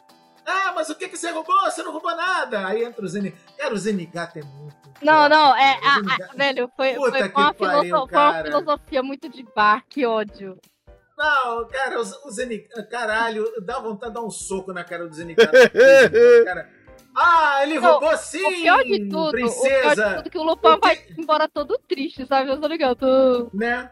Ah, 0.45 0.71
mas 0.75 0.89
o 0.89 0.95
que, 0.95 1.07
que 1.07 1.17
você 1.17 1.31
roubou? 1.31 1.59
Você 1.61 1.81
não 1.83 1.91
roubou 1.91 2.15
nada! 2.15 2.67
Aí 2.67 2.83
entra 2.83 3.03
o 3.03 3.07
Zenigata. 3.07 3.41
Cara, 3.57 3.73
o 3.73 3.77
Zenigata 3.77 4.39
é 4.39 4.43
muito. 4.43 4.75
Não, 5.01 5.27
não, 5.29 5.55
é. 5.55 5.79
A- 5.83 5.89
a- 5.91 5.95
Zenigata- 5.95 6.35
velho, 6.35 6.71
foi, 6.75 6.93
Puta 6.95 7.11
foi, 7.11 7.21
uma 7.21 7.53
pariu, 7.53 7.53
filoso- 7.81 8.07
foi 8.09 8.19
uma 8.19 8.43
filosofia 8.43 9.03
muito 9.03 9.29
de 9.29 9.43
bar, 9.55 9.83
que 9.89 10.05
ódio. 10.05 10.57
Não, 11.21 11.67
cara, 11.67 12.01
o, 12.01 12.03
o. 12.03 12.87
Caralho, 12.89 13.45
dá 13.61 13.79
vontade 13.79 14.11
de 14.11 14.19
dar 14.19 14.25
um 14.25 14.31
soco 14.31 14.73
na 14.73 14.83
cara 14.83 15.07
do 15.07 15.13
Zenigata. 15.13 15.51
cara. 16.45 16.69
Ah, 17.15 17.59
ele 17.63 17.79
Não, 17.79 17.91
roubou 17.91 18.17
sim! 18.17 18.43
o 18.43 18.49
pior 18.49 18.83
de 18.83 19.09
tudo, 19.09 19.27
o 19.27 19.31
pior 19.31 19.49
de 19.49 19.59
princesa! 19.59 20.15
tudo 20.15 20.29
que 20.29 20.37
o 20.37 20.43
Lupin 20.43 20.79
vai 20.81 21.05
embora 21.17 21.47
todo 21.47 21.77
triste, 21.87 22.25
sabe? 22.25 22.49
Eu 22.49 22.59
tô 22.59 22.67
ligado. 22.67 23.51
Né? 23.53 23.91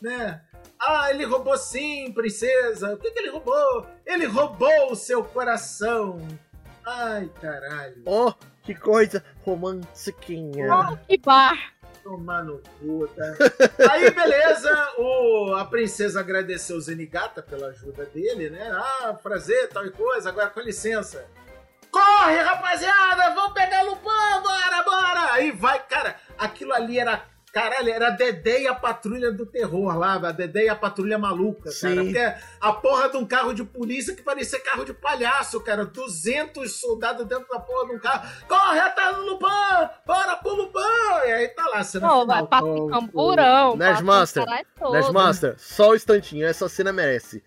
Né? 0.00 0.40
Ah, 0.78 1.10
ele 1.10 1.24
roubou 1.24 1.58
sim, 1.58 2.10
princesa! 2.12 2.94
O 2.94 2.96
que, 2.96 3.10
que 3.10 3.18
ele 3.18 3.30
roubou? 3.30 3.86
Ele 4.06 4.26
roubou 4.26 4.92
o 4.92 4.96
seu 4.96 5.22
coração! 5.24 6.18
Ai, 6.86 7.30
caralho. 7.40 8.02
Oh, 8.06 8.32
que 8.62 8.74
coisa 8.74 9.22
romantiquinha. 9.44 10.68
Oh, 10.72 10.96
que 11.06 11.18
bar. 11.18 11.74
Tomar 12.02 12.42
no 12.44 12.58
cu, 12.78 13.08
tá? 13.08 13.34
Aí, 13.90 14.10
beleza, 14.10 14.92
o, 14.98 15.54
a 15.54 15.64
princesa 15.64 16.20
agradeceu 16.20 16.76
o 16.76 16.80
Zenigata 16.80 17.42
pela 17.42 17.68
ajuda 17.68 18.06
dele, 18.06 18.50
né? 18.50 18.70
Ah, 18.72 19.14
prazer, 19.14 19.68
tal 19.68 19.86
e 19.86 19.90
coisa, 19.90 20.30
agora 20.30 20.50
com 20.50 20.60
licença. 20.60 21.26
Corre, 21.90 22.36
rapaziada, 22.36 23.34
vamos 23.34 23.52
pegar 23.52 23.82
Lupin, 23.82 24.02
bora, 24.42 24.82
bora! 24.84 25.32
Aí 25.32 25.50
vai, 25.50 25.84
cara, 25.86 26.16
aquilo 26.38 26.72
ali 26.72 26.98
era, 26.98 27.24
caralho, 27.52 27.90
era 27.90 28.08
a 28.08 28.10
Dedé 28.10 28.62
e 28.62 28.68
a 28.68 28.74
Patrulha 28.74 29.30
do 29.32 29.44
Terror 29.46 29.96
lá, 29.96 30.14
a 30.14 30.32
Dedé 30.32 30.64
e 30.64 30.68
a 30.68 30.74
Patrulha 30.76 31.18
Maluca, 31.18 31.64
cara. 31.64 31.72
Sim. 31.74 32.04
Porque 32.04 32.34
a 32.60 32.72
porra 32.72 33.08
de 33.08 33.16
um 33.16 33.24
carro 33.26 33.52
de 33.52 33.64
polícia 33.64 34.14
que 34.14 34.22
parecia 34.22 34.60
carro 34.60 34.84
de 34.84 34.92
palhaço, 34.94 35.60
cara. 35.60 35.84
200 35.84 36.70
soldados 36.72 37.26
dentro 37.26 37.46
da 37.48 37.58
porra 37.60 37.88
de 37.88 37.94
um 37.94 37.98
carro. 37.98 38.28
Corre 38.48 38.78
atrás 38.80 39.16
do 39.16 39.22
Lupin! 39.22 39.46
Bora 40.06 40.36
pro 40.36 40.54
Lupin! 40.54 40.78
E 41.26 41.32
aí 41.32 41.48
tá 41.48 41.64
lá, 41.68 41.82
cena 41.82 42.08
Pô, 42.08 42.20
final. 42.22 42.48
vai 42.48 42.60
em 42.60 42.88
camburão. 42.88 43.76
Nerdmaster. 43.76 44.44
Nerdmaster, 44.90 45.54
só 45.58 45.90
um 45.90 45.94
instantinho, 45.94 46.46
essa 46.46 46.68
cena 46.68 46.92
merece. 46.92 47.42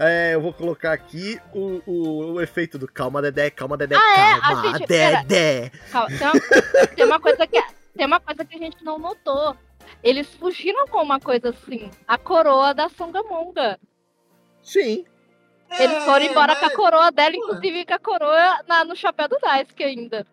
É, 0.00 0.34
eu 0.34 0.40
vou 0.40 0.52
colocar 0.52 0.92
aqui 0.92 1.40
o, 1.52 1.82
o, 1.84 2.32
o 2.34 2.40
efeito 2.40 2.78
do 2.78 2.86
calma, 2.86 3.20
Dedé, 3.20 3.50
calma, 3.50 3.76
Dedé, 3.76 3.96
Ah, 3.96 4.20
é? 4.36 4.40
Calma, 4.40 4.78
gente- 4.78 4.86
pera. 4.86 5.22
Dedé. 5.24 5.72
Calma, 5.90 6.08
tem, 6.08 6.18
uma, 6.28 6.86
tem 6.94 7.04
uma 7.04 7.20
coisa 7.20 7.46
que, 7.48 7.60
tem 7.98 8.06
uma 8.06 8.20
coisa 8.20 8.44
que 8.44 8.54
a 8.54 8.58
gente 8.58 8.82
não 8.84 8.96
notou. 8.98 9.56
Eles 10.02 10.28
fugiram 10.36 10.86
com 10.86 11.02
uma 11.02 11.18
coisa 11.18 11.50
assim, 11.50 11.90
a 12.06 12.16
coroa 12.16 12.72
da 12.72 12.88
Songamonga. 12.88 13.78
Sim, 14.62 15.04
Eles 15.78 16.02
foram 16.04 16.24
embora 16.24 16.54
com 16.56 16.64
a 16.64 16.68
É, 16.68 16.70
mas- 16.70 16.76
coroa 16.76 17.10
dela, 17.12 17.36
inclusive 17.36 17.84
com 17.84 17.92
a 17.94 17.98
coroa 17.98 18.58
na- 18.66 18.84
no 18.86 18.96
chapéu 18.96 19.28
do 19.28 19.38
Daisuke 19.38 19.82
ainda. 19.84 20.26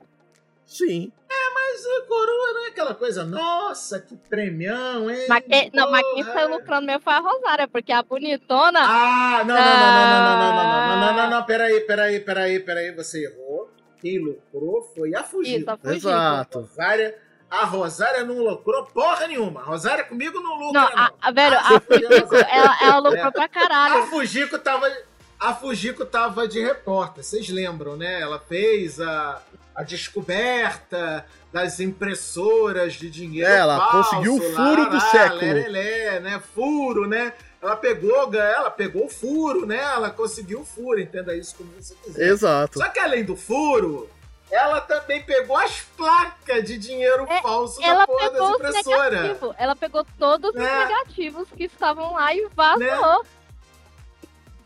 sim. 0.66 1.12
Mas 1.54 1.86
a 1.86 2.08
coroa 2.08 2.54
não 2.54 2.66
é 2.66 2.68
aquela 2.70 2.96
coisa, 2.96 3.26
nossa, 3.26 4.00
que 4.00 4.16
premião, 4.16 5.10
hein? 5.10 5.26
Mas 5.28 5.44
quem, 5.46 5.70
não, 5.74 5.92
mas 5.92 6.02
quem 6.14 6.24
saiu 6.24 6.50
lucrando 6.52 6.86
mesmo 6.88 7.02
foi 7.02 7.14
a 7.14 7.20
Rosária, 7.20 7.68
porque 7.68 7.92
a 7.92 8.02
bonitona. 8.04 8.80
Ah, 8.82 9.44
não, 9.46 9.56
não, 9.56 9.64
não, 9.64 9.78
não, 9.78 9.92
não, 9.92 10.08
não, 10.08 10.40
não, 10.40 10.56
não, 10.56 10.88
não, 10.88 11.00
não, 11.00 11.14
não, 11.24 11.30
não, 11.40 11.46
peraí, 11.46 11.82
peraí, 11.82 12.20
peraí, 12.22 12.60
peraí, 12.62 12.92
você 12.92 13.26
errou. 13.26 13.70
Quem 14.00 14.20
lucrou 14.20 14.82
foi 14.96 15.14
a 15.16 15.22
isso, 15.22 15.30
Fugida. 15.32 15.78
a. 15.84 15.94
Exato. 15.94 16.60
Rosária, 16.60 17.18
a 17.62 17.66
Rosária 17.66 18.24
não 18.24 18.40
lucrou 18.44 18.84
porra 18.86 19.28
nenhuma. 19.28 19.62
A 19.62 19.64
Rosária 19.64 20.04
comigo 20.04 20.40
não 20.40 20.56
lucra, 20.60 20.82
Não, 20.82 20.90
não. 20.90 20.98
a, 21.04 21.12
a- 21.22 21.32
velho, 21.32 21.58
a 21.58 21.80
Fujico, 21.80 22.36
ela, 22.50 22.78
ela 22.82 22.98
lucrou 23.00 23.28
É. 23.28 23.32
pra 23.32 23.44
A 23.44 23.48
caralho. 23.50 24.08
Fujico 24.08 24.58
tava. 24.60 24.92
A 25.40 25.54
Fujico 25.54 26.06
tava 26.06 26.48
de 26.48 26.62
repórter, 26.62 27.24
vocês 27.24 27.50
lembram, 27.50 27.96
né? 27.98 28.22
Ela 28.22 28.40
fez 28.40 29.00
a, 29.02 29.42
a 29.76 29.84
descoberta 29.84 31.26
das 31.52 31.80
impressoras 31.80 32.94
de 32.94 33.10
dinheiro. 33.10 33.50
É, 33.50 33.58
ela 33.58 33.78
falso 33.92 34.10
conseguiu 34.12 34.36
o 34.36 34.52
lá, 34.54 34.56
furo 34.70 34.86
do 34.90 34.96
lá, 34.96 35.00
século. 35.02 35.42
Lelelé, 35.42 36.20
né? 36.20 36.42
Furo, 36.54 37.08
né? 37.08 37.34
Ela 37.62 37.76
pegou, 37.76 38.34
ela 38.34 38.70
pegou 38.70 39.06
o 39.06 39.10
furo, 39.10 39.66
né? 39.66 39.78
Ela 39.82 40.10
conseguiu 40.10 40.62
o 40.62 40.66
furo, 40.66 41.00
entenda 41.00 41.36
isso 41.36 41.56
como 41.56 41.70
você 41.80 41.96
quiser. 42.04 42.28
Exato. 42.28 42.78
Só 42.80 42.90
que 42.90 43.00
além 43.00 43.24
do 43.24 43.36
furo, 43.36 44.10
ela 44.52 44.80
também 44.82 45.22
pegou 45.24 45.58
as 45.58 45.82
placas 45.98 46.64
de 46.66 46.78
dinheiro 46.78 47.26
É, 47.30 47.42
falso 47.42 47.80
da 47.82 47.88
Ela 47.88 48.08
porra 48.08 48.30
pegou 48.32 48.40
das 48.40 48.50
os 48.50 48.56
impressoras. 48.56 49.22
negativos. 49.22 49.56
Ela 49.58 49.76
pegou 49.76 50.06
todos 50.18 50.50
os 50.52 50.62
É. 50.62 50.86
negativos 50.88 51.48
que 51.56 51.64
estavam 51.66 52.14
lá 52.14 52.34
e 52.34 52.48
vazou. 52.56 52.80
Né? 52.80 53.30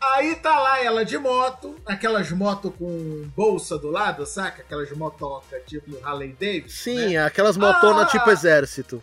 Aí 0.02 0.34
tá 0.36 0.58
lá 0.58 0.82
ela 0.82 1.04
de 1.04 1.18
moto, 1.18 1.76
aquelas 1.84 2.30
motos 2.30 2.72
com 2.78 3.28
bolsa 3.36 3.76
do 3.76 3.90
lado, 3.90 4.24
saca? 4.24 4.62
Aquelas 4.62 4.90
motocas 4.92 5.62
tipo 5.66 5.98
Harley 6.06 6.32
Davidson. 6.32 6.68
Sim, 6.84 7.08
né? 7.14 7.24
aquelas 7.24 7.56
motonas 7.58 8.04
Ah! 8.04 8.06
tipo 8.10 8.30
exército. 8.30 9.02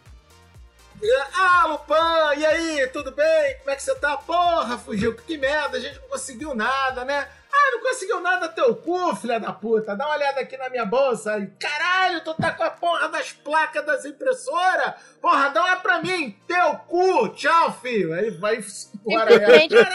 Ah, 1.36 1.68
Lupin, 1.68 2.40
e 2.40 2.46
aí, 2.46 2.88
tudo 2.88 3.12
bem? 3.12 3.58
Como 3.60 3.70
é 3.70 3.76
que 3.76 3.84
você 3.84 3.94
tá? 3.96 4.18
Porra, 4.18 4.80
fugiu, 4.80 5.14
que 5.16 5.38
merda, 5.38 5.78
a 5.78 5.80
gente 5.80 6.00
não 6.00 6.08
conseguiu 6.10 6.56
nada, 6.56 7.06
né? 7.06 7.28
Ah, 7.58 7.72
não 7.72 7.82
conseguiu 7.82 8.22
nada 8.22 8.48
teu 8.50 8.76
cu, 8.76 9.16
filha 9.16 9.40
da 9.40 9.52
puta. 9.52 9.96
Dá 9.96 10.06
uma 10.06 10.16
olhada 10.16 10.42
aqui 10.42 10.56
na 10.58 10.70
minha 10.70 10.86
bolsa. 10.86 11.50
Caralho, 11.60 12.24
tu 12.24 12.34
tá 12.34 12.52
com 12.52 12.64
a 12.64 12.70
porra 12.70 13.10
das 13.10 13.32
placas 13.32 13.86
das 13.86 14.06
impressoras? 14.06 14.94
Porra, 15.20 15.50
dá 15.50 15.64
uma 15.64 15.76
pra 15.78 16.02
mim, 16.02 16.36
teu 16.48 16.76
cu. 16.88 17.30
Tchau, 17.30 17.74
filho. 17.82 18.14
Aí 18.14 18.30
vai 18.32 18.60
embora 19.06 19.40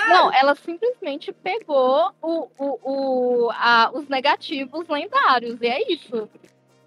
não, 0.09 0.35
ela 0.35 0.55
simplesmente 0.55 1.33
pegou 1.33 2.13
o, 2.21 2.49
o, 2.59 2.79
o, 2.83 3.51
a, 3.53 3.91
os 3.95 4.09
negativos 4.09 4.89
lendários. 4.89 5.61
E 5.61 5.67
é 5.67 5.93
isso. 5.93 6.29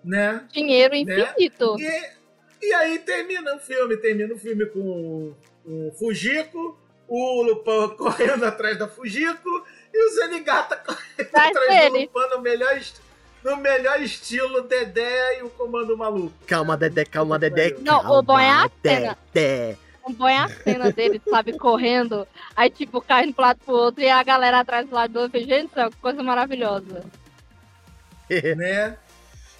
Né? 0.03 0.45
Dinheiro 0.51 0.95
infinito. 0.95 1.75
E, 1.79 2.67
e 2.67 2.73
aí 2.73 2.99
termina 2.99 3.55
o 3.55 3.59
filme, 3.59 3.97
termina 3.97 4.33
o 4.33 4.37
filme 4.37 4.65
com 4.67 5.33
o 5.65 5.91
Fujiko, 5.97 6.77
o 7.07 7.41
Lupin 7.43 7.95
correndo 7.97 8.45
atrás 8.45 8.77
da 8.77 8.87
Fujiko 8.87 9.65
e 9.95 10.05
o 10.07 10.09
Zenigata 10.15 10.75
correndo 10.77 11.29
Traz 11.31 11.55
atrás 11.55 11.91
do 11.91 11.95
ele. 11.97 12.09
Lupin 12.13 12.29
no 12.35 12.41
melhor, 12.41 12.77
est- 12.77 13.01
no 13.43 13.57
melhor 13.57 14.01
estilo 14.01 14.61
Dedé 14.63 15.39
e 15.39 15.43
o 15.43 15.49
Comando 15.49 15.97
Maluco. 15.97 16.33
Calma, 16.45 16.75
Dedé, 16.75 17.05
calma, 17.05 17.39
Dedé. 17.39 17.75
Não, 17.79 18.01
calma, 18.01 18.19
o 18.19 18.21
bom 18.21 18.39
é 18.39 18.49
a 18.49 18.69
cena. 18.81 19.17
Dedé. 19.33 19.77
Um 20.07 20.13
bom 20.13 20.27
é 20.27 20.37
a 20.37 20.47
cena 20.47 20.91
dele, 20.91 21.19
sabe, 21.27 21.57
correndo. 21.57 22.27
Aí, 22.55 22.69
tipo, 22.69 23.01
caindo 23.01 23.33
pro 23.33 23.43
lado 23.43 23.59
pro 23.65 23.73
outro 23.73 24.03
e 24.03 24.09
a 24.09 24.21
galera 24.21 24.59
atrás 24.59 24.87
do 24.87 24.93
lado 24.93 25.11
do 25.13 25.19
outro. 25.21 25.39
Gente, 25.39 25.69
isso 25.71 25.79
é 25.79 25.83
uma 25.83 25.91
coisa 26.01 26.21
maravilhosa. 26.21 27.03
Né? 28.57 28.97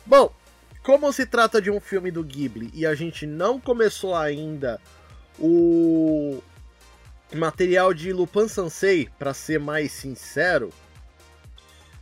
Bom, 0.05 0.31
como 0.83 1.11
se 1.13 1.25
trata 1.25 1.61
de 1.61 1.69
um 1.69 1.79
filme 1.79 2.09
do 2.11 2.23
Ghibli 2.23 2.71
e 2.73 2.85
a 2.85 2.95
gente 2.95 3.25
não 3.27 3.59
começou 3.59 4.15
ainda 4.15 4.79
o 5.39 6.41
material 7.33 7.93
de 7.93 8.13
Lupin 8.13 8.47
Sansei, 8.47 9.09
para 9.17 9.33
ser 9.33 9.59
mais 9.59 9.91
sincero, 9.91 10.71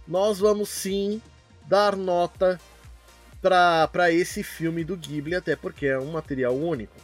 nós 0.07 0.39
vamos 0.39 0.69
sim 0.69 1.21
dar 1.65 1.95
nota 1.95 2.59
para 3.41 4.11
esse 4.11 4.43
filme 4.43 4.83
do 4.83 4.95
Ghibli, 4.95 5.35
até 5.35 5.55
porque 5.55 5.87
é 5.87 5.99
um 5.99 6.11
material 6.11 6.55
único. 6.55 6.95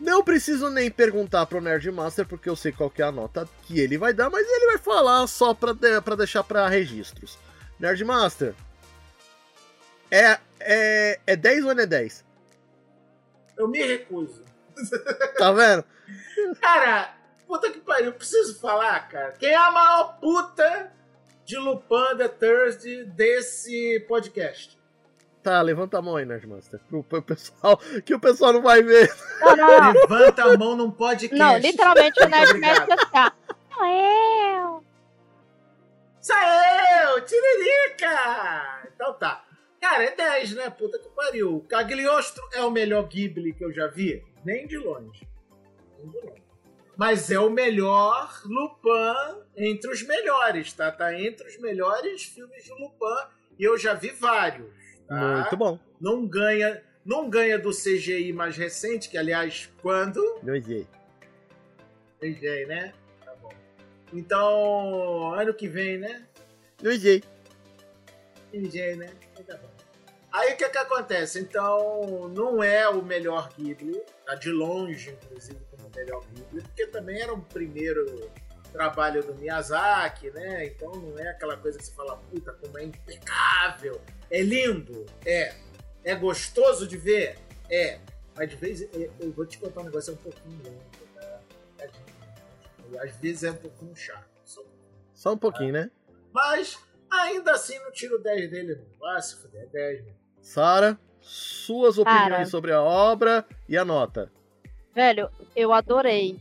Não 0.00 0.24
preciso 0.24 0.68
nem 0.68 0.90
perguntar 0.90 1.46
pro 1.46 1.60
Nerdmaster, 1.60 2.26
porque 2.26 2.48
eu 2.48 2.56
sei 2.56 2.72
qual 2.72 2.90
que 2.90 3.02
é 3.02 3.04
a 3.04 3.12
nota 3.12 3.48
que 3.62 3.78
ele 3.78 3.96
vai 3.96 4.12
dar, 4.12 4.28
mas 4.30 4.46
ele 4.48 4.66
vai 4.66 4.78
falar 4.78 5.26
só 5.26 5.54
para 5.54 5.72
de, 5.72 6.00
pra 6.00 6.16
deixar 6.16 6.42
para 6.42 6.68
registros. 6.68 7.38
Nerdmaster, 7.78 8.54
é, 10.10 10.38
é, 10.60 11.20
é 11.26 11.36
10 11.36 11.64
ou 11.64 11.74
não 11.74 11.82
é 11.82 11.86
10? 11.86 12.24
Eu 13.56 13.68
me 13.68 13.82
recuso. 13.82 14.42
Tá 15.38 15.52
vendo? 15.52 15.84
Cara, 16.60 17.14
puta 17.52 17.70
que 17.70 17.80
pariu, 17.80 18.06
eu 18.06 18.12
preciso 18.14 18.58
falar, 18.58 19.08
cara. 19.08 19.32
Quem 19.32 19.50
é 19.50 19.56
a 19.56 19.70
maior 19.70 20.18
puta 20.18 20.90
de 21.44 21.58
Lupin 21.58 22.16
the 22.16 22.28
Thursday 22.28 23.04
desse 23.04 24.00
podcast? 24.08 24.80
Tá, 25.42 25.60
levanta 25.60 25.98
a 25.98 26.02
mão 26.02 26.16
aí, 26.16 26.24
Nerdmaster. 26.24 26.80
Pro, 26.88 27.04
pro 27.04 27.20
pessoal, 27.20 27.76
que 28.06 28.14
o 28.14 28.20
pessoal 28.20 28.54
não 28.54 28.62
vai 28.62 28.82
ver. 28.82 29.14
Não, 29.40 29.56
não. 29.56 29.92
Levanta 29.92 30.44
a 30.44 30.56
mão 30.56 30.74
num 30.76 30.90
podcast. 30.90 31.36
Não, 31.36 31.58
literalmente 31.58 32.22
o 32.22 32.28
Nerdmaster 32.28 33.10
tá. 33.10 33.34
Não, 33.70 33.86
eu. 33.86 34.84
Saiu! 36.20 37.20
Tiririca! 37.26 38.88
Então 38.94 39.12
tá. 39.14 39.44
Cara, 39.78 40.04
é 40.04 40.16
10, 40.16 40.54
né? 40.54 40.70
Puta 40.70 40.98
que 40.98 41.08
pariu. 41.10 41.66
Cagliostro 41.68 42.42
é 42.54 42.62
o 42.62 42.70
melhor 42.70 43.06
Ghibli 43.08 43.52
que 43.52 43.64
eu 43.64 43.72
já 43.74 43.88
vi? 43.88 44.24
Nem 44.42 44.66
de 44.66 44.78
longe. 44.78 45.28
Nem 45.98 46.08
de 46.08 46.18
longe. 46.18 46.41
Mas 47.02 47.32
é 47.32 47.40
o 47.40 47.50
melhor 47.50 48.42
Lupin 48.44 49.42
entre 49.56 49.90
os 49.90 50.04
melhores, 50.04 50.72
tá? 50.72 50.92
Tá 50.92 51.12
entre 51.20 51.48
os 51.48 51.58
melhores 51.58 52.22
filmes 52.22 52.62
de 52.62 52.70
Lupin 52.70 53.26
e 53.58 53.64
eu 53.64 53.76
já 53.76 53.92
vi 53.92 54.10
vários. 54.10 54.72
Tá? 55.08 55.40
Muito 55.40 55.56
bom. 55.56 55.80
Não 56.00 56.24
ganha, 56.24 56.80
não 57.04 57.28
ganha 57.28 57.58
do 57.58 57.70
CGI 57.70 58.32
mais 58.32 58.56
recente, 58.56 59.08
que 59.08 59.18
aliás, 59.18 59.68
quando? 59.82 60.22
Não 60.44 60.62
sei. 60.62 60.86
CGI, 62.20 62.66
né? 62.66 62.94
Tá 63.24 63.34
bom. 63.34 63.52
Então, 64.12 65.34
ano 65.34 65.52
que 65.52 65.66
vem, 65.66 65.98
né? 65.98 66.24
Não 66.80 66.92
sei. 66.92 67.20
CGI, 68.52 68.94
né? 68.94 69.10
Então 69.32 69.44
Tá 69.44 69.60
bom. 69.60 69.72
Aí 70.32 70.52
o 70.52 70.56
que 70.56 70.68
que 70.68 70.78
acontece? 70.78 71.40
Então, 71.40 72.28
não 72.28 72.62
é 72.62 72.88
o 72.88 73.02
melhor 73.02 73.48
Ghibli, 73.58 74.00
tá 74.24 74.36
de 74.36 74.50
longe, 74.50 75.10
inclusive, 75.10 75.58
melhor 75.94 76.24
Ghibli, 76.34 76.62
porque 76.62 76.86
também 76.86 77.20
era 77.20 77.32
um 77.32 77.40
primeiro 77.40 78.30
trabalho 78.72 79.22
do 79.22 79.34
Miyazaki, 79.34 80.30
né? 80.30 80.66
Então 80.66 80.90
não 80.92 81.18
é 81.18 81.28
aquela 81.28 81.56
coisa 81.56 81.78
que 81.78 81.84
você 81.84 81.92
fala, 81.92 82.16
puta, 82.16 82.52
como 82.54 82.78
é 82.78 82.84
impecável, 82.84 84.00
é 84.30 84.40
lindo, 84.42 85.04
é. 85.26 85.54
É 86.04 86.14
gostoso 86.16 86.86
de 86.86 86.96
ver? 86.96 87.38
É. 87.70 88.00
Mas 88.34 88.48
de 88.50 88.56
vez 88.56 88.82
é- 88.82 89.10
eu 89.20 89.30
vou 89.32 89.46
te 89.46 89.58
contar 89.58 89.82
um 89.82 89.84
negócio, 89.84 90.10
é 90.10 90.14
um 90.14 90.16
pouquinho 90.16 90.60
lento, 90.64 90.98
tá? 91.14 91.40
Tadinho. 91.78 93.00
Às 93.00 93.16
vezes 93.16 93.44
é 93.44 93.50
um 93.50 93.56
pouquinho 93.56 93.94
chato. 93.94 94.26
Só 94.44 94.62
Só 95.14 95.32
um 95.34 95.38
pouquinho, 95.38 95.72
né? 95.72 95.90
mas 96.32 96.78
ainda 97.10 97.52
assim 97.52 97.78
não 97.80 97.92
tiro 97.92 98.18
10 98.18 98.50
dele, 98.50 98.74
não. 98.74 99.08
Ah, 99.10 99.20
se 99.20 99.36
fuder, 99.36 99.62
é 99.62 99.66
10, 99.66 100.04
né? 100.06 100.12
Sara, 100.40 100.98
suas 101.20 101.98
opiniões 101.98 102.28
Cara. 102.30 102.46
sobre 102.46 102.72
a 102.72 102.82
obra 102.82 103.46
e 103.68 103.76
a 103.76 103.84
nota. 103.84 104.32
Velho, 104.94 105.28
eu 105.56 105.72
adorei. 105.72 106.38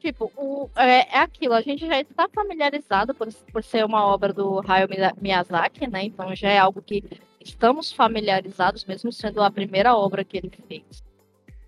Tipo, 0.00 0.30
o, 0.36 0.68
é, 0.76 1.16
é 1.16 1.18
aquilo, 1.20 1.54
a 1.54 1.62
gente 1.62 1.86
já 1.86 1.98
está 1.98 2.28
familiarizado 2.28 3.14
por, 3.14 3.26
por 3.50 3.64
ser 3.64 3.84
uma 3.86 4.04
obra 4.06 4.32
do 4.34 4.60
Hayao 4.60 4.88
Miya- 4.88 5.14
Miyazaki, 5.18 5.86
né? 5.88 6.04
Então 6.04 6.34
já 6.36 6.50
é 6.50 6.58
algo 6.58 6.82
que 6.82 7.02
estamos 7.40 7.90
familiarizados, 7.90 8.84
mesmo 8.84 9.10
sendo 9.10 9.42
a 9.42 9.50
primeira 9.50 9.96
obra 9.96 10.22
que 10.22 10.36
ele 10.36 10.52
fez. 10.68 11.02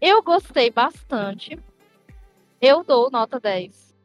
Eu 0.00 0.22
gostei 0.22 0.70
bastante. 0.70 1.58
Eu 2.60 2.84
dou 2.84 3.10
nota 3.10 3.40
10. 3.40 3.96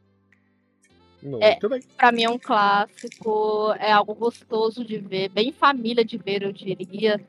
Muito 1.22 1.70
bem. 1.70 1.82
Pra 1.98 2.12
mim 2.14 2.24
é 2.24 2.30
um 2.30 2.40
clássico, 2.40 3.74
é 3.80 3.92
algo 3.92 4.16
gostoso 4.16 4.84
de 4.86 4.98
ver, 4.98 5.28
bem 5.30 5.52
família 5.52 6.04
de 6.06 6.18
ver, 6.18 6.44
eu 6.44 6.52
diria. 6.54 7.20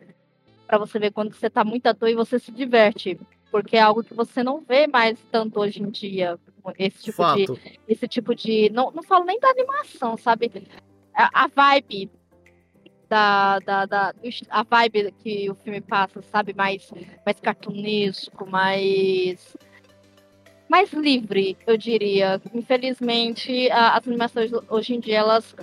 Pra 0.69 0.79
você 0.79 0.99
ver 1.01 1.11
quando 1.11 1.35
você 1.35 1.51
tá 1.51 1.65
muito 1.65 1.87
à 1.89 1.93
toa 1.95 2.11
e 2.11 2.15
você 2.15 2.39
se 2.39 2.53
diverte. 2.53 3.19
Porque 3.53 3.77
é 3.77 3.81
algo 3.81 4.03
que 4.03 4.15
você 4.15 4.43
não 4.43 4.62
vê 4.62 4.87
mais 4.89 5.16
tanto 5.31 5.61
hoje 5.61 5.81
em 5.83 5.91
dia. 5.91 6.39
Esse 6.79 7.05
tipo 7.05 7.23
de 7.37 7.47
Fato. 7.47 7.61
esse 7.87 8.09
tipo 8.09 8.35
de. 8.35 8.70
Não, 8.70 8.91
não 8.91 9.03
falo 9.03 9.24
nem 9.27 9.39
da 9.39 9.51
animação, 9.51 10.16
sabe? 10.16 10.51
A, 11.15 11.45
a 11.45 11.47
vibe 11.49 12.11
da, 13.09 13.59
da, 13.59 13.85
da. 13.85 14.15
A 14.49 14.62
vibe 14.62 15.12
que 15.19 15.51
o 15.51 15.55
filme 15.55 15.81
passa, 15.83 16.23
sabe? 16.23 16.55
Mais, 16.55 16.91
mais 17.27 17.39
cartunesco, 17.41 18.49
mais. 18.49 19.55
Mais 20.66 20.91
livre, 20.95 21.55
eu 21.66 21.77
diria. 21.77 22.41
Infelizmente, 22.55 23.70
a- 23.70 23.95
as 23.97 24.09
animações 24.09 24.51
hoje 24.70 24.95
em 24.95 25.01
dia 25.01 25.19
elas 25.19 25.55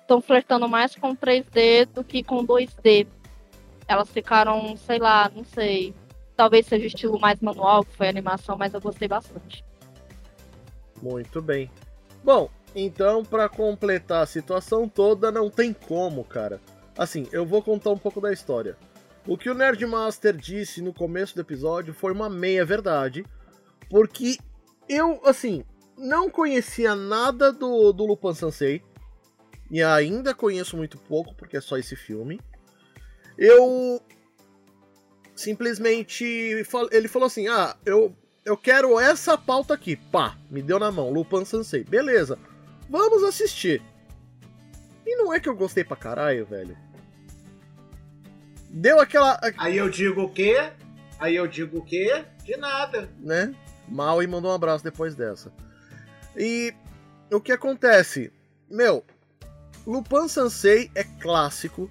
estão 0.00 0.20
flertando 0.20 0.68
mais 0.68 0.94
com 0.94 1.16
3D 1.16 1.86
do 1.86 2.04
que 2.04 2.22
com 2.22 2.44
2D. 2.44 3.06
Elas 3.88 4.10
ficaram, 4.10 4.76
sei 4.76 4.98
lá, 4.98 5.30
não 5.34 5.44
sei. 5.44 5.94
Talvez 6.36 6.66
seja 6.66 6.84
o 6.84 6.86
estilo 6.86 7.18
mais 7.18 7.40
manual, 7.40 7.84
que 7.84 7.96
foi 7.96 8.06
a 8.06 8.10
animação, 8.10 8.56
mas 8.56 8.74
eu 8.74 8.80
gostei 8.80 9.08
bastante. 9.08 9.64
Muito 11.02 11.40
bem. 11.40 11.70
Bom, 12.22 12.50
então 12.74 13.24
pra 13.24 13.48
completar 13.48 14.22
a 14.22 14.26
situação 14.26 14.88
toda, 14.88 15.30
não 15.30 15.50
tem 15.50 15.72
como, 15.72 16.24
cara. 16.24 16.60
Assim, 16.96 17.26
eu 17.32 17.46
vou 17.46 17.62
contar 17.62 17.90
um 17.90 17.98
pouco 17.98 18.20
da 18.20 18.32
história. 18.32 18.76
O 19.26 19.36
que 19.36 19.50
o 19.50 19.54
Nerdmaster 19.54 20.36
disse 20.36 20.80
no 20.80 20.92
começo 20.92 21.34
do 21.34 21.40
episódio 21.40 21.92
foi 21.92 22.12
uma 22.12 22.28
meia 22.28 22.64
verdade, 22.64 23.24
porque 23.90 24.38
eu, 24.88 25.20
assim, 25.24 25.64
não 25.96 26.30
conhecia 26.30 26.94
nada 26.94 27.52
do, 27.52 27.92
do 27.92 28.06
Lupin 28.06 28.34
Sansei, 28.34 28.82
e 29.70 29.82
ainda 29.82 30.34
conheço 30.34 30.76
muito 30.76 30.96
pouco, 30.96 31.34
porque 31.34 31.56
é 31.56 31.60
só 31.60 31.76
esse 31.76 31.96
filme. 31.96 32.40
Eu 33.36 34.00
simplesmente 35.36 36.24
ele 36.90 37.08
falou 37.08 37.26
assim: 37.26 37.46
"Ah, 37.46 37.76
eu 37.84 38.12
eu 38.44 38.56
quero 38.56 38.98
essa 38.98 39.36
pauta 39.38 39.74
aqui". 39.74 39.94
Pá, 39.96 40.36
me 40.50 40.60
deu 40.62 40.78
na 40.78 40.90
mão, 40.90 41.10
Lupin 41.12 41.44
Sansei. 41.44 41.84
Beleza. 41.84 42.38
Vamos 42.88 43.22
assistir. 43.22 43.82
E 45.04 45.16
não 45.16 45.32
é 45.32 45.38
que 45.38 45.48
eu 45.48 45.54
gostei 45.54 45.84
pra 45.84 45.96
caralho, 45.96 46.44
velho. 46.46 46.76
Deu 48.70 49.00
aquela, 49.00 49.38
Aí 49.58 49.76
eu 49.76 49.88
digo 49.88 50.22
o 50.22 50.28
quê? 50.32 50.70
Aí 51.18 51.36
eu 51.36 51.46
digo 51.46 51.78
o 51.78 51.84
quê? 51.84 52.24
De 52.44 52.56
nada. 52.56 53.08
né? 53.18 53.54
Mal 53.88 54.22
e 54.22 54.26
mandou 54.26 54.50
um 54.50 54.54
abraço 54.54 54.82
depois 54.84 55.14
dessa. 55.14 55.52
E 56.36 56.74
o 57.32 57.40
que 57.40 57.52
acontece? 57.52 58.32
Meu, 58.68 59.04
Lupin 59.86 60.28
Sansei 60.28 60.90
é 60.94 61.04
clássico. 61.04 61.90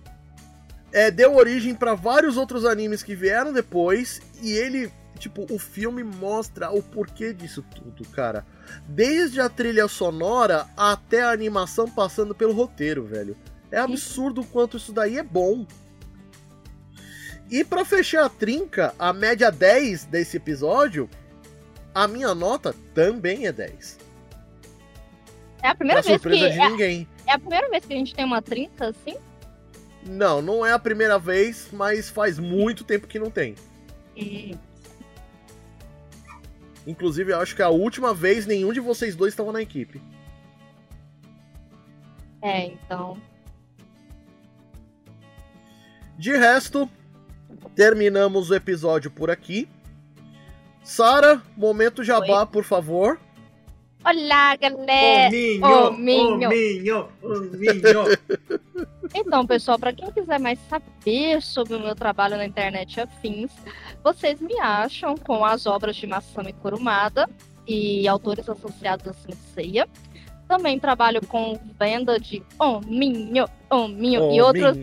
É, 0.97 1.11
deu 1.11 1.35
origem 1.35 1.75
para 1.75 1.93
vários 1.93 2.37
outros 2.37 2.63
animes 2.63 3.03
que 3.03 3.13
vieram 3.15 3.51
depois 3.51 4.21
e 4.41 4.53
ele, 4.53 4.89
tipo, 5.19 5.45
o 5.53 5.59
filme 5.59 6.03
mostra 6.05 6.71
o 6.71 6.81
porquê 6.81 7.33
disso 7.33 7.61
tudo, 7.75 8.07
cara. 8.11 8.45
Desde 8.87 9.41
a 9.41 9.49
trilha 9.49 9.89
sonora 9.89 10.65
até 10.77 11.21
a 11.21 11.31
animação 11.31 11.89
passando 11.89 12.33
pelo 12.33 12.53
roteiro, 12.53 13.03
velho. 13.03 13.35
É 13.69 13.77
absurdo 13.77 14.39
o 14.39 14.45
quanto 14.45 14.77
isso 14.77 14.93
daí 14.93 15.17
é 15.17 15.23
bom. 15.23 15.67
E 17.51 17.63
pra 17.65 17.83
fechar 17.83 18.23
a 18.25 18.29
trinca, 18.29 18.95
a 18.97 19.11
média 19.11 19.51
10 19.51 20.05
desse 20.05 20.37
episódio, 20.37 21.09
a 21.93 22.07
minha 22.07 22.33
nota 22.33 22.73
também 22.93 23.47
é 23.47 23.51
10. 23.51 23.99
É 25.61 25.67
a 25.67 25.75
primeira 25.75 26.01
Pra 26.01 26.09
vez 26.09 26.21
que. 26.21 26.29
surpresa 26.29 26.53
de 26.53 26.59
É, 26.61 26.69
ninguém. 26.69 27.07
é 27.27 27.33
a 27.33 27.39
primeira 27.39 27.69
vez 27.69 27.85
que 27.85 27.93
a 27.93 27.97
gente 27.97 28.15
tem 28.15 28.23
uma 28.23 28.41
30, 28.41 28.87
assim? 28.87 29.17
Não, 30.07 30.41
não 30.41 30.65
é 30.65 30.71
a 30.71 30.79
primeira 30.79 31.17
vez, 31.17 31.69
mas 31.73 32.09
faz 32.09 32.37
muito 32.37 32.83
tempo 32.83 33.07
que 33.07 33.17
não 33.17 33.31
tem. 33.31 33.55
Inclusive, 36.85 37.31
eu 37.33 37.39
acho 37.39 37.55
que 37.55 37.61
a 37.63 37.69
última 37.69 38.13
vez 38.13 38.45
nenhum 38.45 38.71
de 38.71 38.79
vocês 38.79 39.15
dois 39.15 39.33
estava 39.33 39.51
na 39.51 39.61
equipe. 39.61 39.99
É, 42.41 42.65
então. 42.67 43.17
De 46.17 46.37
resto, 46.37 46.87
terminamos 47.75 48.51
o 48.51 48.55
episódio 48.55 49.09
por 49.09 49.31
aqui. 49.31 49.67
Sara, 50.83 51.41
momento 51.57 52.03
jabá, 52.03 52.45
por 52.45 52.63
favor. 52.63 53.19
Olá, 54.05 54.55
galera! 54.55 55.29
Hominho, 55.29 55.65
Ô, 55.65 55.91
Minho. 55.91 56.47
hominho, 56.47 57.09
hominho. 57.23 58.05
Então, 59.13 59.45
pessoal, 59.45 59.77
para 59.77 59.93
quem 59.93 60.11
quiser 60.11 60.39
mais 60.39 60.59
saber 60.69 61.41
sobre 61.41 61.75
o 61.75 61.79
meu 61.79 61.95
trabalho 61.95 62.37
na 62.37 62.45
internet 62.45 62.99
afins, 62.99 63.51
vocês 64.03 64.39
me 64.39 64.59
acham 64.59 65.15
com 65.15 65.43
as 65.43 65.65
obras 65.65 65.95
de 65.95 66.07
Masami 66.07 66.53
Kurumada 66.53 67.29
e 67.67 68.07
autores 68.07 68.47
associados 68.47 69.07
à 69.07 69.13
Senseiya. 69.13 69.87
Também 70.47 70.79
trabalho 70.79 71.25
com 71.25 71.59
venda 71.79 72.19
de 72.19 72.43
hominho, 72.59 73.45
hominho 73.69 74.31
e 74.31 74.41
outros. 74.41 74.77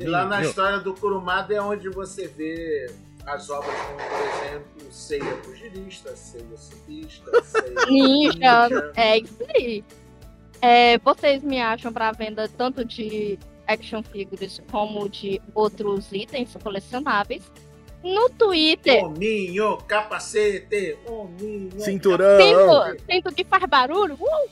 E 0.00 0.04
lá 0.04 0.26
na 0.26 0.42
história 0.42 0.80
do 0.80 0.92
Kurumada 0.94 1.54
é 1.54 1.60
onde 1.60 1.88
você 1.88 2.28
vê 2.28 2.90
as 3.26 3.48
obras 3.50 3.74
como, 3.74 3.96
por 3.96 4.46
exemplo, 4.46 4.92
Seiya 4.92 5.36
Pugilista, 5.36 6.14
Seiya 6.16 6.56
Ciclista, 6.56 7.42
Seiya 7.42 7.86
Ninja, 7.88 8.92
é 8.96 9.18
isso 9.18 9.44
aí. 9.54 9.84
É, 10.60 10.98
vocês 10.98 11.42
me 11.42 11.60
acham 11.60 11.92
para 11.92 12.10
venda 12.12 12.48
tanto 12.48 12.84
de 12.84 13.38
action 13.68 14.02
figures 14.02 14.60
como 14.70 15.08
de 15.08 15.40
outros 15.54 16.10
itens 16.12 16.56
colecionáveis. 16.62 17.42
No 18.02 18.30
Twitter, 18.30 19.04
Hominho, 19.04 19.76
capacete, 19.78 20.96
hominho. 21.06 21.70
Cinturão. 21.80 22.40
sinto, 22.40 23.04
sinto 23.10 23.34
que 23.34 23.44
faz 23.44 23.64
barulho. 23.64 24.14
uh! 24.14 24.48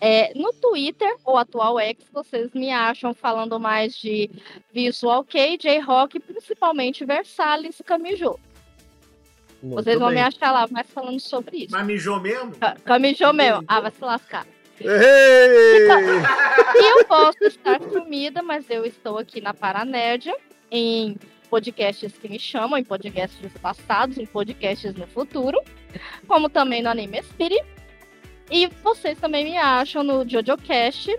É, 0.00 0.32
no 0.34 0.52
Twitter, 0.52 1.14
ou 1.24 1.36
atual 1.38 1.78
X, 1.80 2.04
vocês 2.12 2.50
me 2.52 2.70
acham 2.70 3.14
falando 3.14 3.58
mais 3.58 3.96
de 3.96 4.30
Visual 4.72 5.24
K, 5.24 5.56
J-Rock, 5.56 6.20
principalmente 6.20 7.04
Versalhes 7.04 7.80
e 7.80 7.84
Camijo. 7.84 8.38
Muito 9.62 9.82
Vocês 9.82 9.98
vão 9.98 10.08
bem. 10.08 10.16
me 10.18 10.22
achar 10.22 10.52
lá 10.52 10.66
mais 10.70 10.86
falando 10.90 11.18
sobre 11.20 11.58
isso. 11.64 11.72
Mas 11.72 11.86
mijou 11.86 12.20
mesmo? 12.20 12.54
Ca- 12.56 12.76
Camijo 12.84 13.32
mesmo. 13.32 13.64
Ah, 13.66 13.80
vai 13.80 13.90
se 13.90 14.04
lascar. 14.04 14.46
E 16.76 16.90
eu 16.90 17.04
posso 17.06 17.44
estar 17.44 17.80
sumida, 17.82 18.42
mas 18.42 18.68
eu 18.68 18.84
estou 18.84 19.18
aqui 19.18 19.40
na 19.40 19.54
Paranerdia, 19.54 20.36
em 20.70 21.16
podcasts 21.48 22.12
que 22.18 22.28
me 22.28 22.38
chamam, 22.38 22.78
em 22.78 22.84
podcasts 22.84 23.52
passados, 23.60 24.18
em 24.18 24.26
podcasts 24.26 24.94
no 24.94 25.06
futuro, 25.06 25.60
como 26.26 26.48
também 26.48 26.82
no 26.82 26.88
Anime 26.90 27.22
Spirit. 27.22 27.64
E 28.50 28.66
vocês 28.82 29.18
também 29.18 29.44
me 29.44 29.56
acham 29.56 30.02
no 30.02 30.28
JoJoCast, 30.28 31.16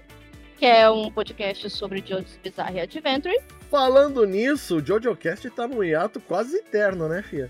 que 0.58 0.66
é 0.66 0.90
um 0.90 1.10
podcast 1.10 1.70
sobre 1.70 2.02
JoJo's 2.02 2.38
Bizarre 2.44 2.82
Adventure. 2.82 3.36
Falando 3.72 4.26
nisso, 4.26 4.78
o 4.78 4.82
JoJoCast 4.82 5.50
tá 5.50 5.68
no 5.68 5.84
hiato 5.84 6.20
quase 6.20 6.58
eterno, 6.58 7.08
né, 7.08 7.22
Fia? 7.22 7.50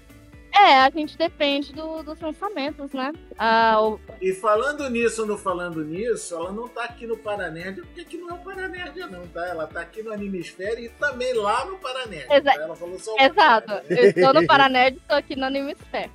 É, 0.57 0.76
a 0.80 0.90
gente 0.90 1.18
depende 1.18 1.73
do- 1.73 2.02
dos 2.02 2.19
lançamentos, 2.22 2.94
né? 2.94 3.11
Ah, 3.38 3.82
o- 3.82 3.99
E 4.22 4.34
falando 4.34 4.90
nisso, 4.90 5.26
no 5.26 5.38
falando 5.38 5.84
nisso, 5.84 6.34
ela 6.34 6.52
não 6.52 6.68
tá 6.68 6.86
aqui 6.86 7.06
no 7.06 7.18
Paranerd, 7.18 7.82
porque 7.82 8.02
aqui 8.02 8.18
não 8.18 8.30
é 8.30 8.34
o 8.34 8.38
Paranerd, 8.38 8.98
não, 9.11 9.27
tá? 9.27 9.45
Ela 9.48 9.68
tá 9.68 9.82
aqui 9.82 10.02
no 10.02 10.14
Animesfera 10.14 10.80
e 10.80 10.88
também 10.90 11.34
lá 11.34 11.65
no 11.65 11.77
Paranerd. 11.77 12.26
Exa- 12.32 12.53
tá? 12.53 12.61
Ela 12.61 12.76
falou 12.76 12.98
só 12.98 13.14
o 13.14 13.19
Exato. 13.22 13.73
Eu 13.90 14.06
estou 14.06 14.34
no 14.34 14.45
Paranerd, 14.48 14.98
estou 14.98 15.18
aqui 15.18 15.36
no 15.36 15.45
Anime 15.45 15.73
Sphere. 15.73 16.11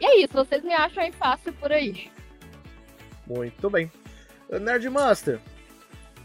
E 0.00 0.06
é 0.06 0.20
isso, 0.20 0.32
vocês 0.34 0.62
me 0.62 0.72
acham 0.72 1.02
aí 1.02 1.10
fácil 1.10 1.52
por 1.54 1.72
aí. 1.72 2.10
Muito 3.26 3.68
bem. 3.68 3.90
Nerdmaster, 4.48 5.40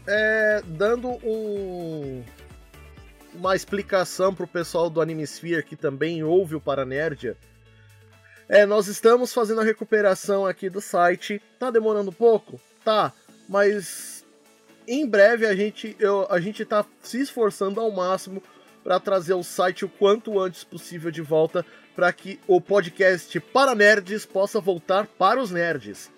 é, 0.06 0.62
dando 0.64 1.08
um, 1.24 2.22
uma 3.34 3.54
explicação 3.56 4.34
pro 4.34 4.46
pessoal 4.46 4.88
do 4.88 5.00
Animesphere 5.00 5.62
que 5.64 5.76
também 5.76 6.22
ouve 6.22 6.54
o 6.54 6.60
Paranerdia. 6.60 7.36
É, 8.48 8.66
nós 8.66 8.86
estamos 8.88 9.32
fazendo 9.32 9.60
a 9.60 9.64
recuperação 9.64 10.46
aqui 10.46 10.68
do 10.68 10.80
site. 10.80 11.40
Tá 11.58 11.70
demorando 11.70 12.10
um 12.10 12.14
pouco? 12.14 12.60
Tá, 12.84 13.12
mas 13.48 14.24
em 14.86 15.06
breve 15.08 15.46
a 15.46 15.54
gente, 15.54 15.96
eu, 15.98 16.26
a 16.30 16.38
gente 16.38 16.64
tá 16.64 16.84
se 17.02 17.20
esforçando 17.20 17.80
ao 17.80 17.90
máximo 17.90 18.42
para 18.82 19.00
trazer 19.00 19.32
o 19.32 19.42
site 19.42 19.84
o 19.84 19.88
quanto 19.88 20.38
antes 20.38 20.62
possível 20.62 21.10
de 21.10 21.22
volta 21.22 21.64
para 21.96 22.12
que 22.12 22.38
o 22.46 22.60
podcast 22.60 23.40
para 23.40 23.74
nerds 23.74 24.26
possa 24.26 24.60
voltar 24.60 25.06
para 25.06 25.40
os 25.40 25.50
nerds. 25.50 26.10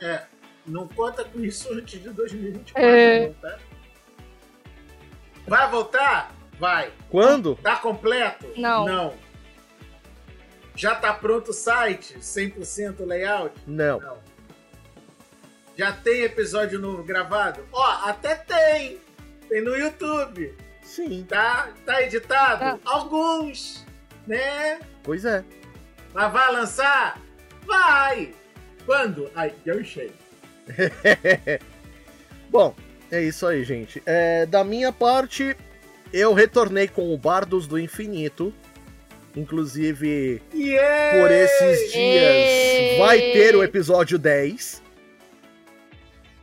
É, 0.00 0.22
não 0.66 0.88
conta 0.88 1.24
com 1.24 1.38
isso 1.40 1.72
antes 1.72 2.02
de 2.02 2.08
2024, 2.10 2.82
É. 2.82 3.26
não, 3.28 3.34
tá? 3.34 3.58
Vai 5.46 5.70
voltar? 5.70 6.32
Vai. 6.58 6.90
Quando? 7.10 7.56
Tá 7.56 7.76
completo? 7.76 8.46
Não. 8.56 8.84
Não. 8.84 9.14
Já 10.74 10.94
tá 10.94 11.12
pronto 11.12 11.50
o 11.50 11.54
site? 11.54 12.18
100% 12.18 13.04
layout? 13.06 13.54
Não. 13.66 14.00
Não. 14.00 14.18
Já 15.76 15.92
tem 15.92 16.22
episódio 16.22 16.78
novo 16.78 17.02
gravado? 17.02 17.66
Ó, 17.72 17.84
até 18.08 18.34
tem! 18.34 18.98
Tem 19.48 19.62
no 19.62 19.76
YouTube. 19.76 20.56
Sim, 20.82 21.24
Tá, 21.28 21.68
tá 21.84 22.02
editado? 22.02 22.78
Tá. 22.78 22.90
Alguns, 22.90 23.84
né? 24.26 24.80
pois 25.02 25.24
é. 25.24 25.44
Mas 26.14 26.32
vai 26.32 26.52
lançar? 26.52 27.20
Vai! 27.66 28.34
Quando? 28.86 29.30
Ai, 29.34 29.52
eu 29.66 29.84
sei. 29.84 30.12
Bom, 32.48 32.74
é 33.10 33.22
isso 33.22 33.46
aí, 33.46 33.64
gente. 33.64 34.02
É, 34.04 34.46
da 34.46 34.64
minha 34.64 34.92
parte, 34.92 35.56
eu 36.12 36.32
retornei 36.32 36.88
com 36.88 37.12
o 37.12 37.18
Bardos 37.18 37.66
do 37.66 37.78
Infinito. 37.78 38.52
Inclusive, 39.36 40.40
Yeah! 40.54 41.20
por 41.20 41.30
esses 41.30 41.92
dias, 41.92 42.24
Ei! 42.24 42.98
vai 42.98 43.20
ter 43.20 43.54
o 43.54 43.62
episódio 43.62 44.18
10. 44.18 44.82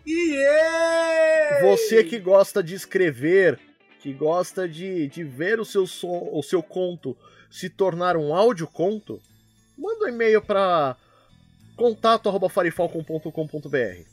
Yeah! 0.06 1.61
Você 1.61 2.03
que 2.03 2.19
gosta 2.19 2.61
de 2.61 2.76
escrever, 2.76 3.60
que 3.99 4.14
gosta 4.14 4.69
de, 4.69 5.07
de 5.07 5.23
ver 5.23 5.60
o 5.60 5.65
seu, 5.65 5.88
som, 5.88 6.30
o 6.31 6.44
seu 6.44 6.61
conto 6.61 7.18
se 7.49 7.68
tornar 7.69 8.15
um 8.15 8.35
áudio 8.35 8.68
conto, 8.68 9.19
manda 9.77 10.06
um 10.06 10.10
e-mail 10.10 10.41
para 10.41 10.95
contato@farifalcon.com.br. 11.76 14.12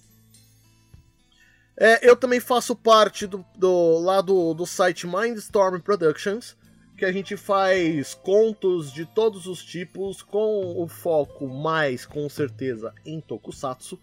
É, 1.82 2.06
eu 2.06 2.14
também 2.14 2.40
faço 2.40 2.76
parte 2.76 3.26
do, 3.26 3.42
do 3.56 3.98
lá 4.00 4.20
do, 4.20 4.52
do 4.52 4.66
site 4.66 5.06
Mindstorm 5.06 5.80
Productions, 5.80 6.54
que 6.94 7.06
a 7.06 7.10
gente 7.10 7.38
faz 7.38 8.12
contos 8.12 8.92
de 8.92 9.06
todos 9.06 9.46
os 9.46 9.64
tipos, 9.64 10.20
com 10.20 10.78
o 10.78 10.86
foco 10.86 11.48
mais, 11.48 12.04
com 12.04 12.28
certeza, 12.28 12.92
em 13.06 13.18
Tokusatsu, 13.18 13.98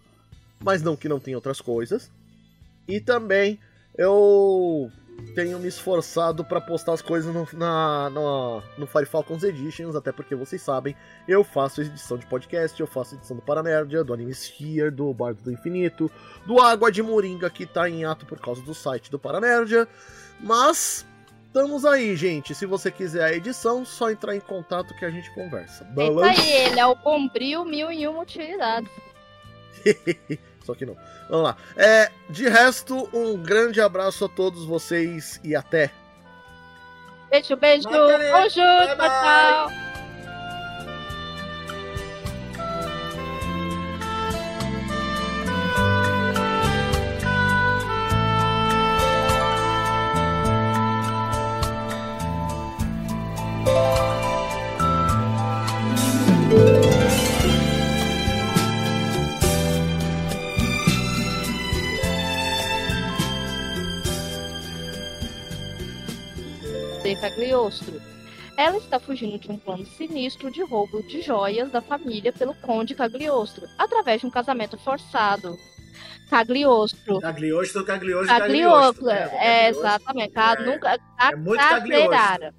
mas 0.60 0.82
não 0.82 0.95
que 0.95 1.08
não 1.08 1.20
tenha 1.20 1.38
outras 1.38 1.62
coisas. 1.62 2.10
E 2.88 2.99
também 2.99 3.60
eu 3.95 4.91
tenho 5.34 5.60
me 5.60 5.68
esforçado 5.68 6.44
para 6.44 6.60
postar 6.60 6.94
as 6.94 7.02
coisas 7.02 7.34
no, 7.34 7.48
na, 7.53 8.10
no, 8.10 8.61
no 8.77 8.88
Fire 8.88 9.06
Falcons 9.06 9.44
Editions, 9.44 9.95
até 9.95 10.11
porque 10.11 10.35
vocês 10.35 10.61
sabem, 10.61 10.95
eu 11.27 11.44
faço 11.44 11.81
edição 11.81 12.18
de 12.18 12.26
podcast, 12.26 12.80
eu 12.80 12.88
faço 12.88 13.15
edição 13.15 13.35
do 13.35 13.41
Paranerdia, 13.41 14.03
do 14.03 14.14
Anime 14.14 14.31
Sphere, 14.31 14.89
do 14.91 15.14
Bardo 15.14 15.44
do 15.44 15.52
Infinito, 15.52 16.10
do 16.45 16.60
Água 16.60 16.91
de 16.91 17.03
Moringa, 17.03 17.49
que 17.49 17.65
tá 17.65 17.89
em 17.89 18.06
ato 18.06 18.26
por 18.26 18.39
causa 18.39 18.61
do 18.61 18.73
site 18.73 19.11
do 19.11 19.19
Paranerdia, 19.19 19.88
mas 20.39 21.06
estamos 21.45 21.85
aí, 21.85 22.15
gente. 22.15 22.53
Se 22.53 22.65
você 22.65 22.91
quiser 22.91 23.23
a 23.23 23.34
edição, 23.34 23.85
só 23.85 24.11
entrar 24.11 24.35
em 24.35 24.39
contato 24.39 24.94
que 24.95 25.06
a 25.06 25.10
gente 25.10 25.34
conversa. 25.34 25.88
É 25.98 26.07
isso 26.07 26.19
aí, 26.19 26.52
ele 26.52 26.80
é 26.80 26.85
o 26.85 26.95
Bombril 26.95 27.65
Mil 27.65 27.91
e 27.91 28.07
Uma 28.07 28.22
Utilidades. 28.22 28.91
Só 30.64 30.76
que 30.76 30.86
não. 30.86 30.98
Vamos 31.30 31.45
lá. 31.45 31.58
É, 31.76 32.12
de 32.30 32.48
resto, 32.49 33.10
um 33.14 33.38
grande 33.38 33.80
abraço 33.80 34.26
a 34.26 34.30
todos 34.30 34.66
vocês 34.66 35.40
e 35.44 35.56
até. 35.56 35.91
Beijo, 37.30 37.56
beijo. 37.56 37.90
Tchau, 37.90 38.08
bye. 38.08 38.49
tchau. 38.49 39.87
Cagliostro. 67.58 68.02
Ela 68.58 68.78
está 68.78 69.00
fugindo 69.00 69.38
de 69.38 69.52
um 69.52 69.58
plano 69.58 69.86
sinistro 69.86 70.50
de 70.50 70.64
roubo 70.64 71.04
de 71.04 71.22
joias 71.22 71.72
da 71.72 71.82
família 71.82 72.34
pelo 72.34 72.56
Conde 72.56 72.96
Cagliostro, 72.96 73.68
através 73.78 74.22
de 74.22 74.28
um 74.28 74.32
casamento 74.32 74.78
forçado. 74.78 75.58
Cagliostro. 76.30 77.20
Cagliostro, 77.20 77.86
Cagliostro, 77.86 78.28
Cagliostro, 78.38 79.06
Cagliostro. 79.06 79.10
é, 79.10 79.64
né? 79.64 79.70
exatamente. 79.70 80.34
Ca- 80.34 80.54
É. 80.54 80.66
Nunca, 80.66 81.00
É 81.20 81.36
muito 81.36 81.60
Cagliostro. 81.60 82.10
caseirara. 82.10 82.54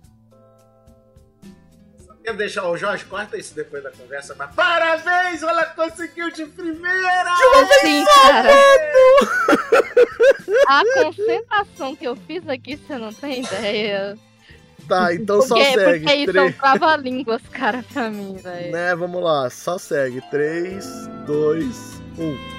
Quero 2.25 2.37
deixar 2.39 2.69
o 2.69 2.77
Jorge, 2.77 3.05
corta 3.07 3.37
isso 3.39 3.55
depois 3.55 3.83
da 3.83 3.91
conversa, 3.91 4.35
mas 4.37 4.55
parabéns, 4.55 5.43
ela 5.43 5.65
conseguiu 5.66 6.31
de 6.31 6.45
primeira! 6.47 7.31
Assim, 7.62 8.05
cara. 8.05 8.51
A 10.69 10.83
concentração 10.95 11.97
que 11.97 12.05
eu 12.07 12.15
fiz 12.15 12.47
aqui, 12.49 12.77
você 12.77 12.99
não 12.99 13.12
tem 13.12 13.41
ideia. 13.41 14.16
Tá, 14.89 15.15
então 15.15 15.43
só 15.43 15.55
Porque, 15.55 15.73
segue. 15.74 16.05
porque 16.05 16.16
isso 16.16 16.32
Três- 16.32 16.56
são 16.56 16.60
trava-línguas, 16.60 17.43
cara, 17.52 17.85
pra 17.93 18.09
mim, 18.10 18.36
velho. 18.43 18.73
Né, 18.73 18.94
vamos 18.97 19.23
lá, 19.23 19.51
só 19.51 19.77
segue. 19.78 20.20
3, 20.31 20.86
2, 21.27 22.01
1. 22.19 22.57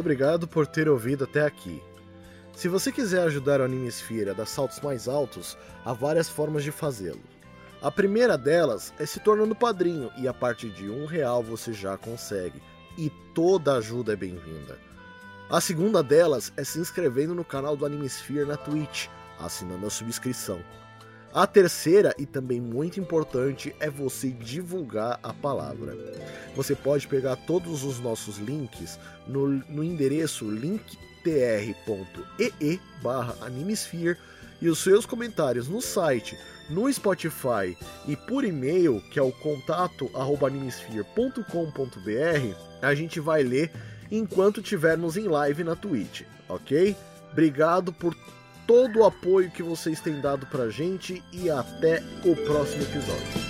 Obrigado 0.00 0.48
por 0.48 0.66
ter 0.66 0.88
ouvido 0.88 1.24
até 1.24 1.44
aqui. 1.44 1.82
Se 2.54 2.68
você 2.68 2.90
quiser 2.90 3.20
ajudar 3.20 3.60
o 3.60 3.64
Animesphere 3.64 4.30
a 4.30 4.32
dar 4.32 4.46
saltos 4.46 4.80
mais 4.80 5.06
altos, 5.06 5.58
há 5.84 5.92
várias 5.92 6.26
formas 6.26 6.64
de 6.64 6.72
fazê-lo. 6.72 7.20
A 7.82 7.90
primeira 7.90 8.38
delas 8.38 8.94
é 8.98 9.04
se 9.04 9.20
tornando 9.20 9.54
padrinho, 9.54 10.10
e 10.16 10.26
a 10.26 10.32
partir 10.32 10.70
de 10.70 10.88
um 10.88 11.04
real 11.04 11.42
você 11.42 11.74
já 11.74 11.98
consegue. 11.98 12.62
E 12.96 13.10
toda 13.34 13.74
ajuda 13.74 14.14
é 14.14 14.16
bem-vinda. 14.16 14.78
A 15.50 15.60
segunda 15.60 16.02
delas 16.02 16.50
é 16.56 16.64
se 16.64 16.78
inscrevendo 16.78 17.34
no 17.34 17.44
canal 17.44 17.76
do 17.76 17.84
Animesphere 17.84 18.46
na 18.46 18.56
Twitch, 18.56 19.06
assinando 19.38 19.86
a 19.86 19.90
subscrição. 19.90 20.62
A 21.32 21.46
terceira, 21.46 22.12
e 22.18 22.26
também 22.26 22.60
muito 22.60 22.98
importante, 22.98 23.72
é 23.78 23.88
você 23.88 24.30
divulgar 24.30 25.20
a 25.22 25.32
palavra. 25.32 25.96
Você 26.56 26.74
pode 26.74 27.06
pegar 27.06 27.36
todos 27.36 27.84
os 27.84 28.00
nossos 28.00 28.38
links 28.38 28.98
no, 29.28 29.46
no 29.68 29.84
endereço 29.84 30.50
linktr.ee 30.50 31.70
barra 33.00 33.36
Animesphere 33.42 34.18
e 34.60 34.68
os 34.68 34.80
seus 34.80 35.06
comentários 35.06 35.68
no 35.68 35.80
site, 35.80 36.36
no 36.68 36.92
Spotify 36.92 37.78
e 38.08 38.16
por 38.16 38.44
e-mail, 38.44 39.00
que 39.10 39.18
é 39.18 39.22
o 39.22 39.32
contato 39.32 40.10
animesphere.com.br, 40.14 42.56
a 42.82 42.94
gente 42.94 43.20
vai 43.20 43.44
ler 43.44 43.70
enquanto 44.10 44.60
tivermos 44.60 45.16
em 45.16 45.28
live 45.28 45.62
na 45.62 45.76
Twitch, 45.76 46.22
ok? 46.48 46.96
Obrigado 47.32 47.92
por 47.92 48.16
todo 48.70 49.00
o 49.00 49.04
apoio 49.04 49.50
que 49.50 49.64
vocês 49.64 50.00
têm 50.00 50.20
dado 50.20 50.46
pra 50.46 50.70
gente 50.70 51.20
e 51.32 51.50
até 51.50 52.00
o 52.24 52.36
próximo 52.36 52.84
episódio. 52.84 53.49